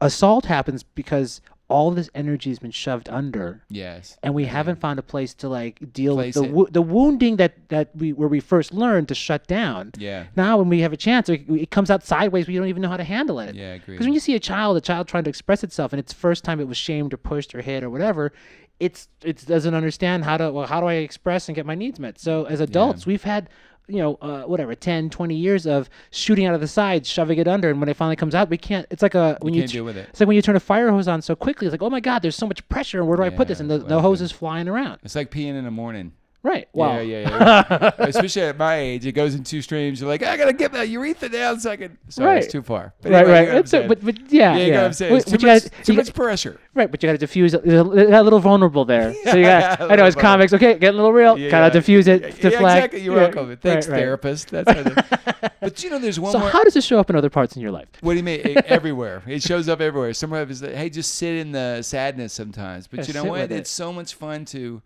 assault 0.00 0.46
happens 0.46 0.82
because 0.82 1.40
all 1.72 1.90
this 1.90 2.10
energy 2.14 2.50
has 2.50 2.58
been 2.58 2.70
shoved 2.70 3.08
under, 3.08 3.62
yes, 3.68 4.16
and 4.22 4.34
we 4.34 4.44
haven't 4.44 4.78
found 4.80 4.98
a 4.98 5.02
place 5.02 5.32
to 5.34 5.48
like 5.48 5.92
deal 5.92 6.14
Place 6.16 6.36
with 6.36 6.44
the 6.44 6.48
it. 6.50 6.52
wo- 6.54 6.68
the 6.70 6.82
wounding 6.82 7.36
that 7.36 7.68
that 7.70 7.90
we 7.96 8.12
where 8.12 8.28
we 8.28 8.40
first 8.40 8.72
learned 8.72 9.08
to 9.08 9.14
shut 9.14 9.46
down. 9.46 9.92
yeah, 9.98 10.24
Now, 10.36 10.58
when 10.58 10.68
we 10.68 10.80
have 10.80 10.92
a 10.92 10.96
chance, 10.96 11.28
it, 11.28 11.48
it 11.48 11.70
comes 11.70 11.90
out 11.90 12.04
sideways. 12.04 12.46
We 12.46 12.54
don't 12.56 12.68
even 12.68 12.82
know 12.82 12.88
how 12.90 12.96
to 12.98 13.04
handle 13.04 13.40
it. 13.40 13.54
yeah, 13.54 13.72
agreed. 13.74 13.94
Because 13.94 14.06
when 14.06 14.14
you 14.14 14.20
see 14.20 14.34
a 14.34 14.40
child, 14.40 14.76
a 14.76 14.80
child 14.80 15.08
trying 15.08 15.24
to 15.24 15.30
express 15.30 15.64
itself, 15.64 15.92
and 15.92 15.98
it's 16.00 16.12
first 16.12 16.44
time 16.44 16.60
it 16.60 16.68
was 16.68 16.76
shamed 16.76 17.12
or 17.14 17.16
pushed 17.16 17.54
or 17.54 17.62
hit 17.62 17.82
or 17.82 17.90
whatever, 17.90 18.32
it's 18.78 19.08
it 19.24 19.44
doesn't 19.46 19.74
understand 19.74 20.24
how 20.24 20.36
to 20.36 20.50
well 20.52 20.66
how 20.66 20.80
do 20.80 20.86
I 20.86 20.94
express 20.94 21.48
and 21.48 21.56
get 21.56 21.64
my 21.66 21.74
needs 21.74 21.98
met. 21.98 22.18
So 22.18 22.44
as 22.44 22.60
adults, 22.60 23.06
we've 23.06 23.22
had 23.24 23.48
you 23.92 23.98
know 23.98 24.18
uh, 24.22 24.42
whatever 24.42 24.74
10 24.74 25.10
20 25.10 25.34
years 25.34 25.66
of 25.66 25.88
shooting 26.10 26.46
out 26.46 26.54
of 26.54 26.60
the 26.60 26.68
sides 26.68 27.08
shoving 27.08 27.38
it 27.38 27.46
under 27.46 27.70
and 27.70 27.78
when 27.80 27.88
it 27.88 27.96
finally 27.96 28.16
comes 28.16 28.34
out 28.34 28.48
we 28.48 28.56
can't 28.58 28.86
it's 28.90 29.02
like 29.02 29.14
a 29.14 29.36
when 29.42 29.54
you, 29.54 29.84
with 29.84 29.96
it. 29.96 30.08
it's 30.08 30.20
like 30.20 30.26
when 30.26 30.36
you 30.36 30.42
turn 30.42 30.56
a 30.56 30.60
fire 30.60 30.90
hose 30.90 31.08
on 31.08 31.20
so 31.20 31.36
quickly 31.36 31.66
it's 31.66 31.72
like 31.72 31.82
oh 31.82 31.90
my 31.90 32.00
god 32.00 32.22
there's 32.22 32.36
so 32.36 32.46
much 32.46 32.66
pressure 32.68 32.98
and 33.00 33.08
where 33.08 33.16
do 33.16 33.22
i 33.22 33.30
put 33.30 33.48
this 33.48 33.60
and 33.60 33.70
the, 33.70 33.78
the 33.78 34.00
hose 34.00 34.20
is 34.20 34.32
flying 34.32 34.68
around 34.68 34.98
It's 35.02 35.14
like 35.14 35.30
peeing 35.30 35.54
in 35.54 35.64
the 35.64 35.70
morning. 35.70 36.12
Right 36.42 36.68
wow 36.72 36.98
Yeah, 36.98 37.02
yeah, 37.28 37.64
yeah. 37.70 37.90
Especially 37.98 38.42
at 38.42 38.56
my 38.58 38.76
age, 38.76 39.06
it 39.06 39.12
goes 39.12 39.34
in 39.34 39.44
two 39.44 39.62
streams. 39.62 40.00
You're 40.00 40.08
like, 40.08 40.22
I 40.22 40.36
gotta 40.36 40.52
get 40.52 40.72
that 40.72 40.88
urethra 40.88 41.28
down 41.28 41.60
so 41.60 41.70
I 41.70 41.76
can. 41.76 41.98
Sorry, 42.08 42.26
Right. 42.34 42.42
it's 42.44 42.52
too 42.52 42.62
far. 42.62 42.92
But 43.02 43.12
right 43.12 43.24
anyway, 43.24 43.40
you 43.40 43.46
right 43.46 43.52
know 43.54 43.58
It's 43.60 43.72
a- 43.74 43.86
but, 43.88 44.04
but 44.04 44.18
yeah 44.32 44.52
yeah, 44.52 44.56
yeah, 44.58 44.64
you 44.66 44.72
know 44.72 44.78
what 44.78 44.86
I'm 44.86 44.92
saying. 44.92 45.16
It's 45.16 45.24
too 45.24 45.30
you 45.40 45.46
much, 45.46 45.62
gotta- 45.70 45.84
too 45.84 45.92
you 45.94 46.04
pressure. 46.12 46.60
Right, 46.74 46.90
but 46.90 47.02
you 47.02 47.06
got 47.08 47.12
to 47.12 47.18
diffuse 47.18 47.52
it. 47.54 47.64
There's 47.64 47.80
a 47.80 48.22
little 48.22 48.38
vulnerable 48.40 48.84
there. 48.84 49.14
So 49.24 49.36
you 49.36 49.44
got. 49.44 49.80
I 49.80 49.94
know 49.96 50.04
it's 50.06 50.16
comics, 50.16 50.52
okay, 50.52 50.72
getting 50.78 50.88
a 50.98 51.02
little 51.02 51.12
real. 51.12 51.38
Yeah, 51.38 51.50
gotta 51.50 51.66
yeah. 51.66 51.70
diffuse 51.70 52.06
it. 52.08 52.22
Yeah, 52.22 52.28
deflect. 52.30 52.54
Exactly. 52.54 53.00
You're 53.02 53.14
welcome. 53.16 53.56
Thanks, 53.58 53.86
right, 53.88 53.92
right. 53.94 53.98
therapist. 54.00 54.50
That's 54.50 54.72
But 55.60 55.82
you 55.84 55.90
know, 55.90 55.98
there's 55.98 56.18
one 56.18 56.32
So 56.32 56.38
more. 56.40 56.48
how 56.50 56.64
does 56.64 56.74
it 56.76 56.82
show 56.84 56.98
up 56.98 57.08
in 57.10 57.16
other 57.16 57.30
parts 57.30 57.54
in 57.56 57.62
your 57.62 57.70
life? 57.70 57.88
What 58.00 58.12
do 58.14 58.16
you 58.18 58.22
mean? 58.24 58.40
It- 58.40 58.64
everywhere. 58.66 59.22
It 59.26 59.42
shows 59.42 59.68
up 59.68 59.80
everywhere. 59.80 60.12
Somewhere 60.14 60.42
is 60.48 60.60
that, 60.60 60.74
hey, 60.74 60.90
just 60.90 61.14
sit 61.14 61.34
in 61.36 61.52
the 61.52 61.82
sadness 61.82 62.32
sometimes. 62.32 62.86
But 62.88 63.06
you 63.06 63.14
know 63.14 63.24
what? 63.24 63.52
It's 63.52 63.70
so 63.70 63.92
much 63.92 64.14
fun 64.14 64.44
to 64.46 64.82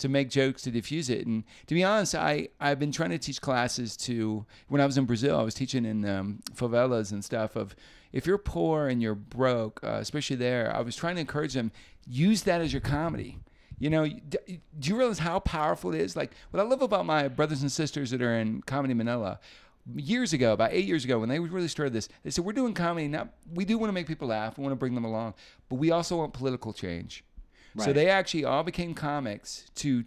to 0.00 0.08
make 0.08 0.30
jokes 0.30 0.62
to 0.62 0.70
diffuse 0.70 1.08
it. 1.08 1.26
And 1.26 1.44
to 1.66 1.74
be 1.74 1.84
honest, 1.84 2.14
I 2.14 2.48
I've 2.60 2.78
been 2.78 2.92
trying 2.92 3.10
to 3.10 3.18
teach 3.18 3.40
classes 3.40 3.96
to 3.98 4.44
when 4.68 4.80
I 4.80 4.86
was 4.86 4.98
in 4.98 5.04
Brazil, 5.04 5.38
I 5.38 5.42
was 5.42 5.54
teaching 5.54 5.84
in 5.84 6.04
um, 6.08 6.40
favelas 6.54 7.12
and 7.12 7.24
stuff 7.24 7.56
of 7.56 7.74
if 8.12 8.26
you're 8.26 8.38
poor 8.38 8.88
and 8.88 9.00
you're 9.00 9.14
broke, 9.14 9.80
uh, 9.84 9.98
especially 10.00 10.36
there, 10.36 10.74
I 10.74 10.80
was 10.80 10.96
trying 10.96 11.14
to 11.14 11.20
encourage 11.20 11.54
them 11.54 11.70
use 12.06 12.42
that 12.42 12.60
as 12.60 12.72
your 12.72 12.80
comedy. 12.80 13.38
You 13.78 13.88
know, 13.88 14.06
do 14.08 14.58
you 14.82 14.96
realize 14.96 15.20
how 15.20 15.38
powerful 15.38 15.94
it 15.94 16.00
is? 16.00 16.16
Like 16.16 16.32
what 16.50 16.60
I 16.60 16.64
love 16.64 16.82
about 16.82 17.06
my 17.06 17.28
brothers 17.28 17.62
and 17.62 17.72
sisters 17.72 18.10
that 18.10 18.20
are 18.20 18.36
in 18.36 18.62
Comedy 18.62 18.94
Manila 18.94 19.38
years 19.94 20.32
ago, 20.32 20.52
about 20.52 20.72
eight 20.72 20.84
years 20.84 21.04
ago, 21.04 21.18
when 21.18 21.28
they 21.28 21.38
really 21.38 21.68
started 21.68 21.92
this, 21.92 22.08
they 22.22 22.30
said, 22.30 22.44
We're 22.44 22.52
doing 22.52 22.74
comedy. 22.74 23.08
Now, 23.08 23.30
we 23.54 23.64
do 23.64 23.78
want 23.78 23.88
to 23.88 23.92
make 23.92 24.06
people 24.06 24.28
laugh. 24.28 24.58
We 24.58 24.62
want 24.62 24.72
to 24.72 24.76
bring 24.76 24.94
them 24.94 25.04
along, 25.04 25.34
but 25.68 25.76
we 25.76 25.90
also 25.90 26.16
want 26.18 26.32
political 26.32 26.72
change. 26.72 27.24
So 27.78 27.92
they 27.92 28.08
actually 28.08 28.44
all 28.44 28.62
became 28.62 28.94
comics 28.94 29.66
to 29.76 30.04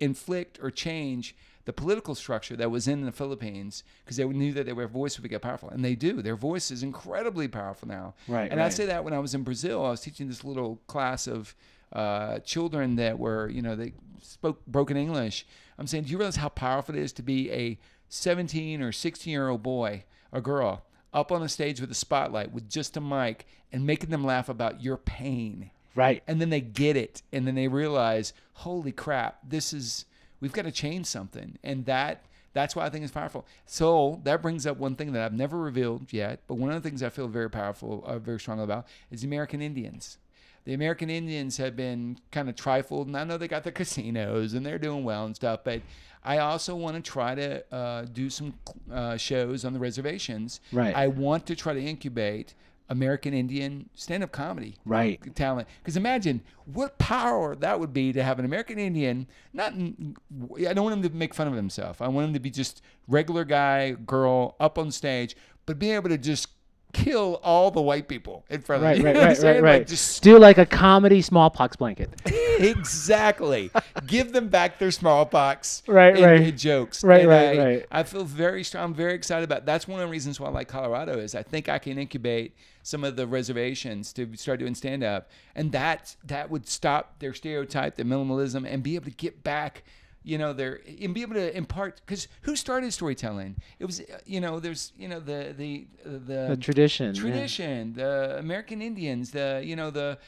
inflict 0.00 0.58
or 0.62 0.70
change 0.70 1.36
the 1.66 1.72
political 1.72 2.14
structure 2.14 2.56
that 2.56 2.70
was 2.70 2.88
in 2.88 3.04
the 3.04 3.12
Philippines 3.12 3.84
because 4.04 4.16
they 4.16 4.24
knew 4.24 4.52
that 4.52 4.66
their 4.66 4.88
voice 4.88 5.20
would 5.20 5.30
get 5.30 5.42
powerful. 5.42 5.68
And 5.68 5.84
they 5.84 5.94
do. 5.94 6.22
Their 6.22 6.36
voice 6.36 6.70
is 6.70 6.82
incredibly 6.82 7.48
powerful 7.48 7.86
now. 7.86 8.14
Right, 8.26 8.50
And 8.50 8.60
I 8.60 8.64
right. 8.64 8.72
say 8.72 8.86
that 8.86 9.04
when 9.04 9.12
I 9.12 9.18
was 9.18 9.34
in 9.34 9.42
Brazil, 9.42 9.84
I 9.84 9.90
was 9.90 10.00
teaching 10.00 10.26
this 10.26 10.42
little 10.42 10.80
class 10.86 11.26
of 11.26 11.54
uh, 11.92 12.38
children 12.40 12.96
that 12.96 13.18
were, 13.18 13.48
you 13.48 13.62
know, 13.62 13.76
they 13.76 13.92
spoke 14.22 14.64
broken 14.66 14.96
English. 14.96 15.46
I'm 15.78 15.86
saying, 15.86 16.04
do 16.04 16.10
you 16.10 16.18
realize 16.18 16.36
how 16.36 16.48
powerful 16.48 16.94
it 16.94 17.00
is 17.00 17.12
to 17.14 17.22
be 17.22 17.50
a 17.52 17.78
17 18.08 18.82
or 18.82 18.90
16 18.90 19.30
year 19.30 19.48
old 19.48 19.62
boy 19.62 20.04
or 20.32 20.40
girl 20.40 20.84
up 21.12 21.30
on 21.30 21.42
a 21.42 21.48
stage 21.48 21.80
with 21.80 21.90
a 21.90 21.94
spotlight 21.94 22.52
with 22.52 22.68
just 22.68 22.96
a 22.96 23.00
mic 23.00 23.46
and 23.72 23.86
making 23.86 24.10
them 24.10 24.24
laugh 24.24 24.48
about 24.48 24.82
your 24.82 24.96
pain? 24.96 25.70
Right. 25.94 26.22
and 26.26 26.40
then 26.40 26.50
they 26.50 26.60
get 26.60 26.96
it 26.96 27.22
and 27.32 27.46
then 27.46 27.54
they 27.54 27.68
realize 27.68 28.32
holy 28.54 28.92
crap 28.92 29.38
this 29.48 29.72
is 29.72 30.06
we've 30.40 30.52
got 30.52 30.62
to 30.62 30.72
change 30.72 31.06
something 31.06 31.58
and 31.62 31.84
that 31.86 32.24
that's 32.52 32.74
why 32.76 32.84
i 32.86 32.90
think 32.90 33.04
it's 33.04 33.12
powerful 33.12 33.46
so 33.66 34.20
that 34.24 34.42
brings 34.42 34.66
up 34.66 34.76
one 34.76 34.94
thing 34.94 35.12
that 35.12 35.22
i've 35.22 35.32
never 35.32 35.58
revealed 35.58 36.12
yet 36.12 36.40
but 36.46 36.54
one 36.54 36.70
of 36.70 36.82
the 36.82 36.88
things 36.88 37.02
i 37.02 37.08
feel 37.08 37.28
very 37.28 37.50
powerful 37.50 38.04
uh, 38.06 38.18
very 38.18 38.38
strongly 38.38 38.64
about 38.64 38.86
is 39.10 39.22
the 39.22 39.26
american 39.26 39.60
indians 39.60 40.18
the 40.64 40.74
American 40.74 41.08
Indians 41.08 41.56
have 41.56 41.74
been 41.74 42.18
kind 42.30 42.48
of 42.48 42.54
trifled, 42.54 43.06
and 43.06 43.16
I 43.16 43.24
know 43.24 43.38
they 43.38 43.48
got 43.48 43.64
the 43.64 43.72
casinos 43.80 44.54
and 44.54 44.64
they're 44.64 44.78
doing 44.78 45.04
well 45.04 45.24
and 45.24 45.34
stuff, 45.34 45.60
but 45.64 45.80
I 46.22 46.38
also 46.38 46.76
want 46.76 47.02
to 47.02 47.10
try 47.10 47.34
to 47.34 47.74
uh, 47.74 48.04
do 48.12 48.28
some 48.28 48.54
uh, 48.92 49.16
shows 49.16 49.64
on 49.64 49.72
the 49.72 49.78
reservations. 49.78 50.60
Right. 50.70 50.94
I 50.94 51.08
want 51.08 51.46
to 51.46 51.56
try 51.56 51.72
to 51.72 51.80
incubate 51.80 52.54
American 52.90 53.32
Indian 53.32 53.88
stand-up 53.94 54.32
comedy 54.32 54.76
Right. 54.84 55.34
talent. 55.34 55.68
Because 55.78 55.96
imagine 55.96 56.42
what 56.66 56.98
power 56.98 57.54
that 57.56 57.80
would 57.80 57.92
be 57.92 58.12
to 58.12 58.22
have 58.22 58.38
an 58.38 58.44
American 58.44 58.78
Indian. 58.78 59.26
Not, 59.54 59.72
I 59.72 60.74
don't 60.74 60.82
want 60.84 60.96
him 60.96 61.02
to 61.08 61.16
make 61.16 61.32
fun 61.32 61.46
of 61.46 61.54
himself. 61.54 62.02
I 62.02 62.08
want 62.08 62.26
him 62.28 62.34
to 62.34 62.40
be 62.40 62.50
just 62.50 62.82
regular 63.08 63.44
guy, 63.44 63.92
girl, 63.92 64.56
up 64.60 64.76
on 64.76 64.90
stage, 64.90 65.36
but 65.66 65.78
being 65.78 65.94
able 65.94 66.08
to 66.10 66.18
just 66.18 66.48
kill 66.92 67.40
all 67.42 67.70
the 67.70 67.80
white 67.80 68.08
people 68.08 68.44
in 68.50 68.60
front 68.60 68.82
of 68.82 68.88
Right, 68.88 68.98
you. 68.98 69.04
right, 69.04 69.14
You 69.14 69.20
know 69.20 69.28
what 69.28 69.38
right, 69.38 69.42
right, 69.44 69.54
Like, 69.56 69.62
right. 69.62 69.86
just 69.86 70.22
Do 70.22 70.38
like 70.38 70.58
a 70.58 70.66
comedy 70.66 71.22
smallpox 71.22 71.76
blanket. 71.76 72.10
exactly. 72.58 73.70
Give 74.06 74.32
them 74.32 74.48
back 74.48 74.78
their 74.78 74.90
smallpox. 74.90 75.82
Right, 75.90 76.16
in- 76.16 76.24
right. 76.24 76.40
in 76.40 76.56
jokes. 76.56 77.02
Right, 77.04 77.20
And 77.22 77.28
right, 77.28 77.58
I, 77.58 77.64
right. 77.64 77.86
I 77.90 78.02
feel 78.02 78.24
very 78.24 78.62
strong. 78.64 78.84
I'm 78.84 78.94
very 78.94 79.14
excited 79.14 79.44
about. 79.44 79.66
That's 79.66 79.86
one 79.88 80.00
of 80.00 80.06
the 80.06 80.10
reasons 80.10 80.38
why 80.40 80.48
I 80.48 80.50
like 80.50 80.68
Colorado 80.68 81.18
is 81.18 81.34
I 81.34 81.42
think 81.42 81.68
I 81.68 81.78
can 81.78 81.98
incubate 81.98 82.54
some 82.82 83.04
of 83.04 83.16
the 83.16 83.26
reservations 83.26 84.12
to 84.14 84.36
start 84.36 84.58
doing 84.60 84.74
stand 84.74 85.02
up, 85.04 85.28
and 85.54 85.72
that 85.72 86.16
that 86.24 86.50
would 86.50 86.66
stop 86.68 87.18
their 87.18 87.34
stereotype, 87.34 87.96
their 87.96 88.06
minimalism, 88.06 88.66
and 88.66 88.82
be 88.82 88.94
able 88.94 89.04
to 89.06 89.10
get 89.10 89.42
back. 89.44 89.82
You 90.22 90.36
know, 90.36 90.52
their 90.52 90.80
and 91.02 91.14
be 91.14 91.22
able 91.22 91.34
to 91.34 91.56
impart 91.56 92.00
because 92.04 92.28
who 92.42 92.54
started 92.54 92.92
storytelling? 92.92 93.56
It 93.78 93.86
was 93.86 94.02
you 94.26 94.40
know, 94.40 94.60
there's 94.60 94.92
you 94.98 95.08
know 95.08 95.18
the 95.18 95.54
the 95.56 95.86
the, 96.04 96.48
The 96.50 96.56
tradition. 96.60 97.14
yeah. 97.14 97.20
tradition, 97.22 97.94
the 97.94 98.36
American 98.38 98.82
Indians, 98.82 99.30
the 99.30 99.62
you 99.64 99.76
know 99.76 99.90
the 99.90 100.18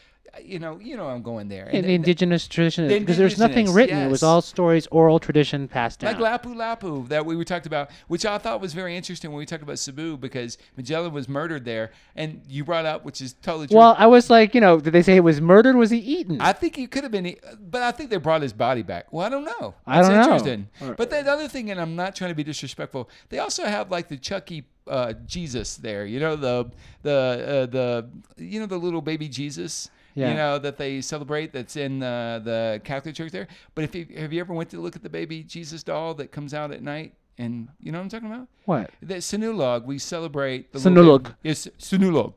you 0.43 0.59
know 0.59 0.79
you 0.81 0.97
know 0.97 1.09
I'm 1.09 1.23
going 1.23 1.49
there. 1.49 1.65
And 1.65 1.85
the 1.85 1.89
th- 1.89 1.95
indigenous 1.95 2.49
tradition, 2.49 2.89
the 2.89 2.99
because 2.99 3.17
there's 3.19 3.39
nothing 3.39 3.73
written. 3.73 3.99
It 3.99 4.11
was 4.11 4.23
all 4.23 4.41
stories, 4.41 4.87
oral 4.91 5.19
tradition 5.19 5.69
passed 5.69 6.01
down. 6.01 6.19
like 6.19 6.43
Lapu 6.43 6.55
Lapu 6.55 7.09
that 7.09 7.27
we, 7.27 7.37
we 7.37 7.45
talked 7.45 7.67
about, 7.67 7.91
which 8.09 8.25
I 8.25 8.39
thought 8.39 8.61
was 8.61 8.73
very 8.73 8.97
interesting 8.97 9.31
when 9.31 9.39
we 9.39 9.47
talked 9.47 9.63
about 9.63 9.79
Cebu 9.79 10.17
because 10.17 10.59
Magellan 10.77 11.13
was 11.13 11.29
murdered 11.29 11.65
there, 11.65 11.93
and 12.17 12.41
you 12.49 12.65
brought 12.65 12.87
up, 12.87 13.05
which 13.05 13.21
is 13.21 13.35
totally 13.35 13.67
true. 13.69 13.77
well, 13.77 13.95
I 13.99 14.07
was 14.07 14.31
like, 14.31 14.55
you 14.55 14.61
know, 14.61 14.81
did 14.81 14.93
they 14.93 15.03
say 15.03 15.15
he 15.15 15.21
was 15.21 15.41
murdered? 15.41 15.77
Was 15.77 15.91
he 15.91 15.99
eaten? 15.99 16.41
I 16.41 16.53
think 16.53 16.77
he 16.77 16.87
could 16.87 17.03
have 17.03 17.13
been, 17.13 17.37
but 17.61 17.83
I 17.83 17.91
think 17.91 18.11
they 18.11 18.17
brought 18.17 18.43
his 18.43 18.53
body 18.53 18.83
back. 18.83 19.13
Well, 19.13 19.27
I 19.27 19.29
don't 19.29 19.45
know. 19.45 19.75
I 19.87 20.01
don't 20.01 20.13
That's 20.13 20.27
know. 20.27 20.35
interesting. 20.35 20.97
But 20.97 21.11
the 21.11 21.31
other 21.31 21.49
thing, 21.49 21.71
and 21.71 21.81
I'm 21.81 21.97
not 21.97 22.17
trying 22.17 22.31
to 22.31 22.35
be 22.35 22.45
disrespectful, 22.45 23.11
they 23.29 23.39
also 23.39 23.65
have 23.65 23.91
like 23.91 24.09
the 24.09 24.17
Chucky 24.17 24.65
uh, 24.87 25.13
Jesus 25.27 25.77
there. 25.77 26.07
You 26.07 26.21
know 26.21 26.37
the 26.37 26.71
the 27.03 27.13
uh, 27.13 27.67
the 27.67 28.09
you 28.37 28.61
know 28.61 28.67
the 28.67 28.79
little 28.79 29.03
baby 29.03 29.29
Jesus. 29.29 29.91
Yeah. 30.15 30.31
You 30.31 30.35
know 30.35 30.59
that 30.59 30.77
they 30.77 31.01
celebrate. 31.01 31.53
That's 31.53 31.77
in 31.77 32.03
uh, 32.03 32.41
the 32.41 32.81
Catholic 32.85 33.15
Church 33.15 33.33
there. 33.33 33.49
But 33.75 33.85
if 33.85 33.95
you, 33.95 34.07
have 34.17 34.33
you 34.33 34.41
ever 34.41 34.53
went 34.53 34.71
to 34.71 34.81
look 34.81 34.97
at 34.97 35.03
the 35.03 35.09
baby 35.09 35.43
Jesus 35.43 35.83
doll 35.83 36.15
that 36.15 36.33
comes 36.33 36.55
out 36.55 36.71
at 36.71 36.83
night? 36.83 37.15
And 37.39 37.69
you 37.81 37.93
know 37.93 37.99
what 37.99 38.05
I'm 38.05 38.11
talking 38.11 38.29
about? 38.29 38.49
what? 38.67 38.91
The 39.01 39.17
Sinulog, 39.17 39.85
we 39.85 39.99
celebrate. 39.99 40.73
The 40.73 40.79
Sinulog. 40.79 41.35
Yes, 41.43 41.67
Sinulog. 41.79 42.35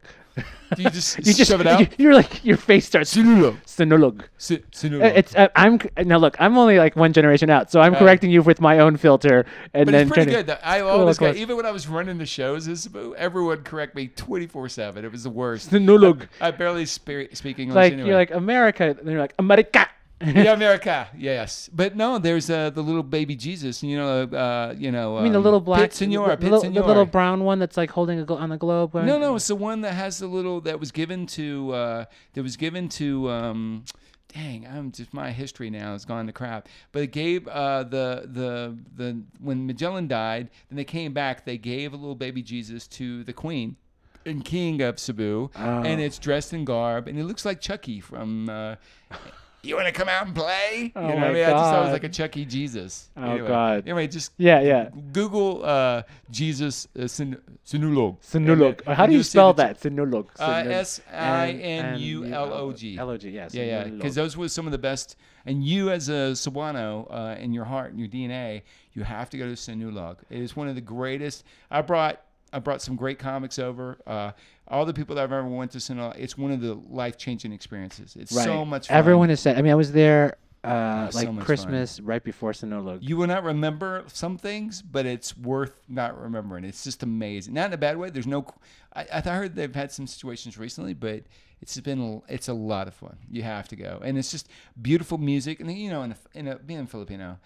Do 0.76 0.82
you 0.84 0.90
just, 0.90 1.18
You 1.26 1.34
just 1.34 1.50
shove 1.50 1.62
it 1.62 1.68
out? 1.68 1.88
You, 2.00 2.10
are 2.10 2.14
like 2.14 2.44
your 2.44 2.58
face 2.58 2.86
starts. 2.88 3.16
Sinulog. 3.16 3.58
Sinulog. 3.66 4.24
Si- 4.38 4.64
Uh. 4.84 5.06
It's 5.06 5.36
uh, 5.36 5.48
I'm 5.56 5.80
now 6.06 6.18
look. 6.18 6.36
I'm 6.40 6.58
only 6.58 6.78
like 6.78 6.96
one 6.96 7.14
generation 7.14 7.50
out, 7.50 7.72
so 7.72 7.80
I'm 7.82 7.96
Uh, 7.96 8.00
correcting 8.00 8.32
you 8.32 8.42
with 8.42 8.60
my 8.60 8.80
own 8.80 8.98
filter, 8.98 9.46
and 9.74 9.86
But 9.86 9.92
then 9.92 10.08
it's 10.08 10.12
pretty 10.16 10.32
good. 10.32 10.48
to- 10.48 10.68
I 10.68 10.82
always 10.82 11.18
got, 11.18 11.36
even 11.36 11.56
when 11.56 11.66
I 11.66 11.72
was 11.72 11.88
running 11.88 12.18
the 12.18 12.26
shows, 12.26 12.68
everyone 13.18 13.64
correct 13.64 13.96
me 13.96 14.08
24 14.08 14.70
7. 14.70 15.06
It 15.06 15.12
was 15.12 15.24
the 15.24 15.30
worst. 15.30 15.72
Sinulog. 15.72 16.28
I 16.42 16.52
barely 16.52 16.86
spe- 16.86 17.32
speak 17.34 17.60
English 17.60 17.76
Like 17.76 17.94
anyway. 17.94 18.10
you're 18.10 18.18
like 18.18 18.32
America, 18.32 18.96
and 19.00 19.10
you're 19.10 19.22
like 19.22 19.34
America. 19.40 19.88
yeah, 20.26 20.54
America. 20.54 21.10
Yes, 21.18 21.70
but 21.74 21.98
no, 21.98 22.20
there's 22.20 22.50
uh, 22.50 22.70
the 22.70 22.82
little 22.82 23.04
baby 23.04 23.36
Jesus. 23.36 23.84
You 23.84 23.98
know, 23.98 24.24
uh, 24.24 24.74
you 24.78 24.92
know. 24.92 25.18
I 25.18 25.24
mean 25.24 25.34
the 25.34 25.40
um, 25.40 25.44
little 25.44 25.60
black, 25.60 25.82
Pit 25.82 25.94
Senor, 25.94 26.30
the, 26.30 26.38
Pit 26.38 26.44
little, 26.44 26.62
Senor. 26.62 26.82
the 26.82 26.88
little 26.88 27.06
brown 27.06 27.44
one 27.44 27.60
that's 27.60 27.76
like 27.76 27.92
holding 27.92 28.20
a 28.20 28.24
glo- 28.24 28.38
on 28.38 28.50
the 28.50 28.58
globe. 28.58 28.94
No, 28.94 29.20
no, 29.20 29.36
it's 29.36 29.48
the 29.48 29.56
one 29.56 29.82
that 29.82 29.94
has 29.94 30.20
the 30.20 30.28
little 30.28 30.62
that 30.62 30.80
was 30.80 30.92
given 30.92 31.26
to 31.28 31.72
uh, 31.74 32.06
that 32.34 32.44
was 32.44 32.56
given 32.56 32.88
to. 32.90 33.30
Um, 33.30 33.84
dang, 34.34 34.66
I'm 34.66 34.92
just 34.94 35.14
my 35.14 35.32
history 35.32 35.70
now 35.70 35.92
has 35.92 36.06
gone 36.06 36.28
to 36.28 36.34
crap. 36.34 36.70
But 36.94 37.04
it 37.04 37.12
gave 37.12 37.46
uh, 37.50 37.84
the 37.84 38.30
the 38.32 38.78
the 38.96 39.22
when 39.42 39.68
Magellan 39.68 40.08
died, 40.08 40.50
then 40.70 40.78
they 40.78 40.86
came 40.86 41.12
back. 41.12 41.44
They 41.44 41.58
gave 41.58 41.94
a 41.94 41.98
little 41.98 42.16
baby 42.16 42.42
Jesus 42.42 42.88
to 42.88 43.26
the 43.26 43.34
Queen 43.34 43.76
and 44.26 44.46
King 44.46 44.82
of 44.82 44.98
Cebu, 44.98 45.52
and 45.56 46.00
it's 46.00 46.18
dressed 46.20 46.54
in 46.54 46.64
garb, 46.64 47.10
and 47.10 47.20
it 47.20 47.26
looks 47.26 47.44
like 47.44 47.60
Chucky 47.60 48.00
from. 48.00 48.50
Uh, 48.50 48.76
you 49.68 49.76
want 49.76 49.88
to 49.88 49.92
come 49.94 50.10
out 50.10 50.26
and 50.26 50.36
play? 50.36 50.92
Oh 50.96 51.02
you 51.02 51.08
know 51.14 51.20
my 51.20 51.28
I 51.28 51.34
mean? 51.34 51.44
I 51.44 51.50
just 51.52 51.64
thought 51.64 51.80
it 51.80 51.84
was 51.84 51.94
like 51.94 52.04
a 52.04 52.10
Chucky 52.10 52.46
Jesus. 52.46 53.10
Oh, 53.18 53.24
anyway, 53.24 53.48
God. 53.48 53.84
Anyway, 53.86 54.08
just 54.08 54.32
Yeah, 54.38 54.62
yeah. 54.62 54.90
Google 55.12 55.66
uh, 55.66 56.04
Jesus 56.30 56.88
uh, 57.00 57.08
Sin- 57.08 57.42
Sinulog. 57.66 58.22
Sinulog. 58.22 58.86
How 58.94 59.06
do 59.06 59.14
you 59.14 59.24
spell 59.24 59.54
that? 59.54 59.80
Sinulog. 59.80 60.28
Uh, 60.40 60.48
Sinul- 60.48 60.72
S 60.72 61.02
I 61.12 61.52
N 61.52 62.00
U 62.00 62.26
L 62.26 62.54
O 62.54 62.72
G. 62.72 62.98
L 62.98 63.10
O 63.10 63.18
G. 63.18 63.30
Yes. 63.30 63.54
Yeah, 63.54 63.64
yeah. 63.64 63.84
Because 63.86 64.16
those 64.16 64.38
were 64.38 64.50
some 64.50 64.66
of 64.66 64.72
the 64.72 64.78
best. 64.78 65.18
And 65.48 65.64
you, 65.64 65.92
as 65.92 66.10
a 66.10 66.34
Cebuano, 66.34 67.08
uh, 67.10 67.40
in 67.40 67.54
your 67.54 67.66
heart 67.66 67.92
and 67.92 68.00
your 68.00 68.10
DNA, 68.10 68.64
you 68.94 69.04
have 69.04 69.30
to 69.30 69.38
go 69.38 69.46
to 69.46 69.54
Sinulog. 69.54 70.18
It 70.30 70.42
is 70.42 70.56
one 70.56 70.68
of 70.68 70.76
the 70.76 70.82
greatest. 70.82 71.44
I 71.70 71.82
brought 71.82 72.22
I 72.54 72.60
brought 72.60 72.82
some 72.82 72.96
great 72.96 73.20
comics 73.20 73.60
over. 73.60 73.98
Uh, 74.08 74.32
all 74.68 74.86
the 74.86 74.94
people 74.94 75.16
that 75.16 75.24
I've 75.24 75.32
ever 75.32 75.48
went 75.48 75.72
to 75.72 75.78
Sinulog, 75.78 76.18
it's 76.18 76.38
one 76.38 76.52
of 76.52 76.62
the 76.62 76.74
life 76.74 77.18
changing 77.18 77.54
experiences. 77.54 78.16
It's 78.20 78.32
right. 78.32 78.46
so 78.46 78.66
much 78.66 78.88
fun. 78.88 78.98
Everyone 78.98 79.30
has 79.30 79.40
said. 79.40 79.58
I 79.58 79.62
mean, 79.62 79.72
I 79.72 79.76
was 79.76 79.92
there 79.92 80.38
uh, 80.66 81.06
Oh, 81.08 81.12
so 81.12 81.18
like 81.20 81.28
fun. 81.28 81.42
Christmas 81.42 82.00
right 82.00 82.24
before 82.24 82.52
Sinulog. 82.52 83.00
You 83.02 83.18
will 83.18 83.28
not 83.28 83.44
remember 83.44 84.04
some 84.08 84.38
things, 84.38 84.82
but 84.82 85.06
it's 85.06 85.38
worth 85.38 85.80
not 85.88 86.20
remembering. 86.20 86.66
It's 86.66 86.84
just 86.84 87.04
amazing. 87.04 87.54
Not 87.54 87.68
in 87.68 87.74
a 87.74 87.78
bad 87.78 87.98
way. 87.98 88.10
There's 88.10 88.28
no. 88.28 88.46
I, 88.96 89.06
I 89.14 89.20
heard 89.22 89.56
they've 89.56 89.74
had 89.74 89.92
some 89.92 90.08
situations 90.08 90.58
recently, 90.58 90.94
but 90.94 91.24
it's 91.62 91.80
been 91.80 92.22
it's 92.28 92.48
a 92.48 92.54
lot 92.54 92.88
of 92.88 92.96
fun. 92.96 93.18
You 93.30 93.44
have 93.44 93.68
to 93.70 93.76
go, 93.76 94.02
and 94.04 94.18
it's 94.18 94.32
just 94.32 94.50
beautiful 94.82 95.18
music. 95.18 95.60
And 95.60 95.72
you 95.72 95.90
know, 95.90 96.02
in 96.02 96.12
a, 96.12 96.18
in 96.34 96.48
a 96.48 96.56
being 96.56 96.88
Filipino, 96.88 97.38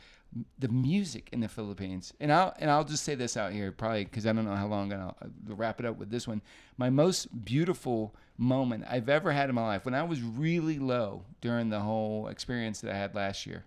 the 0.59 0.67
music 0.67 1.29
in 1.31 1.39
the 1.39 1.47
Philippines, 1.47 2.13
and 2.19 2.31
I'll 2.31 2.53
and 2.59 2.69
I'll 2.69 2.83
just 2.83 3.03
say 3.03 3.15
this 3.15 3.35
out 3.35 3.51
here, 3.51 3.71
probably 3.71 4.05
because 4.05 4.25
I 4.25 4.33
don't 4.33 4.45
know 4.45 4.55
how 4.55 4.67
long 4.67 4.93
I'll 4.93 5.17
I'll 5.21 5.55
wrap 5.55 5.79
it 5.79 5.85
up 5.85 5.97
with 5.97 6.09
this 6.09 6.27
one. 6.27 6.41
My 6.77 6.89
most 6.89 7.45
beautiful 7.45 8.15
moment 8.37 8.85
I've 8.89 9.09
ever 9.09 9.31
had 9.31 9.49
in 9.49 9.55
my 9.55 9.65
life 9.65 9.85
when 9.85 9.93
I 9.93 10.03
was 10.03 10.21
really 10.21 10.79
low 10.79 11.23
during 11.41 11.69
the 11.69 11.79
whole 11.79 12.27
experience 12.27 12.81
that 12.81 12.91
I 12.93 12.97
had 12.97 13.15
last 13.15 13.45
year 13.45 13.65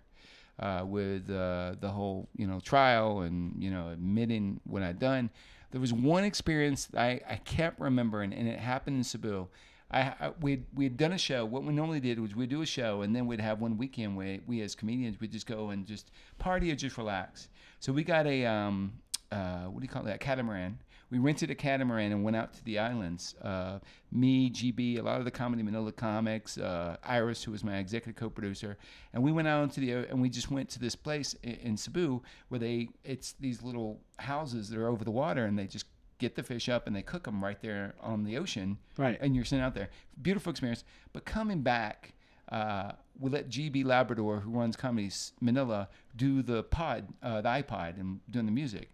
uh, 0.59 0.83
with 0.85 1.29
uh, 1.29 1.75
the 1.79 1.89
whole 1.89 2.27
you 2.35 2.47
know 2.47 2.59
trial 2.59 3.21
and 3.21 3.61
you 3.61 3.71
know 3.71 3.89
admitting 3.89 4.59
what 4.65 4.83
I'd 4.83 4.99
done. 4.99 5.29
There 5.71 5.81
was 5.81 5.91
one 5.91 6.23
experience 6.23 6.87
I, 6.95 7.19
I 7.27 7.37
kept 7.43 7.79
remembering, 7.79 8.31
and 8.31 8.47
it 8.47 8.59
happened 8.59 8.97
in 8.97 9.03
Cebu. 9.03 9.47
I, 9.93 10.13
I 10.19 10.31
we'd 10.41 10.65
we'd 10.73 10.97
done 10.97 11.13
a 11.13 11.17
show. 11.17 11.45
What 11.45 11.63
we 11.63 11.73
normally 11.73 11.99
did 11.99 12.19
was 12.19 12.35
we'd 12.35 12.49
do 12.49 12.61
a 12.61 12.65
show, 12.65 13.03
and 13.03 13.15
then 13.15 13.27
we'd 13.27 13.39
have 13.39 13.61
one 13.61 13.77
weekend 13.77 14.17
where 14.17 14.39
we 14.47 14.61
as 14.61 14.75
comedians 14.75 15.19
would 15.21 15.31
just 15.31 15.45
go 15.45 15.69
and 15.69 15.85
just 15.85 16.11
party 16.39 16.71
or 16.71 16.75
just 16.75 16.97
relax. 16.97 17.47
So 17.79 17.93
we 17.93 18.03
got 18.03 18.25
a 18.25 18.45
um, 18.45 18.93
uh, 19.31 19.65
what 19.65 19.79
do 19.79 19.83
you 19.83 19.89
call 19.89 20.03
that? 20.03 20.19
Catamaran. 20.19 20.79
We 21.09 21.19
rented 21.19 21.51
a 21.51 21.55
catamaran 21.55 22.11
and 22.11 22.23
went 22.23 22.35
out 22.35 22.53
to 22.55 22.63
the 22.63 22.79
islands. 22.79 23.35
Uh, 23.39 23.77
me, 24.11 24.49
GB, 24.49 24.97
a 24.97 25.03
lot 25.03 25.19
of 25.19 25.25
the 25.25 25.31
comedy 25.31 25.61
Manila 25.61 25.91
comics, 25.91 26.57
uh, 26.57 26.97
Iris, 27.03 27.43
who 27.43 27.51
was 27.51 27.63
my 27.63 27.77
executive 27.77 28.15
co-producer, 28.15 28.79
and 29.13 29.21
we 29.21 29.31
went 29.31 29.47
out 29.47 29.63
into 29.63 29.79
the 29.79 29.91
and 30.09 30.19
we 30.19 30.29
just 30.29 30.49
went 30.49 30.69
to 30.69 30.79
this 30.79 30.95
place 30.95 31.35
in, 31.43 31.53
in 31.53 31.77
Cebu 31.77 32.23
where 32.49 32.59
they 32.59 32.89
it's 33.03 33.33
these 33.39 33.61
little 33.61 33.99
houses 34.17 34.69
that 34.69 34.79
are 34.79 34.87
over 34.87 35.03
the 35.03 35.11
water, 35.11 35.45
and 35.45 35.57
they 35.57 35.67
just 35.67 35.85
get 36.23 36.35
the 36.35 36.43
fish 36.43 36.67
up 36.69 36.87
and 36.87 36.95
they 36.95 37.01
cook 37.03 37.23
them 37.25 37.43
right 37.43 37.61
there 37.61 37.93
on 38.01 38.23
the 38.23 38.37
ocean. 38.37 38.77
Right. 38.97 39.17
And 39.21 39.35
you're 39.35 39.45
sitting 39.45 39.63
out 39.63 39.75
there. 39.75 39.89
Beautiful 40.21 40.49
experience. 40.49 40.83
But 41.13 41.25
coming 41.25 41.61
back, 41.61 42.13
uh, 42.51 42.91
we 43.19 43.29
let 43.29 43.49
GB 43.49 43.85
Labrador, 43.85 44.39
who 44.39 44.51
runs 44.51 44.75
Comedy 44.75 45.11
Manila, 45.39 45.89
do 46.15 46.41
the 46.41 46.63
pod, 46.63 47.07
uh, 47.21 47.41
the 47.41 47.49
iPod, 47.49 47.99
and 47.99 48.19
doing 48.29 48.45
the 48.45 48.51
music. 48.51 48.89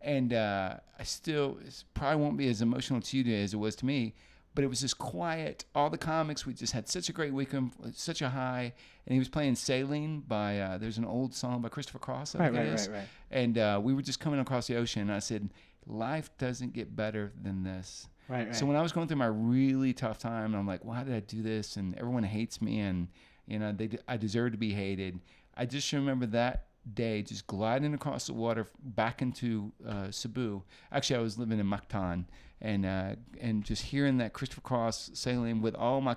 And 0.00 0.32
uh, 0.32 0.76
I 0.98 1.02
still, 1.04 1.58
probably 1.94 2.22
won't 2.22 2.36
be 2.38 2.48
as 2.48 2.62
emotional 2.62 3.00
to 3.00 3.18
you 3.18 3.34
as 3.36 3.52
it 3.52 3.58
was 3.58 3.76
to 3.76 3.86
me, 3.86 4.14
but 4.54 4.64
it 4.64 4.68
was 4.68 4.80
just 4.80 4.98
quiet. 4.98 5.64
All 5.74 5.90
the 5.90 5.98
comics, 5.98 6.46
we 6.46 6.54
just 6.54 6.72
had 6.72 6.88
such 6.88 7.08
a 7.08 7.12
great 7.12 7.32
weekend, 7.34 7.72
such 7.94 8.22
a 8.22 8.30
high. 8.30 8.72
And 9.06 9.12
he 9.12 9.18
was 9.18 9.28
playing 9.28 9.56
Sailing 9.56 10.20
by, 10.26 10.58
uh, 10.58 10.78
there's 10.78 10.98
an 10.98 11.04
old 11.04 11.34
song 11.34 11.60
by 11.62 11.68
Christopher 11.68 11.98
Cross. 11.98 12.34
I 12.34 12.38
Right, 12.38 12.52
think 12.52 12.56
right, 12.70 12.80
right, 12.80 12.90
right. 12.98 13.08
And 13.30 13.58
uh, 13.58 13.80
we 13.82 13.92
were 13.94 14.02
just 14.02 14.20
coming 14.20 14.40
across 14.40 14.66
the 14.66 14.76
ocean. 14.76 15.02
And 15.02 15.12
I 15.12 15.18
said, 15.20 15.50
life 15.86 16.30
doesn't 16.38 16.72
get 16.72 16.94
better 16.94 17.32
than 17.42 17.62
this. 17.62 18.08
Right, 18.28 18.46
right. 18.46 18.56
So 18.56 18.66
when 18.66 18.76
I 18.76 18.82
was 18.82 18.92
going 18.92 19.08
through 19.08 19.16
my 19.16 19.26
really 19.26 19.92
tough 19.92 20.18
time, 20.18 20.46
and 20.46 20.56
I'm 20.56 20.66
like, 20.66 20.84
why 20.84 21.02
did 21.02 21.14
I 21.14 21.20
do 21.20 21.42
this? 21.42 21.76
And 21.76 21.96
everyone 21.98 22.22
hates 22.22 22.62
me, 22.62 22.78
and 22.80 23.08
you 23.46 23.58
know, 23.58 23.72
they 23.72 23.90
I 24.06 24.16
deserve 24.16 24.52
to 24.52 24.58
be 24.58 24.72
hated. 24.72 25.18
I 25.56 25.66
just 25.66 25.92
remember 25.92 26.26
that 26.26 26.66
day, 26.94 27.22
just 27.22 27.46
gliding 27.46 27.94
across 27.94 28.26
the 28.26 28.34
water 28.34 28.66
back 28.82 29.20
into 29.22 29.72
uh, 29.86 30.10
Cebu. 30.10 30.62
Actually, 30.92 31.16
I 31.16 31.22
was 31.22 31.38
living 31.38 31.58
in 31.58 31.66
Mactan, 31.66 32.24
and 32.60 32.86
uh, 32.86 33.16
and 33.40 33.64
just 33.64 33.82
hearing 33.82 34.18
that 34.18 34.32
Christopher 34.32 34.62
Cross 34.62 35.10
sailing 35.14 35.60
with 35.60 35.74
all 35.74 36.00
my 36.00 36.16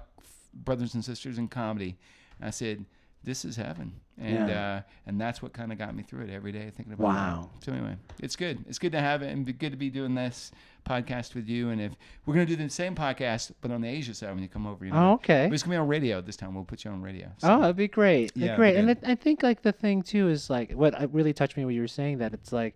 brothers 0.53 0.93
and 0.93 1.03
sisters 1.03 1.37
in 1.37 1.47
comedy. 1.47 1.97
I 2.41 2.51
said, 2.51 2.85
"This 3.23 3.45
is 3.45 3.55
heaven," 3.55 3.93
and 4.17 4.49
Yeah. 4.49 4.75
uh, 4.75 4.81
and 5.07 5.19
that's 5.19 5.41
what 5.41 5.53
kind 5.53 5.71
of 5.71 5.77
got 5.77 5.95
me 5.95 6.03
through 6.03 6.25
it 6.25 6.29
every 6.29 6.51
day, 6.51 6.71
thinking 6.75 6.93
about. 6.93 7.03
Wow. 7.07 7.49
It. 7.57 7.65
So 7.65 7.71
anyway, 7.73 7.95
it's 8.21 8.35
good. 8.35 8.63
It's 8.67 8.79
good 8.79 8.91
to 8.93 8.99
have 8.99 9.21
it, 9.21 9.31
and 9.31 9.45
good 9.57 9.71
to 9.71 9.77
be 9.77 9.89
doing 9.89 10.15
this 10.15 10.51
podcast 10.85 11.33
with 11.35 11.47
you. 11.47 11.69
And 11.69 11.79
if 11.81 11.93
we're 12.25 12.33
gonna 12.33 12.45
do 12.45 12.55
the 12.55 12.69
same 12.69 12.93
podcast, 12.95 13.51
but 13.61 13.71
on 13.71 13.81
the 13.81 13.87
Asia 13.87 14.13
side 14.13 14.29
when 14.33 14.43
you 14.43 14.49
come 14.49 14.67
over, 14.67 14.83
you 14.85 14.91
know, 14.91 15.11
Oh, 15.11 15.13
okay. 15.13 15.49
it's 15.51 15.63
gonna 15.63 15.75
be 15.75 15.77
on 15.79 15.87
radio 15.87 16.19
this 16.21 16.35
time. 16.35 16.53
We'll 16.53 16.65
put 16.65 16.83
you 16.83 16.91
on 16.91 17.01
radio. 17.01 17.27
Oh, 17.29 17.35
So, 17.37 17.59
that'd 17.61 17.75
be 17.77 17.87
great. 17.87 18.33
That'd 18.33 18.41
Yeah, 18.49 18.55
great. 18.57 18.75
it'd 18.75 18.81
And 18.81 18.89
it, 18.91 18.99
I 19.05 19.15
think 19.15 19.41
like 19.43 19.61
the 19.61 19.71
thing 19.71 20.01
too 20.01 20.27
is 20.29 20.49
like 20.49 20.73
what 20.73 20.93
really 21.13 21.33
touched 21.33 21.55
me 21.57 21.63
when 21.65 21.73
you 21.75 21.81
were 21.81 21.87
saying 21.87 22.17
that 22.17 22.33
it's 22.33 22.51
like 22.51 22.75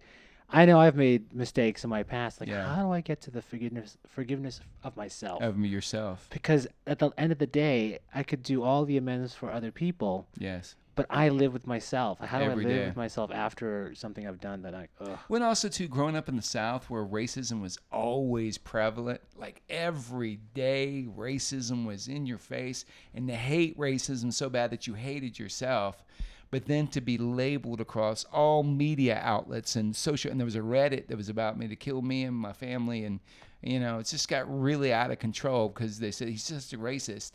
I 0.49 0.65
know 0.65 0.79
I've 0.79 0.95
made 0.95 1.33
mistakes 1.33 1.83
in 1.83 1.89
my 1.89 2.03
past. 2.03 2.39
Like 2.39 2.49
Yeah. 2.49 2.73
how 2.75 2.83
do 2.83 2.91
I 2.91 3.01
get 3.01 3.21
to 3.21 3.31
the 3.31 3.41
forgiveness 3.41 3.97
forgiveness 4.07 4.61
of 4.83 4.95
myself? 4.95 5.41
of 5.41 5.59
yourself. 5.65 6.27
because 6.29 6.67
at 6.85 6.99
the 6.99 7.11
end 7.17 7.31
of 7.31 7.37
the 7.37 7.47
day, 7.47 7.99
I 8.13 8.23
could 8.23 8.43
do 8.43 8.63
all 8.63 8.85
the 8.85 8.97
amends 8.97 9.33
for 9.33 9.51
other 9.51 9.71
people, 9.71 10.25
Yes. 10.37 10.75
but 10.95 11.05
I 11.09 11.27
live 11.29 11.51
with 11.51 11.67
myself. 11.67 12.19
How 12.19 12.39
do 12.39 12.45
Every 12.45 12.63
I 12.63 12.67
live 12.67 12.77
day. 12.77 12.85
with 12.87 12.95
myself 12.95 13.29
after 13.31 13.93
something 13.93 14.25
I've 14.25 14.39
done 14.39 14.61
that 14.61 14.73
I 14.73 14.87
ugh. 15.01 15.19
When 15.27 15.43
also 15.43 15.67
too 15.67 15.87
growing 15.89 16.15
up 16.15 16.29
in 16.29 16.37
the 16.37 16.41
South 16.41 16.89
where 16.89 17.03
racism 17.05 17.61
was 17.61 17.77
always 17.91 18.57
prevalent, 18.57 19.19
like 19.35 19.61
every 19.69 20.37
day 20.53 21.07
racism 21.13 21.85
was 21.85 22.07
in 22.07 22.25
your 22.25 22.37
face 22.39 22.85
and 23.13 23.27
to 23.27 23.35
hate 23.35 23.77
racism 23.77 24.31
so 24.31 24.49
bad 24.49 24.71
that 24.71 24.87
you 24.87 24.93
hated 24.93 25.37
yourself. 25.37 26.05
But 26.49 26.65
then 26.65 26.87
to 26.87 27.01
be 27.01 27.17
labeled 27.17 27.81
across 27.81 28.23
all 28.25 28.63
media 28.63 29.19
outlets 29.21 29.75
and 29.75 29.95
social 29.95 30.31
and 30.31 30.39
there 30.39 30.45
was 30.45 30.55
a 30.55 30.61
Reddit 30.61 31.07
that 31.07 31.17
was 31.17 31.29
about 31.29 31.57
me 31.57 31.67
to 31.67 31.75
kill 31.75 32.01
me 32.01 32.23
and 32.23 32.35
my 32.35 32.53
family 32.53 33.03
and 33.03 33.19
you 33.61 33.79
know, 33.79 33.99
it's 33.99 34.11
just 34.11 34.29
got 34.29 34.45
really 34.47 34.93
out 34.93 35.11
of 35.11 35.19
control 35.19 35.69
because 35.69 35.99
they 35.99 36.11
said 36.11 36.27
he's 36.27 36.47
just 36.47 36.73
a 36.73 36.77
racist. 36.77 37.33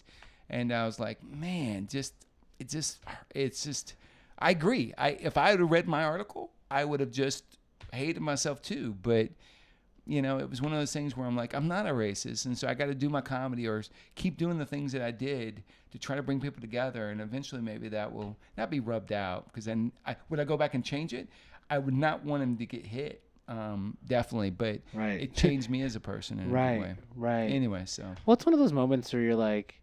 And 0.48 0.72
I 0.72 0.86
was 0.86 1.00
like, 1.00 1.22
man, 1.22 1.88
just 1.90 2.14
it 2.58 2.68
just 2.68 2.98
it's 3.34 3.64
just 3.64 3.94
I 4.38 4.50
agree. 4.50 4.92
I 4.96 5.10
if 5.10 5.36
I 5.36 5.50
had 5.50 5.60
read 5.60 5.88
my 5.88 6.04
article, 6.04 6.50
I 6.70 6.84
would 6.84 7.00
have 7.00 7.10
just 7.10 7.44
hated 7.92 8.20
myself 8.20 8.62
too. 8.62 8.96
But 9.02 9.30
you 10.06 10.20
know, 10.20 10.38
it 10.38 10.48
was 10.50 10.60
one 10.60 10.72
of 10.72 10.78
those 10.78 10.92
things 10.92 11.16
where 11.16 11.26
I'm 11.26 11.36
like, 11.36 11.54
I'm 11.54 11.68
not 11.68 11.86
a 11.86 11.90
racist, 11.90 12.46
and 12.46 12.58
so 12.58 12.66
I 12.66 12.74
got 12.74 12.86
to 12.86 12.94
do 12.94 13.08
my 13.08 13.20
comedy 13.20 13.68
or 13.68 13.82
keep 14.14 14.36
doing 14.36 14.58
the 14.58 14.66
things 14.66 14.92
that 14.92 15.02
I 15.02 15.12
did 15.12 15.62
to 15.92 15.98
try 15.98 16.16
to 16.16 16.22
bring 16.22 16.40
people 16.40 16.60
together, 16.60 17.10
and 17.10 17.20
eventually 17.20 17.60
maybe 17.62 17.88
that 17.90 18.12
will 18.12 18.36
not 18.56 18.70
be 18.70 18.80
rubbed 18.80 19.12
out 19.12 19.46
because 19.46 19.64
then 19.64 19.92
I, 20.06 20.16
would 20.28 20.40
I 20.40 20.44
go 20.44 20.56
back 20.56 20.74
and 20.74 20.84
change 20.84 21.12
it? 21.14 21.28
I 21.70 21.78
would 21.78 21.94
not 21.94 22.24
want 22.24 22.42
him 22.42 22.56
to 22.58 22.66
get 22.66 22.84
hit, 22.84 23.22
um, 23.48 23.96
definitely, 24.06 24.50
but 24.50 24.80
Right. 24.92 25.20
it 25.22 25.34
changed 25.34 25.70
me 25.70 25.82
as 25.82 25.94
a 25.96 26.00
person 26.00 26.38
in 26.38 26.46
a 26.48 26.52
right, 26.52 26.80
way. 26.80 26.94
right. 27.16 27.44
Anyway, 27.50 27.84
so 27.86 28.04
Well, 28.26 28.34
it's 28.34 28.44
one 28.46 28.52
of 28.54 28.58
those 28.60 28.72
moments 28.72 29.12
where 29.12 29.22
you're 29.22 29.36
like, 29.36 29.80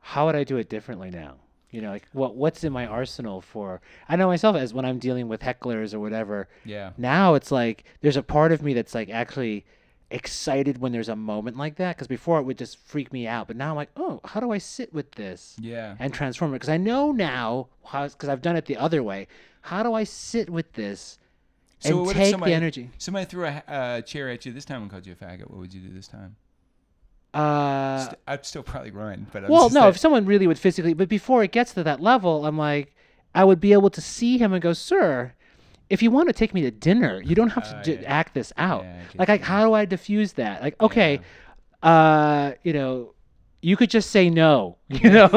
how 0.00 0.26
would 0.26 0.34
I 0.34 0.44
do 0.44 0.56
it 0.56 0.68
differently 0.68 1.10
now? 1.10 1.36
You 1.70 1.80
know, 1.80 1.90
like 1.90 2.06
what 2.12 2.34
what's 2.36 2.64
in 2.64 2.72
my 2.72 2.84
arsenal 2.86 3.40
for? 3.40 3.80
I 4.08 4.16
know 4.16 4.26
myself 4.26 4.56
as 4.56 4.74
when 4.74 4.84
I'm 4.84 4.98
dealing 4.98 5.28
with 5.28 5.40
hecklers 5.40 5.94
or 5.94 6.00
whatever. 6.00 6.48
yeah, 6.66 6.90
Now 6.98 7.34
it's 7.34 7.50
like 7.50 7.84
there's 8.02 8.16
a 8.18 8.22
part 8.22 8.52
of 8.52 8.62
me 8.62 8.74
that's 8.74 8.94
like 8.94 9.08
actually 9.08 9.64
excited 10.12 10.78
when 10.78 10.92
there's 10.92 11.08
a 11.08 11.16
moment 11.16 11.56
like 11.56 11.76
that 11.76 11.96
because 11.96 12.06
before 12.08 12.38
it 12.38 12.42
would 12.42 12.58
just 12.58 12.78
freak 12.78 13.12
me 13.12 13.26
out, 13.26 13.46
but 13.46 13.56
now 13.56 13.70
I'm 13.70 13.76
like, 13.76 13.90
oh, 13.96 14.20
how 14.24 14.40
do 14.40 14.50
I 14.50 14.58
sit 14.58 14.92
with 14.92 15.12
this 15.12 15.56
yeah, 15.60 15.96
and 15.98 16.12
transform 16.12 16.52
it? 16.52 16.56
Because 16.56 16.68
I 16.68 16.76
know 16.76 17.12
now 17.12 17.68
because 17.82 18.28
I've 18.28 18.42
done 18.42 18.56
it 18.56 18.66
the 18.66 18.76
other 18.76 19.02
way. 19.02 19.26
How 19.62 19.82
do 19.82 19.94
I 19.94 20.04
sit 20.04 20.50
with 20.50 20.72
this 20.74 21.18
and 21.84 22.00
what 22.00 22.10
if 22.10 22.16
take 22.16 22.30
somebody- 22.30 22.52
the 22.52 22.56
energy? 22.56 22.90
Somebody 22.98 23.26
threw 23.26 23.46
a 23.46 23.62
uh, 23.68 24.00
chair 24.02 24.28
at 24.28 24.44
you 24.46 24.52
this 24.52 24.64
time 24.64 24.82
and 24.82 24.90
called 24.90 25.06
you 25.06 25.12
a 25.12 25.16
faggot. 25.16 25.50
What 25.50 25.58
would 25.58 25.74
you 25.74 25.80
do 25.80 25.92
this 25.94 26.08
time? 26.08 26.36
Uh, 27.34 28.04
St- 28.04 28.18
I'd 28.28 28.44
still 28.46 28.62
probably 28.62 28.90
run, 28.90 29.26
but 29.32 29.44
I'm 29.44 29.50
well, 29.50 29.70
no, 29.70 29.88
if 29.88 29.96
someone 29.96 30.26
really 30.26 30.46
would 30.46 30.58
physically, 30.58 30.92
but 30.92 31.08
before 31.08 31.42
it 31.42 31.50
gets 31.50 31.72
to 31.74 31.82
that 31.82 32.00
level, 32.00 32.44
I'm 32.44 32.58
like, 32.58 32.94
I 33.34 33.44
would 33.44 33.58
be 33.60 33.72
able 33.72 33.88
to 33.90 34.02
see 34.02 34.36
him 34.36 34.52
and 34.52 34.60
go, 34.60 34.74
sir, 34.74 35.32
if 35.90 36.02
you 36.02 36.10
want 36.10 36.28
to 36.28 36.32
take 36.32 36.54
me 36.54 36.62
to 36.62 36.70
dinner, 36.70 37.20
you 37.22 37.34
don't 37.34 37.50
have 37.50 37.64
to 37.64 37.74
Oh, 37.76 37.82
d- 37.82 37.98
yeah. 38.02 38.12
act 38.20 38.34
this 38.34 38.52
out. 38.56 38.84
Yeah, 38.84 39.02
I 39.02 39.16
like, 39.18 39.28
like, 39.28 39.42
how 39.42 39.64
do 39.66 39.72
I 39.74 39.84
diffuse 39.84 40.32
that? 40.34 40.62
Like, 40.62 40.80
okay, 40.80 41.20
uh, 41.82 42.52
you 42.62 42.72
know, 42.72 43.14
you 43.64 43.76
could 43.76 43.88
just 43.90 44.10
say 44.10 44.28
no, 44.28 44.76
you 44.88 45.08
know, 45.08 45.26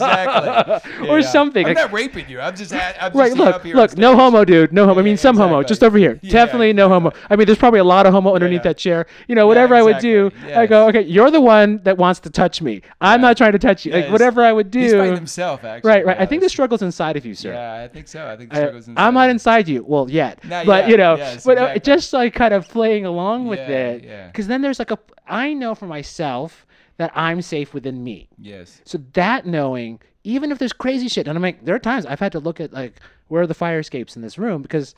exactly. 0.00 1.08
or 1.08 1.18
Yeah. 1.20 1.26
something. 1.26 1.66
I'm 1.66 1.74
like, 1.74 1.82
not 1.84 1.92
raping 1.92 2.28
you. 2.28 2.40
I'm 2.40 2.54
just, 2.54 2.72
I'm 2.72 2.78
just 2.78 3.14
Right, 3.14 3.32
look, 3.34 3.54
up 3.56 3.64
here 3.64 3.74
look, 3.76 3.96
no 3.98 4.14
homo, 4.16 4.44
dude, 4.44 4.72
no 4.72 4.86
homo. 4.86 5.00
I 5.00 5.02
mean, 5.02 5.12
yeah, 5.14 5.16
some 5.20 5.36
homo, 5.36 5.62
just 5.62 5.82
over 5.82 5.98
here. 5.98 6.18
Yeah, 6.22 6.32
Definitely 6.32 6.72
no 6.72 6.88
homo. 6.88 7.12
I 7.28 7.36
mean, 7.36 7.46
there's 7.46 7.58
probably 7.58 7.80
a 7.80 7.84
lot 7.84 8.06
of 8.06 8.12
homo 8.12 8.34
underneath 8.34 8.60
yeah. 8.60 8.62
that 8.70 8.78
chair. 8.78 9.06
You 9.28 9.34
know, 9.34 9.46
whatever 9.46 9.74
I 9.74 9.82
would 9.82 9.98
do, 9.98 10.26
exactly. 10.26 10.52
I 10.54 10.66
go, 10.66 10.88
okay, 10.88 11.02
you're 11.02 11.30
the 11.30 11.40
one 11.40 11.80
that 11.84 11.98
wants 11.98 12.20
to 12.20 12.30
touch 12.30 12.62
me. 12.62 12.82
I'm 13.00 13.20
Yeah. 13.20 13.28
not 13.28 13.36
trying 13.36 13.52
to 13.52 13.58
touch 13.58 13.84
you. 13.84 13.92
Yeah, 13.92 13.98
like, 13.98 14.10
whatever 14.12 14.42
I 14.44 14.52
would 14.52 14.70
do. 14.70 14.80
He's 14.80 14.92
fighting 14.92 15.14
himself, 15.16 15.64
actually. 15.64 15.88
Right, 15.90 16.06
right. 16.06 16.20
I 16.20 16.26
think 16.26 16.42
the 16.42 16.48
struggle's 16.48 16.82
inside 16.82 17.16
of 17.16 17.26
you, 17.26 17.34
sir. 17.34 17.52
Yeah, 17.52 17.82
I 17.84 17.88
think 17.88 18.08
so. 18.08 18.26
I 18.26 18.36
think 18.36 18.50
the 18.50 18.56
I, 18.56 18.60
struggle's 18.60 18.88
I'm 18.96 19.14
not 19.14 19.28
inside. 19.30 19.30
inside 19.30 19.68
you. 19.68 19.84
Well, 19.84 20.08
yet, 20.10 20.42
Not 20.44 20.66
but 20.66 20.88
you 20.88 20.96
know, 20.96 21.16
Yes, 21.16 21.44
but 21.44 21.58
uh, 21.58 21.62
exactly. 21.62 21.80
just 21.94 22.12
like 22.12 22.34
kind 22.34 22.54
of 22.54 22.68
playing 22.68 23.04
along 23.06 23.46
with 23.48 23.58
Yeah, 23.58 23.66
it. 23.90 24.04
yeah. 24.04 24.26
Because 24.28 24.46
then 24.46 24.62
there's 24.62 24.78
like 24.78 24.90
a, 24.90 24.98
I 25.26 25.52
know 25.54 25.74
for 25.74 25.86
myself 25.86 26.65
that 26.98 27.12
I'm 27.14 27.42
safe 27.42 27.74
within 27.74 28.02
me. 28.02 28.28
Yes. 28.38 28.80
So 28.84 28.98
that 29.12 29.46
knowing, 29.46 30.00
even 30.24 30.50
if 30.50 30.58
there's 30.58 30.72
crazy 30.72 31.08
shit, 31.08 31.28
and 31.28 31.36
I'm 31.36 31.42
like, 31.42 31.64
there 31.64 31.74
are 31.74 31.78
times 31.78 32.06
I've 32.06 32.20
had 32.20 32.32
to 32.32 32.40
look 32.40 32.60
at 32.60 32.72
like 32.72 33.00
where 33.28 33.42
are 33.42 33.46
the 33.46 33.54
fire 33.54 33.78
escapes 33.78 34.16
in 34.16 34.22
this 34.22 34.38
room 34.38 34.62
because 34.62 34.94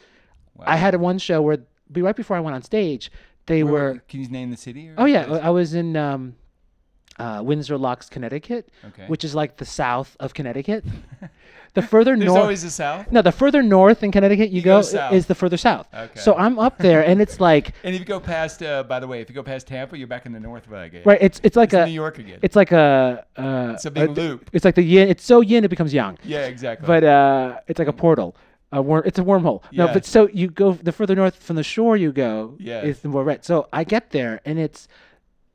I 0.61 0.77
had 0.77 0.95
one 0.97 1.19
show 1.19 1.41
where 1.43 1.59
be 1.91 2.03
right 2.03 2.15
before 2.17 2.37
I 2.37 2.41
went 2.41 2.55
on 2.55 2.63
stage, 2.63 3.11
they 3.47 3.63
Where- 3.63 3.73
were. 3.73 4.03
Can 4.09 4.21
you 4.21 4.29
name 4.29 4.51
the 4.51 4.57
city? 4.57 4.89
Or 4.91 4.95
Oh 4.99 5.05
yeah, 5.07 5.25
place? 5.25 5.41
I 5.43 5.51
was 5.51 5.75
in 5.75 5.97
um, 5.97 6.37
uh, 7.19 7.43
Windsor 7.45 7.77
Locks, 7.79 8.09
Connecticut, 8.09 8.69
Okay. 8.89 9.07
which 9.07 9.25
is 9.25 9.35
like 9.35 9.57
the 9.57 9.65
south 9.65 10.17
of 10.21 10.35
Connecticut. 10.35 10.85
the 11.75 11.83
further 11.83 12.17
There's 12.17 12.27
north, 12.29 12.41
always 12.43 12.63
the 12.63 12.71
South. 12.71 13.11
no, 13.13 13.23
the 13.23 13.33
further 13.33 13.63
north 13.63 14.03
in 14.03 14.11
Connecticut 14.13 14.51
you, 14.51 14.57
You 14.57 14.63
go 14.63 14.83
go, 14.83 15.11
is 15.13 15.27
the 15.27 15.35
further 15.35 15.57
south. 15.57 15.87
Okay. 15.95 16.19
So 16.21 16.35
I'm 16.37 16.59
up 16.59 16.79
there, 16.79 17.05
and 17.05 17.21
it's 17.21 17.41
like 17.51 17.73
And 17.85 17.95
if 17.95 18.01
you 18.01 18.07
go 18.07 18.21
past, 18.21 18.63
uh, 18.63 18.83
by 18.85 19.01
the 19.01 19.07
way, 19.07 19.21
if 19.21 19.29
you 19.29 19.35
go 19.35 19.43
past 19.43 19.67
Tampa, 19.67 19.97
you're 19.99 20.07
back 20.07 20.27
in 20.27 20.33
the 20.33 20.41
North 20.41 20.67
again. 20.73 21.03
right. 21.05 21.19
It's 21.21 21.41
it's 21.43 21.57
like 21.57 21.69
It's 21.73 21.75
a 21.75 21.87
New 21.87 21.93
York 21.93 22.19
again. 22.19 22.39
it's 22.43 22.57
like 22.57 22.73
a 22.73 23.25
uh, 23.37 23.73
It's 23.75 23.85
a 23.85 23.91
big 23.91 24.11
uh, 24.11 24.13
loop. 24.13 24.51
It's 24.53 24.65
like 24.65 24.75
the 24.77 24.83
yin. 24.83 25.09
It's 25.09 25.25
so 25.25 25.41
yin 25.41 25.65
it 25.65 25.69
becomes 25.69 25.93
yang. 25.93 26.19
yeah, 26.25 26.47
exactly. 26.47 26.87
But 26.87 27.05
uh, 27.05 27.59
it's 27.69 27.79
like 27.79 27.89
a 27.89 27.93
portal. 27.93 28.35
A 28.71 28.83
worm. 28.83 29.03
It's 29.07 29.19
a 29.19 29.23
wormhole. 29.25 29.63
No, 29.73 29.87
Yeah. 29.87 29.93
but 29.95 30.05
so 30.05 30.29
you 30.29 30.49
go 30.51 30.73
the 30.73 30.93
further 30.93 31.15
north 31.15 31.37
from 31.43 31.57
the 31.57 31.63
shore 31.63 31.97
you 31.97 32.13
go, 32.13 32.55
Yeah. 32.59 32.83
is 32.83 33.01
the 33.01 33.09
more 33.09 33.25
red. 33.25 33.43
So 33.45 33.67
I 33.73 33.83
get 33.85 34.11
there 34.11 34.41
and 34.45 34.59
it's, 34.59 34.89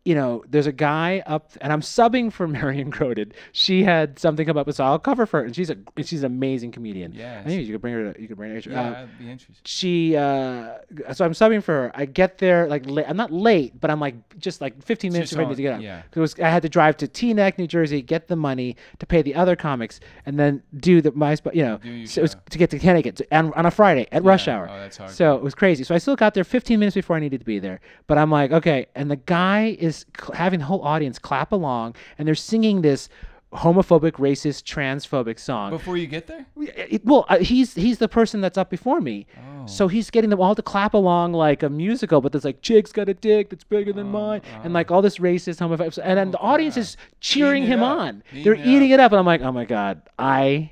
you 0.05 0.15
know, 0.15 0.43
there's 0.49 0.67
a 0.67 0.71
guy 0.73 1.23
up 1.25 1.51
and 1.61 1.71
I'm 1.71 1.79
subbing 1.81 2.31
for 2.33 2.47
Marion 2.57 2.91
Cronin. 2.91 3.31
She 3.53 3.83
had 3.83 4.19
something 4.19 4.45
come 4.45 4.57
up, 4.57 4.71
so 4.73 4.83
I'll 4.83 4.99
cover 4.99 5.25
for 5.25 5.39
her, 5.39 5.45
and 5.45 5.55
she's 5.55 5.69
a 5.69 5.77
and 5.95 6.05
she's 6.05 6.23
an 6.23 6.31
amazing 6.31 6.71
comedian. 6.71 7.13
Yeah, 7.13 7.39
I 7.39 7.47
think 7.47 7.65
you 7.65 7.73
could 7.73 7.81
bring 7.81 7.93
her. 7.93 8.13
To, 8.13 8.21
you 8.21 8.27
could 8.27 8.35
bring 8.37 8.51
her. 8.53 8.59
yeah, 8.69 8.81
uh, 8.89 9.07
be 9.17 9.29
interested. 9.29 9.65
she 9.67 10.15
uh 10.17 10.73
so 11.13 11.23
i'm 11.25 11.31
subbing 11.31 11.63
for 11.63 11.73
her 11.73 11.91
i 11.95 12.05
get 12.05 12.37
there 12.37 12.67
like 12.67 12.83
la- 12.85 13.03
i'm 13.07 13.15
not 13.17 13.31
late 13.31 13.79
but 13.79 13.89
i'm 13.89 13.99
like 13.99 14.15
just 14.39 14.59
like 14.61 14.81
15 14.83 15.11
minutes 15.13 15.31
Just 15.31 15.39
ready 15.39 15.55
to 15.55 15.61
get 15.61 15.73
up 15.75 15.81
yeah. 15.81 16.03
it 16.13 16.19
was, 16.19 16.35
i 16.39 16.49
had 16.49 16.61
to 16.63 16.69
drive 16.69 16.97
to 16.97 17.07
teaneck 17.07 17.57
new 17.57 17.67
jersey 17.67 18.01
get 18.01 18.27
the 18.27 18.35
money 18.35 18.75
to 18.99 19.05
pay 19.05 19.21
the 19.21 19.35
other 19.35 19.55
comics 19.55 19.99
and 20.25 20.39
then 20.39 20.61
do 20.77 21.01
the 21.01 21.11
my 21.13 21.35
you 21.53 21.63
know 21.63 21.79
so 22.05 22.19
it 22.19 22.23
was 22.23 22.35
to 22.49 22.57
get 22.57 22.69
to 22.71 22.79
connecticut 22.79 23.15
to, 23.17 23.35
on, 23.37 23.53
on 23.53 23.65
a 23.65 23.71
friday 23.71 24.07
at 24.11 24.23
rush 24.23 24.47
hour 24.47 24.67
Oh, 24.69 24.77
that's 24.79 24.97
hard. 24.97 25.11
so 25.11 25.35
it 25.35 25.41
was 25.43 25.55
crazy 25.55 25.83
so 25.83 25.95
i 25.95 25.97
still 25.97 26.15
got 26.15 26.33
there 26.33 26.43
15 26.43 26.79
minutes 26.79 26.95
before 26.95 27.15
i 27.15 27.19
needed 27.19 27.39
to 27.39 27.45
be 27.45 27.59
there 27.59 27.79
but 28.07 28.17
i'm 28.17 28.29
like 28.31 28.51
okay 28.51 28.87
and 28.95 29.09
the 29.09 29.15
guy 29.17 29.75
is 29.79 29.92
cl- 30.19 30.33
having 30.35 30.59
the 30.59 30.65
whole 30.65 30.81
audience 30.83 31.17
clap 31.19 31.51
along 31.51 31.95
and 32.17 32.27
they're 32.27 32.35
singing 32.35 32.81
this 32.81 33.09
homophobic 33.53 34.13
racist 34.13 34.63
transphobic 34.63 35.37
song 35.39 35.69
Before 35.69 35.95
you 35.95 36.07
get 36.07 36.25
there? 36.27 36.45
it- 36.57 37.05
well, 37.05 37.25
uh, 37.29 37.37
he's 37.37 37.75
he's 37.75 37.99
the 37.99 38.07
person 38.07 38.41
that's 38.41 38.57
up 38.57 38.69
before 38.71 38.99
me, 38.99 39.27
Oh. 39.37 39.67
so 39.67 39.87
he's 39.87 40.09
getting 40.09 40.31
them 40.31 40.41
all 40.41 40.55
to 40.55 40.61
clap 40.63 40.95
along 40.95 41.33
like 41.33 41.61
a 41.61 41.69
musical. 41.69 42.19
But 42.19 42.31
there's 42.31 42.45
like, 42.45 42.61
"Chick's 42.63 42.91
got 42.91 43.09
a 43.09 43.13
dick 43.13 43.51
that's 43.51 43.63
bigger 43.63 43.93
than 43.93 44.07
mine," 44.11 44.41
and 44.63 44.73
like 44.73 44.89
all 44.89 45.03
this 45.03 45.19
racist 45.19 45.59
homophobic, 45.59 45.99
and 46.03 46.17
then 46.17 46.31
the 46.31 46.39
audience 46.39 46.77
is 46.77 46.97
cheering 47.19 47.63
Oh, 47.63 47.65
Eating 47.67 47.73
him 47.77 47.83
on. 47.83 48.23
Eating 48.31 48.43
They're 48.43 48.53
it 48.55 48.65
eating 48.65 48.91
up. 48.91 48.99
it 48.99 49.03
up, 49.03 49.11
and 49.11 49.19
I'm 49.19 49.25
like, 49.25 49.41
"Oh 49.41 49.51
my 49.51 49.65
god, 49.65 50.01
I." 50.17 50.71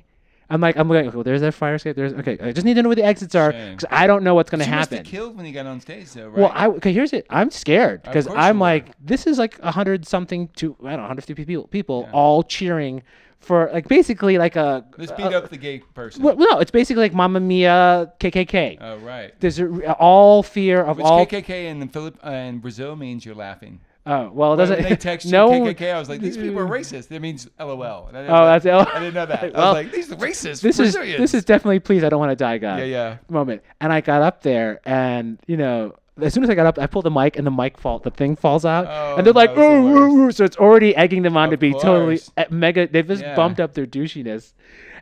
I'm 0.52 0.60
like, 0.60 0.76
I'm 0.76 0.88
like, 0.88 1.14
well, 1.14 1.22
there's 1.24 1.40
that 1.40 1.54
fire 1.54 1.76
escape. 1.76 1.96
There's 1.96 2.12
okay. 2.12 2.38
I 2.40 2.52
just 2.52 2.64
need 2.66 2.74
to 2.74 2.82
know 2.82 2.88
where 2.90 2.96
the 2.96 3.04
exits 3.04 3.34
are 3.34 3.52
because 3.52 3.86
I 3.90 4.06
don't 4.06 4.22
know 4.22 4.34
what's 4.34 4.50
gonna 4.50 4.62
must 4.62 4.70
happen. 4.90 4.98
have 4.98 5.06
killed 5.06 5.36
when 5.36 5.46
you 5.46 5.52
got 5.52 5.66
on 5.66 5.80
stage, 5.80 6.12
though, 6.12 6.28
right? 6.28 6.38
Well, 6.38 6.52
I 6.54 6.66
okay. 6.68 6.92
Here's 6.92 7.12
it. 7.12 7.26
I'm 7.30 7.50
scared 7.50 8.02
because 8.02 8.26
course 8.26 8.38
I'm 8.38 8.56
you 8.56 8.60
like, 8.60 8.86
this 9.04 9.26
is 9.26 9.38
like 9.38 9.58
a 9.60 9.70
hundred 9.70 10.06
something 10.06 10.48
to 10.56 10.76
I 10.84 10.90
don't 10.90 10.96
know, 10.98 11.02
150 11.04 11.44
people, 11.46 11.66
people 11.68 12.04
Yeah. 12.06 12.12
all 12.12 12.42
cheering 12.42 13.02
for 13.40 13.70
like 13.72 13.88
basically 13.88 14.38
like 14.38 14.54
a. 14.56 14.84
Let's 14.98 15.10
a- 15.10 15.16
beat 15.16 15.32
up 15.32 15.48
the 15.48 15.56
gay 15.56 15.78
person. 15.78 16.22
well, 16.22 16.36
no, 16.36 16.58
it's 16.60 16.70
basically 16.70 17.02
like 17.04 17.14
Mamma 17.14 17.40
Mia, 17.40 18.12
KKK. 18.20 18.78
Oh, 18.80 18.98
right. 18.98 19.32
There's 19.40 19.58
a, 19.58 19.92
all 19.94 20.42
fear 20.42 20.82
of 20.82 20.98
Which 20.98 21.06
all. 21.06 21.26
KKK 21.26 21.64
in 21.66 21.80
the 21.80 21.86
Philip 21.86 22.18
uh, 22.24 22.30
in 22.30 22.58
Brazil 22.58 22.94
means 22.94 23.24
you're 23.24 23.34
laughing. 23.34 23.80
Oh 24.04 24.30
well, 24.32 24.54
it 24.54 24.56
doesn't. 24.56 24.82
they 24.82 24.96
text 24.96 25.26
you 25.26 25.32
no. 25.38 25.50
KKK, 25.50 25.94
I 25.94 25.98
was 25.98 26.08
like, 26.08 26.20
these 26.20 26.36
people 26.36 26.58
are 26.58 26.66
racist. 26.66 27.08
That 27.08 27.22
means 27.22 27.48
LOL. 27.60 28.08
And 28.08 28.16
I 28.18 28.26
Oh, 28.26 28.44
that's 28.46 28.66
L- 28.66 28.88
I 28.92 28.98
didn't 28.98 29.14
know 29.14 29.26
that. 29.26 29.42
I 29.42 29.46
was 29.46 29.54
Well, 29.54 29.72
like, 29.74 29.92
these 29.92 30.10
are 30.10 30.16
racist. 30.16 30.60
This 30.60 30.78
is 30.80 30.94
Brazilians. 30.94 31.20
this 31.20 31.34
is 31.34 31.44
definitely 31.44 31.78
please 31.78 32.02
I 32.02 32.08
don't 32.08 32.18
want 32.18 32.30
to 32.30 32.36
die 32.36 32.58
guy. 32.58 32.78
Yeah, 32.80 32.84
yeah. 32.84 33.16
Moment, 33.28 33.62
and 33.80 33.92
I 33.92 34.00
got 34.00 34.20
up 34.22 34.42
there, 34.42 34.80
and 34.84 35.38
you 35.46 35.56
know, 35.56 35.94
as 36.20 36.34
soon 36.34 36.42
as 36.42 36.50
I 36.50 36.54
got 36.54 36.66
up, 36.66 36.78
I 36.80 36.86
pulled 36.86 37.04
the 37.04 37.10
mic 37.12 37.36
and 37.36 37.46
the 37.46 37.50
mic 37.52 37.78
fall, 37.78 38.00
the 38.00 38.10
thing 38.10 38.34
falls 38.34 38.64
out, 38.64 38.86
Oh, 38.88 39.16
and 39.18 39.26
they're 39.26 39.32
like, 39.32 39.54
that 39.54 39.58
was 39.60 39.66
the 39.68 39.72
ooh, 39.72 39.96
ooh, 39.96 40.24
worst. 40.24 40.34
ooh. 40.34 40.36
so 40.38 40.44
it's 40.46 40.56
already 40.56 40.96
egging 40.96 41.22
them 41.22 41.36
on 41.36 41.50
to 41.50 41.56
be 41.56 41.72
totally 41.72 42.18
course. 42.18 42.32
uh, 42.36 42.44
mega. 42.50 42.88
They've 42.88 43.06
just 43.06 43.22
Yeah. 43.22 43.36
bumped 43.36 43.60
up 43.60 43.74
their 43.74 43.86
douchiness, 43.86 44.52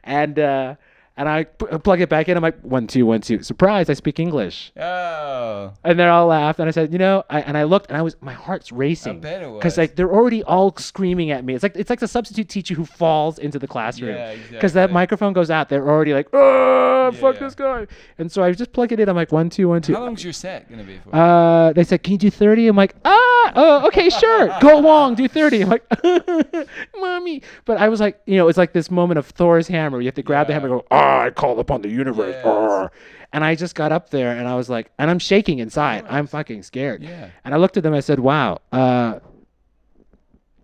and 0.05 0.39
uh, 0.39 0.75
and 1.21 1.29
I 1.29 1.45
p- 1.45 1.67
plug 1.85 2.01
it 2.01 2.09
back 2.09 2.29
in. 2.31 2.37
I'm 2.37 2.43
like, 2.43 2.59
one, 2.63 2.87
two, 2.87 3.05
one, 3.05 3.21
two. 3.21 3.43
Surprise! 3.43 3.91
I 3.91 3.93
speak 3.93 4.19
English. 4.19 4.73
Oh. 4.77 5.73
And 5.85 5.99
they're 5.99 6.11
all 6.11 6.27
laughed, 6.29 6.59
and 6.59 6.67
I 6.69 6.73
said, 6.73 6.93
you 6.93 6.99
know, 6.99 7.23
I, 7.29 7.43
and 7.43 7.59
I 7.59 7.65
looked, 7.65 7.89
and 7.89 7.97
I 7.99 8.03
was, 8.03 8.17
my 8.23 8.33
heart's 8.33 8.73
racing. 8.73 9.21
Because 9.21 9.77
like 9.77 9.97
they're 9.97 10.11
already 10.11 10.43
all 10.45 10.75
screaming 10.79 11.31
at 11.31 11.45
me. 11.45 11.55
It's 11.55 11.63
like 11.63 11.77
it's 11.77 11.91
like 11.91 12.01
the 12.01 12.09
substitute 12.09 12.49
teacher 12.49 12.75
who 12.75 12.85
falls 12.87 13.39
into 13.39 13.59
the 13.59 13.69
classroom. 13.69 14.15
Yeah, 14.17 14.31
exactly. 14.31 14.57
Because 14.57 14.73
that 14.73 14.91
microphone 14.93 15.33
goes 15.35 15.51
out, 15.51 15.69
they're 15.69 15.87
already 15.87 16.15
like, 16.15 16.29
oh, 16.33 17.13
fuck 17.13 17.35
Yeah. 17.35 17.41
this 17.41 17.55
guy. 17.55 17.87
And 18.19 18.33
so 18.33 18.43
I 18.43 18.53
just 18.53 18.73
plug 18.73 18.91
it 18.93 18.99
in. 19.01 19.09
I'm 19.09 19.17
like, 19.17 19.31
one, 19.31 19.51
two, 19.51 19.69
one, 19.69 19.83
two. 19.83 19.95
How 19.95 20.01
long's 20.05 20.25
your 20.25 20.33
set 20.33 20.71
gonna 20.71 20.85
be 20.85 20.99
for? 20.99 21.15
Uh, 21.15 21.73
they 21.75 21.85
said, 21.85 22.03
"Can 22.03 22.13
you 22.13 22.19
do 22.19 22.31
30? 22.31 22.67
I'm 22.69 22.77
like, 22.77 22.95
"Ah, 23.05 23.53
oh, 23.57 23.83
okay, 23.89 24.09
sure. 24.09 24.49
Go 24.61 24.79
long, 24.79 25.15
do 25.15 25.29
30." 25.29 25.63
I'm 25.63 25.69
like, 25.69 25.85
"Mommy," 26.97 27.43
but 27.65 27.77
I 27.79 27.89
was 27.89 28.01
like, 28.01 28.21
you 28.27 28.37
know, 28.37 28.49
it's 28.49 28.59
like 28.59 28.73
this 28.73 28.91
moment 28.91 29.19
of 29.19 29.27
Thor's 29.27 29.69
hammer. 29.69 30.01
You 30.01 30.07
have 30.07 30.15
to 30.15 30.23
grab 30.23 30.47
the 30.47 30.53
hammer, 30.55 30.69
and 30.69 30.81
go, 30.81 30.87
"Ah, 30.91 31.10
I 31.19 31.31
call 31.31 31.59
upon 31.61 31.83
the 31.83 31.89
universe." 31.89 32.35
Yes. 32.35 32.45
arr." 32.47 32.91
And 33.33 33.45
I 33.45 33.55
just 33.55 33.77
got 33.77 33.93
up 33.93 34.11
there, 34.11 34.37
and 34.37 34.49
I 34.49 34.57
was 34.57 34.69
like, 34.69 34.91
and 34.99 35.09
I'm 35.09 35.21
shaking 35.21 35.61
inside. 35.61 36.05
I'm 36.09 36.27
fucking 36.27 36.65
scared. 36.65 37.03
Yeah. 37.03 37.29
And 37.45 37.55
I 37.55 37.59
looked 37.59 37.77
at 37.77 37.83
them. 37.83 37.95
I 37.95 38.01
said, 38.01 38.19
"Wow." 38.21 38.59
Uh, 38.73 39.21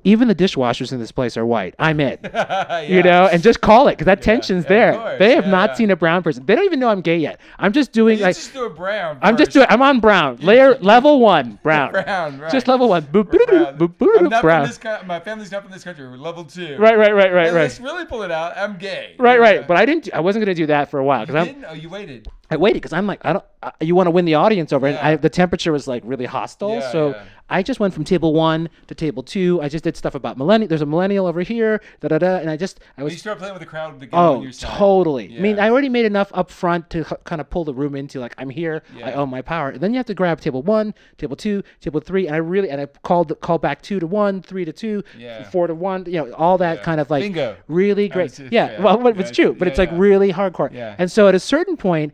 even 0.06 0.28
the 0.28 0.34
dishwashers 0.34 0.92
in 0.92 1.00
this 1.00 1.10
place 1.10 1.36
are 1.36 1.44
white. 1.44 1.74
I'm 1.78 2.00
in. 2.00 2.18
You 2.86 3.02
know, 3.02 3.26
and 3.26 3.42
just 3.42 3.60
call 3.60 3.88
it 3.88 3.92
because 3.92 4.04
that 4.06 4.22
tension's 4.22 4.64
of 4.64 4.68
there. 4.68 4.92
course, 4.94 5.18
they 5.18 5.34
have 5.34 5.44
yeah, 5.46 5.50
not 5.50 5.70
yeah. 5.70 5.74
seen 5.74 5.90
a 5.90 5.96
brown 5.96 6.22
person. 6.22 6.46
They 6.46 6.54
don't 6.54 6.64
even 6.64 6.78
know 6.78 6.88
I'm 6.88 7.00
gay 7.00 7.16
yet. 7.18 7.40
I'm 7.58 7.72
just 7.72 7.90
doing 7.92 8.20
like 8.20 8.36
just 8.36 8.52
do 8.52 8.64
a 8.64 8.70
brown. 8.70 9.18
I'm 9.22 9.36
just 9.36 9.50
doing. 9.50 9.66
I'm 9.68 9.82
on 9.82 9.98
brown 10.00 10.36
layer 10.36 10.76
level 10.78 11.20
one 11.20 11.58
brown. 11.62 11.92
brown. 11.92 12.38
Right. 12.38 12.52
Just 12.52 12.68
level 12.68 12.88
one. 12.88 13.02
Boop, 13.02 13.30
Brown. 13.30 13.76
boop, 13.76 13.78
boop, 13.78 13.96
boop, 13.96 14.18
I'm 14.18 14.28
not 14.28 14.42
brown. 14.42 14.68
country. 14.68 15.06
My 15.06 15.18
family's 15.20 15.50
not 15.50 15.62
from 15.62 15.72
this 15.72 15.82
country. 15.84 16.06
We're 16.08 16.16
level 16.16 16.44
two. 16.44 16.76
Right, 16.78 16.96
right, 16.96 17.14
right, 17.14 17.32
right, 17.32 17.46
And 17.48 17.56
right. 17.56 17.62
Let's 17.62 17.80
really 17.80 18.04
pull 18.04 18.22
it 18.22 18.30
out. 18.30 18.56
I'm 18.56 18.76
gay. 18.76 19.16
Right, 19.18 19.34
Yeah. 19.34 19.40
right. 19.40 19.66
But 19.66 19.76
I 19.76 19.86
didn't. 19.86 20.08
I 20.12 20.20
wasn't 20.20 20.44
gonna 20.44 20.54
do 20.54 20.66
that 20.66 20.90
for 20.90 21.00
a 21.00 21.04
while 21.04 21.20
because 21.26 21.34
I'm. 21.34 21.46
didn't? 21.46 21.64
Oh, 21.68 21.74
you 21.74 21.88
waited. 21.88 22.28
I 22.50 22.56
waited 22.56 22.74
because 22.74 22.92
I'm 22.92 23.06
like, 23.06 23.20
I 23.24 23.32
don't. 23.32 23.44
Uh, 23.62 23.72
you 23.80 23.94
want 23.96 24.06
to 24.06 24.12
win 24.12 24.24
the 24.24 24.34
audience 24.34 24.72
over, 24.72 24.86
and 24.86 24.96
I, 24.98 25.16
the 25.16 25.30
temperature 25.30 25.72
was 25.72 25.88
like 25.88 26.02
really 26.06 26.26
hostile. 26.26 26.76
Yeah, 26.76 26.92
so 26.92 27.08
yeah. 27.10 27.24
I 27.48 27.62
just 27.62 27.78
went 27.78 27.94
from 27.94 28.02
table 28.04 28.34
one 28.34 28.68
to 28.88 28.94
table 28.94 29.22
two. 29.22 29.60
I 29.62 29.68
just 29.68 29.84
did 29.84 29.96
stuff 29.96 30.14
about 30.14 30.36
millennial. 30.36 30.68
There's 30.68 30.82
a 30.82 30.86
millennial 30.86 31.26
over 31.26 31.42
here, 31.42 31.80
da 32.00 32.08
da 32.08 32.18
da, 32.18 32.36
and 32.38 32.50
I 32.50 32.56
just 32.56 32.80
I 32.98 33.02
was. 33.04 33.12
You 33.12 33.18
start 33.20 33.38
playing 33.38 33.54
with 33.54 33.60
the 33.60 33.66
crowd 33.66 34.00
to 34.00 34.06
get 34.06 34.14
oh, 34.14 34.18
on 34.18 34.36
Oh, 34.38 34.42
your 34.42 34.52
side. 34.52 34.76
totally. 34.76 35.36
I 35.36 35.40
mean, 35.40 35.58
I 35.60 35.70
already 35.70 35.88
made 35.88 36.06
enough 36.06 36.30
up 36.34 36.50
front 36.50 36.90
to 36.90 37.04
kind 37.24 37.40
of 37.40 37.48
pull 37.48 37.64
the 37.64 37.72
room 37.74 37.94
into 37.94 38.18
like 38.18 38.34
I'm 38.38 38.50
here. 38.50 38.82
Yeah. 38.96 39.08
I 39.08 39.12
own 39.12 39.30
my 39.30 39.42
power. 39.42 39.70
And 39.70 39.80
then 39.80 39.92
you 39.92 39.98
have 39.98 40.06
to 40.06 40.14
grab 40.14 40.40
table 40.40 40.62
one, 40.62 40.92
table 41.18 41.36
two, 41.36 41.62
table 41.80 42.00
three, 42.00 42.26
and 42.26 42.34
I 42.34 42.38
really 42.38 42.68
and 42.70 42.80
I 42.80 42.86
called 42.86 43.38
call 43.40 43.58
back 43.58 43.80
two 43.82 44.00
to 44.00 44.06
one, 44.06 44.42
three 44.42 44.64
to 44.64 44.72
two, 44.72 45.04
Yeah. 45.16 45.48
four 45.50 45.66
to 45.68 45.74
one. 45.74 46.04
You 46.06 46.26
know, 46.26 46.32
all 46.32 46.58
that 46.58 46.78
Yeah. 46.78 46.82
kind 46.82 47.00
of 47.00 47.10
like 47.10 47.22
Bingo. 47.22 47.56
really 47.68 48.08
great. 48.08 48.32
just- 48.32 48.50
yeah, 48.52 48.72
yeah. 48.72 48.80
well, 48.82 49.00
Yeah, 49.02 49.20
it's 49.20 49.30
true, 49.30 49.54
but 49.54 49.66
yeah, 49.66 49.70
it's 49.70 49.78
like 49.78 49.90
yeah. 49.92 49.98
really 49.98 50.32
hardcore. 50.32 50.72
Yeah. 50.72 50.96
And 50.98 51.10
so 51.12 51.28
at 51.28 51.34
a 51.34 51.40
certain 51.40 51.76
point. 51.76 52.12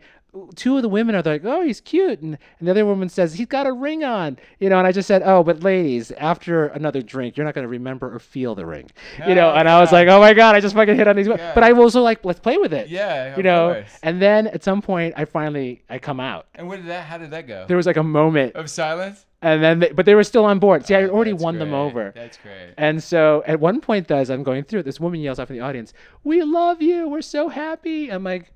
Two 0.55 0.77
of 0.77 0.81
the 0.81 0.89
women 0.89 1.13
are 1.13 1.21
like, 1.21 1.43
"Oh, 1.45 1.61
he's 1.61 1.79
cute," 1.79 2.19
and, 2.21 2.37
and 2.59 2.67
the 2.67 2.71
other 2.71 2.85
woman 2.87 3.07
says, 3.07 3.35
"He's 3.35 3.45
got 3.45 3.67
a 3.67 3.71
ring 3.71 4.03
on," 4.03 4.37
you 4.59 4.67
know. 4.67 4.79
And 4.79 4.87
I 4.87 4.91
just 4.91 5.07
said, 5.07 5.21
"Oh, 5.23 5.43
but 5.43 5.61
ladies, 5.61 6.11
after 6.13 6.67
another 6.67 7.03
drink, 7.03 7.37
you're 7.37 7.45
not 7.45 7.53
going 7.53 7.63
to 7.65 7.69
remember 7.69 8.13
or 8.13 8.17
feel 8.17 8.55
the 8.55 8.65
ring," 8.65 8.89
you 9.27 9.35
know. 9.35 9.51
And 9.53 9.69
I 9.69 9.79
was 9.79 9.91
like, 9.91 10.07
"Oh 10.07 10.19
my 10.19 10.33
god, 10.33 10.55
I 10.55 10.59
just 10.59 10.73
fucking 10.73 10.95
hit 10.95 11.07
on 11.07 11.15
these." 11.15 11.27
women." 11.27 11.39
Yeah. 11.45 11.53
But 11.53 11.63
I 11.63 11.71
was 11.73 11.83
also 11.95 12.01
like, 12.01 12.25
"Let's 12.25 12.39
play 12.39 12.57
with 12.57 12.73
it." 12.73 12.87
Yeah, 12.89 13.37
you 13.37 13.43
know 13.43 13.73
course. 13.73 13.99
and 14.01 14.19
then 14.21 14.47
at 14.47 14.63
some 14.63 14.81
point 14.81 15.13
i 15.17 15.25
finally 15.25 15.83
i 15.89 15.97
come 15.99 16.19
out 16.19 16.47
And 16.55 16.67
what 16.67 16.77
did 16.77 16.87
that? 16.87 17.05
How 17.05 17.17
did 17.17 17.31
that 17.31 17.47
go? 17.47 17.65
there 17.67 17.77
was 17.77 17.85
like 17.85 17.97
a 17.97 18.03
moment 18.03 18.55
of 18.55 18.69
silence. 18.69 19.25
and 19.41 19.63
then 19.63 19.79
they, 19.79 19.91
but 19.91 20.05
they 20.05 20.15
were 20.15 20.23
still 20.23 20.45
on 20.45 20.57
board 20.59 20.85
see 20.85 20.95
i 20.95 21.03
Oh, 21.03 21.09
already 21.09 21.31
that's 21.31 21.43
won 21.43 21.59
them 21.59 21.73
over 21.73 22.11
That's 22.15 22.37
great. 22.37 22.73
and 22.77 23.01
so 23.03 23.43
at 23.45 23.59
one 23.59 23.81
point 23.81 24.07
though 24.07 24.17
as 24.17 24.29
i'm 24.29 24.43
going 24.43 24.63
through 24.63 24.79
it 24.81 24.83
this 24.83 24.99
woman 24.99 25.19
yells 25.21 25.39
out 25.39 25.47
from 25.47 25.55
the 25.57 25.61
audience 25.61 25.93
we 26.23 26.41
love 26.43 26.81
you 26.81 27.07
we're 27.07 27.21
so 27.21 27.49
happy 27.49 28.09
i'm 28.11 28.23
like 28.23 28.51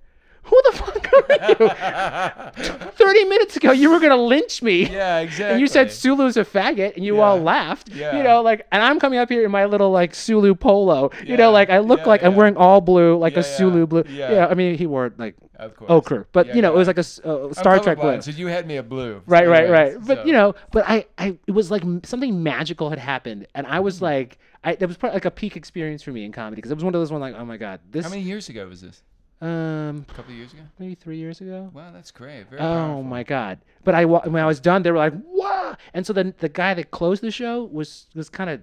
who 0.48 0.62
the 0.66 0.72
fuck 0.78 1.14
are 1.14 1.50
you 1.50 2.90
30 2.92 3.26
minutes 3.26 3.56
ago 3.58 3.72
you 3.72 3.90
were 3.92 4.00
gonna 4.00 4.16
lynch 4.18 4.62
me 4.62 4.86
Yeah, 4.90 5.20
exactly. 5.20 5.46
and 5.52 5.60
you 5.62 5.68
said 5.68 5.92
Sulu's 5.92 6.38
a 6.38 6.44
faggot, 6.46 6.96
and 6.96 7.06
you 7.06 7.22
all 7.22 7.40
laughed. 7.40 7.90
Yeah. 7.90 8.18
You 8.18 8.24
know, 8.24 8.42
like, 8.42 8.66
and 8.72 8.82
I'm 8.82 9.00
coming 9.00 9.20
up 9.20 9.30
here 9.30 9.44
in 9.46 9.52
my 9.52 9.66
little 9.66 9.92
like 9.92 10.14
Sulu 10.16 10.56
polo. 10.56 11.12
Yeah. 11.24 11.32
You 11.32 11.38
know, 11.38 11.52
like 11.52 11.70
I 11.70 11.80
look 11.80 12.00
Yeah, 12.02 12.08
like 12.08 12.24
I'm 12.24 12.36
wearing 12.36 12.58
all 12.58 12.82
blue, 12.82 13.18
like 13.18 13.34
Yeah, 13.34 13.40
a 13.40 13.44
Sulu 13.44 13.80
yeah. 13.80 13.86
blue. 13.86 14.04
Yeah. 14.10 14.48
I 14.50 14.54
mean, 14.54 14.78
he 14.78 14.86
wore 14.88 15.14
like 15.18 15.36
Of 15.56 15.76
course. 15.76 15.90
ochre, 15.90 16.28
but 16.32 16.48
Yeah, 16.48 16.56
you 16.56 16.62
know, 16.62 16.74
it 16.74 16.78
was 16.78 16.88
like 16.88 16.98
a 16.98 17.06
uh, 17.26 17.48
I'm 17.48 17.54
Star 17.54 17.80
Trek 17.80 18.00
blue. 18.00 18.22
So 18.22 18.32
you 18.32 18.48
had 18.48 18.66
me 18.68 18.78
a 18.78 18.84
blue. 18.84 19.22
Right, 19.26 19.46
So 19.46 19.52
right, 19.52 19.70
right. 19.70 19.94
But 20.00 20.26
you 20.28 20.34
know, 20.34 20.56
but 20.72 20.86
I, 20.88 21.06
I, 21.18 21.38
it 21.48 21.52
was 21.52 21.70
like 21.72 21.84
something 22.04 22.42
magical 22.44 22.90
had 22.90 23.00
happened, 23.00 23.48
and 23.56 23.68
I 23.68 23.80
was 23.80 24.02
like, 24.02 24.38
I, 24.64 24.72
it 24.80 24.86
was 24.86 24.98
probably 24.98 25.16
like 25.16 25.26
a 25.26 25.32
peak 25.32 25.56
experience 25.56 26.04
for 26.04 26.12
me 26.12 26.26
in 26.26 26.32
comedy 26.32 26.56
because 26.58 26.72
it 26.72 26.76
was 26.76 26.84
one 26.84 26.94
of 26.96 27.00
those 27.02 27.12
one 27.12 27.22
like, 27.22 27.36
oh 27.36 27.46
my 27.46 27.58
god, 27.58 27.80
this, 27.90 28.04
How 28.06 28.10
many 28.10 28.22
years 28.24 28.50
ago 28.50 28.68
was 28.68 28.82
this? 28.82 29.02
Um, 29.42 30.06
A 30.10 30.14
couple 30.14 30.32
of 30.32 30.38
years 30.38 30.54
ago. 30.54 30.64
maybe 30.80 30.96
three 30.96 31.18
years 31.18 31.42
ago. 31.42 31.70
Wow, 31.74 31.92
that's 31.94 32.12
great. 32.12 32.50
Very 32.50 32.62
Oh 32.62 32.66
powerful. 32.66 33.04
my 33.04 33.24
god! 33.24 33.60
But 33.84 33.96
I 33.96 34.06
when 34.06 34.42
I 34.42 34.46
was 34.48 34.60
done, 34.60 34.82
they 34.84 34.92
were 34.92 34.98
like, 34.98 35.14
"Wow!" 35.26 35.76
And 35.94 36.06
so 36.06 36.14
then 36.14 36.34
the 36.40 36.50
guy 36.50 36.74
that 36.74 36.92
closed 36.92 37.22
the 37.22 37.32
show 37.32 37.64
was 37.66 38.08
was 38.16 38.30
kind 38.30 38.50
of, 38.50 38.62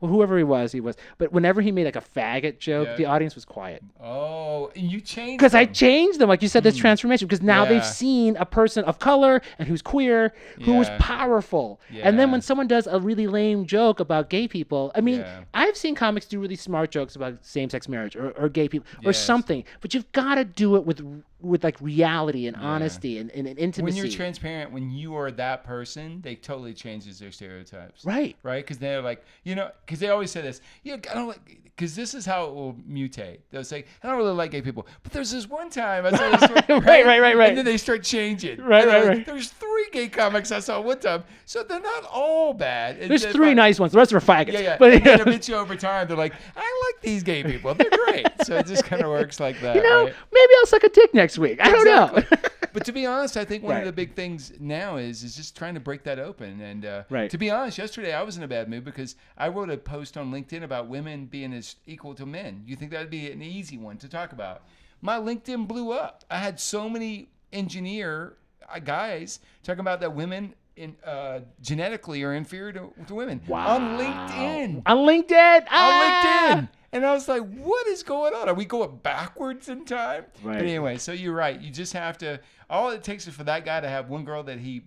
well, 0.00 0.10
whoever 0.10 0.36
he 0.36 0.44
was, 0.44 0.72
he 0.72 0.80
was. 0.80 0.96
But 1.18 1.32
whenever 1.32 1.60
he 1.60 1.72
made 1.72 1.84
like 1.84 1.96
a 1.96 2.00
faggot 2.00 2.58
joke, 2.58 2.88
Yeah. 2.88 2.96
the 2.96 3.04
audience 3.06 3.34
was 3.34 3.44
quiet 3.44 3.82
Oh, 4.02 4.70
and 4.76 4.90
you 4.90 5.00
changed. 5.00 5.38
because 5.38 5.54
I 5.54 5.64
changed 5.64 6.18
them, 6.18 6.28
like 6.28 6.42
you 6.42 6.48
said, 6.48 6.62
this 6.62 6.76
hmm. 6.76 6.80
transformation. 6.82 7.26
Because 7.28 7.42
now 7.42 7.62
Yeah. 7.64 7.68
they've 7.70 7.84
seen 7.84 8.36
a 8.36 8.46
person 8.46 8.84
of 8.84 8.98
color 8.98 9.40
and 9.58 9.68
who's 9.68 9.82
queer, 9.82 10.32
who 10.62 10.80
is 10.80 10.88
Yeah. 10.88 10.98
powerful. 11.00 11.80
And 12.02 12.18
then 12.18 12.30
when 12.30 12.40
someone 12.42 12.66
does 12.66 12.86
a 12.86 13.00
really 13.00 13.26
lame 13.26 13.66
joke 13.66 14.00
about 14.00 14.30
gay 14.30 14.48
people, 14.48 14.92
I 14.94 15.00
mean. 15.00 15.24
I've 15.54 15.76
seen 15.76 15.94
comics 15.94 16.26
do 16.26 16.38
really 16.38 16.56
smart 16.56 16.90
jokes 16.90 17.16
about 17.16 17.44
same-sex 17.44 17.88
marriage 17.88 18.14
or, 18.16 18.30
or 18.32 18.48
gay 18.48 18.68
people 18.68 18.86
or 19.04 19.10
Yes. 19.12 19.18
something, 19.18 19.64
but 19.80 19.94
you've 19.94 20.10
got 20.12 20.34
to 20.36 20.44
do 20.44 20.76
it 20.76 20.84
with 20.84 21.00
with 21.40 21.62
like 21.62 21.80
reality 21.80 22.46
and 22.46 22.56
honesty 22.56 23.18
and, 23.18 23.30
and, 23.32 23.46
and 23.46 23.58
intimacy. 23.58 23.82
when 23.82 23.94
you're 23.94 24.14
transparent, 24.14 24.72
when 24.72 24.90
you 24.90 25.14
are 25.14 25.30
that 25.30 25.64
person, 25.64 26.20
they 26.22 26.34
totally 26.34 26.72
changes 26.72 27.18
their 27.18 27.30
stereotypes. 27.30 28.04
right. 28.04 28.36
Right, 28.42 28.64
because 28.64 28.78
they're 28.78 29.02
like, 29.02 29.24
you 29.44 29.54
know, 29.54 29.70
because 29.84 29.98
they 30.00 30.08
always 30.08 30.30
say 30.30 30.40
this, 30.40 30.60
yeah, 30.82 30.94
I 31.10 31.14
don't 31.14 31.28
like, 31.28 31.60
because 31.76 31.94
this 31.94 32.14
is 32.14 32.24
how 32.24 32.46
it 32.46 32.54
will 32.54 32.72
mutate. 32.90 33.40
They'll 33.50 33.62
say, 33.62 33.84
I 34.02 34.08
don't 34.08 34.16
really 34.16 34.32
like 34.32 34.50
gay 34.50 34.62
people, 34.62 34.86
but 35.02 35.12
there's 35.12 35.30
this 35.30 35.46
one 35.46 35.68
time 35.68 36.06
I 36.06 36.10
saw 36.16 36.30
this, 36.30 36.44
story," 36.64 36.80
Right, 36.80 37.04
right, 37.04 37.20
right, 37.20 37.36
right. 37.36 37.48
and 37.50 37.58
then 37.58 37.66
they 37.66 37.76
start 37.76 38.02
changing. 38.02 38.60
Right, 38.62 38.86
right, 38.86 39.00
like, 39.00 39.08
right. 39.08 39.26
There's 39.26 39.50
three 39.50 39.88
gay 39.92 40.08
comics 40.08 40.50
I 40.52 40.60
saw 40.60 40.80
one 40.80 41.00
time, 41.00 41.24
so 41.44 41.62
they're 41.62 41.80
not 41.80 42.04
all 42.10 42.54
bad. 42.54 42.96
And 42.98 43.10
There's 43.10 43.26
three 43.26 43.52
nice 43.52 43.78
ones. 43.78 43.92
The 43.92 43.98
rest 43.98 44.12
are 44.14 44.20
faggots. 44.20 44.54
Yeah, 44.54 44.60
yeah. 44.60 44.76
But 44.78 44.94
and 44.94 45.04
then 45.04 45.20
eventually 45.28 45.58
over 45.58 45.76
time, 45.76 46.08
they're 46.08 46.16
like, 46.16 46.32
I 46.56 46.92
like 46.94 47.02
these 47.02 47.22
gay 47.22 47.44
people. 47.44 47.74
They're 47.74 47.90
great. 48.06 48.26
so 48.44 48.56
it 48.56 48.66
just 48.66 48.84
kind 48.84 49.02
of 49.02 49.10
works 49.10 49.38
like 49.38 49.60
that. 49.60 49.76
you 49.76 49.82
know, 49.82 50.04
right? 50.04 50.14
maybe 50.32 50.52
I'll 50.60 50.66
suck 50.66 50.82
a 50.82 50.88
dick 50.88 51.12
next 51.12 51.25
week. 51.38 51.58
I 51.60 51.70
don't 51.70 51.84
know. 51.84 52.22
But 52.72 52.84
to 52.84 52.92
be 52.92 53.06
honest, 53.06 53.38
I 53.38 53.44
think 53.46 53.62
one 53.64 53.72
Right. 53.72 53.78
of 53.80 53.86
the 53.86 53.92
big 53.92 54.14
things 54.14 54.52
now 54.60 54.98
is 54.98 55.22
is 55.24 55.34
just 55.34 55.56
trying 55.56 55.72
to 55.74 55.80
break 55.80 56.02
that 56.02 56.18
open. 56.18 56.60
And 56.60 56.84
uh, 56.84 57.02
Right. 57.08 57.30
to 57.30 57.38
be 57.38 57.50
honest, 57.50 57.78
yesterday 57.78 58.12
I 58.12 58.22
was 58.22 58.36
in 58.36 58.42
a 58.42 58.48
bad 58.48 58.68
mood 58.68 58.84
because 58.84 59.16
I 59.38 59.48
wrote 59.48 59.70
a 59.70 59.78
post 59.78 60.18
on 60.18 60.30
LinkedIn 60.30 60.62
about 60.62 60.86
women 60.86 61.24
being 61.24 61.54
as 61.54 61.76
equal 61.86 62.14
to 62.16 62.26
men. 62.26 62.64
You 62.66 62.76
think 62.76 62.90
that'd 62.90 63.08
be 63.08 63.30
an 63.32 63.40
easy 63.40 63.78
one 63.78 63.96
to 63.98 64.10
talk 64.10 64.32
about? 64.32 64.60
My 65.00 65.16
LinkedIn 65.16 65.66
blew 65.66 65.90
up. 65.92 66.24
I 66.30 66.36
had 66.38 66.60
so 66.60 66.86
many 66.90 67.30
engineer 67.50 68.34
uh, 68.68 68.78
guys 68.78 69.40
talking 69.62 69.80
about 69.80 70.00
that 70.00 70.14
women. 70.14 70.54
In, 70.76 70.94
uh, 71.06 71.40
genetically 71.62 72.22
are 72.22 72.34
inferior 72.34 72.70
to, 72.74 72.92
to 73.06 73.14
women 73.14 73.40
on 73.50 73.98
LinkedIn 73.98 74.82
On 74.84 74.98
LinkedIn. 75.08 75.60
on 75.60 75.66
Ah! 75.70 76.50
LinkedIn. 76.60 76.68
And 76.92 77.04
I 77.04 77.12
was 77.12 77.28
like, 77.28 77.42
what 77.42 77.86
is 77.88 78.02
going 78.02 78.34
on? 78.34 78.48
Are 78.48 78.54
we 78.54 78.64
going 78.64 78.98
backwards 79.02 79.68
in 79.68 79.84
time? 79.84 80.24
Right. 80.42 80.58
But 80.58 80.62
anyway, 80.62 80.98
so 80.98 81.12
you're 81.12 81.34
right. 81.34 81.60
You 81.60 81.70
just 81.70 81.92
have 81.92 82.16
to, 82.18 82.40
all 82.70 82.90
it 82.90 83.02
takes 83.02 83.26
is 83.26 83.34
for 83.34 83.44
that 83.44 83.64
guy 83.64 83.80
to 83.80 83.88
have 83.88 84.08
one 84.08 84.24
girl 84.24 84.42
that 84.44 84.58
he, 84.58 84.84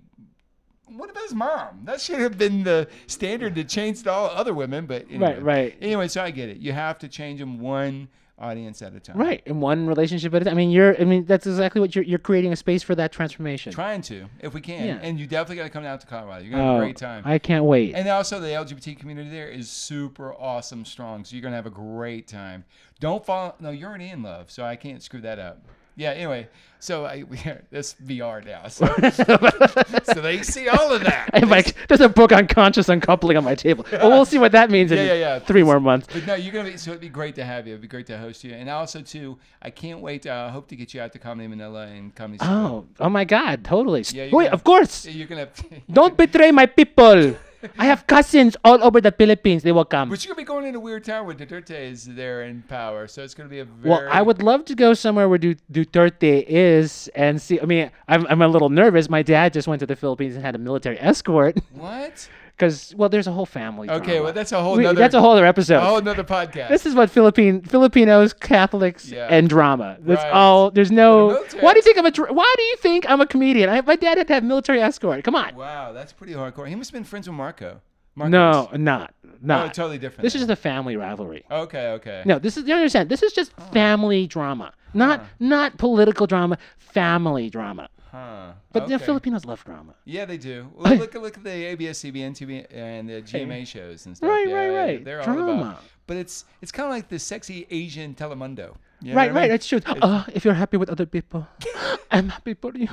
what 0.88 1.10
about 1.10 1.24
his 1.24 1.36
mom? 1.36 1.82
That 1.84 2.02
should 2.02 2.20
have 2.20 2.38
been 2.38 2.64
the 2.64 2.88
standard 3.08 3.54
to 3.56 3.64
change 3.64 4.04
to 4.04 4.12
all 4.12 4.28
other 4.28 4.54
women. 4.54 4.86
But 4.86 5.06
anyway. 5.10 5.34
Right, 5.34 5.44
right. 5.44 5.78
Anyway, 5.82 6.08
so 6.08 6.24
I 6.24 6.32
get 6.32 6.50
it. 6.50 6.58
You 6.58 6.72
have 6.72 6.98
to 7.00 7.08
change 7.08 7.40
them 7.40 7.60
one 7.60 8.08
audience 8.40 8.82
at 8.82 8.94
a 8.94 9.00
time. 9.00 9.18
Right, 9.18 9.42
in 9.46 9.60
one 9.60 9.88
relationship 9.88 10.34
at 10.34 10.42
a 10.42 10.46
time. 10.46 10.54
I 10.54 10.56
mean, 10.56 10.72
you're. 10.72 11.00
I 11.00 11.04
mean, 11.04 11.26
that's 11.26 11.46
exactly 11.46 11.82
what 11.82 11.96
you're. 11.96 12.04
You're 12.04 12.20
creating 12.20 12.52
a 12.54 12.56
space 12.56 12.84
for 12.84 12.96
that 12.96 13.12
transformation. 13.12 13.72
Trying 13.72 14.02
to, 14.04 14.28
if 14.40 14.54
we 14.54 14.62
can. 14.62 14.86
Yeah. 14.86 15.00
And 15.02 15.20
you 15.20 15.28
definitely 15.28 15.58
got 15.58 15.64
to 15.64 15.70
come 15.70 15.84
down 15.84 16.00
to 16.00 16.08
Colorado. 16.08 16.44
You're 16.44 16.52
going 16.52 16.64
to 16.64 16.66
have 16.66 16.76
Oh, 16.76 16.78
a 16.78 16.86
great 16.86 16.98
oh, 16.98 17.06
time. 17.06 17.24
I 17.26 17.38
can't 17.40 17.66
wait. 17.66 17.96
And 17.96 18.08
also, 18.08 18.40
the 18.40 18.48
LGBT 18.48 18.98
community 18.98 19.30
there 19.30 19.48
is 19.50 19.70
super 19.70 20.34
awesome, 20.34 20.86
strong. 20.86 21.26
So 21.26 21.36
you're 21.36 21.44
gonna 21.44 21.56
have 21.56 21.66
a 21.66 21.72
great 21.72 22.28
time. 22.28 22.66
Don't 23.00 23.26
fall. 23.26 23.56
No, 23.60 23.70
you're 23.70 23.90
already 23.90 24.10
in 24.10 24.24
love, 24.24 24.52
so 24.52 24.64
I 24.64 24.76
can't 24.76 25.02
screw 25.02 25.22
that 25.22 25.40
up. 25.40 25.62
Yeah. 26.00 26.12
Anyway, 26.12 26.48
so 26.80 27.06
I 27.06 27.24
we 27.30 27.38
this 27.72 27.94
VR 28.04 28.44
now, 28.46 28.68
so, 28.70 28.86
so 30.14 30.22
they 30.22 30.42
see 30.44 30.70
all 30.70 30.94
of 30.94 31.02
that. 31.02 31.30
I 31.34 31.40
have 31.40 31.50
like 31.50 31.76
there's 31.90 32.00
a 32.00 32.08
book 32.08 32.32
on 32.32 32.48
conscious 32.48 32.88
uncoupling 32.88 33.36
on 33.36 33.44
my 33.44 33.56
table. 33.56 33.86
Well, 33.92 34.10
we'll 34.10 34.26
see 34.26 34.40
what 34.40 34.54
that 34.54 34.72
means 34.72 34.92
in 34.92 34.98
Yeah, 34.98 35.04
yeah, 35.04 35.14
yeah. 35.14 35.40
three 35.40 35.62
more 35.62 35.82
months. 35.82 36.08
But 36.12 36.26
no, 36.26 36.36
you're 36.36 36.54
gonna 36.54 36.72
be. 36.72 36.78
So 36.78 36.92
it'd 36.92 37.02
be 37.02 37.10
great 37.10 37.36
to 37.36 37.44
have 37.44 37.68
you. 37.68 37.74
It'd 37.74 37.82
be 37.82 37.90
great 37.90 38.08
to 38.08 38.18
host 38.18 38.46
you. 38.46 38.54
And 38.54 38.70
also 38.70 39.02
too, 39.02 39.38
I 39.62 39.70
can't 39.72 40.00
wait. 40.00 40.26
I 40.26 40.46
uh, 40.46 40.52
hope 40.52 40.70
to 40.70 40.78
get 40.78 40.94
you 40.94 41.02
out 41.02 41.12
to 41.12 41.20
Comedy 41.20 41.50
Manila 41.50 41.88
and 41.88 42.16
Comedy. 42.16 42.40
Oh, 42.42 42.86
oh 43.02 43.10
my 43.10 43.26
God, 43.26 43.66
totally. 43.66 44.06
Yeah, 44.12 44.30
Wait, 44.32 44.46
gonna- 44.46 44.50
of 44.52 44.64
course. 44.64 45.06
You're 45.06 45.28
gonna. 45.28 45.50
Don't 45.92 46.16
betray 46.16 46.52
my 46.52 46.66
people. 46.66 47.36
I 47.78 47.86
have 47.86 48.08
cousins 48.08 48.56
all 48.64 48.84
over 48.84 49.02
the 49.02 49.12
Philippines. 49.12 49.64
They 49.64 49.72
will 49.72 49.86
come. 49.86 50.10
But 50.10 50.24
you're 50.24 50.34
gonna 50.34 50.44
be 50.44 50.48
going 50.48 50.66
in 50.66 50.76
a 50.76 50.80
weird 50.80 51.04
town 51.04 51.26
where 51.26 51.36
Duterte 51.36 51.72
is 51.72 52.06
there 52.06 52.44
in 52.44 52.64
power, 52.64 53.08
so 53.08 53.24
it's 53.24 53.34
gonna 53.34 53.50
be 53.50 53.60
a 53.60 53.66
very. 53.66 53.90
Well, 53.90 54.08
I 54.10 54.22
would 54.22 54.42
love 54.42 54.66
to 54.66 54.76
go 54.76 54.94
somewhere 54.94 55.28
where 55.28 55.38
Du- 55.38 55.56
Duterte 55.72 56.46
is 56.48 57.10
and 57.16 57.42
see. 57.42 57.60
I 57.60 57.66
mean, 57.66 57.92
I'm, 58.08 58.26
I'm 58.28 58.42
a 58.42 58.48
little 58.48 58.70
nervous. 58.70 59.10
My 59.10 59.22
dad 59.22 59.54
just 59.54 59.68
went 59.68 59.80
to 59.82 59.86
the 59.86 59.96
Philippines 59.96 60.36
and 60.36 60.44
had 60.46 60.56
a 60.56 60.60
military 60.60 61.00
escort 61.00 61.58
What? 61.74 62.30
Because, 62.60 62.94
well, 62.96 63.08
there's 63.08 63.26
a 63.26 63.32
whole 63.32 63.46
family. 63.46 63.90
Okay, 63.90 64.06
drama. 64.14 64.24
well 64.26 64.34
that's 64.34 64.52
a 64.52 64.62
whole. 64.62 64.76
We- 64.76 64.84
nother, 64.84 65.00
that's 65.00 65.16
a 65.16 65.22
whole 65.22 65.32
other 65.32 65.46
episode. 65.46 65.78
a 65.78 65.82
whole 65.82 65.98
another 65.98 66.26
podcast. 66.26 66.68
This 66.68 66.86
is 66.86 66.94
what 66.94 67.10
Philippine 67.10 67.62
Filipinos, 67.62 68.34
Catholics, 68.34 69.10
Yeah. 69.10 69.28
and 69.30 69.48
drama. 69.48 69.98
That's 70.02 70.22
Right. 70.24 70.34
all. 70.34 70.70
There's 70.72 70.92
no. 70.92 71.28
military- 71.30 71.64
Why 71.64 71.72
do 71.74 71.78
you 71.80 71.84
think 71.84 71.98
I'm 71.98 72.06
a? 72.06 72.34
Why 72.34 72.54
do 72.58 72.64
you 72.64 72.76
think 72.78 73.10
I'm 73.10 73.22
a 73.22 73.26
comedian? 73.26 73.70
I, 73.70 73.80
my 73.82 73.96
dad 73.96 74.18
had 74.18 74.28
to 74.28 74.34
have 74.34 74.44
military 74.44 74.82
escort. 74.82 75.24
Come 75.24 75.36
on. 75.36 75.56
wow, 75.56 75.94
that's 75.94 76.12
pretty 76.12 76.34
hardcore. 76.34 76.68
He 76.68 76.76
must 76.76 76.90
have 76.92 76.94
been 76.96 77.06
friends 77.06 77.28
with 77.30 77.36
Marco. 77.38 77.82
No, 78.16 78.26
Marcos. 78.28 78.78
not 78.80 79.14
Oh, 79.24 79.30
not. 79.42 79.74
totally 79.74 79.98
different. 79.98 80.24
This 80.24 80.36
is 80.36 80.42
just 80.42 80.52
a 80.52 80.56
family 80.58 80.98
rivalry. 80.98 81.46
Okay, 81.50 81.88
okay. 81.92 82.24
No, 82.26 82.38
this 82.38 82.58
is 82.58 82.68
you 82.68 82.74
understand. 82.76 83.08
This 83.08 83.24
is 83.24 83.32
just 83.32 83.54
family 83.72 84.28
drama, 84.28 84.74
not 84.94 85.24
not 85.40 85.78
political 85.78 86.28
drama. 86.28 86.58
Family 86.78 87.50
drama. 87.50 87.88
Huh. 88.12 88.54
But 88.72 88.88
the. 88.88 88.98
Filipinos 89.00 89.46
love 89.46 89.64
drama. 89.64 89.94
Yeah, 90.06 90.26
they 90.26 90.38
do. 90.38 90.70
Well, 90.76 90.96
look 90.96 91.16
at 91.16 91.22
look 91.22 91.38
at 91.38 91.44
the 91.44 91.52
ABS, 91.52 92.00
CBN, 92.04 92.32
TV, 92.32 92.66
and 92.72 93.10
the 93.10 93.22
GMA 93.22 93.68
shows 93.68 94.06
and 94.06 94.16
stuff. 94.18 94.30
Right, 94.30 94.48
yeah, 94.48 94.56
right, 94.56 94.76
right. 94.76 95.06
They're 95.06 95.20
all 95.20 95.26
Drama. 95.26 95.62
about. 95.62 95.84
But 96.08 96.18
it's 96.18 96.46
it's 96.62 96.72
kind 96.72 96.88
of 96.88 96.92
like 96.92 97.10
the 97.10 97.20
sexy 97.20 97.68
Asian 97.70 98.16
Telemundo. 98.16 98.76
You 99.02 99.12
know 99.12 99.16
right, 99.16 99.30
I 99.30 99.34
right. 99.34 99.42
mean? 99.44 99.52
It's 99.52 99.68
true. 99.68 99.80
Uh, 99.86 100.26
if 100.34 100.44
you're 100.44 100.54
happy 100.54 100.78
with 100.78 100.90
other 100.90 101.06
people, 101.06 101.48
I'm 102.12 102.30
happy 102.30 102.54
for 102.54 102.76
you. 102.76 102.88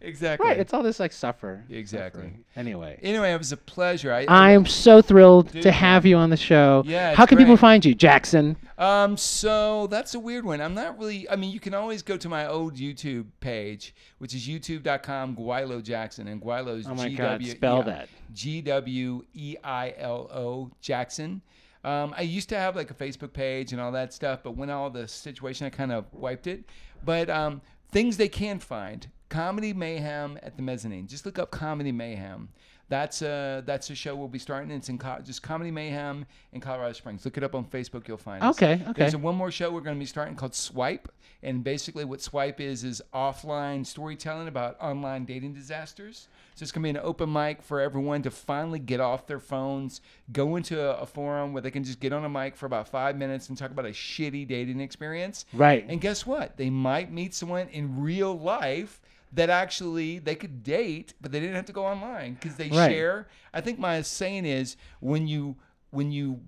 Exactly. 0.00 0.46
Right. 0.46 0.58
It's 0.58 0.72
all 0.72 0.82
this 0.82 1.00
like 1.00 1.12
suffer. 1.12 1.64
Exactly. 1.68 2.22
suffering. 2.22 2.44
Anyway. 2.54 2.98
Anyway, 3.02 3.32
it 3.32 3.38
was 3.38 3.50
a 3.50 3.56
pleasure. 3.56 4.12
I, 4.12 4.24
I 4.28 4.50
am 4.52 4.66
so 4.66 5.02
thrilled 5.02 5.50
Dude. 5.50 5.62
to 5.62 5.72
have 5.72 6.06
you 6.06 6.16
on 6.16 6.30
the 6.30 6.36
show. 6.36 6.84
Yeah, 6.86 7.14
How 7.14 7.24
it's 7.24 7.30
can 7.30 7.38
people 7.38 7.56
find 7.56 7.84
you, 7.84 7.94
Jackson? 7.94 8.56
Um, 8.76 9.16
so 9.16 9.88
that's 9.88 10.14
a 10.14 10.20
weird 10.20 10.44
one. 10.44 10.60
I'm 10.60 10.74
not 10.74 10.98
really. 10.98 11.28
I 11.28 11.36
mean, 11.36 11.50
you 11.50 11.60
can 11.60 11.74
always 11.74 12.02
go 12.02 12.16
to 12.16 12.28
my 12.28 12.46
old 12.46 12.76
YouTube 12.76 13.26
page, 13.40 13.94
which 14.18 14.34
is 14.34 14.46
youtube.com 14.46 15.34
Gweilo 15.34 15.82
Jackson, 15.82 16.28
and 16.28 16.40
Gweilo 16.40 16.78
is 16.78 16.86
Oh 16.86 16.94
my 16.94 17.08
G 17.08 17.16
God, 17.16 17.44
spell 17.44 17.78
yeah, 17.78 17.82
that. 17.84 18.08
G 18.32 18.60
W 18.60 19.24
E 19.34 19.56
I 19.64 19.94
L 19.98 20.30
O 20.32 20.70
Jackson. 20.80 21.42
Um, 21.84 22.14
I 22.16 22.22
used 22.22 22.48
to 22.50 22.56
have 22.56 22.76
like 22.76 22.90
a 22.90 22.94
Facebook 22.94 23.32
page 23.32 23.72
and 23.72 23.80
all 23.80 23.92
that 23.92 24.12
stuff, 24.12 24.40
but 24.42 24.56
when 24.56 24.70
all 24.70 24.90
the 24.90 25.06
situation, 25.06 25.66
I 25.66 25.70
kind 25.70 25.92
of 25.92 26.12
wiped 26.12 26.46
it. 26.46 26.64
But 27.04 27.30
um, 27.30 27.62
things 27.90 28.16
they 28.16 28.28
can 28.28 28.58
find: 28.58 29.08
Comedy 29.28 29.72
Mayhem 29.72 30.38
at 30.42 30.56
the 30.56 30.62
Mezzanine. 30.62 31.06
Just 31.06 31.24
look 31.24 31.38
up 31.38 31.50
Comedy 31.50 31.92
Mayhem. 31.92 32.48
That's 32.88 33.20
a 33.20 33.62
that's 33.66 33.90
a 33.90 33.94
show 33.94 34.16
we'll 34.16 34.28
be 34.28 34.38
starting. 34.38 34.70
It's 34.70 34.88
in 34.88 34.98
co- 34.98 35.18
just 35.22 35.42
Comedy 35.42 35.70
Mayhem 35.70 36.24
in 36.52 36.60
Colorado 36.60 36.92
Springs. 36.94 37.24
Look 37.24 37.36
it 37.36 37.44
up 37.44 37.54
on 37.54 37.64
Facebook. 37.64 38.08
You'll 38.08 38.16
find 38.16 38.42
us. 38.42 38.56
Okay, 38.56 38.82
okay. 38.82 38.92
There's 38.94 39.14
a 39.14 39.18
one 39.18 39.34
more 39.34 39.50
show 39.50 39.70
we're 39.70 39.82
going 39.82 39.96
to 39.96 40.00
be 40.00 40.06
starting 40.06 40.34
called 40.34 40.54
Swipe, 40.54 41.12
and 41.42 41.62
basically 41.62 42.06
what 42.06 42.22
Swipe 42.22 42.60
is 42.60 42.84
is 42.84 43.02
offline 43.12 43.84
storytelling 43.84 44.48
about 44.48 44.80
online 44.80 45.26
dating 45.26 45.52
disasters. 45.52 46.28
So 46.54 46.64
it's 46.64 46.72
going 46.72 46.82
to 46.82 46.92
be 46.92 46.98
an 46.98 47.04
open 47.04 47.32
mic 47.32 47.62
for 47.62 47.80
everyone 47.80 48.22
to 48.22 48.32
finally 48.32 48.80
get 48.80 48.98
off 48.98 49.28
their 49.28 49.38
phones, 49.38 50.00
go 50.32 50.56
into 50.56 50.80
a, 50.80 51.02
a 51.02 51.06
forum 51.06 51.52
where 51.52 51.62
they 51.62 51.70
can 51.70 51.84
just 51.84 52.00
get 52.00 52.12
on 52.12 52.24
a 52.24 52.28
mic 52.28 52.56
for 52.56 52.66
about 52.66 52.88
five 52.88 53.16
minutes 53.16 53.48
and 53.48 53.56
talk 53.56 53.70
about 53.70 53.84
a 53.84 53.90
shitty 53.90 54.48
dating 54.48 54.80
experience. 54.80 55.44
Right. 55.52 55.84
And 55.88 56.00
guess 56.00 56.26
what? 56.26 56.56
They 56.56 56.68
might 56.68 57.12
meet 57.12 57.32
someone 57.32 57.68
in 57.68 58.00
real 58.00 58.36
life 58.36 59.00
that 59.32 59.50
actually 59.50 60.18
they 60.18 60.34
could 60.34 60.62
date, 60.62 61.14
but 61.20 61.32
they 61.32 61.40
didn't 61.40 61.56
have 61.56 61.66
to 61.66 61.72
go 61.72 61.84
online 61.84 62.34
because 62.34 62.56
they 62.56 62.68
Right. 62.68 62.90
share. 62.90 63.28
I 63.52 63.60
think 63.60 63.78
my 63.78 64.02
saying 64.02 64.44
is 64.46 64.76
when 65.00 65.26
you 65.26 65.56
when 65.90 66.10
you 66.12 66.40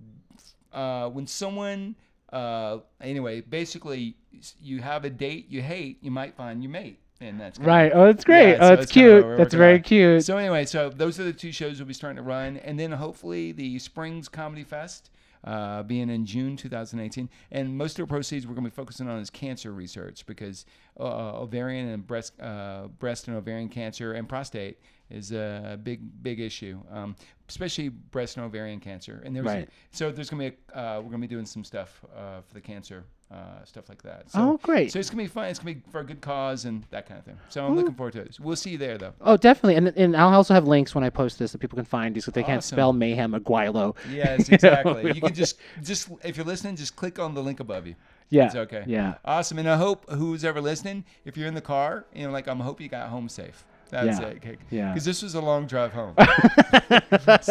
uh, 0.73 1.09
when 1.09 1.27
someone 1.27 1.95
uh, 2.31 2.79
anyway 3.01 3.41
basically 3.41 4.15
you 4.61 4.81
have 4.81 5.05
a 5.05 5.09
date 5.09 5.47
you 5.49 5.61
hate, 5.61 5.97
you 6.01 6.11
might 6.11 6.35
find 6.35 6.63
your 6.63 6.71
mate. 6.71 6.99
And 7.19 7.39
that's 7.39 7.59
Right. 7.59 7.91
Oh, 7.93 8.05
that's 8.07 8.23
great. 8.23 8.53
Yeah, 8.53 8.57
oh, 8.61 8.67
so 8.69 8.73
it's 8.73 8.83
it's 8.83 8.91
cute. 8.93 9.37
That's 9.37 9.53
very 9.53 9.75
on. 9.75 9.83
cute. 9.83 10.23
So 10.25 10.37
anyway, 10.37 10.65
so 10.65 10.89
those 10.89 11.19
are 11.19 11.23
the 11.23 11.33
two 11.33 11.51
shows 11.51 11.77
we'll 11.77 11.87
be 11.87 11.93
starting 11.93 12.15
to 12.17 12.23
run, 12.23 12.57
and 12.57 12.79
then 12.79 12.91
hopefully 12.93 13.51
the 13.51 13.77
Springs 13.77 14.27
Comedy 14.27 14.63
Fest, 14.63 15.11
uh, 15.43 15.83
being 15.83 16.09
in 16.09 16.25
June 16.25 16.55
2018, 16.55 17.29
and 17.51 17.77
most 17.77 17.99
of 17.99 18.07
the 18.07 18.11
proceeds 18.11 18.45
we're 18.45 18.53
going 18.53 18.65
to 18.65 18.69
be 18.69 18.75
focusing 18.75 19.07
on 19.07 19.19
is 19.19 19.29
cancer 19.29 19.71
research 19.73 20.25
because 20.25 20.65
uh, 20.99 21.39
ovarian 21.39 21.87
and 21.89 22.05
breast, 22.05 22.39
uh, 22.41 22.87
breast 22.99 23.27
and 23.27 23.37
ovarian 23.37 23.69
cancer 23.69 24.13
and 24.13 24.27
prostate 24.29 24.77
is 25.09 25.31
a 25.31 25.79
big, 25.83 25.99
big 26.23 26.39
issue, 26.39 26.79
um, 26.89 27.15
especially 27.49 27.89
breast 27.89 28.37
and 28.37 28.45
ovarian 28.45 28.79
cancer. 28.79 29.21
And 29.25 29.35
there's 29.35 29.45
Right. 29.45 29.69
so 29.91 30.11
there's 30.11 30.29
going 30.29 30.51
to 30.51 30.57
be 30.57 30.57
a, 30.73 30.79
uh, 30.79 30.95
we're 30.97 31.09
going 31.09 31.21
to 31.21 31.27
be 31.27 31.33
doing 31.35 31.45
some 31.45 31.63
stuff 31.63 32.03
uh, 32.15 32.41
for 32.41 32.53
the 32.53 32.61
cancer. 32.61 33.03
Uh, 33.31 33.63
stuff 33.63 33.87
like 33.87 34.01
that. 34.01 34.29
So, 34.29 34.39
Oh, 34.41 34.59
great. 34.61 34.91
So 34.91 34.99
it's 34.99 35.09
gonna 35.09 35.23
be 35.23 35.27
fun. 35.27 35.45
It's 35.45 35.57
gonna 35.57 35.75
be 35.75 35.81
for 35.89 36.01
a 36.01 36.03
good 36.03 36.19
cause 36.19 36.65
and 36.65 36.83
that 36.89 37.07
kind 37.07 37.17
of 37.17 37.23
thing. 37.23 37.37
So 37.47 37.65
I'm 37.65 37.77
looking 37.77 37.93
forward 37.93 38.11
to 38.13 38.19
it. 38.19 38.37
We'll 38.41 38.57
see 38.57 38.71
you 38.71 38.77
there, 38.77 38.97
though. 38.97 39.13
Oh, 39.21 39.37
definitely. 39.37 39.75
And, 39.75 39.87
and 39.95 40.17
I'll 40.17 40.33
also 40.33 40.53
have 40.53 40.67
links 40.67 40.93
when 40.93 41.05
I 41.05 41.09
post 41.09 41.39
this 41.39 41.53
that 41.53 41.59
people 41.59 41.77
can 41.77 41.85
find 41.85 42.13
these 42.13 42.27
if 42.27 42.33
they 42.33 42.43
can't 42.43 42.61
spell 42.61 42.91
mayhem 42.91 43.33
or 43.33 43.39
gweilo. 43.39 43.95
Yes, 44.11 44.49
exactly. 44.57 45.13
you 45.13 45.21
can 45.21 45.33
just 45.33 45.59
just 45.81 46.09
if 46.25 46.35
you're 46.35 46.45
listening, 46.45 46.75
just 46.75 46.97
click 46.97 47.19
on 47.19 47.33
the 47.33 47.41
link 47.41 47.61
above 47.61 47.87
you. 47.87 47.95
Yeah. 48.29 48.47
It's 48.47 48.55
okay. 48.55 48.83
Yeah. 48.85 49.15
Awesome. 49.23 49.59
And 49.59 49.69
I 49.69 49.77
hope 49.77 50.09
who's 50.09 50.43
ever 50.43 50.59
listening, 50.59 51.05
if 51.23 51.37
you're 51.37 51.47
in 51.47 51.53
the 51.53 51.61
car, 51.61 52.05
you 52.13 52.25
know, 52.25 52.31
like 52.33 52.47
I'm 52.49 52.59
hope 52.59 52.81
you 52.81 52.89
got 52.89 53.09
home 53.09 53.29
safe. 53.29 53.65
That's 53.91 54.19
Yeah. 54.19 54.27
it. 54.27 54.59
Yeah. 54.69 54.89
Because 54.93 55.05
this 55.05 55.21
was 55.21 55.35
a 55.35 55.41
long 55.41 55.67
drive 55.67 55.93
home. 55.93 56.15
so 56.19 56.25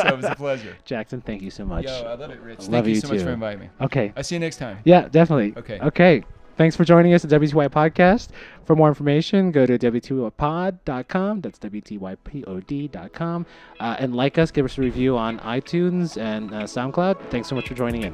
it 0.07 0.17
was 0.17 0.25
a 0.25 0.35
pleasure. 0.37 0.77
Jackson, 0.85 1.21
thank 1.21 1.43
you 1.43 1.51
so 1.51 1.65
much. 1.65 1.85
Yo, 1.85 1.93
I 1.93 2.15
love 2.15 2.31
it, 2.31 2.41
Rich. 2.41 2.61
love 2.61 2.69
Thank 2.71 2.87
you 2.87 2.95
you 2.95 3.01
so 3.01 3.09
much 3.09 3.19
too. 3.19 3.25
for 3.25 3.31
inviting 3.33 3.61
me. 3.61 3.69
Okay. 3.81 4.13
I'll 4.17 4.25
see 4.25 4.35
you 4.37 4.41
next 4.41 4.57
time. 4.57 4.79
Yeah, 4.85 5.09
definitely. 5.09 5.55
Okay. 5.57 5.79
Okay. 5.81 6.25
Thanks 6.57 6.77
for 6.77 6.85
joining 6.85 7.15
us 7.15 7.25
at 7.25 7.31
WTY 7.31 7.69
Podcast. 7.71 8.29
For 8.67 8.77
more 8.77 8.89
information, 8.89 9.51
go 9.51 9.65
to 9.65 9.79
WTYpod.com. 9.79 11.41
That's 11.41 11.59
WTYPOD.com. 11.59 13.47
Uh, 13.79 13.97
and 13.99 14.15
like 14.15 14.37
us, 14.37 14.51
give 14.51 14.67
us 14.67 14.77
a 14.77 14.81
review 14.83 15.17
on 15.17 15.39
iTunes 15.41 16.21
and 16.21 16.53
uh, 16.53 16.65
SoundCloud. 16.65 17.31
Thanks 17.31 17.49
so 17.49 17.55
much 17.55 17.67
for 17.69 17.75
joining 17.75 18.03
in. 18.03 18.13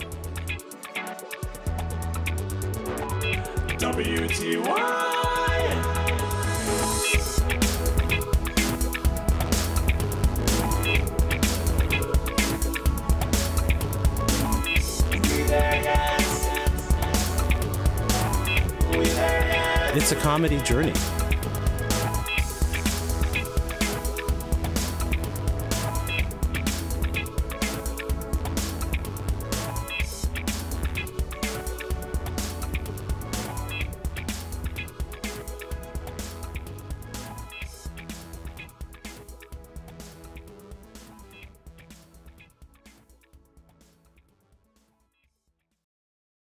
WTY. 3.78 5.35
It's 19.98 20.12
a 20.12 20.16
comedy 20.16 20.59
journey. 20.62 20.93